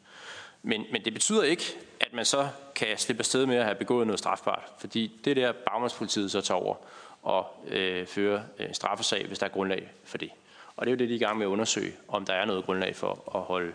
Men, 0.63 0.85
men 0.91 1.05
det 1.05 1.13
betyder 1.13 1.43
ikke, 1.43 1.63
at 1.99 2.13
man 2.13 2.25
så 2.25 2.47
kan 2.75 2.97
slippe 2.97 3.21
afsted 3.21 3.45
med 3.45 3.55
at 3.55 3.63
have 3.63 3.75
begået 3.75 4.07
noget 4.07 4.19
strafbart, 4.19 4.63
fordi 4.79 5.19
det 5.25 5.35
der 5.35 5.51
bagmandspolitiet 5.51 6.31
så 6.31 6.41
tager 6.41 6.59
over 6.61 6.75
og 7.23 7.65
øh, 7.67 8.07
fører 8.07 8.41
en 8.59 8.73
straffesag, 8.73 9.27
hvis 9.27 9.39
der 9.39 9.45
er 9.45 9.49
grundlag 9.49 9.91
for 10.03 10.17
det. 10.17 10.29
Og 10.77 10.85
det 10.85 10.91
er 10.91 10.95
jo 10.95 10.99
det, 10.99 11.09
de 11.09 11.13
er 11.13 11.17
i 11.17 11.19
gang 11.19 11.37
med 11.37 11.45
at 11.45 11.49
undersøge, 11.49 11.93
om 12.07 12.25
der 12.25 12.33
er 12.33 12.45
noget 12.45 12.65
grundlag 12.65 12.95
for 12.95 13.35
at 13.35 13.41
holde 13.41 13.73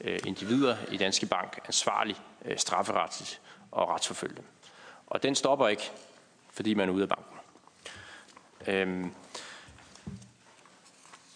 øh, 0.00 0.18
individer 0.26 0.76
i 0.90 0.96
Danske 0.96 1.26
Bank 1.26 1.58
ansvarlig 1.66 2.16
øh, 2.44 2.58
strafferetligt 2.58 3.40
og 3.70 3.88
retsforfølge 3.88 4.36
dem. 4.36 4.44
Og 5.06 5.22
den 5.22 5.34
stopper 5.34 5.68
ikke, 5.68 5.90
fordi 6.52 6.74
man 6.74 6.88
er 6.88 6.92
ude 6.92 7.02
af 7.02 7.08
banken. 7.08 7.38
Øhm, 8.66 9.12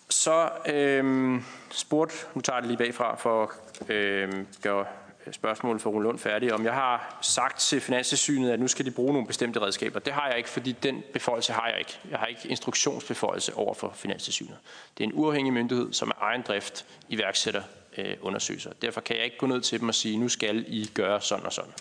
så 0.08 0.50
øhm, 0.66 1.44
spurgte, 1.70 2.14
nu 2.34 2.40
tager 2.40 2.56
jeg 2.56 2.62
det 2.62 2.68
lige 2.68 2.78
bagfra 2.78 3.16
for 3.16 3.42
at 3.42 3.90
øhm, 3.90 4.46
gøre 4.62 4.86
Øh, 5.28 5.34
spørgsmål 5.34 5.80
for 5.80 5.90
Rune 5.90 6.02
Lund 6.02 6.18
færdig, 6.18 6.54
om 6.54 6.64
jeg 6.64 6.74
har 6.74 7.18
sagt 7.22 7.58
til 7.58 7.80
Finanstilsynet, 7.80 8.50
at 8.50 8.60
nu 8.60 8.68
skal 8.68 8.84
de 8.86 8.90
bruge 8.90 9.12
nogle 9.12 9.26
bestemte 9.26 9.60
redskaber. 9.60 10.00
Det 10.00 10.12
har 10.12 10.28
jeg 10.28 10.36
ikke, 10.36 10.48
fordi 10.48 10.72
den 10.72 11.02
beføjelse 11.12 11.52
har 11.52 11.68
jeg 11.68 11.78
ikke. 11.78 11.98
Jeg 12.10 12.18
har 12.18 12.26
ikke 12.26 12.48
instruktionsbeføjelse 12.48 13.54
over 13.54 13.74
for 13.74 13.92
Finanstilsynet. 13.94 14.56
Det 14.98 15.04
er 15.04 15.08
en 15.08 15.14
uafhængig 15.14 15.52
myndighed, 15.52 15.92
som 15.92 16.08
er 16.08 16.14
egen 16.20 16.42
drift 16.42 16.86
iværksætter 17.08 17.62
øh, 17.98 18.16
undersøgelser. 18.20 18.72
Derfor 18.82 19.00
kan 19.00 19.16
jeg 19.16 19.24
ikke 19.24 19.38
gå 19.38 19.46
ned 19.46 19.60
til 19.60 19.80
dem 19.80 19.88
og 19.88 19.94
sige, 19.94 20.18
nu 20.18 20.28
skal 20.28 20.64
I 20.68 20.90
gøre 20.94 21.20
sådan 21.20 21.46
og 21.46 21.52
sådan. 21.52 21.72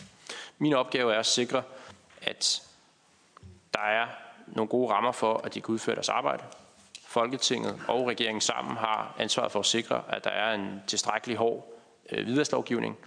Min 0.57 0.73
opgave 0.73 1.13
er 1.13 1.19
at 1.19 1.25
sikre, 1.25 1.63
at 2.21 2.61
der 3.73 3.83
er 3.83 4.07
nogle 4.47 4.69
gode 4.69 4.93
rammer 4.93 5.11
for, 5.11 5.41
at 5.43 5.53
de 5.53 5.61
kan 5.61 5.73
udføre 5.73 5.95
deres 5.95 6.09
arbejde. 6.09 6.43
Folketinget 7.07 7.79
og 7.87 8.07
regeringen 8.07 8.41
sammen 8.41 8.77
har 8.77 9.15
ansvaret 9.19 9.51
for 9.51 9.59
at 9.59 9.65
sikre, 9.65 10.03
at 10.09 10.23
der 10.23 10.29
er 10.29 10.53
en 10.53 10.81
tilstrækkelig 10.87 11.37
hård 11.37 11.73
øh, 12.11 12.25
vidværslovgivning. 12.25 12.97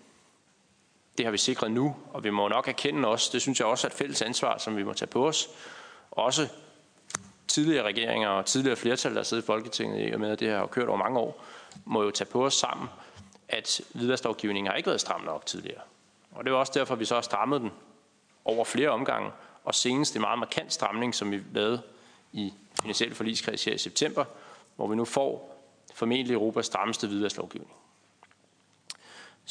Det 1.21 1.27
har 1.27 1.31
vi 1.31 1.39
sikret 1.39 1.71
nu, 1.71 1.97
og 2.13 2.25
vi 2.25 2.31
må 2.31 2.49
nok 2.49 2.69
erkende 2.69 3.09
også, 3.09 3.31
det 3.33 3.43
synes 3.43 3.61
jeg 3.61 3.67
også 3.67 3.87
er 3.87 3.91
et 3.91 3.97
fælles 3.97 4.23
ansvar, 4.23 4.59
som 4.59 4.77
vi 4.77 4.83
må 4.83 4.93
tage 4.93 5.07
på 5.07 5.29
os. 5.29 5.49
Også 6.11 6.49
tidligere 7.49 7.87
regeringer 7.87 8.29
og 8.29 8.47
tidligere 8.47 8.77
flertal, 8.77 9.15
der 9.15 9.23
sidder 9.23 9.43
i 9.43 9.47
Folketinget, 9.47 10.09
i 10.09 10.13
og 10.13 10.21
med 10.21 10.31
at 10.31 10.41
det 10.41 10.49
her 10.49 10.59
har 10.59 10.67
kørt 10.67 10.89
over 10.89 10.99
mange 10.99 11.19
år, 11.19 11.45
må 11.85 12.03
jo 12.03 12.11
tage 12.11 12.31
på 12.31 12.47
os 12.47 12.55
sammen, 12.55 12.89
at 13.49 13.81
vidværslovgivningen 13.95 14.71
har 14.71 14.77
ikke 14.77 14.87
været 14.87 15.01
stram 15.01 15.21
nok 15.21 15.47
tidligere. 15.47 15.81
Og 16.31 16.45
det 16.45 16.51
er 16.51 16.55
også 16.55 16.73
derfor, 16.75 16.95
vi 16.95 17.05
så 17.05 17.15
har 17.15 17.23
strammet 17.23 17.61
den 17.61 17.71
over 18.45 18.65
flere 18.65 18.89
omgange, 18.89 19.31
og 19.65 19.75
senest 19.75 20.15
en 20.15 20.21
meget 20.21 20.39
markant 20.39 20.73
stramning, 20.73 21.15
som 21.15 21.31
vi 21.31 21.41
lavede 21.53 21.83
i 22.33 22.53
finansielle 22.83 23.15
forligskreds 23.15 23.65
her 23.65 23.73
i 23.75 23.79
september, 23.79 24.25
hvor 24.77 24.87
vi 24.87 24.97
nu 24.97 25.05
får 25.05 25.57
formentlig 25.95 26.35
Europas 26.35 26.67
strammeste 26.67 27.07
hvidvasklovgivning. 27.07 27.73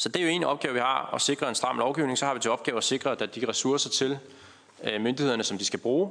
Så 0.00 0.08
det 0.08 0.22
er 0.22 0.24
jo 0.24 0.30
en 0.30 0.44
opgave, 0.44 0.74
vi 0.74 0.80
har, 0.80 1.10
at 1.14 1.20
sikre 1.20 1.48
en 1.48 1.54
stram 1.54 1.78
lovgivning. 1.78 2.18
Så 2.18 2.26
har 2.26 2.34
vi 2.34 2.40
til 2.40 2.50
opgave 2.50 2.76
at 2.76 2.84
sikre, 2.84 3.10
at 3.10 3.18
der 3.18 3.26
er 3.26 3.30
de 3.30 3.48
ressourcer 3.48 3.90
til 3.90 4.18
øh, 4.84 5.00
myndighederne, 5.00 5.44
som 5.44 5.58
de 5.58 5.64
skal 5.64 5.78
bruge. 5.78 6.10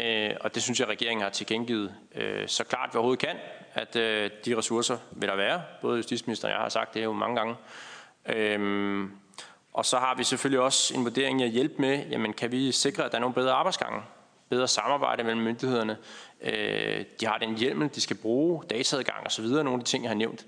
Øh, 0.00 0.30
og 0.40 0.54
det 0.54 0.62
synes 0.62 0.80
jeg, 0.80 0.88
regeringen 0.88 1.22
har 1.22 1.30
tilgængivet 1.30 1.94
øh, 2.14 2.48
så 2.48 2.64
klart 2.64 2.90
vi 2.92 2.96
overhovedet 2.96 3.26
kan, 3.26 3.36
at 3.74 3.96
øh, 3.96 4.30
de 4.44 4.56
ressourcer 4.56 4.96
vil 5.12 5.28
der 5.28 5.36
være. 5.36 5.62
Både 5.82 5.96
justitsministeren 5.96 6.52
og 6.52 6.56
jeg 6.56 6.62
har 6.62 6.68
sagt 6.68 6.94
det 6.94 7.04
jo 7.04 7.12
mange 7.12 7.36
gange. 7.36 7.54
Øh, 8.26 9.08
og 9.72 9.86
så 9.86 9.98
har 9.98 10.14
vi 10.14 10.24
selvfølgelig 10.24 10.60
også 10.60 10.94
en 10.94 11.04
vurdering 11.04 11.42
at 11.42 11.50
hjælpe 11.50 11.74
med, 11.78 12.04
jamen 12.10 12.32
kan 12.32 12.52
vi 12.52 12.72
sikre, 12.72 13.04
at 13.04 13.12
der 13.12 13.18
er 13.18 13.20
nogle 13.20 13.34
bedre 13.34 13.52
arbejdsgange, 13.52 14.00
bedre 14.48 14.68
samarbejde 14.68 15.24
mellem 15.24 15.42
myndighederne. 15.42 15.96
Øh, 16.42 17.04
de 17.20 17.26
har 17.26 17.38
den 17.38 17.56
hjemmel, 17.56 17.90
de 17.94 18.00
skal 18.00 18.16
bruge, 18.16 18.62
dataadgang 18.70 19.26
osv., 19.26 19.44
nogle 19.44 19.72
af 19.72 19.78
de 19.78 19.84
ting, 19.84 20.04
jeg 20.04 20.10
har 20.10 20.16
nævnt. 20.16 20.44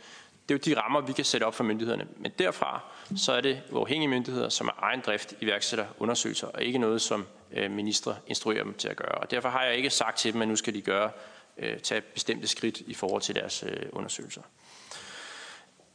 Det 0.48 0.54
er 0.54 0.58
jo 0.58 0.74
de 0.74 0.80
rammer, 0.80 1.00
vi 1.00 1.12
kan 1.12 1.24
sætte 1.24 1.44
op 1.44 1.54
for 1.54 1.64
myndighederne. 1.64 2.06
Men 2.16 2.32
derfra, 2.38 2.80
så 3.16 3.32
er 3.32 3.40
det 3.40 3.62
uafhængige 3.70 4.08
myndigheder, 4.08 4.48
som 4.48 4.66
er 4.68 4.72
egen 4.78 5.00
drift 5.00 5.34
iværksætter 5.40 5.86
undersøgelser, 5.98 6.46
og 6.46 6.62
ikke 6.62 6.78
noget, 6.78 7.02
som 7.02 7.26
øh, 7.52 7.70
ministre 7.70 8.16
instruerer 8.26 8.64
dem 8.64 8.74
til 8.74 8.88
at 8.88 8.96
gøre. 8.96 9.14
Og 9.14 9.30
derfor 9.30 9.48
har 9.48 9.64
jeg 9.64 9.76
ikke 9.76 9.90
sagt 9.90 10.18
til 10.18 10.32
dem, 10.32 10.42
at 10.42 10.48
nu 10.48 10.56
skal 10.56 10.74
de 10.74 10.80
gøre, 10.80 11.10
øh, 11.58 11.78
tage 11.78 12.00
bestemte 12.00 12.46
skridt 12.46 12.80
i 12.80 12.94
forhold 12.94 13.22
til 13.22 13.34
deres 13.34 13.64
øh, 13.66 13.86
undersøgelser. 13.92 14.42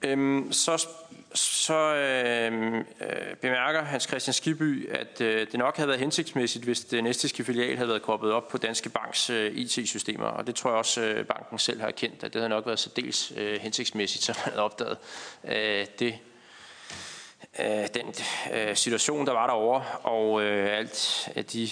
Øhm, 0.01 0.51
så 0.51 0.87
så 1.33 1.95
øh, 1.95 2.77
øh, 2.77 3.35
bemærker 3.41 3.81
Hans 3.81 4.03
Christian 4.03 4.33
Skiby, 4.33 4.89
at 4.89 5.21
øh, 5.21 5.47
det 5.51 5.59
nok 5.59 5.75
havde 5.75 5.87
været 5.87 5.99
hensigtsmæssigt, 5.99 6.65
hvis 6.65 6.79
den 6.79 7.07
estiske 7.07 7.43
filial 7.43 7.75
havde 7.75 7.89
været 7.89 8.01
koblet 8.01 8.31
op 8.31 8.47
på 8.47 8.57
Danske 8.57 8.89
Banks 8.89 9.29
øh, 9.29 9.51
IT-systemer. 9.55 10.25
Og 10.25 10.47
det 10.47 10.55
tror 10.55 10.69
jeg 10.69 10.77
også, 10.77 11.01
øh, 11.01 11.25
banken 11.25 11.59
selv 11.59 11.79
har 11.79 11.87
erkendt, 11.87 12.23
at 12.23 12.33
det 12.33 12.41
havde 12.41 12.49
nok 12.49 12.65
været 12.65 12.79
så 12.79 12.89
dels 12.95 13.33
øh, 13.37 13.59
hensigtsmæssigt, 13.61 14.23
så 14.23 14.33
man 14.37 14.43
havde 14.53 14.63
opdaget 14.63 14.97
øh, 15.43 15.85
det, 15.99 16.19
øh, 17.59 17.87
den 17.93 18.13
øh, 18.53 18.75
situation, 18.75 19.25
der 19.25 19.33
var 19.33 19.47
derovre, 19.47 19.83
og 20.03 20.43
øh, 20.43 20.77
alt 20.77 21.29
af 21.35 21.45
de 21.45 21.69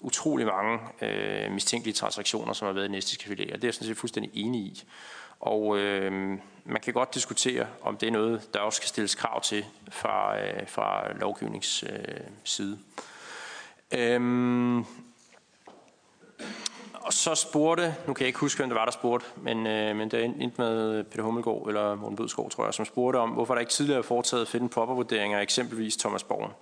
utrolig 0.00 0.46
mange 0.46 0.78
øh, 1.02 1.52
mistænkelige 1.52 1.94
transaktioner, 1.94 2.52
som 2.52 2.66
har 2.66 2.72
været 2.72 2.84
i 2.84 2.88
den 2.88 2.94
estiske 2.94 3.24
filial. 3.24 3.52
Det 3.52 3.64
er 3.64 3.68
jeg 3.68 3.74
sådan 3.74 3.88
set 3.88 3.96
fuldstændig 3.96 4.30
enig 4.34 4.60
i. 4.60 4.84
Og 5.40 5.78
øh, 5.78 6.38
man 6.64 6.80
kan 6.82 6.92
godt 6.92 7.14
diskutere, 7.14 7.66
om 7.82 7.96
det 7.96 8.06
er 8.06 8.12
noget, 8.12 8.48
der 8.54 8.60
også 8.60 8.76
skal 8.76 8.88
stilles 8.88 9.14
krav 9.14 9.40
til 9.40 9.64
fra, 9.90 10.40
øh, 10.40 10.68
fra 10.68 11.12
lovgivnings 11.12 11.82
øh, 11.82 12.20
side. 12.44 12.78
Øhm, 13.92 14.78
og 16.94 17.12
så 17.12 17.34
spurgte, 17.34 17.94
nu 18.06 18.14
kan 18.14 18.22
jeg 18.22 18.26
ikke 18.26 18.38
huske, 18.38 18.58
hvem 18.58 18.68
det 18.68 18.76
var, 18.76 18.84
der 18.84 18.92
spurgte, 18.92 19.26
men, 19.36 19.66
øh, 19.66 19.96
men 19.96 20.10
det 20.10 20.24
endte 20.24 20.60
med 20.60 21.04
Peter 21.04 21.22
Hummelgaard 21.22 21.68
eller 21.68 21.94
Morten 21.94 22.16
Bødskov, 22.16 22.50
tror 22.50 22.64
jeg, 22.64 22.74
som 22.74 22.84
spurgte 22.84 23.16
om, 23.16 23.30
hvorfor 23.30 23.54
der 23.54 23.60
ikke 23.60 23.72
tidligere 23.72 23.98
er 23.98 24.02
foretaget 24.02 24.48
fit 24.48 24.70
proper 24.70 24.94
vurderinger 24.94 25.38
af 25.38 25.42
eksempelvis 25.42 25.96
Thomas 25.96 26.22
Borgen. 26.22 26.52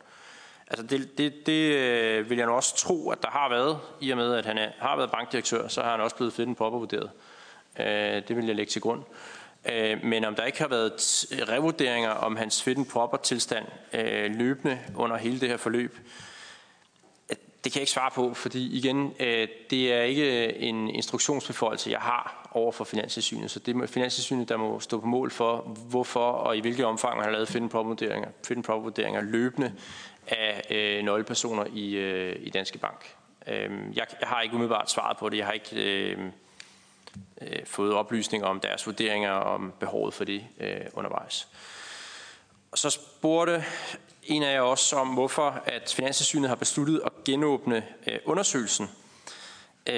Altså 0.66 0.86
det, 0.86 1.18
det, 1.18 1.46
det 1.46 1.76
øh, 1.76 2.30
vil 2.30 2.38
jeg 2.38 2.46
nu 2.46 2.52
også 2.52 2.76
tro, 2.76 3.10
at 3.10 3.22
der 3.22 3.28
har 3.28 3.48
været, 3.48 3.78
i 4.00 4.10
og 4.10 4.16
med 4.16 4.34
at 4.34 4.46
han 4.46 4.58
er, 4.58 4.70
har 4.78 4.96
været 4.96 5.10
bankdirektør, 5.10 5.68
så 5.68 5.82
har 5.82 5.90
han 5.90 6.00
også 6.00 6.16
blevet 6.16 6.32
fit 6.32 6.56
proper 6.56 6.78
vurderet. 6.78 7.10
Øh, 7.14 7.31
Øh, 7.80 8.22
det 8.28 8.36
vil 8.36 8.46
jeg 8.46 8.56
lægge 8.56 8.70
til 8.70 8.80
grund. 8.80 9.02
Øh, 9.72 10.04
men 10.04 10.24
om 10.24 10.34
der 10.34 10.44
ikke 10.44 10.58
har 10.58 10.68
været 10.68 11.26
revurderinger 11.48 12.10
om 12.10 12.36
hans 12.36 12.62
fit 12.62 12.78
and 12.78 12.86
proper 12.86 13.16
tilstand 13.16 13.66
øh, 13.92 14.34
løbende 14.34 14.78
under 14.96 15.16
hele 15.16 15.40
det 15.40 15.48
her 15.48 15.56
forløb, 15.56 15.98
det 17.64 17.72
kan 17.72 17.78
jeg 17.78 17.82
ikke 17.82 17.92
svare 17.92 18.10
på, 18.10 18.34
fordi 18.34 18.76
igen, 18.78 19.14
øh, 19.20 19.48
det 19.70 19.92
er 19.92 20.02
ikke 20.02 20.56
en 20.56 20.90
instruktionsbeføjelse, 20.90 21.90
jeg 21.90 22.00
har 22.00 22.48
over 22.52 22.72
for 22.72 22.84
Finanssynet. 22.84 23.50
Så 23.50 23.58
det 23.58 23.76
er 23.76 23.86
Finanssynet, 23.86 24.48
der 24.48 24.56
må 24.56 24.80
stå 24.80 25.00
på 25.00 25.06
mål 25.06 25.30
for, 25.30 25.56
hvorfor 25.90 26.30
og 26.30 26.56
i 26.56 26.60
hvilket 26.60 26.84
omfang 26.84 27.16
man 27.16 27.24
har 27.24 27.32
lavet 27.32 27.48
fit 27.48 27.62
and 27.62 27.70
proper 27.70 27.88
vurderinger, 27.88 28.28
fit 28.44 28.56
and 28.56 28.64
proper 28.64 28.82
vurderinger 28.82 29.20
løbende 29.20 29.72
af 30.28 30.62
øh, 30.70 31.04
nøglepersoner 31.04 31.64
i, 31.72 32.36
i 32.36 32.50
Danske 32.50 32.78
Bank. 32.78 33.14
Jeg, 33.46 34.06
jeg 34.20 34.28
har 34.28 34.40
ikke 34.40 34.54
umiddelbart 34.54 34.90
svaret 34.90 35.16
på 35.16 35.28
det. 35.28 35.36
Jeg 35.36 35.46
har 35.46 35.52
ikke 35.52 35.76
øh, 35.76 36.18
Øh, 37.40 37.66
fået 37.66 37.94
oplysninger 37.94 38.48
om 38.48 38.60
deres 38.60 38.86
vurderinger 38.86 39.30
om 39.30 39.72
behovet 39.80 40.14
for 40.14 40.24
det 40.24 40.44
øh, 40.60 40.80
undervejs. 40.92 41.48
Og 42.72 42.78
så 42.78 42.90
spurgte 42.90 43.64
en 44.22 44.42
af 44.42 44.54
jer 44.54 44.60
også 44.60 44.96
om, 44.96 45.08
hvorfor 45.08 45.62
at 45.66 45.94
Finanssynet 45.96 46.48
har 46.48 46.56
besluttet 46.56 47.02
at 47.04 47.12
genåbne 47.24 47.84
øh, 48.06 48.18
undersøgelsen. 48.24 48.90
Øh, 49.86 49.94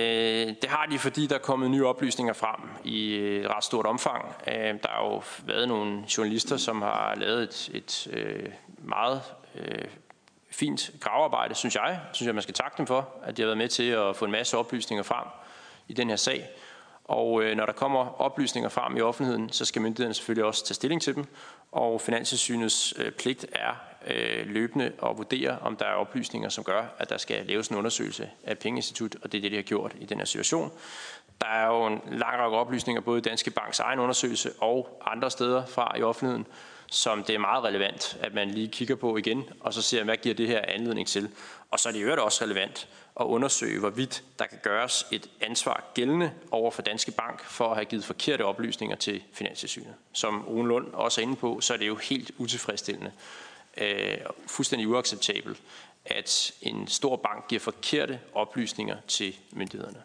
det 0.63 0.69
har 0.69 0.87
de, 0.87 0.99
fordi 0.99 1.27
der 1.27 1.35
er 1.35 1.39
kommet 1.39 1.71
nye 1.71 1.87
oplysninger 1.87 2.33
frem 2.33 2.61
i 2.85 3.15
et 3.15 3.51
ret 3.51 3.65
stort 3.65 3.87
omfang. 3.87 4.25
Øh, 4.49 4.55
der 4.55 4.89
har 4.89 5.05
jo 5.05 5.23
været 5.47 5.69
nogle 5.69 6.05
journalister, 6.17 6.57
som 6.57 6.83
har 6.83 7.15
lavet 7.15 7.43
et, 7.43 7.71
et 7.75 8.09
øh, 8.13 8.53
meget 8.79 9.23
øh, 9.55 9.85
fint 10.51 10.91
gravearbejde, 11.01 11.55
synes 11.55 11.75
jeg. 11.75 12.01
Synes 12.13 12.27
jeg, 12.27 12.35
man 12.35 12.43
skal 12.43 12.55
takke 12.55 12.77
dem 12.79 12.87
for, 12.87 13.09
at 13.23 13.37
de 13.37 13.43
har 13.43 13.47
været 13.47 13.59
med 13.59 13.69
til 13.69 13.89
at 13.91 14.17
få 14.17 14.25
en 14.25 14.31
masse 14.31 14.59
oplysninger 14.59 15.03
frem 15.03 15.27
i 15.89 15.93
den 15.93 16.09
her 16.09 16.17
sag. 16.17 16.49
Og 17.05 17.43
øh, 17.43 17.57
når 17.57 17.67
der 17.67 17.73
kommer 17.73 18.21
oplysninger 18.21 18.69
frem 18.69 18.97
i 18.97 19.01
offentligheden, 19.01 19.53
så 19.53 19.65
skal 19.65 19.83
myndighederne 19.83 20.15
selvfølgelig 20.15 20.45
også 20.45 20.65
tage 20.65 20.75
stilling 20.75 21.03
til 21.03 21.15
dem. 21.15 21.27
Og 21.73 22.01
Finanssynets 22.01 22.95
øh, 22.99 23.13
pligt 23.13 23.47
er 23.53 23.75
øh, 24.07 24.47
løbende 24.47 24.85
at 24.85 25.17
vurdere, 25.17 25.59
om 25.59 25.77
der 25.77 25.85
er 25.85 25.95
oplysninger, 25.95 26.49
som 26.49 26.65
gør, 26.65 26.85
at 26.99 27.11
der 27.11 27.17
skal 27.17 27.47
laves 27.47 27.69
en 27.69 27.77
undersøgelse 27.77 28.31
af 28.45 28.59
pengeinstitut, 28.59 29.17
og 29.23 29.33
det 29.33 29.39
er 29.39 29.43
det, 29.43 29.51
de 29.51 29.57
har 29.57 29.63
gjort 29.63 29.95
i 30.01 30.05
den 30.05 30.19
her 30.19 30.25
situation. 30.25 30.73
Der 31.41 31.47
er 31.47 31.67
jo 31.67 31.87
en 31.87 32.01
lang 32.07 32.39
række 32.39 32.57
oplysninger, 32.57 33.01
både 33.01 33.19
i 33.19 33.23
Danske 33.23 33.51
Banks 33.51 33.81
egen 33.81 33.99
undersøgelse 33.99 34.51
og 34.61 35.03
andre 35.07 35.31
steder 35.31 35.67
fra 35.67 35.99
i 35.99 36.03
offentligheden, 36.03 36.47
som 36.87 37.23
det 37.23 37.35
er 37.35 37.39
meget 37.39 37.65
relevant, 37.65 38.19
at 38.21 38.35
man 38.35 38.51
lige 38.51 38.69
kigger 38.69 38.95
på 38.95 39.17
igen, 39.17 39.45
og 39.61 39.75
så 39.75 39.83
ser, 39.83 40.05
hvad 40.05 40.17
giver 40.17 40.35
det 40.35 40.49
her 40.49 40.61
anledning 40.69 41.09
til. 41.09 41.31
Og 41.71 41.81
så 41.81 41.89
er 41.89 41.93
det 41.93 42.03
jo 42.03 42.25
også 42.25 42.45
relevant 42.45 42.89
at 43.21 43.25
undersøge, 43.25 43.81
hvorvidt 43.81 44.25
der 44.39 44.47
kan 44.47 44.59
gøres 44.63 45.07
et 45.11 45.31
ansvar 45.41 45.85
gældende 45.95 46.33
over 46.51 46.71
for 46.71 46.83
Danske 46.83 47.11
Bank 47.11 47.45
for 47.45 47.69
at 47.71 47.77
have 47.77 47.85
givet 47.85 48.05
forkerte 48.05 48.45
oplysninger 48.45 48.97
til 48.97 49.23
Finanssynet. 49.33 49.95
Som 50.13 50.45
Rune 50.49 50.69
Lund 50.69 50.93
også 50.93 51.21
er 51.21 51.23
inde 51.23 51.37
på, 51.37 51.61
så 51.61 51.75
er 51.75 51.77
det 51.77 51.87
jo 51.87 51.97
helt 51.97 52.31
utilfredsstillende, 52.39 53.13
øh, 53.77 54.19
fuldstændig 54.47 54.89
uacceptabelt, 54.89 55.63
at 56.05 56.53
en 56.63 56.89
stor 56.89 57.17
bank 57.17 57.49
giver 57.49 57.61
forkerte 57.61 58.21
oplysninger 58.35 58.97
til 59.09 59.37
myndighederne. 59.53 60.03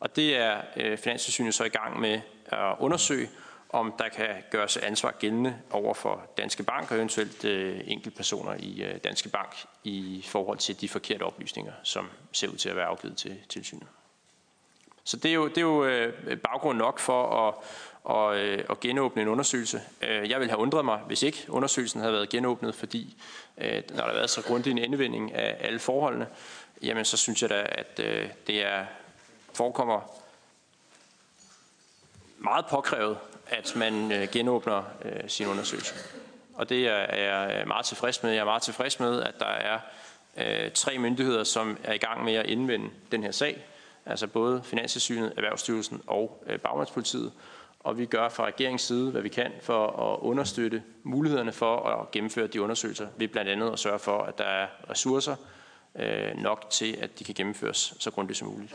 Og 0.00 0.16
det 0.16 0.36
er 0.36 0.60
øh, 0.76 0.98
Finanssynet 0.98 1.54
så 1.54 1.64
i 1.64 1.68
gang 1.68 2.00
med 2.00 2.20
at 2.46 2.74
undersøge, 2.78 3.28
om 3.70 3.94
der 3.98 4.08
kan 4.08 4.28
gøres 4.50 4.76
ansvar 4.76 5.10
gældende 5.10 5.58
over 5.70 5.94
for 5.94 6.22
Danske 6.36 6.62
Bank 6.62 6.90
og 6.90 6.96
eventuelt 6.96 7.44
øh, 7.44 7.80
enkeltpersoner 7.84 8.54
i 8.58 8.82
øh, 8.82 8.96
Danske 9.04 9.28
Bank 9.28 9.56
i 9.84 10.24
forhold 10.26 10.58
til 10.58 10.80
de 10.80 10.88
forkerte 10.88 11.22
oplysninger, 11.22 11.72
som 11.82 12.08
ser 12.32 12.48
ud 12.48 12.56
til 12.56 12.68
at 12.68 12.76
være 12.76 12.86
afgivet 12.86 13.16
til 13.16 13.38
tilsynet. 13.48 13.88
Så 15.04 15.16
det 15.16 15.30
er 15.30 15.34
jo, 15.34 15.48
det 15.48 15.58
er 15.58 15.62
jo 15.62 15.84
øh, 15.84 16.38
baggrund 16.38 16.78
nok 16.78 16.98
for 16.98 17.48
at, 17.48 17.54
og, 18.04 18.38
øh, 18.38 18.64
at 18.70 18.80
genåbne 18.80 19.22
en 19.22 19.28
undersøgelse. 19.28 19.82
Øh, 20.02 20.30
jeg 20.30 20.40
vil 20.40 20.48
have 20.48 20.60
undret 20.60 20.84
mig, 20.84 20.98
hvis 20.98 21.22
ikke 21.22 21.46
undersøgelsen 21.48 22.00
havde 22.00 22.12
været 22.12 22.28
genåbnet, 22.28 22.74
fordi 22.74 23.16
øh, 23.58 23.82
når 23.90 23.96
der 23.96 24.04
har 24.04 24.12
været 24.12 24.30
så 24.30 24.42
grundig 24.42 24.70
en 24.70 24.78
indvending 24.78 25.34
af 25.34 25.56
alle 25.60 25.78
forholdene, 25.78 26.26
jamen 26.82 27.04
så 27.04 27.16
synes 27.16 27.42
jeg 27.42 27.50
da, 27.50 27.66
at 27.68 28.00
øh, 28.04 28.28
det 28.46 28.66
er 28.66 28.86
forekommer 29.52 30.00
meget 32.38 32.66
påkrævet, 32.66 33.18
at 33.48 33.72
man 33.76 34.12
øh, 34.12 34.28
genåbner 34.32 34.82
øh, 35.04 35.28
sin 35.28 35.46
undersøgelse. 35.46 35.94
og 36.54 36.68
det 36.68 36.88
er 36.88 37.16
jeg 37.16 37.60
øh, 37.60 37.68
meget 37.68 37.86
tilfreds 37.86 38.22
med. 38.22 38.30
Jeg 38.30 38.40
er 38.40 38.44
meget 38.44 38.62
tilfreds 38.62 39.00
med, 39.00 39.22
at 39.22 39.34
der 39.38 39.46
er 39.46 39.78
tre 40.74 40.98
myndigheder, 40.98 41.44
som 41.44 41.78
er 41.84 41.92
i 41.92 41.98
gang 41.98 42.24
med 42.24 42.34
at 42.34 42.46
indvende 42.46 42.90
den 43.12 43.22
her 43.22 43.30
sag, 43.30 43.66
altså 44.06 44.26
både 44.26 44.62
Finanstilsynet, 44.64 45.32
Erhvervsstyrelsen 45.36 46.02
og 46.06 46.44
Bagmandspolitiet. 46.62 47.32
Og 47.80 47.98
vi 47.98 48.06
gør 48.06 48.28
fra 48.28 48.46
regeringens 48.46 48.82
side, 48.82 49.10
hvad 49.10 49.22
vi 49.22 49.28
kan 49.28 49.52
for 49.62 49.86
at 49.86 50.18
understøtte 50.20 50.82
mulighederne 51.02 51.52
for 51.52 51.76
at 51.76 52.10
gennemføre 52.10 52.46
de 52.46 52.62
undersøgelser, 52.62 53.06
Vi 53.16 53.26
blandt 53.26 53.50
andet 53.50 53.72
at 53.72 53.78
sørge 53.78 53.98
for, 53.98 54.22
at 54.22 54.38
der 54.38 54.44
er 54.44 54.66
ressourcer 54.90 55.36
nok 56.34 56.70
til, 56.70 56.98
at 57.00 57.18
de 57.18 57.24
kan 57.24 57.34
gennemføres 57.34 57.94
så 57.98 58.10
grundigt 58.10 58.38
som 58.38 58.48
muligt. 58.48 58.74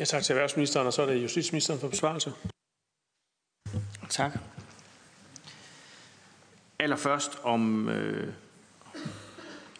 Ja, 0.00 0.04
tak 0.04 0.22
til 0.22 0.32
erhvervsministeren, 0.32 0.86
og 0.86 0.92
så 0.92 1.02
er 1.02 1.06
det 1.06 1.22
justitsministeren 1.22 1.80
for 1.80 1.88
besvarelse. 1.88 2.32
Tak. 4.08 4.38
Allerførst 6.78 7.38
om, 7.42 7.88
øh, 7.88 8.32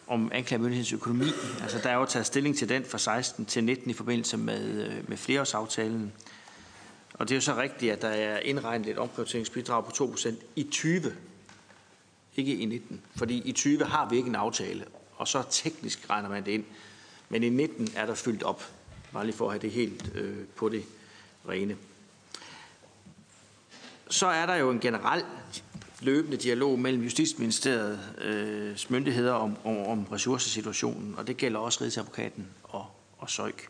om 0.07 0.31
anklagemyndighedens 0.33 0.93
økonomi. 0.93 1.25
Altså, 1.61 1.79
der 1.83 1.89
er 1.89 1.95
jo 1.95 2.05
taget 2.05 2.25
stilling 2.25 2.57
til 2.57 2.69
den 2.69 2.85
fra 2.85 2.97
16 2.97 3.45
til 3.45 3.63
19 3.63 3.89
i 3.89 3.93
forbindelse 3.93 4.37
med, 4.37 4.87
øh, 4.87 5.09
med 5.09 5.17
flereårsaftalen. 5.17 6.13
Og 7.13 7.29
det 7.29 7.35
er 7.35 7.37
jo 7.37 7.41
så 7.41 7.55
rigtigt, 7.55 7.93
at 7.93 8.01
der 8.01 8.09
er 8.09 8.39
indregnet 8.39 8.87
et 8.87 8.97
omprioriteringsbidrag 8.97 9.85
på 9.85 9.91
2% 9.91 10.35
i 10.55 10.63
20, 10.63 11.13
ikke 12.35 12.55
i 12.55 12.65
19. 12.65 13.01
Fordi 13.15 13.41
i 13.45 13.51
20 13.51 13.85
har 13.85 14.09
vi 14.09 14.17
ikke 14.17 14.29
en 14.29 14.35
aftale, 14.35 14.85
og 15.15 15.27
så 15.27 15.43
teknisk 15.49 16.09
regner 16.09 16.29
man 16.29 16.45
det 16.45 16.51
ind. 16.51 16.65
Men 17.29 17.43
i 17.43 17.49
19 17.49 17.89
er 17.95 18.05
der 18.05 18.15
fyldt 18.15 18.43
op. 18.43 18.63
Bare 19.13 19.25
lige 19.25 19.35
for 19.35 19.45
at 19.45 19.51
have 19.51 19.61
det 19.61 19.71
helt 19.71 20.11
øh, 20.15 20.37
på 20.55 20.69
det 20.69 20.83
rene. 21.49 21.77
Så 24.09 24.27
er 24.27 24.45
der 24.45 24.55
jo 24.55 24.71
en 24.71 24.79
generel 24.79 25.23
løbende 26.01 26.37
dialog 26.37 26.79
mellem 26.79 27.03
Justitsministeriets 27.03 27.99
øh, 28.17 28.77
myndigheder 28.89 29.33
om, 29.33 29.57
om, 29.63 29.77
om 29.77 30.03
ressourcesituationen, 30.03 31.15
og 31.17 31.27
det 31.27 31.37
gælder 31.37 31.59
også 31.59 31.83
Rigsadvokaten 31.83 32.47
og, 32.63 32.85
og 33.17 33.29
Søjk. 33.29 33.67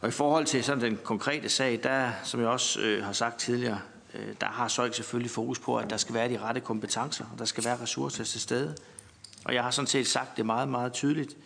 Og 0.00 0.08
i 0.08 0.12
forhold 0.12 0.46
til 0.46 0.64
sådan 0.64 0.84
den 0.84 0.98
konkrete 1.04 1.48
sag, 1.48 1.80
der, 1.82 2.12
som 2.24 2.40
jeg 2.40 2.48
også 2.48 2.80
øh, 2.80 3.04
har 3.04 3.12
sagt 3.12 3.38
tidligere, 3.38 3.80
øh, 4.14 4.34
der 4.40 4.46
har 4.46 4.68
Søjk 4.68 4.94
selvfølgelig 4.94 5.30
fokus 5.30 5.58
på, 5.58 5.76
at 5.76 5.90
der 5.90 5.96
skal 5.96 6.14
være 6.14 6.28
de 6.28 6.38
rette 6.38 6.60
kompetencer, 6.60 7.24
og 7.32 7.38
der 7.38 7.44
skal 7.44 7.64
være 7.64 7.82
ressourcer 7.82 8.24
til 8.24 8.40
stede. 8.40 8.76
Og 9.44 9.54
jeg 9.54 9.62
har 9.62 9.70
sådan 9.70 9.86
set 9.86 10.06
sagt 10.06 10.36
det 10.36 10.46
meget, 10.46 10.68
meget 10.68 10.92
tydeligt, 10.92 11.36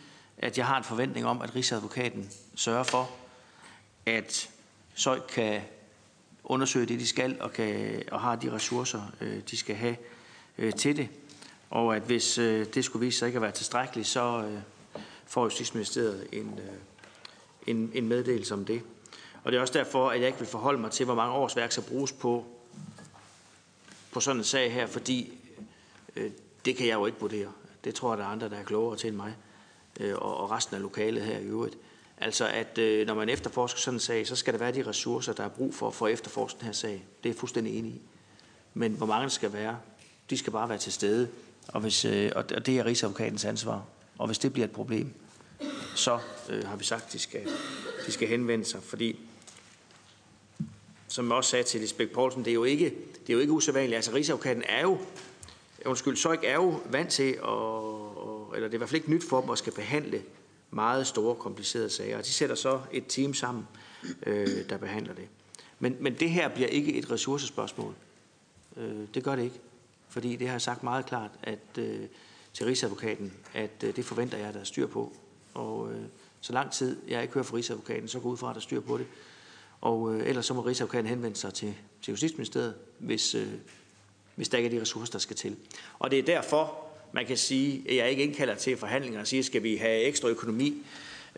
at 0.42 0.58
jeg 0.58 0.66
har 0.66 0.78
en 0.78 0.84
forventning 0.84 1.26
om, 1.26 1.42
at 1.42 1.54
Rigsadvokaten 1.54 2.30
sørger 2.54 2.82
for, 2.82 3.10
at 4.06 4.50
Søj 4.94 5.20
kan 5.28 5.62
undersøge 6.44 6.86
det, 6.86 7.00
de 7.00 7.06
skal, 7.06 7.36
og, 7.40 7.52
kan, 7.52 8.02
og 8.10 8.20
har 8.20 8.36
de 8.36 8.52
ressourcer, 8.52 9.02
øh, 9.20 9.40
de 9.50 9.56
skal 9.56 9.76
have 9.76 9.96
øh, 10.58 10.72
til 10.72 10.96
det. 10.96 11.08
Og 11.70 11.96
at 11.96 12.02
hvis 12.02 12.38
øh, 12.38 12.66
det 12.74 12.84
skulle 12.84 13.06
vise 13.06 13.18
sig 13.18 13.26
ikke 13.26 13.36
at 13.36 13.42
være 13.42 13.52
tilstrækkeligt, 13.52 14.08
så 14.08 14.44
øh, 14.44 14.58
får 15.26 15.44
Justitsministeriet 15.44 16.26
en, 16.32 16.58
øh, 16.58 16.74
en, 17.66 17.90
en 17.94 18.08
meddelelse 18.08 18.54
om 18.54 18.64
det. 18.64 18.82
Og 19.44 19.52
det 19.52 19.58
er 19.58 19.60
også 19.60 19.74
derfor, 19.74 20.10
at 20.10 20.20
jeg 20.20 20.26
ikke 20.26 20.38
vil 20.38 20.48
forholde 20.48 20.80
mig 20.80 20.90
til, 20.90 21.04
hvor 21.04 21.14
mange 21.14 21.34
års 21.34 21.56
værk 21.56 21.72
skal 21.72 21.84
bruges 21.84 22.12
på, 22.12 22.44
på 24.12 24.20
sådan 24.20 24.40
en 24.40 24.44
sag 24.44 24.72
her, 24.72 24.86
fordi 24.86 25.38
øh, 26.16 26.30
det 26.64 26.76
kan 26.76 26.86
jeg 26.86 26.94
jo 26.94 27.06
ikke 27.06 27.20
vurdere. 27.20 27.52
Det 27.84 27.94
tror 27.94 28.10
jeg, 28.10 28.18
der 28.18 28.24
er 28.24 28.28
andre, 28.28 28.48
der 28.48 28.56
er 28.56 28.64
klogere 28.64 28.96
til 28.96 29.08
end 29.08 29.16
mig, 29.16 29.34
øh, 30.00 30.14
og, 30.14 30.36
og 30.36 30.50
resten 30.50 30.76
af 30.76 30.82
lokalet 30.82 31.22
her 31.22 31.38
i 31.38 31.44
øvrigt. 31.44 31.76
Altså 32.18 32.46
at 32.48 32.78
øh, 32.78 33.06
når 33.06 33.14
man 33.14 33.28
efterforsker 33.28 33.80
sådan 33.80 33.96
en 33.96 34.00
sag, 34.00 34.26
så 34.26 34.36
skal 34.36 34.52
der 34.52 34.58
være 34.58 34.72
de 34.72 34.86
ressourcer, 34.86 35.32
der 35.32 35.44
er 35.44 35.48
brug 35.48 35.74
for 35.74 35.90
for 35.90 36.06
at 36.06 36.12
efterforske 36.12 36.58
den 36.58 36.66
her 36.66 36.72
sag. 36.72 36.92
Det 36.92 37.28
er 37.28 37.32
jeg 37.32 37.36
fuldstændig 37.36 37.78
enig 37.78 37.92
i. 37.92 38.00
Men 38.74 38.92
hvor 38.92 39.06
mange 39.06 39.22
der 39.22 39.28
skal 39.28 39.52
være, 39.52 39.78
de 40.30 40.38
skal 40.38 40.52
bare 40.52 40.68
være 40.68 40.78
til 40.78 40.92
stede. 40.92 41.28
Og, 41.68 41.80
hvis, 41.80 42.04
øh, 42.04 42.32
og 42.34 42.66
det 42.66 42.78
er 42.78 42.84
Rigsadvokatens 42.84 43.44
ansvar. 43.44 43.84
Og 44.18 44.26
hvis 44.26 44.38
det 44.38 44.52
bliver 44.52 44.66
et 44.66 44.72
problem, 44.72 45.12
så 45.94 46.18
øh, 46.48 46.66
har 46.66 46.76
vi 46.76 46.84
sagt, 46.84 47.06
at 47.06 47.12
de 47.12 47.18
skal, 47.18 47.48
de 48.06 48.12
skal 48.12 48.28
henvende 48.28 48.64
sig. 48.64 48.82
Fordi, 48.82 49.18
som 51.08 51.28
jeg 51.28 51.36
også 51.36 51.50
sagde 51.50 51.64
til 51.64 51.80
Lisbeth 51.80 52.12
Poulsen, 52.12 52.44
det 52.44 52.50
er 52.50 52.54
jo 52.54 52.64
ikke, 52.64 52.84
det 53.20 53.28
er 53.28 53.32
jo 53.32 53.38
ikke 53.38 53.52
usædvanligt. 53.52 53.96
Altså 53.96 54.12
Rigsadvokaten 54.14 54.62
er 54.68 54.82
jo, 54.82 54.98
undskyld, 55.86 56.16
så 56.16 56.32
ikke 56.32 56.46
er 56.46 56.54
jo 56.54 56.80
vant 56.90 57.10
til, 57.10 57.32
at, 57.32 58.01
eller 58.54 58.68
det 58.68 58.74
er 58.74 58.76
i 58.76 58.78
hvert 58.78 58.88
fald 58.88 59.00
ikke 59.00 59.10
nyt 59.10 59.24
for 59.28 59.40
dem 59.40 59.50
at 59.50 59.58
skal 59.58 59.72
behandle 59.72 60.22
meget 60.70 61.06
store, 61.06 61.34
komplicerede 61.34 61.90
sager. 61.90 62.18
Og 62.18 62.24
de 62.24 62.30
sætter 62.30 62.56
så 62.56 62.80
et 62.92 63.04
team 63.08 63.34
sammen, 63.34 63.68
øh, 64.26 64.68
der 64.68 64.76
behandler 64.76 65.14
det. 65.14 65.28
Men, 65.78 65.96
men 66.00 66.14
det 66.14 66.30
her 66.30 66.48
bliver 66.48 66.68
ikke 66.68 66.94
et 66.94 67.10
ressourcespørgsmål. 67.10 67.94
Øh, 68.76 69.06
det 69.14 69.24
gør 69.24 69.36
det 69.36 69.42
ikke. 69.42 69.60
Fordi 70.08 70.36
det 70.36 70.46
har 70.46 70.54
jeg 70.54 70.62
sagt 70.62 70.82
meget 70.82 71.06
klart 71.06 71.30
at, 71.42 71.78
øh, 71.78 72.00
til 72.52 72.66
Rigsadvokaten, 72.66 73.32
at 73.54 73.70
øh, 73.84 73.96
det 73.96 74.04
forventer 74.04 74.38
jeg, 74.38 74.48
at 74.48 74.54
der 74.54 74.60
er 74.60 74.64
styr 74.64 74.86
på. 74.86 75.12
Og 75.54 75.92
øh, 75.92 76.02
så 76.40 76.52
lang 76.52 76.72
tid 76.72 76.96
jeg 77.08 77.22
ikke 77.22 77.34
hører 77.34 77.44
fra 77.44 77.56
Rigsadvokaten, 77.56 78.08
så 78.08 78.20
går 78.20 78.30
ud 78.30 78.36
fra, 78.36 78.50
at 78.50 78.54
der 78.54 78.60
er 78.60 78.62
styr 78.62 78.80
på 78.80 78.98
det. 78.98 79.06
Og 79.80 80.14
øh, 80.14 80.28
ellers 80.28 80.46
så 80.46 80.54
må 80.54 80.60
Rigsadvokaten 80.60 81.06
henvende 81.06 81.36
sig 81.36 81.54
til, 81.54 81.74
til 82.02 82.12
Justitsministeriet, 82.12 82.74
hvis, 82.98 83.34
øh, 83.34 83.48
hvis 84.34 84.48
der 84.48 84.58
ikke 84.58 84.66
er 84.66 84.70
de 84.70 84.80
ressourcer, 84.80 85.12
der 85.12 85.18
skal 85.18 85.36
til. 85.36 85.56
Og 85.98 86.10
det 86.10 86.18
er 86.18 86.22
derfor, 86.22 86.91
man 87.12 87.26
kan 87.26 87.36
sige, 87.36 87.82
at 87.88 87.96
jeg 87.96 88.10
ikke 88.10 88.22
indkalder 88.22 88.54
til 88.54 88.76
forhandlinger 88.76 89.20
og 89.20 89.26
siger, 89.26 89.42
skal 89.42 89.62
vi 89.62 89.76
have 89.76 90.02
ekstra 90.02 90.28
økonomi 90.28 90.82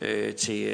øh, 0.00 0.34
til, 0.34 0.66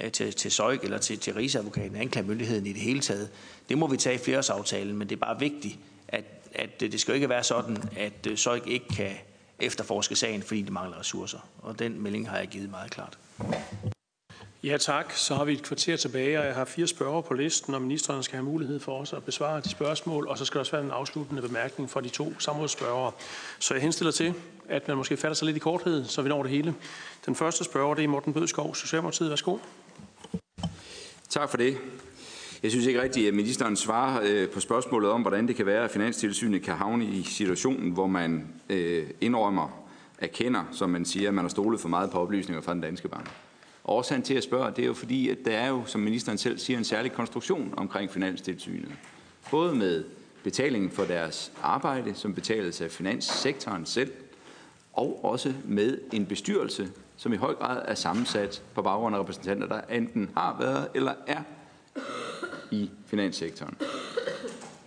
øh, 0.00 0.10
til, 0.10 0.32
til 0.32 0.50
Søjk 0.50 0.84
eller 0.84 0.98
til, 0.98 1.18
til 1.18 1.34
Rigsadvokaten, 1.34 1.96
anklagemyndigheden 1.96 2.66
i 2.66 2.72
det 2.72 2.80
hele 2.80 3.00
taget. 3.00 3.30
Det 3.68 3.78
må 3.78 3.86
vi 3.86 3.96
tage 3.96 4.14
i 4.14 4.18
flereårsaftalen, 4.18 4.96
men 4.96 5.08
det 5.08 5.16
er 5.16 5.20
bare 5.20 5.40
vigtigt, 5.40 5.78
at, 6.08 6.24
at 6.54 6.80
det 6.80 7.00
skal 7.00 7.12
jo 7.12 7.14
ikke 7.14 7.28
være 7.28 7.44
sådan, 7.44 7.76
at 7.96 8.26
øh, 8.28 8.38
Søjk 8.38 8.66
ikke 8.66 8.88
kan 8.88 9.12
efterforske 9.60 10.16
sagen, 10.16 10.42
fordi 10.42 10.62
det 10.62 10.72
mangler 10.72 11.00
ressourcer. 11.00 11.48
Og 11.58 11.78
den 11.78 12.02
melding 12.02 12.28
har 12.28 12.38
jeg 12.38 12.48
givet 12.48 12.70
meget 12.70 12.90
klart. 12.90 13.18
Ja 14.64 14.76
tak, 14.76 15.12
så 15.12 15.34
har 15.34 15.44
vi 15.44 15.52
et 15.52 15.62
kvarter 15.62 15.96
tilbage, 15.96 16.40
og 16.40 16.46
jeg 16.46 16.54
har 16.54 16.64
fire 16.64 16.86
spørgere 16.86 17.22
på 17.22 17.34
listen, 17.34 17.74
og 17.74 17.82
ministeren 17.82 18.22
skal 18.22 18.36
have 18.36 18.44
mulighed 18.44 18.80
for 18.80 19.00
os 19.00 19.12
at 19.12 19.24
besvare 19.24 19.60
de 19.60 19.68
spørgsmål, 19.68 20.28
og 20.28 20.38
så 20.38 20.44
skal 20.44 20.54
der 20.54 20.60
også 20.60 20.72
være 20.72 20.84
en 20.84 20.90
afsluttende 20.90 21.42
bemærkning 21.42 21.90
fra 21.90 22.00
de 22.00 22.08
to 22.08 22.32
samrådsspørgere. 22.38 23.12
Så 23.58 23.74
jeg 23.74 23.82
henstiller 23.82 24.12
til, 24.12 24.34
at 24.68 24.88
man 24.88 24.96
måske 24.96 25.16
fatter 25.16 25.34
sig 25.34 25.46
lidt 25.46 25.56
i 25.56 25.60
korthed, 25.60 26.04
så 26.04 26.22
vi 26.22 26.28
når 26.28 26.42
det 26.42 26.50
hele. 26.50 26.74
Den 27.26 27.34
første 27.34 27.64
spørger, 27.64 27.94
det 27.94 28.04
er 28.04 28.08
Morten 28.08 28.32
Bødskov, 28.32 28.74
Socialdemokratiet. 28.74 29.30
Værsgo. 29.30 29.58
Tak 31.28 31.50
for 31.50 31.56
det. 31.56 31.76
Jeg 32.62 32.70
synes 32.70 32.86
ikke 32.86 33.02
rigtigt, 33.02 33.28
at 33.28 33.34
ministeren 33.34 33.76
svarer 33.76 34.20
øh, 34.24 34.48
på 34.48 34.60
spørgsmålet 34.60 35.10
om, 35.10 35.20
hvordan 35.20 35.48
det 35.48 35.56
kan 35.56 35.66
være, 35.66 35.84
at 35.84 35.90
Finanstilsynet 35.90 36.62
kan 36.62 36.74
havne 36.74 37.04
i 37.04 37.22
situationen, 37.22 37.90
hvor 37.90 38.06
man 38.06 38.46
øh, 38.68 39.06
indrømmer, 39.20 39.84
erkender, 40.18 40.64
som 40.72 40.90
man 40.90 41.04
siger, 41.04 41.28
at 41.28 41.34
man 41.34 41.44
har 41.44 41.50
stolet 41.50 41.80
for 41.80 41.88
meget 41.88 42.10
på 42.10 42.20
oplysninger 42.20 42.62
fra 42.62 42.72
den 42.72 42.80
danske 42.80 43.08
bank. 43.08 43.30
Årsagen 43.84 44.22
til 44.22 44.34
at 44.34 44.44
spørge, 44.44 44.70
det 44.70 44.82
er 44.82 44.86
jo 44.86 44.94
fordi, 44.94 45.28
at 45.28 45.38
der 45.44 45.56
er 45.56 45.68
jo, 45.68 45.84
som 45.86 46.00
ministeren 46.00 46.38
selv 46.38 46.58
siger, 46.58 46.78
en 46.78 46.84
særlig 46.84 47.12
konstruktion 47.12 47.74
omkring 47.76 48.10
Finanstilsynet. 48.10 48.92
Både 49.50 49.74
med 49.74 50.04
betalingen 50.42 50.90
for 50.90 51.04
deres 51.04 51.52
arbejde, 51.62 52.14
som 52.14 52.34
betales 52.34 52.80
af 52.80 52.90
finanssektoren 52.90 53.86
selv, 53.86 54.12
og 54.92 55.24
også 55.24 55.54
med 55.64 55.98
en 56.12 56.26
bestyrelse, 56.26 56.90
som 57.16 57.32
i 57.32 57.36
høj 57.36 57.54
grad 57.54 57.82
er 57.84 57.94
sammensat 57.94 58.62
på 58.74 58.82
baggrund 58.82 59.16
af 59.16 59.20
repræsentanter, 59.20 59.66
der 59.66 59.80
enten 59.80 60.30
har 60.36 60.56
været 60.60 60.88
eller 60.94 61.14
er 61.26 61.42
i 62.70 62.90
finanssektoren. 63.06 63.76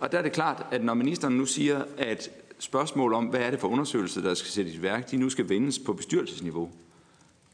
Og 0.00 0.12
der 0.12 0.18
er 0.18 0.22
det 0.22 0.32
klart, 0.32 0.66
at 0.70 0.84
når 0.84 0.94
ministeren 0.94 1.34
nu 1.34 1.46
siger, 1.46 1.84
at 1.98 2.30
spørgsmål 2.58 3.12
om, 3.12 3.24
hvad 3.24 3.40
er 3.40 3.50
det 3.50 3.60
for 3.60 3.68
undersøgelser, 3.68 4.20
der 4.20 4.34
skal 4.34 4.50
sættes 4.50 4.74
i 4.74 4.82
værk, 4.82 5.10
de 5.10 5.16
nu 5.16 5.30
skal 5.30 5.48
vendes 5.48 5.78
på 5.78 5.92
bestyrelsesniveau, 5.92 6.70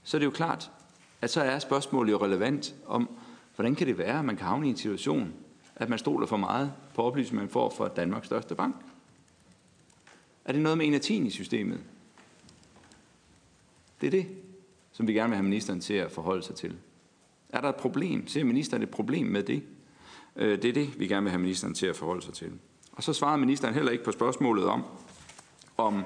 så 0.05 0.16
er 0.16 0.19
det 0.19 0.27
jo 0.27 0.31
klart, 0.31 0.71
at 1.20 1.31
så 1.31 1.41
er 1.41 1.59
spørgsmålet 1.59 2.12
jo 2.12 2.24
relevant 2.24 2.74
om, 2.86 3.09
hvordan 3.55 3.74
kan 3.74 3.86
det 3.86 3.99
være, 3.99 4.19
at 4.19 4.24
man 4.24 4.36
kan 4.36 4.47
havne 4.47 4.66
i 4.66 4.70
en 4.70 4.77
situation, 4.77 5.32
at 5.77 5.89
man 5.89 5.99
stoler 5.99 6.27
for 6.27 6.36
meget 6.36 6.73
på 6.95 7.03
oplysninger, 7.03 7.43
man 7.43 7.51
får 7.51 7.70
fra 7.70 7.89
Danmarks 7.89 8.27
største 8.27 8.55
bank? 8.55 8.77
Er 10.45 10.53
det 10.53 10.62
noget 10.62 10.78
med 10.78 10.86
en 10.86 10.95
af 10.95 11.01
10 11.01 11.27
i 11.27 11.31
systemet? 11.31 11.81
Det 14.01 14.07
er 14.07 14.11
det, 14.11 14.27
som 14.93 15.07
vi 15.07 15.12
gerne 15.12 15.28
vil 15.28 15.36
have 15.36 15.45
ministeren 15.45 15.81
til 15.81 15.95
at 15.95 16.12
forholde 16.12 16.43
sig 16.43 16.55
til. 16.55 16.77
Er 17.49 17.61
der 17.61 17.69
et 17.69 17.77
problem? 17.77 18.28
Ser 18.28 18.45
ministeren 18.45 18.82
et 18.82 18.91
problem 18.91 19.27
med 19.27 19.43
det? 19.43 19.62
Øh, 20.36 20.62
det 20.62 20.69
er 20.69 20.73
det, 20.73 20.99
vi 20.99 21.07
gerne 21.07 21.23
vil 21.23 21.31
have 21.31 21.41
ministeren 21.41 21.74
til 21.74 21.86
at 21.86 21.97
forholde 21.97 22.23
sig 22.23 22.35
til. 22.35 22.53
Og 22.93 23.03
så 23.03 23.12
svarede 23.12 23.39
ministeren 23.39 23.74
heller 23.74 23.93
ikke 23.93 24.05
på 24.05 24.12
spørgsmålet 24.12 24.65
om, 24.65 24.85
om 25.77 26.05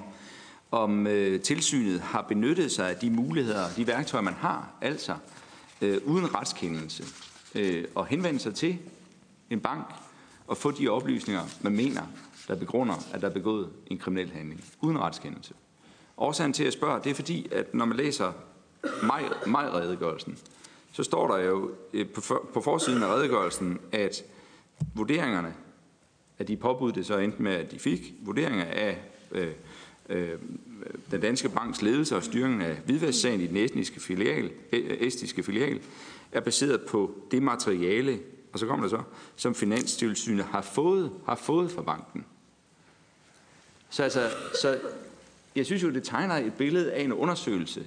om 0.71 1.07
øh, 1.07 1.41
tilsynet 1.41 2.01
har 2.01 2.23
benyttet 2.23 2.73
sig 2.73 2.91
af 2.91 2.97
de 2.97 3.11
muligheder, 3.11 3.65
de 3.77 3.87
værktøjer, 3.87 4.23
man 4.23 4.35
har, 4.35 4.69
altså 4.81 5.17
øh, 5.83 6.01
uden 6.05 6.35
retskendelse, 6.35 7.05
øh, 7.55 7.85
og 7.95 8.07
henvende 8.07 8.41
sig 8.41 8.55
til 8.55 8.79
en 9.51 9.61
bank 9.61 9.87
og 10.47 10.57
få 10.57 10.71
de 10.71 10.89
oplysninger, 10.89 11.43
man 11.61 11.77
mener, 11.77 12.03
der 12.49 12.55
begrunder, 12.55 12.95
at 13.13 13.21
der 13.21 13.29
er 13.29 13.33
begået 13.33 13.69
en 13.87 13.99
kriminel 13.99 14.31
handling, 14.31 14.65
uden 14.81 14.99
retskendelse. 14.99 15.55
Årsagen 16.17 16.53
til 16.53 16.65
at 16.65 16.73
spørge, 16.73 17.01
det 17.05 17.11
er 17.11 17.15
fordi, 17.15 17.49
at 17.53 17.75
når 17.75 17.85
man 17.85 17.97
læser 17.97 18.33
maj-redegørelsen, 19.47 20.39
så 20.93 21.03
står 21.03 21.37
der 21.37 21.45
jo 21.45 21.71
øh, 21.93 22.09
på, 22.09 22.21
for, 22.21 22.49
på 22.55 22.61
forsiden 22.61 23.03
af 23.03 23.07
redegørelsen, 23.07 23.79
at 23.93 24.23
vurderingerne 24.95 25.55
at 26.39 26.49
de 26.49 26.57
påbud 26.57 26.93
det 26.93 27.07
så 27.07 27.19
endte 27.19 27.43
med, 27.43 27.53
at 27.53 27.71
de 27.71 27.79
fik 27.79 28.15
vurderinger 28.23 28.65
af 28.65 28.99
øh, 29.33 29.53
øh, 30.09 30.39
den 31.11 31.21
danske 31.21 31.49
banks 31.49 31.83
ledelse 31.83 32.17
og 32.17 32.23
styringen 32.23 32.61
af 32.61 32.77
hvidvasksagen 32.85 33.41
i 33.41 33.47
den 33.47 33.57
estiske 33.57 34.01
filial, 34.01 34.51
e, 34.73 34.77
e, 34.77 35.07
estiske 35.07 35.43
filial 35.43 35.81
er 36.33 36.41
baseret 36.41 36.81
på 36.81 37.15
det 37.31 37.43
materiale, 37.43 38.19
og 38.53 38.59
så 38.59 38.67
kommer 38.67 38.85
det 38.85 38.91
så, 38.91 39.03
som 39.37 39.55
Finanstilsynet 39.55 40.45
har 40.45 40.63
fået, 40.63 41.13
har 41.27 41.35
fået 41.35 41.71
fra 41.71 41.83
banken. 41.83 42.25
Så, 43.91 44.03
altså, 44.03 44.31
så 44.61 44.79
jeg 45.57 45.67
synes 45.67 45.83
jo, 45.83 45.91
det 45.91 46.03
tegner 46.03 46.35
et 46.35 46.53
billede 46.55 46.93
af 46.93 47.03
en 47.03 47.13
undersøgelse, 47.13 47.87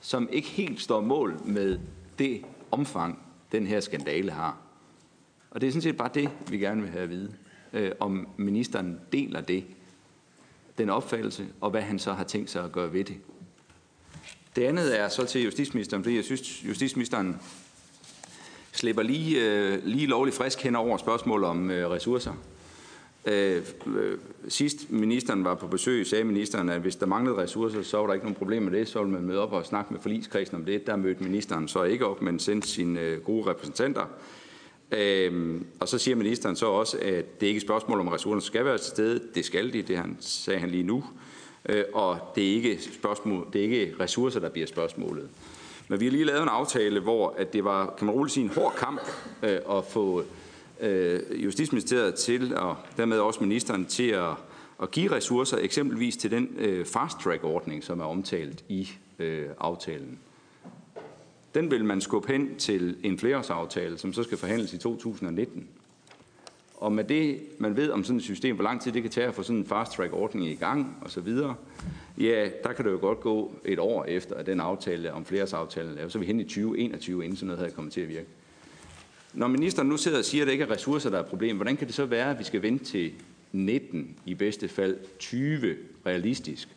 som 0.00 0.28
ikke 0.32 0.48
helt 0.48 0.80
står 0.80 1.00
mål 1.00 1.40
med 1.44 1.78
det 2.18 2.42
omfang, 2.70 3.18
den 3.52 3.66
her 3.66 3.80
skandale 3.80 4.30
har. 4.30 4.56
Og 5.50 5.60
det 5.60 5.66
er 5.66 5.70
sådan 5.70 5.82
set 5.82 5.96
bare 5.96 6.10
det, 6.14 6.30
vi 6.50 6.58
gerne 6.58 6.82
vil 6.82 6.90
have 6.90 7.02
at 7.02 7.10
vide. 7.10 7.34
Øh, 7.72 7.92
om 8.00 8.28
ministeren 8.36 9.00
deler 9.12 9.40
det, 9.40 9.64
den 10.78 10.90
opfattelse, 10.90 11.46
og 11.60 11.70
hvad 11.70 11.82
han 11.82 11.98
så 11.98 12.12
har 12.12 12.24
tænkt 12.24 12.50
sig 12.50 12.64
at 12.64 12.72
gøre 12.72 12.92
ved 12.92 13.04
det. 13.04 13.16
Det 14.56 14.64
andet 14.64 15.00
er 15.00 15.08
så 15.08 15.26
til 15.26 15.44
justitsministeren, 15.44 16.02
fordi 16.02 16.16
jeg 16.16 16.24
synes, 16.24 16.64
justitsministeren 16.64 17.36
slipper 18.72 19.02
lige, 19.02 19.40
øh, 19.50 19.84
lige 19.84 20.06
lovligt 20.06 20.36
frisk 20.36 20.60
hen 20.60 20.76
over 20.76 20.96
spørgsmål 20.96 21.44
om 21.44 21.70
øh, 21.70 21.90
ressourcer. 21.90 22.32
Øh, 23.26 23.62
øh, 23.86 24.18
sidst 24.48 24.90
ministeren 24.90 25.44
var 25.44 25.54
på 25.54 25.66
besøg, 25.66 26.06
sagde 26.06 26.24
ministeren, 26.24 26.68
at 26.68 26.80
hvis 26.80 26.96
der 26.96 27.06
manglede 27.06 27.36
ressourcer, 27.36 27.82
så 27.82 27.98
var 27.98 28.06
der 28.06 28.14
ikke 28.14 28.26
nogen 28.26 28.36
problem 28.36 28.62
med 28.62 28.72
det. 28.72 28.88
Så 28.88 28.98
ville 28.98 29.12
man 29.12 29.22
møde 29.22 29.40
op 29.40 29.52
og 29.52 29.66
snakke 29.66 29.92
med 29.92 30.00
forligskredsen 30.00 30.56
om 30.56 30.64
det. 30.64 30.86
Der 30.86 30.96
mødte 30.96 31.22
ministeren 31.22 31.68
så 31.68 31.82
ikke 31.82 32.06
op, 32.06 32.22
men 32.22 32.38
sendte 32.38 32.68
sine 32.68 33.00
øh, 33.00 33.20
gode 33.22 33.50
repræsentanter. 33.50 34.06
Øh, 34.92 35.60
og 35.80 35.88
så 35.88 35.98
siger 35.98 36.14
ministeren 36.14 36.56
så 36.56 36.66
også, 36.66 36.98
at 36.98 37.40
det 37.40 37.46
ikke 37.46 37.56
er 37.56 37.60
et 37.60 37.66
spørgsmål 37.66 38.00
om, 38.00 38.08
ressourcerne 38.08 38.42
skal 38.42 38.64
være 38.64 38.78
til 38.78 38.86
stede. 38.86 39.20
Det 39.34 39.44
skal 39.44 39.72
de, 39.72 39.82
det 39.82 39.96
han, 39.96 40.16
sagde 40.20 40.60
han 40.60 40.70
lige 40.70 40.82
nu. 40.82 41.04
Øh, 41.68 41.84
og 41.92 42.18
det 42.34 42.50
er, 42.50 42.54
ikke 42.54 42.78
spørgsmål, 42.82 43.46
det 43.52 43.58
er 43.58 43.62
ikke 43.62 43.94
ressourcer, 44.00 44.40
der 44.40 44.48
bliver 44.48 44.66
spørgsmålet. 44.66 45.28
Men 45.88 46.00
vi 46.00 46.04
har 46.04 46.12
lige 46.12 46.24
lavet 46.24 46.42
en 46.42 46.48
aftale, 46.48 47.00
hvor 47.00 47.34
at 47.38 47.52
det 47.52 47.64
var, 47.64 47.94
kan 47.98 48.06
man 48.06 48.14
roligt 48.14 48.34
sige, 48.34 48.44
en 48.44 48.50
hård 48.50 48.74
kamp 48.78 49.00
øh, 49.42 49.58
at 49.70 49.84
få 49.84 50.24
øh, 50.80 51.44
Justitsministeriet 51.44 52.14
til, 52.14 52.56
og 52.56 52.76
dermed 52.96 53.18
også 53.18 53.40
ministeren, 53.40 53.86
til 53.86 54.08
at, 54.08 54.30
at 54.82 54.90
give 54.90 55.12
ressourcer, 55.12 55.58
eksempelvis 55.58 56.16
til 56.16 56.30
den 56.30 56.48
øh, 56.58 56.86
fast-track-ordning, 56.86 57.84
som 57.84 58.00
er 58.00 58.04
omtalt 58.04 58.64
i 58.68 58.88
øh, 59.18 59.46
aftalen. 59.58 60.18
Den 61.54 61.70
vil 61.70 61.84
man 61.84 62.00
skubbe 62.00 62.32
hen 62.32 62.56
til 62.56 62.96
en 63.02 63.18
flereårsaftale, 63.18 63.98
som 63.98 64.12
så 64.12 64.22
skal 64.22 64.38
forhandles 64.38 64.72
i 64.72 64.78
2019. 64.78 65.68
Og 66.74 66.92
med 66.92 67.04
det, 67.04 67.40
man 67.58 67.76
ved 67.76 67.90
om 67.90 68.04
sådan 68.04 68.16
et 68.16 68.24
system, 68.24 68.54
hvor 68.54 68.64
lang 68.64 68.82
tid 68.82 68.92
det 68.92 69.02
kan 69.02 69.10
tage 69.10 69.26
at 69.26 69.34
få 69.34 69.42
sådan 69.42 69.58
en 69.58 69.66
fast-track-ordning 69.66 70.46
i 70.46 70.54
gang 70.54 70.96
osv., 71.02 71.28
ja, 72.18 72.48
der 72.64 72.72
kan 72.72 72.84
det 72.84 72.90
jo 72.90 72.98
godt 73.00 73.20
gå 73.20 73.52
et 73.64 73.78
år 73.78 74.04
efter, 74.04 74.34
at 74.34 74.46
den 74.46 74.60
aftale 74.60 75.12
om 75.12 75.24
flereårsaftalen 75.24 75.90
er 75.90 75.94
lavet. 75.94 76.12
Så 76.12 76.18
er 76.18 76.20
vi 76.20 76.26
hen 76.26 76.40
i 76.40 76.44
2021, 76.44 77.24
inden 77.24 77.36
sådan 77.36 77.46
noget 77.46 77.58
havde 77.58 77.72
kommet 77.72 77.92
til 77.92 78.00
at 78.00 78.08
virke. 78.08 78.26
Når 79.34 79.46
ministeren 79.46 79.88
nu 79.88 79.96
sidder 79.96 80.18
og 80.18 80.24
siger, 80.24 80.42
at 80.42 80.46
det 80.46 80.52
ikke 80.52 80.64
er 80.64 80.70
ressourcer, 80.70 81.10
der 81.10 81.18
er 81.18 81.22
problem, 81.22 81.56
hvordan 81.56 81.76
kan 81.76 81.86
det 81.86 81.94
så 81.94 82.06
være, 82.06 82.30
at 82.30 82.38
vi 82.38 82.44
skal 82.44 82.62
vente 82.62 82.84
til 82.84 83.12
19, 83.52 84.16
i 84.26 84.34
bedste 84.34 84.68
fald 84.68 84.96
20 85.18 85.76
realistisk, 86.06 86.68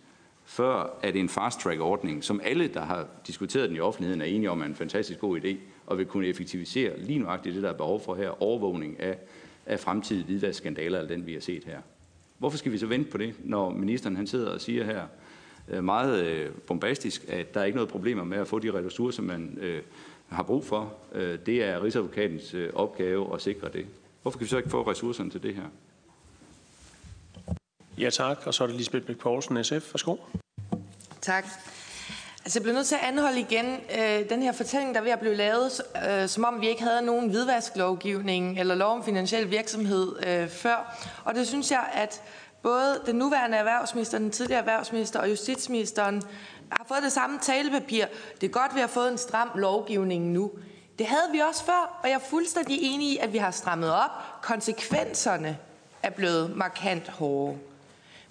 før 0.47 0.97
at 1.01 1.15
en 1.15 1.29
fast-track-ordning, 1.29 2.23
som 2.23 2.41
alle, 2.43 2.67
der 2.67 2.81
har 2.81 3.07
diskuteret 3.27 3.69
den 3.69 3.77
i 3.77 3.79
offentligheden, 3.79 4.21
er 4.21 4.25
enige 4.25 4.51
om, 4.51 4.61
er 4.61 4.65
en 4.65 4.75
fantastisk 4.75 5.19
god 5.19 5.39
idé, 5.39 5.55
og 5.85 5.97
vil 5.97 6.05
kunne 6.05 6.27
effektivisere 6.27 6.99
lige 6.99 7.19
nuagtigt 7.19 7.55
det, 7.55 7.63
der 7.63 7.69
er 7.69 7.73
behov 7.73 8.01
for 8.01 8.15
her, 8.15 8.43
overvågning 8.43 8.99
af, 8.99 9.17
af 9.65 9.79
fremtidige 9.79 10.25
hvidvaskskandaler, 10.25 10.97
eller 10.97 11.15
den 11.15 11.25
vi 11.25 11.33
har 11.33 11.39
set 11.39 11.63
her. 11.63 11.81
Hvorfor 12.37 12.57
skal 12.57 12.71
vi 12.71 12.77
så 12.77 12.85
vente 12.85 13.11
på 13.11 13.17
det, 13.17 13.33
når 13.43 13.69
ministeren 13.69 14.15
han 14.15 14.27
sidder 14.27 14.49
og 14.49 14.61
siger 14.61 14.83
her 14.83 15.01
øh, 15.69 15.83
meget 15.83 16.25
øh, 16.25 16.49
bombastisk, 16.51 17.25
at 17.29 17.53
der 17.53 17.59
er 17.59 17.65
ikke 17.65 17.75
noget 17.75 17.89
problemer 17.89 18.23
med 18.23 18.37
at 18.37 18.47
få 18.47 18.59
de 18.59 18.85
ressourcer, 18.85 19.23
man 19.23 19.57
øh, 19.61 19.81
har 20.27 20.43
brug 20.43 20.65
for. 20.65 20.93
Øh, 21.15 21.39
det 21.45 21.63
er 21.63 21.83
Rigsadvokatens 21.83 22.55
opgave 22.73 23.33
at 23.33 23.41
sikre 23.41 23.69
det. 23.73 23.85
Hvorfor 24.21 24.37
kan 24.37 24.45
vi 24.45 24.49
så 24.49 24.57
ikke 24.57 24.69
få 24.69 24.81
ressourcerne 24.81 25.29
til 25.29 25.43
det 25.43 25.55
her? 25.55 25.65
Ja 27.97 28.09
tak, 28.09 28.37
og 28.45 28.53
så 28.53 28.63
er 28.63 28.67
det 28.67 28.75
Lisbeth 28.75 29.05
Bæk 29.05 29.17
Poulsen, 29.17 29.63
SF. 29.63 29.93
Værsgo. 29.93 30.15
Tak. 31.21 31.43
Altså, 32.45 32.59
jeg 32.59 32.63
bliver 32.63 32.75
nødt 32.75 32.87
til 32.87 32.95
at 32.95 33.01
anholde 33.07 33.39
igen 33.39 33.79
øh, 33.99 34.29
den 34.29 34.41
her 34.41 34.51
fortælling, 34.51 34.93
der 34.93 34.99
er 34.99 35.03
ved 35.03 35.11
at 35.11 35.19
blive 35.19 35.35
lavet, 35.35 35.81
øh, 36.09 36.27
som 36.27 36.43
om 36.43 36.61
vi 36.61 36.69
ikke 36.69 36.83
havde 36.83 37.01
nogen 37.01 37.29
hvidvasklovgivning 37.29 38.59
eller 38.59 38.75
lov 38.75 38.91
om 38.91 39.03
finansiel 39.03 39.51
virksomhed 39.51 40.15
øh, 40.27 40.49
før. 40.49 41.07
Og 41.25 41.35
det 41.35 41.47
synes 41.47 41.71
jeg, 41.71 41.83
at 41.93 42.21
både 42.63 43.01
den 43.05 43.15
nuværende 43.15 43.57
erhvervsminister, 43.57 44.17
den 44.17 44.31
tidligere 44.31 44.59
erhvervsminister 44.59 45.19
og 45.19 45.29
justitsministeren 45.29 46.21
har 46.71 46.85
fået 46.87 47.03
det 47.03 47.11
samme 47.11 47.39
talepapir. 47.41 48.05
Det 48.41 48.47
er 48.47 48.51
godt, 48.51 48.75
vi 48.75 48.79
har 48.79 48.87
fået 48.87 49.11
en 49.11 49.17
stram 49.17 49.49
lovgivning 49.55 50.31
nu. 50.31 50.51
Det 50.99 51.07
havde 51.07 51.31
vi 51.31 51.39
også 51.39 51.65
før, 51.65 51.99
og 52.03 52.09
jeg 52.09 52.15
er 52.15 52.29
fuldstændig 52.29 52.77
enig 52.81 53.07
i, 53.07 53.17
at 53.17 53.33
vi 53.33 53.37
har 53.37 53.51
strammet 53.51 53.93
op. 53.93 54.11
Konsekvenserne 54.41 55.57
er 56.03 56.09
blevet 56.09 56.55
markant 56.55 57.09
hårdere. 57.09 57.57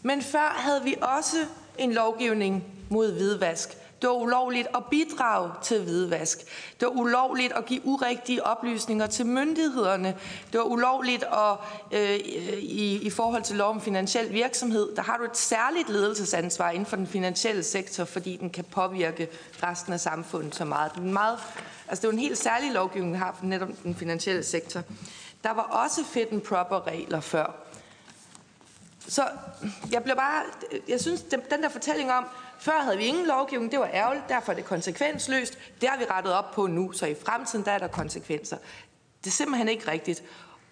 Men 0.06 0.22
før 0.22 0.54
havde 0.56 0.84
vi 0.84 0.94
også 1.02 1.36
en 1.78 1.92
lovgivning 1.92 2.64
mod 2.90 3.12
hvidvask. 3.12 3.68
Det 4.02 4.08
var 4.08 4.14
ulovligt 4.14 4.68
at 4.74 4.82
bidrage 4.90 5.50
til 5.62 5.82
hvidvask. 5.82 6.38
Det 6.80 6.86
var 6.86 6.92
ulovligt 6.92 7.52
at 7.52 7.66
give 7.66 7.80
urigtige 7.84 8.46
oplysninger 8.46 9.06
til 9.06 9.26
myndighederne. 9.26 10.16
Det 10.52 10.60
var 10.60 10.64
ulovligt 10.64 11.24
at, 11.24 11.56
øh, 11.92 12.16
i, 12.58 12.98
i 13.02 13.10
forhold 13.10 13.42
til 13.42 13.56
lov 13.56 13.70
om 13.70 13.80
finansiel 13.80 14.32
virksomhed. 14.32 14.96
Der 14.96 15.02
har 15.02 15.16
du 15.16 15.24
et 15.24 15.36
særligt 15.36 15.88
ledelsesansvar 15.88 16.70
inden 16.70 16.86
for 16.86 16.96
den 16.96 17.06
finansielle 17.06 17.62
sektor, 17.62 18.04
fordi 18.04 18.36
den 18.36 18.50
kan 18.50 18.64
påvirke 18.64 19.28
resten 19.62 19.92
af 19.92 20.00
samfundet 20.00 20.54
så 20.54 20.64
meget. 20.64 20.92
Det 20.92 20.98
er, 20.98 21.04
en 21.04 21.12
meget, 21.12 21.38
altså 21.88 22.02
det 22.02 22.08
er 22.08 22.12
en 22.12 22.18
helt 22.18 22.38
særlig 22.38 22.72
lovgivning, 22.72 23.12
vi 23.12 23.18
har 23.18 23.36
for 23.38 23.46
netop 23.46 23.68
den 23.84 23.94
finansielle 23.94 24.42
sektor. 24.42 24.82
Der 25.44 25.50
var 25.50 25.62
også 25.62 26.04
fit 26.04 26.28
and 26.32 26.40
proper 26.40 26.86
regler 26.86 27.20
før. 27.20 27.65
Så 29.08 29.28
jeg 29.92 30.02
bliver 30.02 30.16
bare, 30.16 30.42
jeg 30.88 31.00
synes, 31.00 31.22
den 31.22 31.62
der 31.62 31.68
fortælling 31.68 32.12
om, 32.12 32.24
før 32.58 32.72
havde 32.72 32.96
vi 32.96 33.04
ingen 33.04 33.26
lovgivning, 33.26 33.72
det 33.72 33.80
var 33.80 33.90
ærgerligt, 33.92 34.28
derfor 34.28 34.52
er 34.52 34.56
det 34.56 34.64
konsekvensløst. 34.64 35.58
Det 35.80 35.88
har 35.88 35.98
vi 35.98 36.04
rettet 36.10 36.32
op 36.32 36.50
på 36.50 36.66
nu, 36.66 36.92
så 36.92 37.06
i 37.06 37.14
fremtiden 37.14 37.64
der 37.64 37.72
er 37.72 37.78
der 37.78 37.88
konsekvenser. 37.88 38.56
Det 39.24 39.26
er 39.26 39.34
simpelthen 39.34 39.68
ikke 39.68 39.90
rigtigt. 39.90 40.22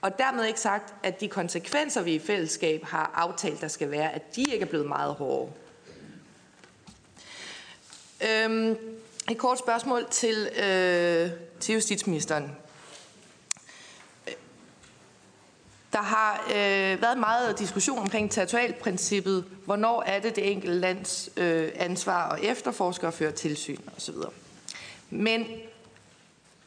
Og 0.01 0.19
dermed 0.19 0.45
ikke 0.45 0.61
sagt, 0.61 0.95
at 1.03 1.21
de 1.21 1.29
konsekvenser, 1.29 2.03
vi 2.03 2.15
i 2.15 2.19
fællesskab 2.19 2.85
har 2.85 3.11
aftalt, 3.15 3.61
der 3.61 3.69
skal 3.69 3.91
være, 3.91 4.13
at 4.13 4.37
de 4.37 4.41
ikke 4.43 4.61
er 4.61 4.69
blevet 4.69 4.87
meget 4.87 5.15
hårde. 5.15 5.53
Øhm, 8.29 8.77
et 9.31 9.39
kort 9.39 9.59
spørgsmål 9.59 10.07
til, 10.11 10.49
øh, 10.63 11.31
til 11.61 11.75
justitsministeren. 11.75 12.57
Der 15.95 16.03
har 16.03 16.45
øh, 16.49 17.03
været 17.03 17.19
meget 17.19 17.59
diskussion 17.59 17.99
omkring 17.99 18.31
territorialprincippet. 18.31 19.45
Hvornår 19.65 20.03
er 20.03 20.21
det 20.21 20.37
det 20.37 20.53
enkelte 20.53 20.79
lands 20.79 21.31
øh, 21.37 21.69
ansvar 21.75 22.29
at 22.29 22.45
efterforske 22.45 23.07
og 23.07 23.15
føre 23.15 23.33
tilsyn 23.33 23.79
osv. 23.97 24.15
Men 25.11 25.47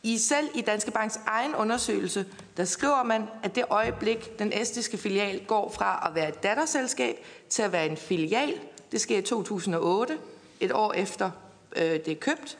i 0.03 0.17
selv 0.17 0.49
i 0.55 0.61
Danske 0.61 0.91
Banks 0.91 1.19
egen 1.25 1.55
undersøgelse, 1.55 2.25
der 2.57 2.65
skriver 2.65 3.03
man, 3.03 3.23
at 3.43 3.55
det 3.55 3.63
øjeblik, 3.69 4.39
den 4.39 4.53
estiske 4.61 4.97
filial 4.97 5.45
går 5.45 5.71
fra 5.71 6.07
at 6.09 6.15
være 6.15 6.29
et 6.29 6.43
datterselskab 6.43 7.15
til 7.49 7.61
at 7.61 7.71
være 7.71 7.85
en 7.85 7.97
filial, 7.97 8.53
det 8.91 9.01
sker 9.01 9.17
i 9.17 9.21
2008, 9.21 10.17
et 10.59 10.71
år 10.71 10.93
efter 10.93 11.31
øh, 11.75 11.83
det 11.83 12.07
er 12.07 12.15
købt. 12.15 12.57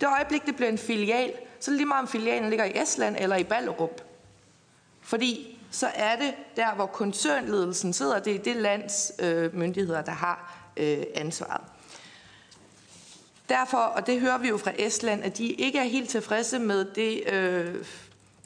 Det 0.00 0.08
øjeblik, 0.16 0.46
det 0.46 0.56
bliver 0.56 0.70
en 0.70 0.78
filial, 0.78 1.32
så 1.60 1.70
lige 1.70 1.86
meget 1.86 2.02
om 2.02 2.08
filialen 2.08 2.50
ligger 2.50 2.64
i 2.64 2.82
Estland 2.82 3.16
eller 3.18 3.36
i 3.36 3.44
Ballerup. 3.44 4.00
Fordi 5.02 5.59
så 5.70 5.86
er 5.94 6.16
det 6.16 6.34
der, 6.56 6.74
hvor 6.74 6.86
koncernledelsen 6.86 7.92
sidder. 7.92 8.18
Det 8.18 8.34
er 8.34 8.38
det 8.38 8.56
lands 8.56 9.12
øh, 9.18 9.56
myndigheder, 9.56 10.02
der 10.02 10.12
har 10.12 10.68
øh, 10.76 11.02
ansvaret. 11.14 11.60
Derfor, 13.48 13.78
og 13.78 14.06
det 14.06 14.20
hører 14.20 14.38
vi 14.38 14.48
jo 14.48 14.58
fra 14.58 14.72
Estland, 14.78 15.24
at 15.24 15.38
de 15.38 15.46
ikke 15.46 15.78
er 15.78 15.84
helt 15.84 16.10
tilfredse 16.10 16.58
med 16.58 16.84
det, 16.84 17.32
øh, 17.32 17.84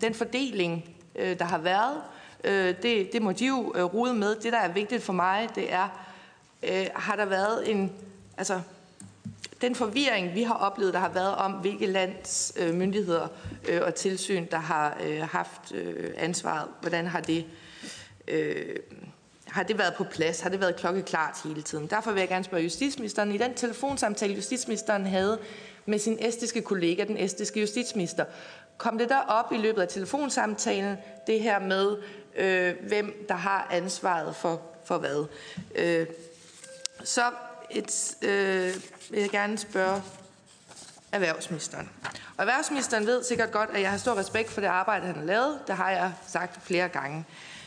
den 0.01 0.15
fordeling, 0.15 0.97
øh, 1.17 1.39
der 1.39 1.45
har 1.45 1.59
været. 1.59 2.03
Øh, 2.45 2.75
det, 2.83 3.13
det 3.13 3.23
må 3.23 3.33
de 3.33 3.47
jo 3.47 3.73
øh, 3.77 3.85
rode 3.85 4.15
med. 4.15 4.37
Det, 4.37 4.53
der 4.53 4.59
er 4.59 4.73
vigtigt 4.73 5.03
for 5.03 5.13
mig, 5.13 5.49
det 5.55 5.73
er, 5.73 5.89
øh, 6.63 6.87
har 6.95 7.17
der 7.17 7.25
været 7.25 7.71
en... 7.71 7.93
Altså, 8.37 8.61
den 9.61 9.75
forvirring, 9.75 10.35
vi 10.35 10.43
har 10.43 10.55
oplevet, 10.55 10.95
der 10.95 11.01
har 11.01 11.09
været 11.09 11.35
om, 11.35 11.53
hvilke 11.53 11.87
lands 11.87 12.53
øh, 12.57 12.75
myndigheder 12.75 13.29
øh, 13.69 13.81
og 13.83 13.95
tilsyn, 13.95 14.47
der 14.51 14.59
har 14.59 14.99
øh, 15.07 15.23
haft 15.23 15.73
øh, 15.75 16.11
ansvaret, 16.17 16.69
hvordan 16.81 17.07
har 17.07 17.21
det, 17.21 17.45
øh, 18.29 18.77
har 19.47 19.63
det 19.63 19.79
været 19.79 19.95
på 19.95 20.05
plads? 20.05 20.41
Har 20.41 20.51
det 20.51 20.61
været 20.61 20.77
klokkeklart 20.77 21.41
hele 21.45 21.63
tiden? 21.63 21.87
Derfor 21.87 22.13
vil 22.13 22.21
jeg 22.21 22.29
gerne 22.29 22.45
spørge 22.45 22.63
justitsministeren. 22.63 23.33
I 23.33 23.39
den 23.39 23.55
telefonsamtale, 23.55 24.35
justitsministeren 24.35 25.07
havde 25.07 25.39
med 25.87 25.99
sin 25.99 26.19
estiske 26.21 26.63
kollega, 26.63 27.05
den 27.05 27.17
estiske 27.17 27.61
justitsminister, 27.61 28.25
kom 28.79 28.99
det 28.99 29.09
der 29.09 29.21
op 29.21 29.53
i 29.53 29.57
løbet 29.57 29.83
af 29.83 29.89
telefonsamtalen, 29.89 30.97
det 31.27 31.41
her 31.41 31.59
med, 31.59 31.97
øh, 32.37 32.75
hvem 32.89 33.25
der 33.29 33.35
har 33.35 33.69
ansvaret 33.71 34.37
for, 34.37 34.63
for 34.85 34.99
hvad. 34.99 35.27
Øh, 35.75 36.07
så 37.05 37.23
et, 37.71 38.15
øh, 38.23 38.75
vil 39.11 39.21
jeg 39.21 39.31
gerne 39.31 39.59
spørge 39.59 40.03
erhvervsministeren. 41.13 41.91
Og 42.37 42.43
erhvervsministeren 42.45 43.07
ved 43.07 43.25
sikkert 43.25 43.51
godt, 43.51 43.71
at 43.71 43.81
jeg 43.81 43.91
har 43.91 43.99
stor 43.99 44.17
respekt 44.17 44.51
for 44.51 44.61
det 44.61 44.69
arbejde, 44.69 45.07
han 45.07 45.17
har 45.17 45.25
lavet. 45.25 45.59
Det 45.67 45.75
har 45.75 45.91
jeg 45.91 46.13
sagt 46.27 46.63
flere 46.63 46.89
gange. 46.89 47.25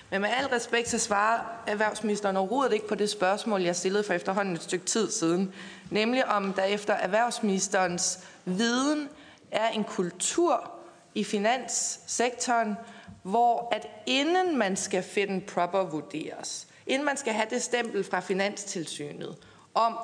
Men 0.09 0.21
med 0.21 0.29
al 0.29 0.45
respekt, 0.45 0.89
så 0.89 0.99
svarer 0.99 1.39
erhvervsministeren 1.67 2.37
overhovedet 2.37 2.73
ikke 2.73 2.87
på 2.87 2.95
det 2.95 3.09
spørgsmål, 3.09 3.61
jeg 3.61 3.75
stillede 3.75 4.03
for 4.03 4.13
efterhånden 4.13 4.55
et 4.55 4.63
stykke 4.63 4.85
tid 4.85 5.11
siden. 5.11 5.53
Nemlig 5.89 6.25
om 6.25 6.53
der 6.53 6.63
efter 6.63 6.93
erhvervsministerens 6.93 8.19
viden 8.45 9.09
er 9.51 9.67
en 9.67 9.83
kultur 9.83 10.71
i 11.15 11.23
finanssektoren, 11.23 12.75
hvor 13.23 13.69
at 13.71 13.87
inden 14.05 14.57
man 14.57 14.75
skal 14.75 15.03
finde 15.03 15.45
proper 15.45 15.83
vurderes, 15.83 16.67
inden 16.87 17.05
man 17.05 17.17
skal 17.17 17.33
have 17.33 17.47
det 17.49 17.63
stempel 17.63 18.03
fra 18.03 18.19
Finanstilsynet 18.19 19.35
om, 19.77 19.97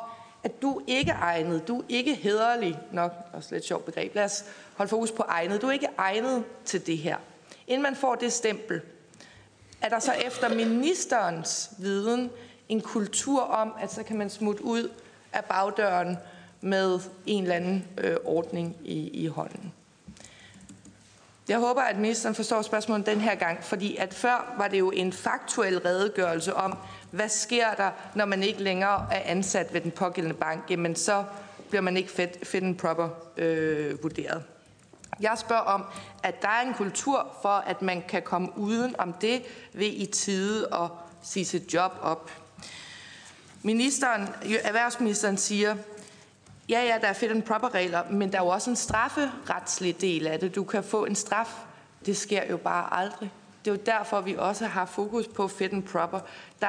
at 0.44 0.62
du 0.62 0.82
ikke 0.88 1.12
er 1.12 1.20
egnet, 1.22 1.68
du 1.68 1.80
er 1.80 1.84
ikke 1.90 2.16
hederlig 2.16 2.80
nok, 2.92 3.14
også 3.34 3.56
lidt 3.56 3.66
sjovt 3.66 3.86
begreb, 3.86 4.16
lad 4.16 4.24
os 4.24 4.46
holde 4.76 4.90
fokus 4.90 5.12
på 5.12 5.24
egnet, 5.28 5.62
du 5.62 5.68
er 5.68 5.72
ikke 5.72 5.90
egnet 5.98 6.44
til 6.66 6.88
det 6.88 6.98
her. 6.98 7.18
Inden 7.68 7.84
man 7.84 7.96
får 7.96 8.16
det 8.16 8.34
stempel, 8.34 8.82
er 9.82 9.90
der 9.90 10.00
så 10.00 10.12
efter 10.12 10.56
ministerens 10.56 11.70
viden 11.78 12.32
en 12.70 12.82
kultur 12.82 13.42
om, 13.42 13.74
at 13.80 13.94
så 13.94 14.04
kan 14.04 14.18
man 14.18 14.30
smutte 14.30 14.64
ud 14.64 14.92
af 15.34 15.46
bagdøren 15.46 16.18
med 16.62 17.00
en 17.26 17.44
eller 17.44 17.56
anden 17.56 17.88
øh, 17.98 18.18
ordning 18.24 18.76
i, 18.84 19.10
i 19.24 19.28
hånden. 19.28 19.74
Jeg 21.48 21.60
håber, 21.60 21.82
at 21.82 21.98
ministeren 21.98 22.36
forstår 22.36 22.62
spørgsmålet 22.62 23.06
den 23.06 23.22
her 23.22 23.36
gang, 23.36 23.64
fordi 23.64 23.96
at 23.98 24.14
før 24.14 24.54
var 24.58 24.68
det 24.68 24.80
jo 24.80 24.92
en 24.92 25.14
faktuel 25.14 25.80
redegørelse 25.80 26.54
om, 26.56 26.78
hvad 27.14 27.30
sker 27.30 27.74
der, 27.74 27.92
når 28.16 28.26
man 28.26 28.44
ikke 28.44 28.64
længere 28.64 29.08
er 29.12 29.22
ansat 29.26 29.74
ved 29.74 29.82
den 29.82 29.92
pågældende 29.92 30.36
bank? 30.36 30.64
Jamen 30.70 30.96
så 30.96 31.24
bliver 31.70 31.82
man 31.82 31.98
ikke 31.98 32.12
fit, 32.12 32.38
fit 32.44 32.64
and 32.64 32.78
proper 32.78 33.10
øh, 33.38 34.04
vurderet. 34.04 34.44
Jeg 35.20 35.38
spørger 35.38 35.62
om, 35.62 35.84
at 36.24 36.42
der 36.42 36.48
er 36.48 36.62
en 36.62 36.74
kultur 36.74 37.36
for, 37.42 37.50
at 37.50 37.82
man 37.82 38.04
kan 38.08 38.22
komme 38.22 38.58
uden 38.58 38.96
om 38.98 39.14
det 39.14 39.44
ved 39.74 39.88
i 39.88 40.06
tide 40.06 40.68
at 40.74 40.90
sige 41.24 41.46
sit 41.46 41.74
job 41.74 41.92
op. 42.02 42.32
Ministeren, 43.62 44.30
erhvervsministeren 44.64 45.38
siger, 45.38 45.76
ja, 46.70 46.84
ja, 46.84 46.98
der 47.02 47.08
er 47.08 47.14
fit 47.14 47.32
and 47.32 47.44
proper 47.44 47.74
regler, 47.74 48.04
men 48.10 48.32
der 48.32 48.38
er 48.38 48.44
jo 48.44 48.50
også 48.50 48.70
en 48.70 48.76
strafferetslig 48.76 50.02
del 50.02 50.28
af 50.28 50.40
det. 50.40 50.56
Du 50.56 50.64
kan 50.64 50.84
få 50.84 51.06
en 51.06 51.16
straf. 51.16 51.50
Det 52.06 52.18
sker 52.18 52.44
jo 52.50 52.58
bare 52.58 52.94
aldrig. 52.94 53.32
Det 53.66 53.72
er 53.72 53.76
jo 53.76 53.82
derfor, 53.86 54.22
vi 54.22 54.36
også 54.36 54.66
har 54.66 54.86
fokus 54.86 55.28
på 55.28 55.48
fit 55.48 55.74
and 55.74 55.84
proper. 55.84 56.20
Der 56.62 56.68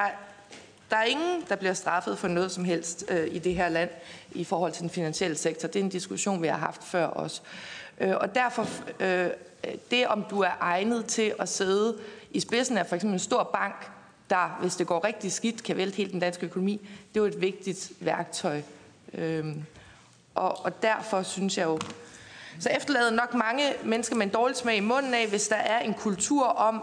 der 0.91 0.97
er 0.97 1.05
ingen, 1.05 1.45
der 1.49 1.57
bliver 1.57 1.75
straffet 1.75 2.19
for 2.19 2.29
noget 2.29 2.53
som 2.53 2.65
helst 2.65 3.05
øh, 3.09 3.29
i 3.31 3.39
det 3.39 3.55
her 3.55 3.69
land 3.69 3.91
i 4.33 4.45
forhold 4.45 4.73
til 4.73 4.83
den 4.83 4.91
finansielle 4.91 5.37
sektor. 5.37 5.69
Det 5.69 5.81
er 5.81 5.85
en 5.85 5.91
diskussion, 5.91 6.43
vi 6.43 6.49
har 6.49 6.59
haft 6.59 6.85
før 6.85 7.07
også. 7.07 7.43
Øh, 8.01 8.15
og 8.17 8.35
derfor, 8.35 8.69
øh, 9.01 9.29
det 9.91 10.07
om 10.07 10.25
du 10.31 10.41
er 10.41 10.57
egnet 10.61 11.07
til 11.07 11.35
at 11.39 11.49
sidde 11.49 11.99
i 12.31 12.41
spidsen 12.41 12.79
af 12.79 12.87
for 12.87 12.95
eksempel 12.95 13.15
en 13.15 13.19
stor 13.19 13.43
bank, 13.43 13.91
der, 14.31 14.59
hvis 14.61 14.77
det 14.77 14.87
går 14.87 15.05
rigtig 15.05 15.33
skidt, 15.33 15.63
kan 15.63 15.77
vælte 15.77 15.97
hele 15.97 16.13
den 16.13 16.21
danske 16.21 16.47
økonomi, 16.47 16.73
det 17.15 17.21
er 17.21 17.25
jo 17.25 17.25
et 17.25 17.41
vigtigt 17.41 17.93
værktøj. 18.01 18.63
Øh, 19.15 19.57
og, 20.35 20.65
og 20.65 20.83
derfor 20.83 21.23
synes 21.23 21.59
jeg 21.59 21.65
jo, 21.65 21.79
så 22.61 22.69
efterlader 22.77 23.11
nok 23.11 23.35
mange 23.35 23.63
mennesker 23.85 24.17
med 24.17 24.27
en 24.27 24.33
dårlig 24.33 24.57
smag 24.57 24.77
i 24.77 24.81
munden 24.81 25.15
af, 25.15 25.29
hvis 25.29 25.49
der 25.49 25.57
er 25.57 25.81
en 25.81 25.95
kultur 25.95 26.47
om, 26.47 26.83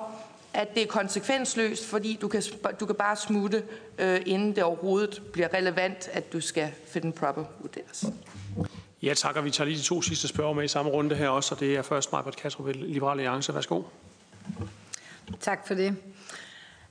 at 0.53 0.75
det 0.75 0.83
er 0.83 0.87
konsekvensløst, 0.87 1.85
fordi 1.85 2.17
du 2.21 2.27
kan, 2.27 2.43
du 2.79 2.85
kan 2.85 2.95
bare 2.95 3.15
smutte, 3.15 3.63
øh, 3.97 4.21
inden 4.25 4.55
det 4.55 4.63
overhovedet 4.63 5.21
bliver 5.33 5.53
relevant, 5.53 6.09
at 6.13 6.33
du 6.33 6.41
skal 6.41 6.71
fit 6.87 7.05
and 7.05 7.13
proper 7.13 7.43
vurderes. 7.59 8.05
Ja, 9.01 9.13
tak, 9.13 9.35
og 9.35 9.45
vi 9.45 9.51
tager 9.51 9.67
lige 9.67 9.77
de 9.77 9.83
to 9.83 10.01
sidste 10.01 10.27
spørger 10.27 10.53
med 10.53 10.63
i 10.63 10.67
samme 10.67 10.91
runde 10.91 11.15
her 11.15 11.29
også, 11.29 11.55
og 11.55 11.59
det 11.59 11.75
er 11.75 11.81
først 11.81 12.11
Majbert 12.11 12.35
Kastrup, 12.35 12.67
Liberale 12.75 13.21
Alliance. 13.21 13.55
Værsgo. 13.55 13.81
Tak 15.39 15.67
for 15.67 15.73
det. 15.73 15.95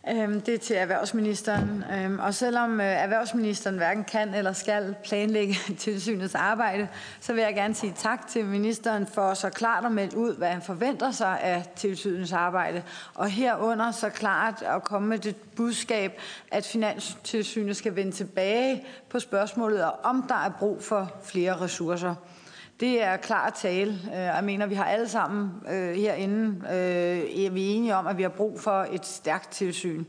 Øhm, 0.09 0.41
det 0.41 0.55
er 0.55 0.59
til 0.59 0.77
erhvervsministeren. 0.77 1.85
Øhm, 1.93 2.19
og 2.19 2.35
selvom 2.35 2.81
øh, 2.81 2.87
erhvervsministeren 2.87 3.77
hverken 3.77 4.05
kan 4.05 4.35
eller 4.35 4.53
skal 4.53 4.95
planlægge 5.05 5.55
tilsynets 5.79 6.35
arbejde, 6.35 6.89
så 7.21 7.33
vil 7.33 7.43
jeg 7.43 7.55
gerne 7.55 7.75
sige 7.75 7.93
tak 7.97 8.27
til 8.29 8.45
ministeren 8.45 9.07
for 9.07 9.35
så 9.35 9.51
klart 9.51 9.85
at 9.85 9.93
melde 9.93 10.17
ud, 10.17 10.37
hvad 10.37 10.49
han 10.49 10.63
forventer 10.63 11.11
sig 11.11 11.41
af 11.41 11.65
tilsynets 11.77 12.33
arbejde. 12.33 12.83
Og 13.15 13.31
herunder 13.31 13.91
så 13.91 14.09
klart 14.09 14.63
at 14.63 14.85
komme 14.85 15.09
med 15.09 15.19
det 15.19 15.37
budskab, 15.57 16.21
at 16.51 16.67
Finanstilsynet 16.67 17.77
skal 17.77 17.97
vende 17.97 18.13
tilbage 18.13 18.85
på 19.09 19.21
spørgsmålet 19.21 19.91
om 20.03 20.25
der 20.29 20.35
er 20.35 20.51
brug 20.59 20.83
for 20.83 21.13
flere 21.25 21.61
ressourcer. 21.61 22.15
Det 22.81 23.03
er 23.03 23.17
klar 23.17 23.51
tale. 23.51 23.93
Øh, 23.93 24.19
jeg 24.19 24.45
mener, 24.45 24.67
vi 24.67 24.75
har 24.75 24.85
alle 24.85 25.09
sammen 25.09 25.51
øh, 25.71 25.95
herinde, 25.95 26.47
øh, 26.47 27.55
vi 27.55 27.67
er 27.67 27.77
enige 27.77 27.95
om, 27.97 28.07
at 28.07 28.19
vi 28.19 28.23
har 28.23 28.29
brug 28.29 28.61
for 28.61 28.87
et 28.93 29.07
stærkt 29.07 29.51
tilsyn. 29.51 30.05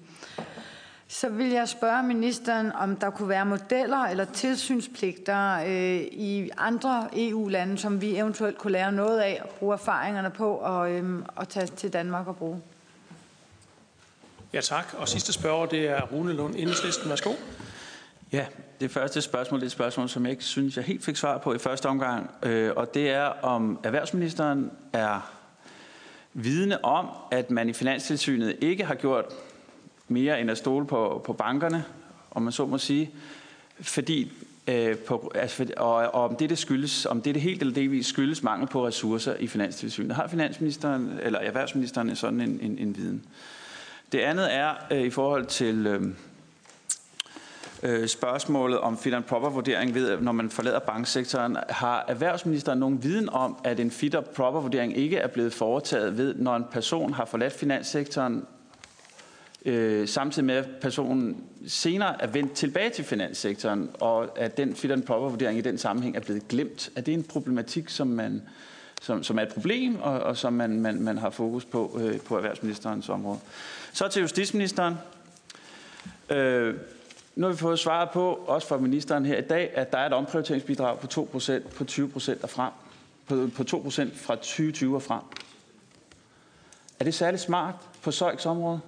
Så 1.07 1.29
vil 1.29 1.49
jeg 1.49 1.69
spørge 1.69 2.03
ministeren, 2.03 2.71
om 2.71 2.95
der 2.95 3.09
kunne 3.09 3.29
være 3.29 3.45
modeller 3.45 3.97
eller 3.97 4.25
tilsynspligter 4.25 5.59
øh, 5.67 6.01
i 6.11 6.49
andre 6.57 7.07
EU-lande, 7.15 7.77
som 7.77 8.01
vi 8.01 8.17
eventuelt 8.17 8.57
kunne 8.57 8.73
lære 8.73 8.91
noget 8.91 9.19
af 9.19 9.41
og 9.43 9.49
bruge 9.49 9.73
erfaringerne 9.73 10.29
på 10.29 10.53
og, 10.53 10.91
øh, 10.91 11.23
og 11.35 11.49
tage 11.49 11.67
til 11.67 11.93
Danmark 11.93 12.27
og 12.27 12.35
bruge. 12.35 12.61
Ja 14.53 14.61
tak. 14.61 14.93
Og 14.97 15.07
sidste 15.07 15.33
spørger, 15.33 15.65
det 15.65 15.89
er 15.89 16.01
Rune 16.01 16.33
Lund, 16.33 16.55
Enhedslisten. 16.55 17.09
Værsgo. 17.09 17.31
Ja, 18.33 18.45
det 18.79 18.91
første 18.91 19.21
spørgsmål 19.21 19.59
det 19.59 19.63
er 19.63 19.67
et 19.67 19.71
spørgsmål, 19.71 20.09
som 20.09 20.23
jeg 20.23 20.31
ikke 20.31 20.43
synes, 20.43 20.77
jeg 20.77 20.85
helt 20.85 21.03
fik 21.03 21.15
svar 21.15 21.37
på 21.37 21.53
i 21.53 21.57
første 21.57 21.85
omgang. 21.85 22.29
Øh, 22.43 22.71
og 22.75 22.93
det 22.93 23.09
er, 23.09 23.23
om 23.25 23.79
erhvervsministeren 23.83 24.71
er 24.93 25.31
vidne 26.33 26.85
om, 26.85 27.07
at 27.31 27.51
man 27.51 27.69
i 27.69 27.73
Finanstilsynet 27.73 28.55
ikke 28.61 28.85
har 28.85 28.95
gjort 28.95 29.25
mere 30.07 30.41
end 30.41 30.51
at 30.51 30.57
stole 30.57 30.87
på, 30.87 31.21
på 31.25 31.33
bankerne, 31.33 31.83
om 32.31 32.41
man 32.41 32.51
så 32.51 32.65
må 32.65 32.77
sige, 32.77 33.11
fordi 33.81 34.31
øh, 34.67 34.97
på, 34.97 35.31
altså, 35.35 35.67
og, 35.77 35.93
og 35.93 36.23
om 36.23 36.35
det, 36.35 36.49
det 36.49 36.57
skyldes, 36.57 37.05
om 37.05 37.21
det, 37.21 37.35
det 37.35 37.43
helt 37.43 37.61
eller 37.61 37.73
delvis 37.73 38.05
skyldes 38.05 38.43
mangel 38.43 38.67
på 38.67 38.87
ressourcer 38.87 39.35
i 39.39 39.47
Finanstilsynet. 39.47 40.15
Har 40.15 40.27
finansministeren 40.27 41.19
eller 41.21 41.39
erhvervsministeren 41.39 42.15
sådan 42.15 42.41
en, 42.41 42.59
en, 42.61 42.77
en 42.77 42.97
viden? 42.97 43.25
Det 44.11 44.19
andet 44.19 44.53
er 44.55 44.73
øh, 44.91 45.01
i 45.01 45.09
forhold 45.09 45.45
til 45.45 45.87
øh, 45.87 46.01
øh, 47.83 48.07
spørgsmålet 48.07 48.79
om 48.79 48.97
fit 48.97 49.13
and 49.13 49.23
proper 49.23 49.49
vurdering 49.49 49.93
ved, 49.95 50.19
når 50.19 50.31
man 50.31 50.49
forlader 50.49 50.79
banksektoren. 50.79 51.57
Har 51.69 52.05
erhvervsministeren 52.07 52.79
nogen 52.79 53.03
viden 53.03 53.29
om, 53.29 53.57
at 53.63 53.79
en 53.79 53.91
fit 53.91 54.15
and 54.15 54.25
proper 54.25 54.59
vurdering 54.59 54.97
ikke 54.97 55.17
er 55.17 55.27
blevet 55.27 55.53
foretaget 55.53 56.17
ved, 56.17 56.35
når 56.35 56.55
en 56.55 56.65
person 56.71 57.13
har 57.13 57.25
forladt 57.25 57.53
finanssektoren, 57.53 58.45
øh, 59.65 60.07
samtidig 60.07 60.45
med 60.45 60.55
at 60.55 60.65
personen 60.81 61.43
senere 61.67 62.21
er 62.21 62.27
vendt 62.27 62.53
tilbage 62.53 62.89
til 62.89 63.03
finanssektoren, 63.05 63.89
og 63.99 64.39
at 64.39 64.57
den 64.57 64.75
fit 64.75 64.91
and 64.91 65.03
proper 65.03 65.29
vurdering 65.29 65.57
i 65.57 65.61
den 65.61 65.77
sammenhæng 65.77 66.15
er 66.15 66.19
blevet 66.19 66.47
glemt? 66.47 66.89
Er 66.95 67.01
det 67.01 67.13
en 67.13 67.23
problematik, 67.23 67.89
som 67.89 68.07
man 68.07 68.41
som, 69.01 69.23
som 69.23 69.37
er 69.37 69.41
et 69.41 69.53
problem, 69.53 70.01
og, 70.01 70.19
og 70.19 70.37
som 70.37 70.53
man, 70.53 70.79
man, 70.81 71.01
man 71.01 71.17
har 71.17 71.29
fokus 71.29 71.65
på 71.65 71.99
øh, 72.01 72.19
på 72.19 72.37
erhvervsministerens 72.37 73.09
område. 73.09 73.39
Så 73.93 74.07
til 74.07 74.21
justitsministeren. 74.21 74.95
Øh, 76.29 76.75
nu 77.35 77.45
har 77.45 77.53
vi 77.53 77.57
fået 77.57 77.79
svaret 77.79 78.09
på, 78.09 78.39
også 78.47 78.67
fra 78.67 78.77
ministeren 78.77 79.25
her 79.25 79.37
i 79.37 79.41
dag, 79.41 79.71
at 79.73 79.91
der 79.91 79.97
er 79.97 80.05
et 80.05 80.13
omprioriteringsbidrag 80.13 80.99
på 80.99 81.07
2% 81.07 81.75
på 81.75 81.83
20% 81.83 82.43
og 82.43 82.49
frem. 82.49 82.71
På, 83.27 83.49
på 83.55 83.63
2% 83.63 83.75
fra 84.15 84.35
2020 84.35 84.95
og 84.95 85.01
frem. 85.01 85.21
Er 86.99 87.03
det 87.03 87.13
særligt 87.13 87.41
smart 87.41 87.75
på 88.03 88.11
Søjks 88.11 88.45
område? 88.45 88.79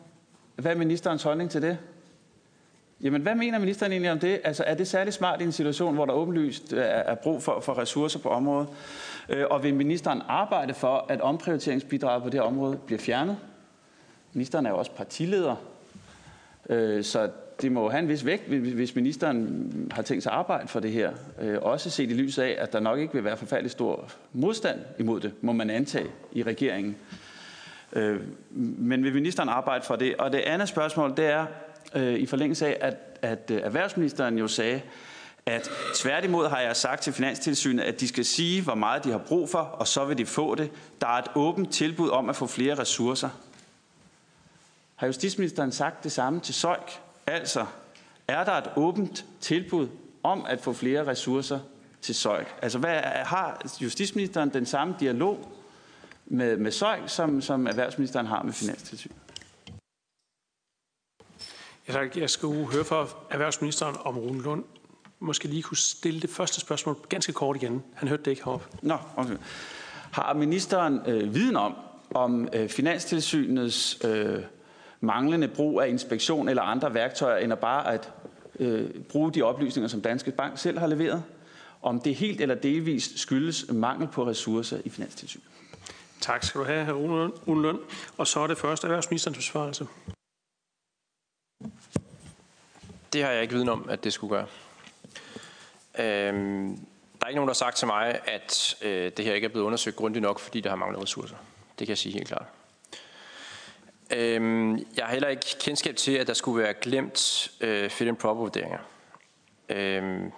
Hvad 0.55 0.71
er 0.71 0.77
ministerens 0.77 1.23
holdning 1.23 1.49
til 1.49 1.61
det? 1.61 1.77
Jamen, 3.01 3.21
hvad 3.21 3.35
mener 3.35 3.59
ministeren 3.59 3.91
egentlig 3.91 4.11
om 4.11 4.19
det? 4.19 4.41
Altså, 4.43 4.63
er 4.63 4.73
det 4.73 4.87
særligt 4.87 5.15
smart 5.15 5.41
i 5.41 5.43
en 5.43 5.51
situation, 5.51 5.93
hvor 5.93 6.05
der 6.05 6.13
åbenlyst 6.13 6.73
øh, 6.73 6.83
er 6.85 7.15
brug 7.15 7.43
for, 7.43 7.59
for 7.59 7.77
ressourcer 7.77 8.19
på 8.19 8.29
området? 8.29 8.67
Øh, 9.29 9.45
og 9.49 9.63
vil 9.63 9.73
ministeren 9.73 10.21
arbejde 10.27 10.73
for, 10.73 11.05
at 11.09 11.21
omprioriteringsbidraget 11.21 12.23
på 12.23 12.29
det 12.29 12.41
område 12.41 12.77
bliver 12.85 12.99
fjernet? 12.99 13.37
Ministeren 14.33 14.65
er 14.65 14.69
jo 14.69 14.77
også 14.77 14.91
partileder, 14.91 15.55
øh, 16.69 17.03
så 17.03 17.29
det 17.61 17.71
må 17.71 17.89
have 17.89 17.99
en 17.99 18.09
vis 18.09 18.25
vægt, 18.25 18.43
hvis 18.47 18.95
ministeren 18.95 19.91
har 19.91 20.01
tænkt 20.01 20.23
sig 20.23 20.31
at 20.31 20.37
arbejde 20.37 20.67
for 20.67 20.79
det 20.79 20.91
her. 20.91 21.11
Øh, 21.41 21.57
også 21.61 21.89
set 21.89 22.11
i 22.11 22.13
lyset 22.13 22.43
af, 22.43 22.55
at 22.59 22.73
der 22.73 22.79
nok 22.79 22.99
ikke 22.99 23.13
vil 23.13 23.23
være 23.23 23.37
forfærdelig 23.37 23.71
stor 23.71 24.09
modstand 24.33 24.79
imod 24.99 25.19
det, 25.19 25.33
må 25.41 25.51
man 25.51 25.69
antage 25.69 26.07
i 26.31 26.43
regeringen. 26.43 26.95
Øh, 27.93 28.19
men 28.51 29.03
vil 29.03 29.13
ministeren 29.13 29.49
arbejde 29.49 29.85
for 29.85 29.95
det? 29.95 30.15
Og 30.15 30.31
det 30.31 30.39
andet 30.39 30.69
spørgsmål, 30.69 31.13
det 31.17 31.25
er 31.25 31.45
øh, 31.95 32.13
i 32.13 32.25
forlængelse 32.25 32.67
af, 32.67 32.77
at, 32.81 32.97
at 33.21 33.51
erhvervsministeren 33.63 34.37
jo 34.37 34.47
sagde, 34.47 34.81
at 35.45 35.69
tværtimod 35.95 36.49
har 36.49 36.59
jeg 36.59 36.75
sagt 36.75 37.01
til 37.01 37.13
Finanstilsynet, 37.13 37.83
at 37.83 37.99
de 37.99 38.07
skal 38.07 38.25
sige, 38.25 38.61
hvor 38.61 38.75
meget 38.75 39.03
de 39.03 39.11
har 39.11 39.17
brug 39.17 39.49
for, 39.49 39.59
og 39.59 39.87
så 39.87 40.05
vil 40.05 40.17
de 40.17 40.25
få 40.25 40.55
det. 40.55 40.71
Der 41.01 41.07
er 41.07 41.21
et 41.21 41.27
åbent 41.35 41.71
tilbud 41.71 42.09
om 42.09 42.29
at 42.29 42.35
få 42.35 42.47
flere 42.47 42.75
ressourcer. 42.75 43.29
Har 44.95 45.07
justitsministeren 45.07 45.71
sagt 45.71 46.03
det 46.03 46.11
samme 46.11 46.39
til 46.39 46.53
Søjk? 46.53 47.02
Altså, 47.27 47.65
er 48.27 48.43
der 48.43 48.51
et 48.51 48.69
åbent 48.75 49.25
tilbud 49.39 49.87
om 50.23 50.45
at 50.45 50.61
få 50.61 50.73
flere 50.73 51.07
ressourcer 51.07 51.59
til 52.01 52.15
Søjk? 52.15 52.55
Altså, 52.61 52.79
hvad, 52.79 52.99
har 53.03 53.61
justitsministeren 53.81 54.49
den 54.53 54.65
samme 54.65 54.95
dialog 54.99 55.51
med, 56.25 56.57
med 56.57 56.71
Søjk, 56.71 57.01
som, 57.07 57.41
som 57.41 57.67
erhvervsministeren 57.67 58.25
har 58.25 58.43
med 58.43 58.53
Finanstilsynet? 58.53 59.17
Jeg 62.15 62.29
skal 62.29 62.49
høre 62.49 62.85
fra 62.85 63.07
erhvervsministeren, 63.29 63.95
om 63.99 64.17
Rune 64.17 64.41
Lund 64.41 64.63
måske 65.23 65.47
lige 65.47 65.61
kunne 65.61 65.77
stille 65.77 66.21
det 66.21 66.29
første 66.29 66.61
spørgsmål 66.61 66.97
ganske 67.09 67.33
kort 67.33 67.55
igen. 67.55 67.83
Han 67.93 68.07
hørte 68.07 68.23
det 68.23 68.31
ikke 68.31 68.43
heroppe. 68.43 68.65
Nå, 68.81 68.97
okay. 69.15 69.37
Har 70.11 70.33
ministeren 70.33 71.01
øh, 71.07 71.35
viden 71.35 71.55
om, 71.55 71.75
om 72.13 72.49
øh, 72.53 72.69
Finanstilsynets 72.69 74.05
øh, 74.05 74.43
manglende 75.03 75.47
brug 75.47 75.81
af 75.81 75.87
inspektion 75.87 76.49
eller 76.49 76.61
andre 76.61 76.93
værktøjer, 76.93 77.37
end 77.37 77.53
at 77.53 77.59
bare 77.59 77.93
at 77.93 78.11
øh, 78.59 78.89
bruge 79.09 79.31
de 79.31 79.41
oplysninger, 79.41 79.87
som 79.87 80.01
Danske 80.01 80.31
Bank 80.31 80.57
selv 80.57 80.79
har 80.79 80.87
leveret? 80.87 81.23
Om 81.81 81.99
det 81.99 82.15
helt 82.15 82.41
eller 82.41 82.55
delvist 82.55 83.19
skyldes 83.19 83.65
mangel 83.71 84.07
på 84.07 84.27
ressourcer 84.27 84.77
i 84.85 84.89
Finanstilsynet? 84.89 85.45
Tak 86.21 86.43
skal 86.43 86.61
du 86.61 86.65
have, 86.65 86.85
hr. 86.85 86.91
Rune 87.47 87.61
Lund. 87.61 87.79
Og 88.17 88.27
så 88.27 88.39
er 88.39 88.47
det 88.47 88.57
første 88.57 88.87
erhvervsministerens 88.87 89.37
besvarelse. 89.37 89.87
Det 93.13 93.23
har 93.23 93.31
jeg 93.31 93.41
ikke 93.41 93.53
viden 93.53 93.69
om, 93.69 93.89
at 93.89 94.03
det 94.03 94.13
skulle 94.13 94.35
gøre. 94.35 94.47
Øhm, 95.99 96.77
der 97.19 97.25
er 97.25 97.27
ikke 97.27 97.35
nogen, 97.35 97.47
der 97.47 97.53
har 97.53 97.53
sagt 97.53 97.77
til 97.77 97.87
mig, 97.87 98.19
at 98.25 98.75
øh, 98.81 99.11
det 99.17 99.25
her 99.25 99.33
ikke 99.33 99.45
er 99.45 99.49
blevet 99.49 99.65
undersøgt 99.65 99.95
grundigt 99.95 100.23
nok, 100.23 100.39
fordi 100.39 100.61
der 100.61 100.69
har 100.69 100.75
manglet 100.75 101.03
ressourcer. 101.03 101.35
Det 101.79 101.87
kan 101.87 101.89
jeg 101.89 101.97
sige 101.97 102.13
helt 102.13 102.27
klart. 102.27 102.45
Øhm, 104.15 104.77
jeg 104.77 105.05
har 105.05 105.11
heller 105.11 105.27
ikke 105.27 105.45
kendskab 105.59 105.95
til, 105.95 106.11
at 106.11 106.27
der 106.27 106.33
skulle 106.33 106.63
være 106.63 106.73
glemt 106.73 107.51
øh, 107.61 107.89
fit 107.89 108.07
and 108.07 108.17
proper 108.17 108.41
vurderinger. 108.41 108.79
Øhm, 109.69 110.31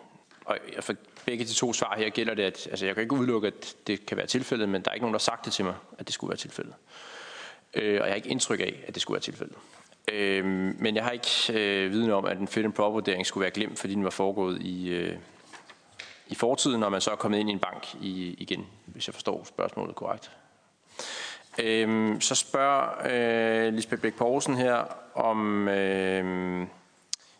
og 0.46 0.58
for 0.80 0.94
begge 1.26 1.46
de 1.46 1.54
to 1.54 1.74
svar 1.74 1.96
her 1.98 2.10
gælder 2.10 2.34
det, 2.34 2.44
at 2.44 2.68
altså, 2.68 2.86
jeg 2.86 2.96
kan 2.96 3.02
ikke 3.02 3.16
udelukke, 3.16 3.48
at 3.48 3.76
det 3.88 4.06
kan 4.06 4.18
være 4.18 4.26
tilfældet, 4.26 4.70
men 4.70 4.82
der 4.82 4.90
er 4.90 4.94
ikke 4.94 5.04
nogen, 5.04 5.14
der 5.14 5.20
har 5.20 5.24
sagt 5.24 5.46
det 5.46 5.54
til 5.54 5.66
mig, 5.66 5.76
at 5.98 6.08
det 6.08 6.14
skulle 6.14 6.30
være 6.30 6.38
tilfældet. 6.38 6.74
Øh, 7.74 8.02
og 8.02 8.08
jeg 8.08 8.12
har 8.12 8.16
ikke 8.16 8.30
indtryk 8.30 8.60
af, 8.60 8.84
at 8.88 8.94
det 8.94 9.02
skulle 9.02 9.16
være 9.16 9.22
tilfældet. 9.22 9.56
Øh, 10.12 10.46
men 10.80 10.96
jeg 10.96 11.04
har 11.04 11.12
ikke 11.12 11.54
øh, 11.54 11.92
viden 11.92 12.12
om, 12.12 12.26
at 12.26 12.38
en 12.38 12.48
fit 12.48 12.66
and 12.66 12.74
proper 12.74 12.94
vurdering 12.94 13.26
skulle 13.26 13.42
være 13.42 13.52
glemt, 13.52 13.80
fordi 13.80 13.94
den 13.94 14.04
var 14.04 14.10
foregået 14.10 14.62
i, 14.62 14.90
øh, 14.90 15.18
i 16.28 16.36
fortiden, 16.36 16.80
når 16.80 16.90
man 16.90 17.02
så 17.02 17.12
er 17.12 17.16
kommet 17.16 17.40
ind 17.40 17.50
i 17.50 17.54
en 17.54 17.60
bank 17.60 17.96
i, 18.02 18.36
igen, 18.38 18.68
hvis 18.86 19.08
jeg 19.08 19.14
forstår 19.14 19.44
spørgsmålet 19.44 19.96
korrekt. 19.96 20.32
Øhm, 21.60 22.22
så 22.22 22.36
spørger 22.36 22.90
øh, 23.68 23.73
Lisbeth 23.73 24.02
Bæk 24.02 24.14
Poulsen 24.14 24.56
her 24.56 24.84
om, 25.15 25.68
øh, 25.68 26.68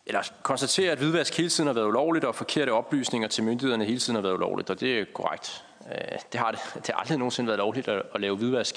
eller 0.06 0.22
konstaterer, 0.42 0.92
at 0.92 0.98
hvidvask 0.98 1.36
hele 1.36 1.48
tiden 1.48 1.66
har 1.66 1.74
været 1.74 1.86
ulovligt, 1.86 2.24
og 2.24 2.34
forkerte 2.34 2.70
oplysninger 2.70 3.28
til 3.28 3.44
myndighederne 3.44 3.84
hele 3.84 3.98
tiden 3.98 4.14
har 4.14 4.22
været 4.22 4.34
ulovligt, 4.34 4.70
og 4.70 4.80
det 4.80 4.98
er 4.98 5.04
korrekt. 5.14 5.64
Øh, 5.92 6.18
det, 6.32 6.40
har 6.40 6.50
det, 6.50 6.60
det 6.86 6.86
har 6.86 7.00
aldrig 7.00 7.18
nogensinde 7.18 7.46
været 7.46 7.58
lovligt 7.58 7.88
at, 7.88 8.02
at 8.14 8.20
lave 8.20 8.36
hvidvask. 8.36 8.74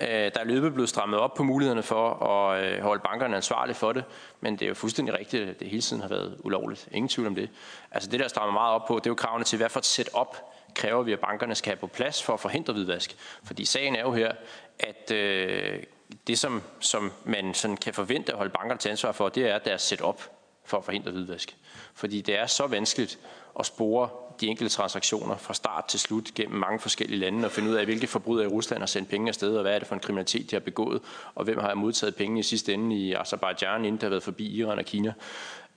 Øh, 0.00 0.08
der 0.08 0.40
er 0.40 0.44
løbet 0.44 0.74
blevet 0.74 0.88
strammet 0.88 1.20
op 1.20 1.34
på 1.34 1.42
mulighederne 1.42 1.82
for 1.82 2.26
at 2.26 2.64
øh, 2.64 2.82
holde 2.82 3.02
bankerne 3.02 3.36
ansvarlige 3.36 3.76
for 3.76 3.92
det, 3.92 4.04
men 4.40 4.52
det 4.52 4.62
er 4.62 4.68
jo 4.68 4.74
fuldstændig 4.74 5.18
rigtigt, 5.18 5.48
at 5.48 5.60
det 5.60 5.68
hele 5.68 5.82
tiden 5.82 6.02
har 6.02 6.08
været 6.08 6.36
ulovligt. 6.44 6.88
Ingen 6.92 7.08
tvivl 7.08 7.28
om 7.28 7.34
det. 7.34 7.50
Altså 7.90 8.10
det, 8.10 8.20
der 8.20 8.28
strammer 8.28 8.52
meget 8.52 8.74
op 8.74 8.86
på, 8.86 8.94
det 8.94 9.06
er 9.06 9.10
jo 9.10 9.14
kravene 9.14 9.44
til, 9.44 9.56
hvad 9.56 9.68
for 9.68 9.78
et 9.78 9.86
setup 9.86 10.36
kræver 10.74 11.02
vi, 11.02 11.12
at 11.12 11.20
bankerne 11.20 11.54
skal 11.54 11.70
have 11.70 11.80
på 11.80 11.86
plads 11.86 12.22
for 12.22 12.32
at 12.32 12.40
forhindre 12.40 12.72
hvidvask. 12.72 13.16
Fordi 13.44 13.64
sagen 13.64 13.96
er 13.96 14.00
jo 14.00 14.12
her, 14.12 14.32
at 14.78 15.10
øh, 15.10 15.82
det, 16.26 16.38
som, 16.38 16.62
som 16.80 17.12
man 17.24 17.54
sådan 17.54 17.76
kan 17.76 17.94
forvente 17.94 18.32
at 18.32 18.38
holde 18.38 18.52
bankerne 18.52 18.78
til 18.78 18.88
ansvar 18.88 19.12
for, 19.12 19.28
det 19.28 19.46
er 19.50 19.58
deres 19.58 19.82
setup 19.82 20.22
for 20.64 20.78
at 20.78 20.84
forhindre 20.84 21.10
hvidvask. 21.10 21.56
Fordi 21.94 22.20
det 22.20 22.38
er 22.38 22.46
så 22.46 22.66
vanskeligt 22.66 23.18
at 23.58 23.66
spore 23.66 24.08
de 24.40 24.46
enkelte 24.46 24.74
transaktioner 24.74 25.36
fra 25.36 25.54
start 25.54 25.84
til 25.84 26.00
slut 26.00 26.24
gennem 26.34 26.58
mange 26.58 26.78
forskellige 26.78 27.20
lande 27.20 27.44
og 27.44 27.52
finde 27.52 27.70
ud 27.70 27.74
af, 27.74 27.84
hvilke 27.84 28.06
forbrydere 28.06 28.44
i 28.44 28.48
Rusland 28.48 28.82
har 28.82 28.86
sendt 28.86 29.08
penge 29.08 29.28
afsted, 29.28 29.56
og 29.56 29.62
hvad 29.62 29.74
er 29.74 29.78
det 29.78 29.88
for 29.88 29.94
en 29.94 30.00
kriminalitet, 30.00 30.50
de 30.50 30.56
har 30.56 30.60
begået, 30.60 31.02
og 31.34 31.44
hvem 31.44 31.58
har 31.58 31.74
modtaget 31.74 32.16
penge 32.16 32.40
i 32.40 32.42
sidste 32.42 32.74
ende 32.74 32.96
i 32.96 33.14
Azerbaijan, 33.14 33.84
inden 33.84 33.92
det 33.92 34.02
har 34.02 34.08
været 34.10 34.22
forbi 34.22 34.46
Iran 34.46 34.78
og 34.78 34.84
Kina. 34.84 35.12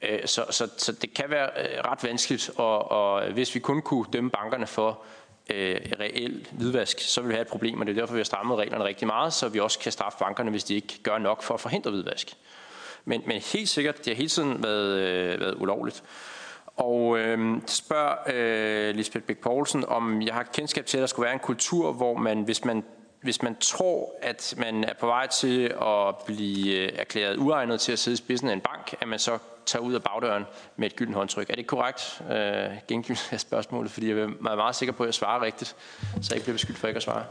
Øh, 0.03 0.19
så, 0.25 0.45
så, 0.49 0.69
så 0.77 0.91
det 0.91 1.13
kan 1.13 1.25
være 1.30 1.49
øh, 1.57 1.80
ret 1.91 2.03
vanskeligt, 2.03 2.51
og, 2.55 2.91
og 2.91 3.31
hvis 3.31 3.55
vi 3.55 3.59
kun 3.59 3.81
kunne 3.81 4.05
dømme 4.13 4.30
bankerne 4.30 4.67
for 4.67 5.01
øh, 5.49 5.75
reel 5.99 6.47
hvidvask, 6.51 6.99
så 6.99 7.21
vil 7.21 7.30
vi 7.30 7.34
have 7.34 7.41
et 7.41 7.47
problem, 7.47 7.80
og 7.80 7.85
det 7.85 7.97
er 7.97 8.01
derfor, 8.01 8.13
vi 8.13 8.19
har 8.19 8.23
strammet 8.23 8.57
reglerne 8.57 8.84
rigtig 8.84 9.07
meget, 9.07 9.34
så 9.34 9.49
vi 9.49 9.59
også 9.59 9.80
kan 9.80 9.91
straffe 9.91 10.19
bankerne, 10.19 10.51
hvis 10.51 10.63
de 10.63 10.75
ikke 10.75 10.99
gør 11.03 11.17
nok 11.17 11.43
for 11.43 11.53
at 11.53 11.59
forhindre 11.59 11.91
hvidvask. 11.91 12.34
Men, 13.05 13.21
men 13.25 13.41
helt 13.41 13.69
sikkert, 13.69 13.97
det 13.97 14.07
har 14.07 14.15
hele 14.15 14.30
tiden 14.30 14.63
været, 14.63 14.99
øh, 14.99 15.39
været 15.39 15.55
ulovligt. 15.55 16.03
Og 16.77 17.19
øh, 17.19 17.61
spørger 17.67 18.15
øh, 18.34 18.95
Lisbeth 18.95 19.25
Bæk 19.25 19.38
Poulsen, 19.38 19.85
om 19.88 20.21
jeg 20.21 20.34
har 20.34 20.43
kendskab 20.43 20.85
til, 20.85 20.97
at 20.97 21.01
der 21.01 21.07
skulle 21.07 21.23
være 21.23 21.34
en 21.34 21.39
kultur, 21.39 21.91
hvor 21.91 22.17
man, 22.17 22.41
hvis 22.41 22.65
man 22.65 22.84
hvis 23.23 23.41
man 23.41 23.55
tror, 23.55 24.15
at 24.21 24.53
man 24.57 24.83
er 24.83 24.93
på 24.99 25.05
vej 25.05 25.27
til 25.27 25.65
at 25.81 26.15
blive 26.25 26.77
øh, 26.77 26.91
erklæret 26.95 27.37
uegnet 27.37 27.81
til 27.81 27.91
at 27.91 27.99
sidde 27.99 28.13
i 28.13 28.17
spidsen 28.17 28.49
af 28.49 28.53
en 28.53 28.61
bank, 28.61 28.95
at 29.01 29.07
man 29.07 29.19
så 29.19 29.37
tager 29.65 29.83
ud 29.83 29.93
af 29.93 30.03
bagdøren 30.03 30.45
med 30.77 30.87
et 30.87 30.95
gyldent 30.95 31.17
håndtryk. 31.17 31.49
Er 31.49 31.55
det 31.55 31.67
korrekt 31.67 32.21
øh, 32.31 32.77
gengivelse 32.87 33.25
af 33.33 33.39
spørgsmålet? 33.39 33.91
Fordi 33.91 34.09
jeg 34.09 34.17
er 34.19 34.55
meget 34.55 34.75
sikker 34.75 34.93
på, 34.93 35.03
at 35.03 35.07
jeg 35.07 35.13
svarer 35.13 35.41
rigtigt, 35.41 35.75
så 36.21 36.27
jeg 36.29 36.35
ikke 36.35 36.43
bliver 36.43 36.55
beskyldt 36.55 36.77
for 36.77 36.87
ikke 36.87 36.97
at 36.97 37.03
svare. 37.03 37.23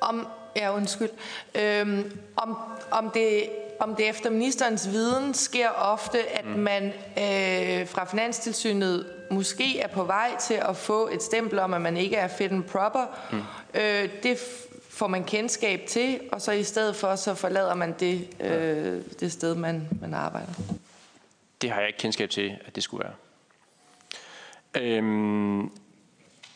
Om, 0.00 0.26
ja, 0.56 0.74
undskyld. 0.76 1.10
Øhm, 1.54 2.20
om, 2.36 2.56
om, 2.90 3.10
det, 3.10 3.48
om 3.80 3.94
det 3.96 4.08
efter 4.08 4.30
ministerens 4.30 4.90
viden 4.90 5.34
sker 5.34 5.68
ofte, 5.70 6.28
at 6.28 6.46
mm. 6.46 6.52
man 6.52 6.86
øh, 6.86 7.88
fra 7.88 8.04
Finanstilsynet 8.04 9.06
måske 9.30 9.80
er 9.80 9.88
på 9.88 10.04
vej 10.04 10.36
til 10.40 10.54
at 10.54 10.76
få 10.76 11.08
et 11.08 11.22
stempel 11.22 11.58
om, 11.58 11.74
at 11.74 11.80
man 11.80 11.96
ikke 11.96 12.16
er 12.16 12.28
fit 12.28 12.52
and 12.52 12.64
proper. 12.64 13.06
Mm. 13.32 13.42
Øh, 13.74 14.08
det 14.22 14.38
får 14.90 15.06
man 15.06 15.24
kendskab 15.24 15.86
til, 15.88 16.20
og 16.32 16.40
så 16.40 16.52
i 16.52 16.64
stedet 16.64 16.96
for, 16.96 17.16
så 17.16 17.34
forlader 17.34 17.74
man 17.74 17.94
det, 18.00 18.28
øh, 18.40 19.02
det 19.20 19.32
sted, 19.32 19.54
man, 19.54 19.88
man 20.00 20.14
arbejder. 20.14 20.52
Det 21.62 21.70
har 21.70 21.80
jeg 21.80 21.88
ikke 21.88 21.98
kendskab 21.98 22.30
til, 22.30 22.56
at 22.66 22.76
det 22.76 22.82
skulle 22.82 23.04
være. 23.04 23.14
Øhm, 24.74 25.70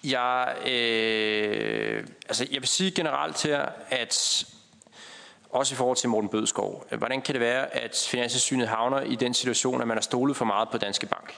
jeg, 0.05 0.57
øh, 0.67 2.07
altså 2.29 2.47
jeg 2.53 2.61
vil 2.61 2.69
sige 2.69 2.91
generelt 2.91 3.43
her, 3.43 3.69
at 3.91 4.45
også 5.51 5.75
i 5.75 5.77
forhold 5.77 5.97
til 5.97 6.09
Morten 6.09 6.31
Bødskov, 6.31 6.87
hvordan 6.99 7.23
kan 7.23 7.33
det 7.33 7.41
være, 7.41 7.75
at 7.75 8.07
Finanssynet 8.11 8.69
havner 8.69 9.01
i 9.01 9.15
den 9.15 9.35
situation, 9.35 9.81
at 9.81 9.89
man 9.89 9.97
har 9.97 10.03
stolet 10.03 10.37
for 10.37 10.45
meget 10.45 10.69
på 10.69 10.79
Danske 10.79 11.07
Bank? 11.07 11.35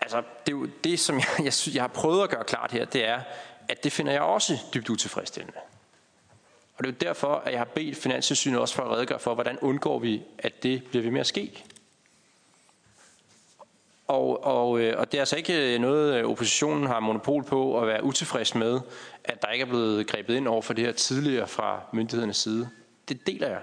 Altså, 0.00 0.16
det, 0.16 0.52
er 0.52 0.56
jo 0.56 0.68
det 0.84 1.00
som 1.00 1.16
jeg, 1.16 1.26
jeg, 1.44 1.74
jeg 1.74 1.82
har 1.82 1.88
prøvet 1.88 2.22
at 2.22 2.30
gøre 2.30 2.44
klart 2.44 2.72
her, 2.72 2.84
det 2.84 3.04
er, 3.04 3.20
at 3.68 3.84
det 3.84 3.92
finder 3.92 4.12
jeg 4.12 4.22
også 4.22 4.58
dybt 4.74 4.90
utilfredsstillende. 4.90 5.58
Og 6.80 6.86
det 6.86 6.92
er 6.92 6.96
jo 7.06 7.08
derfor, 7.08 7.34
at 7.34 7.52
jeg 7.52 7.60
har 7.60 7.64
bedt 7.64 7.96
Finanssynet 7.96 8.60
også 8.60 8.74
for 8.74 8.82
at 8.82 8.90
redegøre 8.90 9.18
for, 9.18 9.34
hvordan 9.34 9.58
undgår 9.58 9.98
vi, 9.98 10.22
at 10.38 10.62
det 10.62 10.82
bliver 10.84 11.02
ved 11.02 11.10
med 11.10 11.20
at 11.20 11.26
ske. 11.26 11.64
Og, 14.08 14.44
og, 14.44 14.80
øh, 14.80 14.98
og 14.98 15.12
det 15.12 15.18
er 15.18 15.22
altså 15.22 15.36
ikke 15.36 15.78
noget, 15.78 16.24
oppositionen 16.24 16.86
har 16.86 17.00
monopol 17.00 17.44
på 17.44 17.80
at 17.80 17.86
være 17.86 18.04
utilfreds 18.04 18.54
med, 18.54 18.80
at 19.24 19.42
der 19.42 19.48
ikke 19.48 19.62
er 19.62 19.66
blevet 19.66 20.06
grebet 20.06 20.34
ind 20.34 20.48
over 20.48 20.62
for 20.62 20.72
det 20.72 20.84
her 20.84 20.92
tidligere 20.92 21.48
fra 21.48 21.80
myndighedernes 21.92 22.36
side. 22.36 22.68
Det 23.08 23.26
deler 23.26 23.48
jeg. 23.48 23.60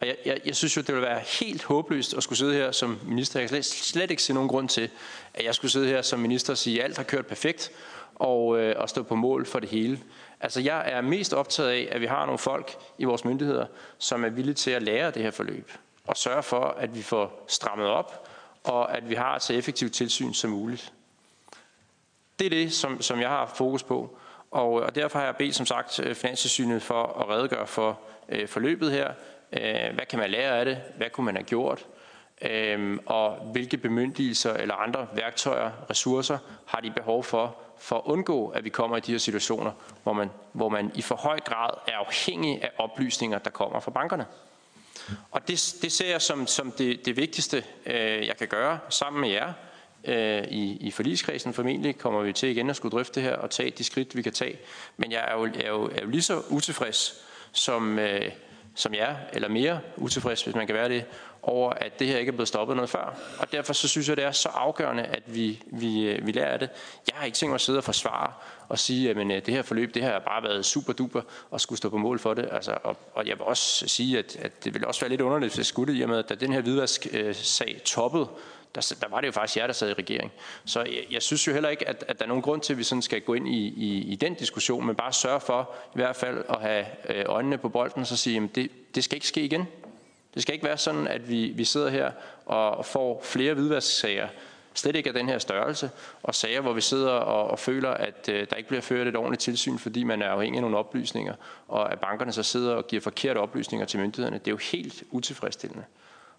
Og 0.00 0.06
jeg, 0.06 0.16
jeg, 0.26 0.40
jeg 0.44 0.56
synes 0.56 0.76
jo, 0.76 0.80
det 0.80 0.94
ville 0.94 1.06
være 1.06 1.20
helt 1.40 1.64
håbløst 1.64 2.14
at 2.14 2.22
skulle 2.22 2.38
sidde 2.38 2.54
her 2.54 2.72
som 2.72 3.00
minister. 3.04 3.40
Jeg 3.40 3.48
kan 3.48 3.62
slet, 3.62 3.64
slet 3.64 4.10
ikke 4.10 4.22
se 4.22 4.34
nogen 4.34 4.48
grund 4.48 4.68
til, 4.68 4.90
at 5.34 5.44
jeg 5.44 5.54
skulle 5.54 5.70
sidde 5.70 5.86
her 5.86 6.02
som 6.02 6.20
minister 6.20 6.52
og 6.52 6.58
sige, 6.58 6.78
at 6.78 6.84
alt 6.84 6.96
har 6.96 7.04
kørt 7.04 7.26
perfekt, 7.26 7.72
og, 8.14 8.58
øh, 8.58 8.74
og 8.78 8.88
stå 8.88 9.02
på 9.02 9.14
mål 9.14 9.46
for 9.46 9.60
det 9.60 9.68
hele. 9.68 10.00
Altså 10.42 10.60
jeg 10.60 10.82
er 10.86 11.00
mest 11.00 11.34
optaget 11.34 11.70
af, 11.70 11.88
at 11.90 12.00
vi 12.00 12.06
har 12.06 12.26
nogle 12.26 12.38
folk 12.38 12.76
i 12.98 13.04
vores 13.04 13.24
myndigheder, 13.24 13.66
som 13.98 14.24
er 14.24 14.28
villige 14.28 14.54
til 14.54 14.70
at 14.70 14.82
lære 14.82 15.10
det 15.10 15.22
her 15.22 15.30
forløb, 15.30 15.72
og 16.06 16.16
sørge 16.16 16.42
for, 16.42 16.64
at 16.64 16.94
vi 16.94 17.02
får 17.02 17.44
strammet 17.48 17.86
op, 17.86 18.28
og 18.64 18.96
at 18.96 19.10
vi 19.10 19.14
har 19.14 19.36
et 19.36 19.42
så 19.42 19.52
effektivt 19.52 19.92
tilsyn 19.92 20.32
som 20.32 20.50
muligt. 20.50 20.92
Det 22.38 22.46
er 22.46 22.50
det, 22.50 22.72
som, 22.72 23.02
som 23.02 23.20
jeg 23.20 23.28
har 23.28 23.46
fokus 23.46 23.82
på. 23.82 24.18
Og, 24.50 24.72
og 24.72 24.94
derfor 24.94 25.18
har 25.18 25.26
jeg 25.26 25.36
bedt, 25.36 25.54
som 25.54 25.66
sagt, 25.66 26.00
øh, 26.00 26.14
Finanssynet 26.14 26.82
for 26.82 27.02
at 27.20 27.28
redegøre 27.28 27.66
for 27.66 28.00
øh, 28.28 28.48
forløbet 28.48 28.92
her. 28.92 29.12
Øh, 29.52 29.94
hvad 29.94 30.06
kan 30.10 30.18
man 30.18 30.30
lære 30.30 30.58
af 30.58 30.64
det? 30.64 30.80
Hvad 30.96 31.10
kunne 31.10 31.24
man 31.24 31.36
have 31.36 31.44
gjort? 31.44 31.86
Øh, 32.42 32.98
og 33.06 33.36
hvilke 33.36 33.76
bemyndigelser 33.76 34.54
eller 34.54 34.74
andre 34.74 35.06
værktøjer, 35.12 35.70
ressourcer 35.90 36.38
har 36.66 36.80
de 36.80 36.90
behov 36.90 37.24
for, 37.24 37.56
for 37.82 37.96
at 37.96 38.02
undgå, 38.04 38.48
at 38.48 38.64
vi 38.64 38.68
kommer 38.68 38.96
i 38.96 39.00
de 39.00 39.12
her 39.12 39.18
situationer, 39.18 39.72
hvor 40.02 40.12
man, 40.12 40.30
hvor 40.52 40.68
man 40.68 40.90
i 40.94 41.02
for 41.02 41.14
høj 41.14 41.40
grad 41.40 41.70
er 41.86 41.96
afhængig 41.96 42.62
af 42.62 42.70
oplysninger, 42.78 43.38
der 43.38 43.50
kommer 43.50 43.80
fra 43.80 43.90
bankerne. 43.90 44.26
Og 45.30 45.48
det, 45.48 45.74
det 45.82 45.92
ser 45.92 46.10
jeg 46.10 46.22
som, 46.22 46.46
som 46.46 46.72
det, 46.78 47.06
det 47.06 47.16
vigtigste, 47.16 47.64
øh, 47.86 48.26
jeg 48.26 48.36
kan 48.38 48.48
gøre 48.48 48.78
sammen 48.88 49.20
med 49.20 49.30
jer, 49.30 49.52
øh, 50.04 50.44
i, 50.44 50.76
i 50.80 50.90
forligskredsen. 50.90 51.54
Formentlig 51.54 51.98
kommer 51.98 52.22
vi 52.22 52.32
til 52.32 52.48
igen 52.48 52.70
at 52.70 52.76
skulle 52.76 52.92
drøfte 52.92 53.14
det 53.14 53.22
her 53.22 53.36
og 53.36 53.50
tage 53.50 53.70
de 53.70 53.84
skridt, 53.84 54.16
vi 54.16 54.22
kan 54.22 54.32
tage. 54.32 54.58
Men 54.96 55.12
jeg 55.12 55.24
er 55.28 55.34
jo, 55.34 55.44
er 55.44 55.68
jo, 55.68 55.84
er 55.84 56.02
jo 56.02 56.08
lige 56.08 56.22
så 56.22 56.42
utilfreds 56.48 57.24
som, 57.52 57.98
øh, 57.98 58.30
som 58.74 58.94
jer, 58.94 59.16
eller 59.32 59.48
mere 59.48 59.80
utilfreds, 59.96 60.42
hvis 60.42 60.54
man 60.54 60.66
kan 60.66 60.76
være 60.76 60.88
det, 60.88 61.04
over 61.42 61.70
at 61.70 61.98
det 61.98 62.06
her 62.06 62.18
ikke 62.18 62.30
er 62.30 62.36
blevet 62.36 62.48
stoppet 62.48 62.76
noget 62.76 62.90
før. 62.90 63.14
Og 63.38 63.52
derfor 63.52 63.72
så 63.72 63.88
synes 63.88 64.08
jeg, 64.08 64.16
det 64.16 64.24
er 64.24 64.30
så 64.30 64.48
afgørende, 64.48 65.02
at 65.02 65.22
vi, 65.26 65.62
vi, 65.66 66.08
øh, 66.08 66.26
vi 66.26 66.32
lærer 66.32 66.52
af 66.52 66.58
det. 66.58 66.70
Jeg 67.08 67.16
har 67.16 67.26
ikke 67.26 67.36
tænkt 67.36 67.50
mig 67.50 67.54
at 67.54 67.60
sidde 67.60 67.78
og 67.78 67.84
forsvare 67.84 68.32
og 68.68 68.78
sige, 68.78 69.10
at 69.10 69.16
øh, 69.16 69.26
det 69.26 69.48
her 69.48 69.62
forløb, 69.62 69.94
det 69.94 70.02
her 70.02 70.12
har 70.12 70.18
bare 70.18 70.42
været 70.42 70.64
super 70.64 70.92
duper 70.92 71.22
og 71.50 71.60
skulle 71.60 71.78
stå 71.78 71.88
på 71.88 71.98
mål 71.98 72.18
for 72.18 72.34
det. 72.34 72.48
Altså, 72.52 72.78
og, 72.84 72.96
og 73.14 73.26
jeg 73.26 73.38
vil 73.38 73.46
også 73.46 73.88
sige, 73.88 74.18
at, 74.18 74.36
at 74.36 74.64
det 74.64 74.74
vil 74.74 74.86
også 74.86 75.00
være 75.00 75.10
lidt 75.10 75.20
underligt, 75.20 75.52
hvis 75.52 75.58
jeg 75.58 75.66
skulle 75.66 75.92
det, 75.92 75.98
i 75.98 76.02
og 76.02 76.08
med, 76.08 76.18
at 76.18 76.28
da 76.28 76.34
den 76.34 76.52
her 76.52 76.60
hvidvask-sag 76.60 77.74
øh, 77.74 77.80
toppede, 77.80 78.28
der, 78.74 78.94
der 79.00 79.08
var 79.08 79.20
det 79.20 79.26
jo 79.26 79.32
faktisk 79.32 79.56
jer, 79.56 79.66
der 79.66 79.74
sad 79.74 79.90
i 79.90 79.92
regering. 79.92 80.32
Så 80.64 80.80
jeg, 80.80 81.04
jeg 81.10 81.22
synes 81.22 81.46
jo 81.46 81.52
heller 81.52 81.68
ikke, 81.68 81.88
at, 81.88 82.04
at 82.08 82.18
der 82.18 82.24
er 82.24 82.28
nogen 82.28 82.42
grund 82.42 82.60
til, 82.60 82.72
at 82.72 82.78
vi 82.78 82.84
sådan 82.84 83.02
skal 83.02 83.20
gå 83.20 83.34
ind 83.34 83.48
i, 83.48 83.68
i, 83.76 84.12
i 84.12 84.16
den 84.16 84.34
diskussion, 84.34 84.86
men 84.86 84.96
bare 84.96 85.12
sørge 85.12 85.40
for 85.40 85.70
i 85.94 85.98
hvert 85.98 86.16
fald 86.16 86.44
at 86.48 86.60
have 86.60 86.86
øjnene 87.26 87.58
på 87.58 87.68
bolden 87.68 88.00
og 88.00 88.06
så 88.06 88.16
sige, 88.16 88.42
at 88.42 88.54
det, 88.54 88.70
det 88.94 89.04
skal 89.04 89.16
ikke 89.16 89.26
ske 89.26 89.44
igen. 89.44 89.68
Det 90.34 90.42
skal 90.42 90.54
ikke 90.54 90.66
være 90.66 90.78
sådan, 90.78 91.06
at 91.06 91.28
vi, 91.28 91.52
vi 91.56 91.64
sidder 91.64 91.88
her 91.90 92.10
og 92.46 92.86
får 92.86 93.20
flere 93.24 93.54
hvidvasksager, 93.54 94.28
slet 94.74 94.96
ikke 94.96 95.08
af 95.08 95.14
den 95.14 95.28
her 95.28 95.38
størrelse, 95.38 95.90
og 96.22 96.34
sager, 96.34 96.60
hvor 96.60 96.72
vi 96.72 96.80
sidder 96.80 97.10
og, 97.10 97.50
og 97.50 97.58
føler, 97.58 97.90
at 97.90 98.28
øh, 98.28 98.46
der 98.50 98.56
ikke 98.56 98.68
bliver 98.68 98.80
ført 98.80 99.06
et 99.06 99.16
ordentligt 99.16 99.42
tilsyn, 99.42 99.78
fordi 99.78 100.04
man 100.04 100.22
er 100.22 100.28
afhængig 100.28 100.58
af 100.58 100.62
nogle 100.62 100.76
oplysninger, 100.76 101.34
og 101.68 101.92
at 101.92 102.00
bankerne 102.00 102.32
så 102.32 102.42
sidder 102.42 102.74
og 102.74 102.86
giver 102.86 103.02
forkerte 103.02 103.38
oplysninger 103.38 103.86
til 103.86 104.00
myndighederne. 104.00 104.38
Det 104.38 104.46
er 104.46 104.52
jo 104.52 104.58
helt 104.72 105.04
utilfredsstillende. 105.10 105.84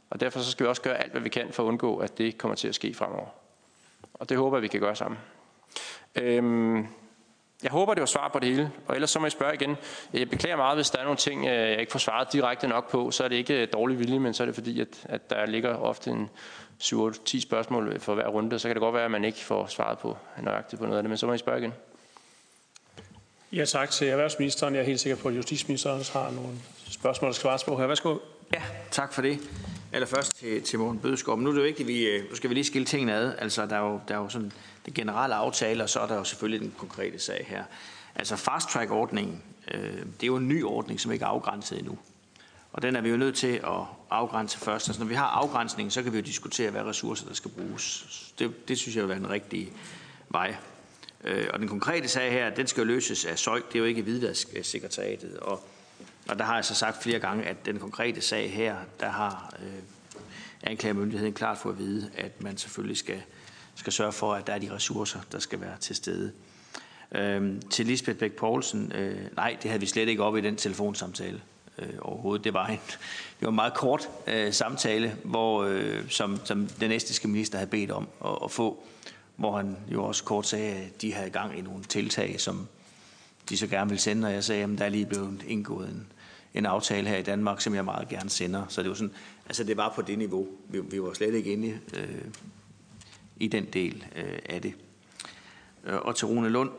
Og 0.09 0.19
derfor 0.19 0.39
så 0.39 0.51
skal 0.51 0.63
vi 0.63 0.69
også 0.69 0.81
gøre 0.81 0.97
alt, 1.03 1.11
hvad 1.11 1.21
vi 1.21 1.29
kan 1.29 1.51
for 1.51 1.63
at 1.63 1.67
undgå, 1.67 1.97
at 1.97 2.17
det 2.17 2.37
kommer 2.37 2.55
til 2.55 2.67
at 2.67 2.75
ske 2.75 2.93
fremover. 2.93 3.27
Og 4.13 4.29
det 4.29 4.37
håber 4.37 4.57
jeg, 4.57 4.61
vi 4.61 4.67
kan 4.67 4.79
gøre 4.79 4.95
sammen. 4.95 5.19
Øhm, 6.15 6.87
jeg 7.63 7.71
håber, 7.71 7.93
det 7.93 8.01
var 8.01 8.05
svar 8.05 8.29
på 8.33 8.39
det 8.39 8.49
hele, 8.49 8.71
og 8.87 8.95
ellers 8.95 9.09
så 9.09 9.19
må 9.19 9.25
jeg 9.25 9.31
spørge 9.31 9.53
igen. 9.53 9.77
Jeg 10.13 10.29
beklager 10.29 10.55
meget, 10.55 10.77
hvis 10.77 10.89
der 10.89 10.99
er 10.99 11.03
nogle 11.03 11.17
ting, 11.17 11.45
øh, 11.45 11.69
jeg 11.69 11.79
ikke 11.79 11.91
får 11.91 11.99
svaret 11.99 12.33
direkte 12.33 12.67
nok 12.67 12.91
på, 12.91 13.11
så 13.11 13.23
er 13.23 13.27
det 13.27 13.35
ikke 13.35 13.65
dårlig 13.65 13.99
vilje, 13.99 14.19
men 14.19 14.33
så 14.33 14.43
er 14.43 14.45
det 14.45 14.55
fordi, 14.55 14.81
at, 14.81 14.87
at 15.03 15.29
der 15.29 15.45
ligger 15.45 15.75
ofte 15.75 16.09
en 16.09 16.29
7-8-10 16.83 17.41
spørgsmål 17.41 17.99
for 17.99 18.15
hver 18.15 18.27
runde, 18.27 18.59
så 18.59 18.67
kan 18.67 18.75
det 18.75 18.81
godt 18.81 18.95
være, 18.95 19.05
at 19.05 19.11
man 19.11 19.25
ikke 19.25 19.39
får 19.39 19.67
svaret 19.67 19.99
på 19.99 20.17
nøjagtigt 20.41 20.79
på 20.79 20.85
noget 20.85 20.97
af 20.97 21.03
det, 21.03 21.09
men 21.09 21.17
så 21.17 21.25
må 21.25 21.31
jeg 21.31 21.39
spørge 21.39 21.59
igen. 21.59 21.73
Ja, 23.51 23.65
tak 23.65 23.91
til 23.91 24.07
erhvervsministeren. 24.07 24.75
Jeg 24.75 24.81
er 24.81 24.85
helt 24.85 24.99
sikker 24.99 25.17
på, 25.17 25.27
at 25.27 25.35
justitsministeren 25.35 25.99
også 25.99 26.19
har 26.19 26.31
nogle 26.31 26.49
spørgsmål, 26.89 27.27
der 27.27 27.33
skal 27.33 27.41
svares 27.41 27.63
på 27.63 27.77
her. 27.77 27.87
Værsgo. 27.87 28.17
Ja, 28.53 28.61
tak 28.91 29.13
for 29.13 29.21
det. 29.21 29.39
Allerførst 29.93 30.35
til, 30.35 30.61
til 30.61 30.79
Morten 30.79 30.99
Bødskov. 30.99 31.39
Nu 31.39 31.49
er 31.49 31.53
det 31.53 31.59
jo 31.59 31.65
vigtigt, 31.65 31.87
vi, 31.87 32.21
nu 32.29 32.35
skal 32.35 32.49
vi 32.49 32.55
lige 32.55 32.63
skille 32.63 32.85
tingene 32.85 33.13
ad. 33.13 33.33
Altså, 33.37 33.65
der 33.65 33.75
er 33.75 33.91
jo, 33.91 33.99
der 34.07 34.13
er 34.13 34.19
jo 34.19 34.29
sådan 34.29 34.51
det 34.85 34.93
generelle 34.93 35.35
aftale, 35.35 35.83
og 35.83 35.89
så 35.89 35.99
er 35.99 36.07
der 36.07 36.15
jo 36.15 36.23
selvfølgelig 36.23 36.61
den 36.61 36.73
konkrete 36.77 37.19
sag 37.19 37.45
her. 37.49 37.63
Altså, 38.15 38.35
fast 38.35 38.69
track-ordningen, 38.69 39.43
øh, 39.73 39.81
det 39.81 40.23
er 40.23 40.27
jo 40.27 40.35
en 40.35 40.47
ny 40.47 40.63
ordning, 40.63 40.99
som 40.99 41.11
ikke 41.11 41.25
er 41.25 41.29
afgrænset 41.29 41.79
endnu. 41.79 41.97
Og 42.73 42.81
den 42.81 42.95
er 42.95 43.01
vi 43.01 43.09
jo 43.09 43.17
nødt 43.17 43.35
til 43.35 43.53
at 43.53 43.85
afgrænse 44.09 44.57
først. 44.57 44.89
Altså, 44.89 45.01
når 45.01 45.07
vi 45.07 45.15
har 45.15 45.27
afgrænsningen, 45.27 45.91
så 45.91 46.03
kan 46.03 46.11
vi 46.11 46.17
jo 46.17 46.23
diskutere, 46.23 46.71
hvad 46.71 46.81
ressourcer 46.81 47.27
der 47.27 47.33
skal 47.33 47.51
bruges. 47.51 48.05
Det, 48.39 48.67
det 48.67 48.77
synes 48.77 48.95
jeg 48.95 49.03
vil 49.03 49.09
være 49.09 49.19
den 49.19 49.29
rigtige 49.29 49.69
vej. 50.29 50.55
Øh, 51.23 51.47
og 51.53 51.59
den 51.59 51.67
konkrete 51.67 52.07
sag 52.07 52.31
her, 52.31 52.49
den 52.49 52.67
skal 52.67 52.81
jo 52.81 52.87
løses 52.87 53.25
af 53.25 53.39
SØJ. 53.39 53.55
Det 53.55 53.75
er 53.75 53.79
jo 53.79 53.85
ikke 53.85 54.01
hvidvasksekretariatet. 54.01 55.37
Og 55.37 55.63
og 56.27 56.39
der 56.39 56.45
har 56.45 56.55
jeg 56.55 56.65
så 56.65 56.75
sagt 56.75 57.03
flere 57.03 57.19
gange, 57.19 57.43
at 57.43 57.65
den 57.65 57.79
konkrete 57.79 58.21
sag 58.21 58.53
her, 58.53 58.77
der 58.99 59.09
har 59.09 59.53
øh, 59.59 59.83
anklagemyndigheden 60.63 61.33
klart 61.33 61.57
for 61.57 61.69
at 61.69 61.77
vide, 61.77 62.11
at 62.15 62.41
man 62.41 62.57
selvfølgelig 62.57 62.97
skal, 62.97 63.21
skal 63.75 63.93
sørge 63.93 64.11
for, 64.11 64.33
at 64.33 64.47
der 64.47 64.53
er 64.53 64.59
de 64.59 64.75
ressourcer, 64.75 65.19
der 65.31 65.39
skal 65.39 65.61
være 65.61 65.77
til 65.79 65.95
stede. 65.95 66.31
Øhm, 67.11 67.61
til 67.69 67.85
Lisbeth 67.85 68.19
Bæk 68.19 68.31
Poulsen, 68.31 68.91
øh, 68.91 69.17
nej, 69.35 69.57
det 69.61 69.71
havde 69.71 69.79
vi 69.79 69.85
slet 69.85 70.07
ikke 70.07 70.23
op 70.23 70.37
i 70.37 70.41
den 70.41 70.55
telefonsamtale 70.55 71.41
øh, 71.79 71.89
overhovedet. 72.01 72.43
Det 72.43 72.53
var 72.53 72.67
en, 72.67 72.79
det 73.39 73.41
var 73.41 73.49
en 73.49 73.55
meget 73.55 73.73
kort 73.73 74.09
øh, 74.27 74.53
samtale, 74.53 75.15
hvor, 75.23 75.63
øh, 75.63 76.09
som, 76.09 76.39
som 76.45 76.67
den 76.67 76.91
estiske 76.91 77.27
minister 77.27 77.57
havde 77.57 77.69
bedt 77.69 77.91
om 77.91 78.07
at, 78.25 78.37
at 78.43 78.51
få, 78.51 78.83
hvor 79.35 79.57
han 79.57 79.77
jo 79.87 80.03
også 80.03 80.23
kort 80.23 80.47
sagde, 80.47 80.71
at 80.71 81.01
de 81.01 81.13
havde 81.13 81.29
gang 81.29 81.57
i 81.57 81.61
nogle 81.61 81.83
tiltag, 81.83 82.39
som 82.39 82.67
de 83.49 83.57
så 83.57 83.67
gerne 83.67 83.89
ville 83.89 84.01
sende, 84.01 84.27
og 84.27 84.33
jeg 84.33 84.43
sagde, 84.43 84.63
at 84.63 84.69
der 84.77 84.85
er 84.85 84.89
lige 84.89 85.05
blevet 85.05 85.43
indgået 85.47 85.89
en, 85.89 86.07
en 86.53 86.65
aftale 86.65 87.09
her 87.09 87.17
i 87.17 87.23
Danmark, 87.23 87.61
som 87.61 87.75
jeg 87.75 87.85
meget 87.85 88.09
gerne 88.09 88.29
sender. 88.29 88.63
Så 88.69 88.81
det 88.81 88.89
var 88.89 88.95
sådan, 88.95 89.13
altså 89.45 89.63
det 89.63 89.77
var 89.77 89.93
på 89.95 90.01
det 90.01 90.17
niveau. 90.17 90.47
Vi, 90.69 90.79
vi 90.79 91.01
var 91.01 91.13
slet 91.13 91.33
ikke 91.33 91.53
inde 91.53 91.79
øh, 91.93 92.21
i 93.37 93.47
den 93.47 93.65
del 93.65 94.05
øh, 94.15 94.39
af 94.45 94.61
det. 94.61 94.73
Øh, 95.85 95.95
og 95.95 96.15
til 96.15 96.27
Rune 96.27 96.49
Lund, 96.49 96.69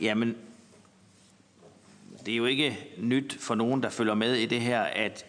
jamen, 0.00 0.36
det 2.26 2.32
er 2.32 2.36
jo 2.36 2.44
ikke 2.44 2.78
nyt 2.98 3.36
for 3.40 3.54
nogen, 3.54 3.82
der 3.82 3.90
følger 3.90 4.14
med 4.14 4.34
i 4.34 4.46
det 4.46 4.60
her, 4.60 4.80
at 4.80 5.26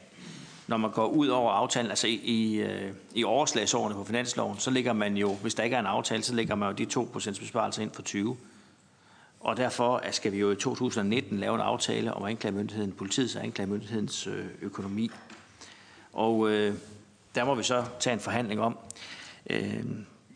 når 0.67 0.77
man 0.77 0.91
går 0.91 1.07
ud 1.07 1.27
over 1.27 1.51
aftalen, 1.51 1.89
altså 1.89 2.07
i, 2.07 2.13
i, 2.13 2.61
øh, 2.61 2.93
i 3.15 3.23
overslagsårene 3.23 3.95
på 3.95 4.03
finansloven, 4.03 4.59
så 4.59 4.71
ligger 4.71 4.93
man 4.93 5.17
jo, 5.17 5.33
hvis 5.33 5.55
der 5.55 5.63
ikke 5.63 5.75
er 5.75 5.79
en 5.79 5.85
aftale, 5.85 6.23
så 6.23 6.35
ligger 6.35 6.55
man 6.55 6.69
jo 6.69 6.75
de 6.75 7.01
2% 7.01 7.39
besparelser 7.39 7.81
ind 7.81 7.91
for 7.91 8.01
20. 8.01 8.37
Og 9.39 9.57
derfor 9.57 10.01
skal 10.11 10.31
vi 10.31 10.37
jo 10.37 10.51
i 10.51 10.55
2019 10.55 11.39
lave 11.39 11.55
en 11.55 11.61
aftale 11.61 12.13
om 12.13 12.23
anklagemyndigheden, 12.23 12.91
politiets 12.91 13.35
og 13.35 13.43
anklagemyndighedens 13.43 14.27
øh, 14.27 14.45
økonomi. 14.61 15.11
Og 16.13 16.49
øh, 16.49 16.73
der 17.35 17.43
må 17.43 17.55
vi 17.55 17.63
så 17.63 17.85
tage 17.99 18.13
en 18.13 18.19
forhandling 18.19 18.61
om. 18.61 18.77
Øh, 19.49 19.83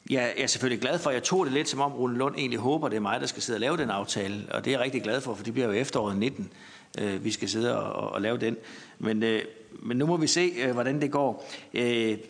jeg 0.10 0.34
er 0.38 0.48
selvfølgelig 0.48 0.82
glad 0.82 0.99
for, 0.99 1.10
at 1.10 1.14
jeg 1.14 1.23
tog 1.23 1.45
det 1.45 1.53
lidt 1.53 1.69
som 1.69 1.80
om 1.80 1.94
Rune 1.94 2.18
Lund 2.18 2.36
egentlig 2.38 2.60
håber, 2.60 2.90
det 2.90 2.95
er 2.95 3.02
mig, 3.02 3.22
der 3.22 3.27
skal 3.27 3.41
sidde 3.44 3.57
og 3.57 3.61
lave 3.61 3.77
den 3.77 3.90
aftale. 3.90 4.45
Og 4.52 4.65
det 4.65 4.72
er 4.72 4.77
jeg 4.77 4.84
rigtig 4.86 5.03
glad 5.03 5.22
for, 5.22 5.36
for 5.36 5.44
det 5.44 5.53
bliver 5.53 5.68
jo 5.68 5.73
efteråret 5.73 6.18
19, 6.18 6.53
øh, 6.99 7.23
vi 7.23 7.32
skal 7.32 7.49
sidde 7.49 7.80
og, 7.80 8.10
og 8.10 8.22
lave 8.22 8.38
den. 8.38 8.57
Men, 8.99 9.23
øh, 9.23 9.41
men 9.72 9.98
nu 9.98 10.06
må 10.06 10.18
vi 10.18 10.27
se, 10.27 10.53
øh, 10.57 10.72
hvordan 10.72 11.02
det 11.02 11.11
går. 11.11 11.52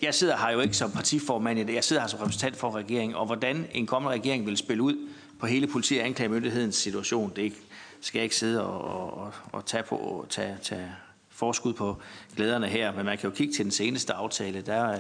Jeg 0.02 0.14
sidder 0.14 0.38
her 0.38 0.52
jo 0.52 0.60
ikke 0.60 0.78
som 0.78 0.92
partiformand 0.92 1.60
i 1.60 1.64
det. 1.64 1.74
Jeg 1.74 1.84
sidder 1.84 2.02
her 2.02 2.10
som 2.10 2.20
repræsentant 2.20 2.56
for 2.56 2.76
regeringen. 2.76 3.16
Og 3.16 3.26
hvordan 3.26 3.68
en 3.74 3.86
kommende 3.86 4.18
regering 4.18 4.46
vil 4.46 4.58
spille 4.58 4.84
ud, 4.84 4.96
på 5.40 5.46
hele 5.46 5.68
politi- 5.68 5.98
og 5.98 6.06
anklagemyndighedens 6.06 6.76
situation. 6.76 7.32
Det 7.36 7.54
skal 8.02 8.20
jeg 8.20 8.24
ikke 8.24 8.36
sidde 8.36 8.66
og, 8.66 9.14
og, 9.18 9.34
og 9.52 9.66
tage, 9.66 9.84
på, 9.84 9.96
og 9.96 10.26
tage, 10.30 10.58
tage 10.62 10.92
forskud 11.30 11.74
på 11.74 11.98
glæderne 12.36 12.68
her, 12.68 12.92
men 12.92 13.06
man 13.06 13.18
kan 13.18 13.30
jo 13.30 13.36
kigge 13.36 13.54
til 13.54 13.66
den 13.66 13.72
seneste 13.72 14.14
aftale. 14.14 14.62
Der 14.62 15.00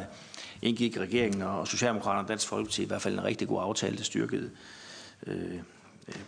indgik 0.61 0.98
regeringen 0.98 1.41
og 1.41 1.68
Socialdemokraterne 1.68 2.26
og 2.26 2.27
Dansk 2.27 2.48
Folkeparti 2.48 2.84
i 2.84 2.86
hvert 2.86 3.02
fald 3.02 3.14
en 3.14 3.23
rigtig 3.23 3.48
god 3.48 3.61
aftale, 3.61 3.98
der 3.98 4.03
styrkede 4.03 4.49
øh, 5.27 5.60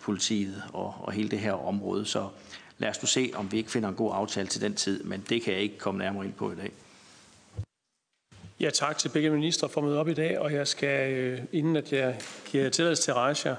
politiet 0.02 0.64
og, 0.74 0.96
og 1.00 1.12
hele 1.12 1.30
det 1.30 1.40
her 1.40 1.54
område. 1.68 2.06
Så 2.06 2.30
lad 2.78 2.90
os 2.90 3.02
nu 3.02 3.08
se, 3.08 3.32
om 3.36 3.52
vi 3.52 3.58
ikke 3.58 3.72
finder 3.72 3.90
en 3.90 3.96
god 3.96 4.12
aftale 4.14 4.48
til 4.48 4.62
den 4.62 4.76
tid, 4.76 5.04
men 5.04 5.26
det 5.30 5.42
kan 5.42 5.54
jeg 5.54 5.62
ikke 5.62 5.78
komme 5.78 5.98
nærmere 5.98 6.26
ind 6.26 6.34
på 6.34 6.52
i 6.52 6.56
dag. 6.56 6.72
Ja, 8.60 8.70
tak 8.70 8.98
til 8.98 9.10
begge 9.10 9.30
ministre 9.30 9.70
for 9.70 9.82
at 9.82 9.88
møde 9.88 10.00
op 10.00 10.08
i 10.08 10.14
dag, 10.14 10.40
og 10.40 10.54
jeg 10.54 10.68
skal, 10.68 11.12
øh, 11.12 11.40
inden 11.52 11.76
at 11.76 11.94
jeg 11.94 12.20
giver 12.46 12.70
tilladelse 12.70 13.04
til 13.04 13.14
Raja, 13.14 13.56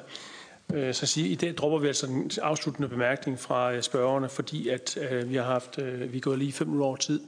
Øh, 0.74 0.94
så 0.94 1.06
sige, 1.06 1.28
i 1.28 1.34
dag 1.34 1.54
dropper 1.54 1.78
vi 1.78 1.86
altså 1.86 2.06
den 2.06 2.30
afsluttende 2.42 2.88
bemærkning 2.88 3.38
fra 3.38 3.72
øh, 3.72 3.82
spørgerne, 3.82 4.28
fordi 4.28 4.68
at 4.68 4.98
øh, 5.10 5.30
vi 5.30 5.36
har 5.36 5.42
haft, 5.42 5.78
vi 6.12 6.16
er 6.16 6.20
gået 6.20 6.38
lige 6.38 6.52
fem 6.52 6.66
minutter 6.66 6.86
over 6.86 6.96
tid. 6.96 7.20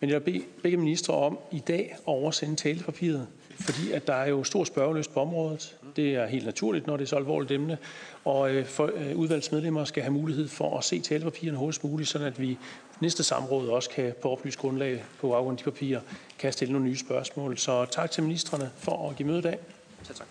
Men 0.00 0.10
jeg 0.10 0.26
vil 0.26 0.42
begge 0.62 0.78
ministre 0.78 1.14
om 1.14 1.38
i 1.52 1.58
dag 1.58 1.92
at 1.92 2.02
oversende 2.06 2.56
talepapiret, 2.56 3.26
fordi 3.60 3.92
at 3.92 4.06
der 4.06 4.14
er 4.14 4.28
jo 4.28 4.44
stor 4.44 4.64
spørgeløst 4.64 5.14
på 5.14 5.20
området. 5.20 5.76
Det 5.96 6.14
er 6.14 6.26
helt 6.26 6.44
naturligt, 6.44 6.86
når 6.86 6.96
det 6.96 7.04
er 7.04 7.08
så 7.08 7.16
alvorligt 7.16 7.52
emne. 7.52 7.78
Og 8.24 8.50
for, 8.64 8.90
udvalgsmedlemmer 9.14 9.84
skal 9.84 10.02
have 10.02 10.12
mulighed 10.12 10.48
for 10.48 10.78
at 10.78 10.84
se 10.84 11.00
talepapirerne 11.00 11.58
hurtigst 11.58 11.84
muligt, 11.84 12.08
sådan 12.08 12.26
at 12.26 12.40
vi 12.40 12.58
næste 13.00 13.24
samråd 13.24 13.68
også 13.68 13.90
kan 13.90 14.14
på 14.22 14.30
oplyst 14.30 14.58
grundlag 14.58 15.04
på 15.20 15.28
baggrund 15.28 15.54
af 15.54 15.58
de 15.58 15.70
papirer 15.70 16.00
kan 16.38 16.52
stille 16.52 16.72
nogle 16.72 16.88
nye 16.88 16.98
spørgsmål. 16.98 17.58
Så 17.58 17.84
tak 17.84 18.10
til 18.10 18.22
ministerne 18.22 18.70
for 18.76 19.10
at 19.10 19.16
give 19.16 19.28
møde 19.28 19.38
i 19.38 19.42
dag. 19.42 19.58
Tak, 20.06 20.16
tak. 20.16 20.26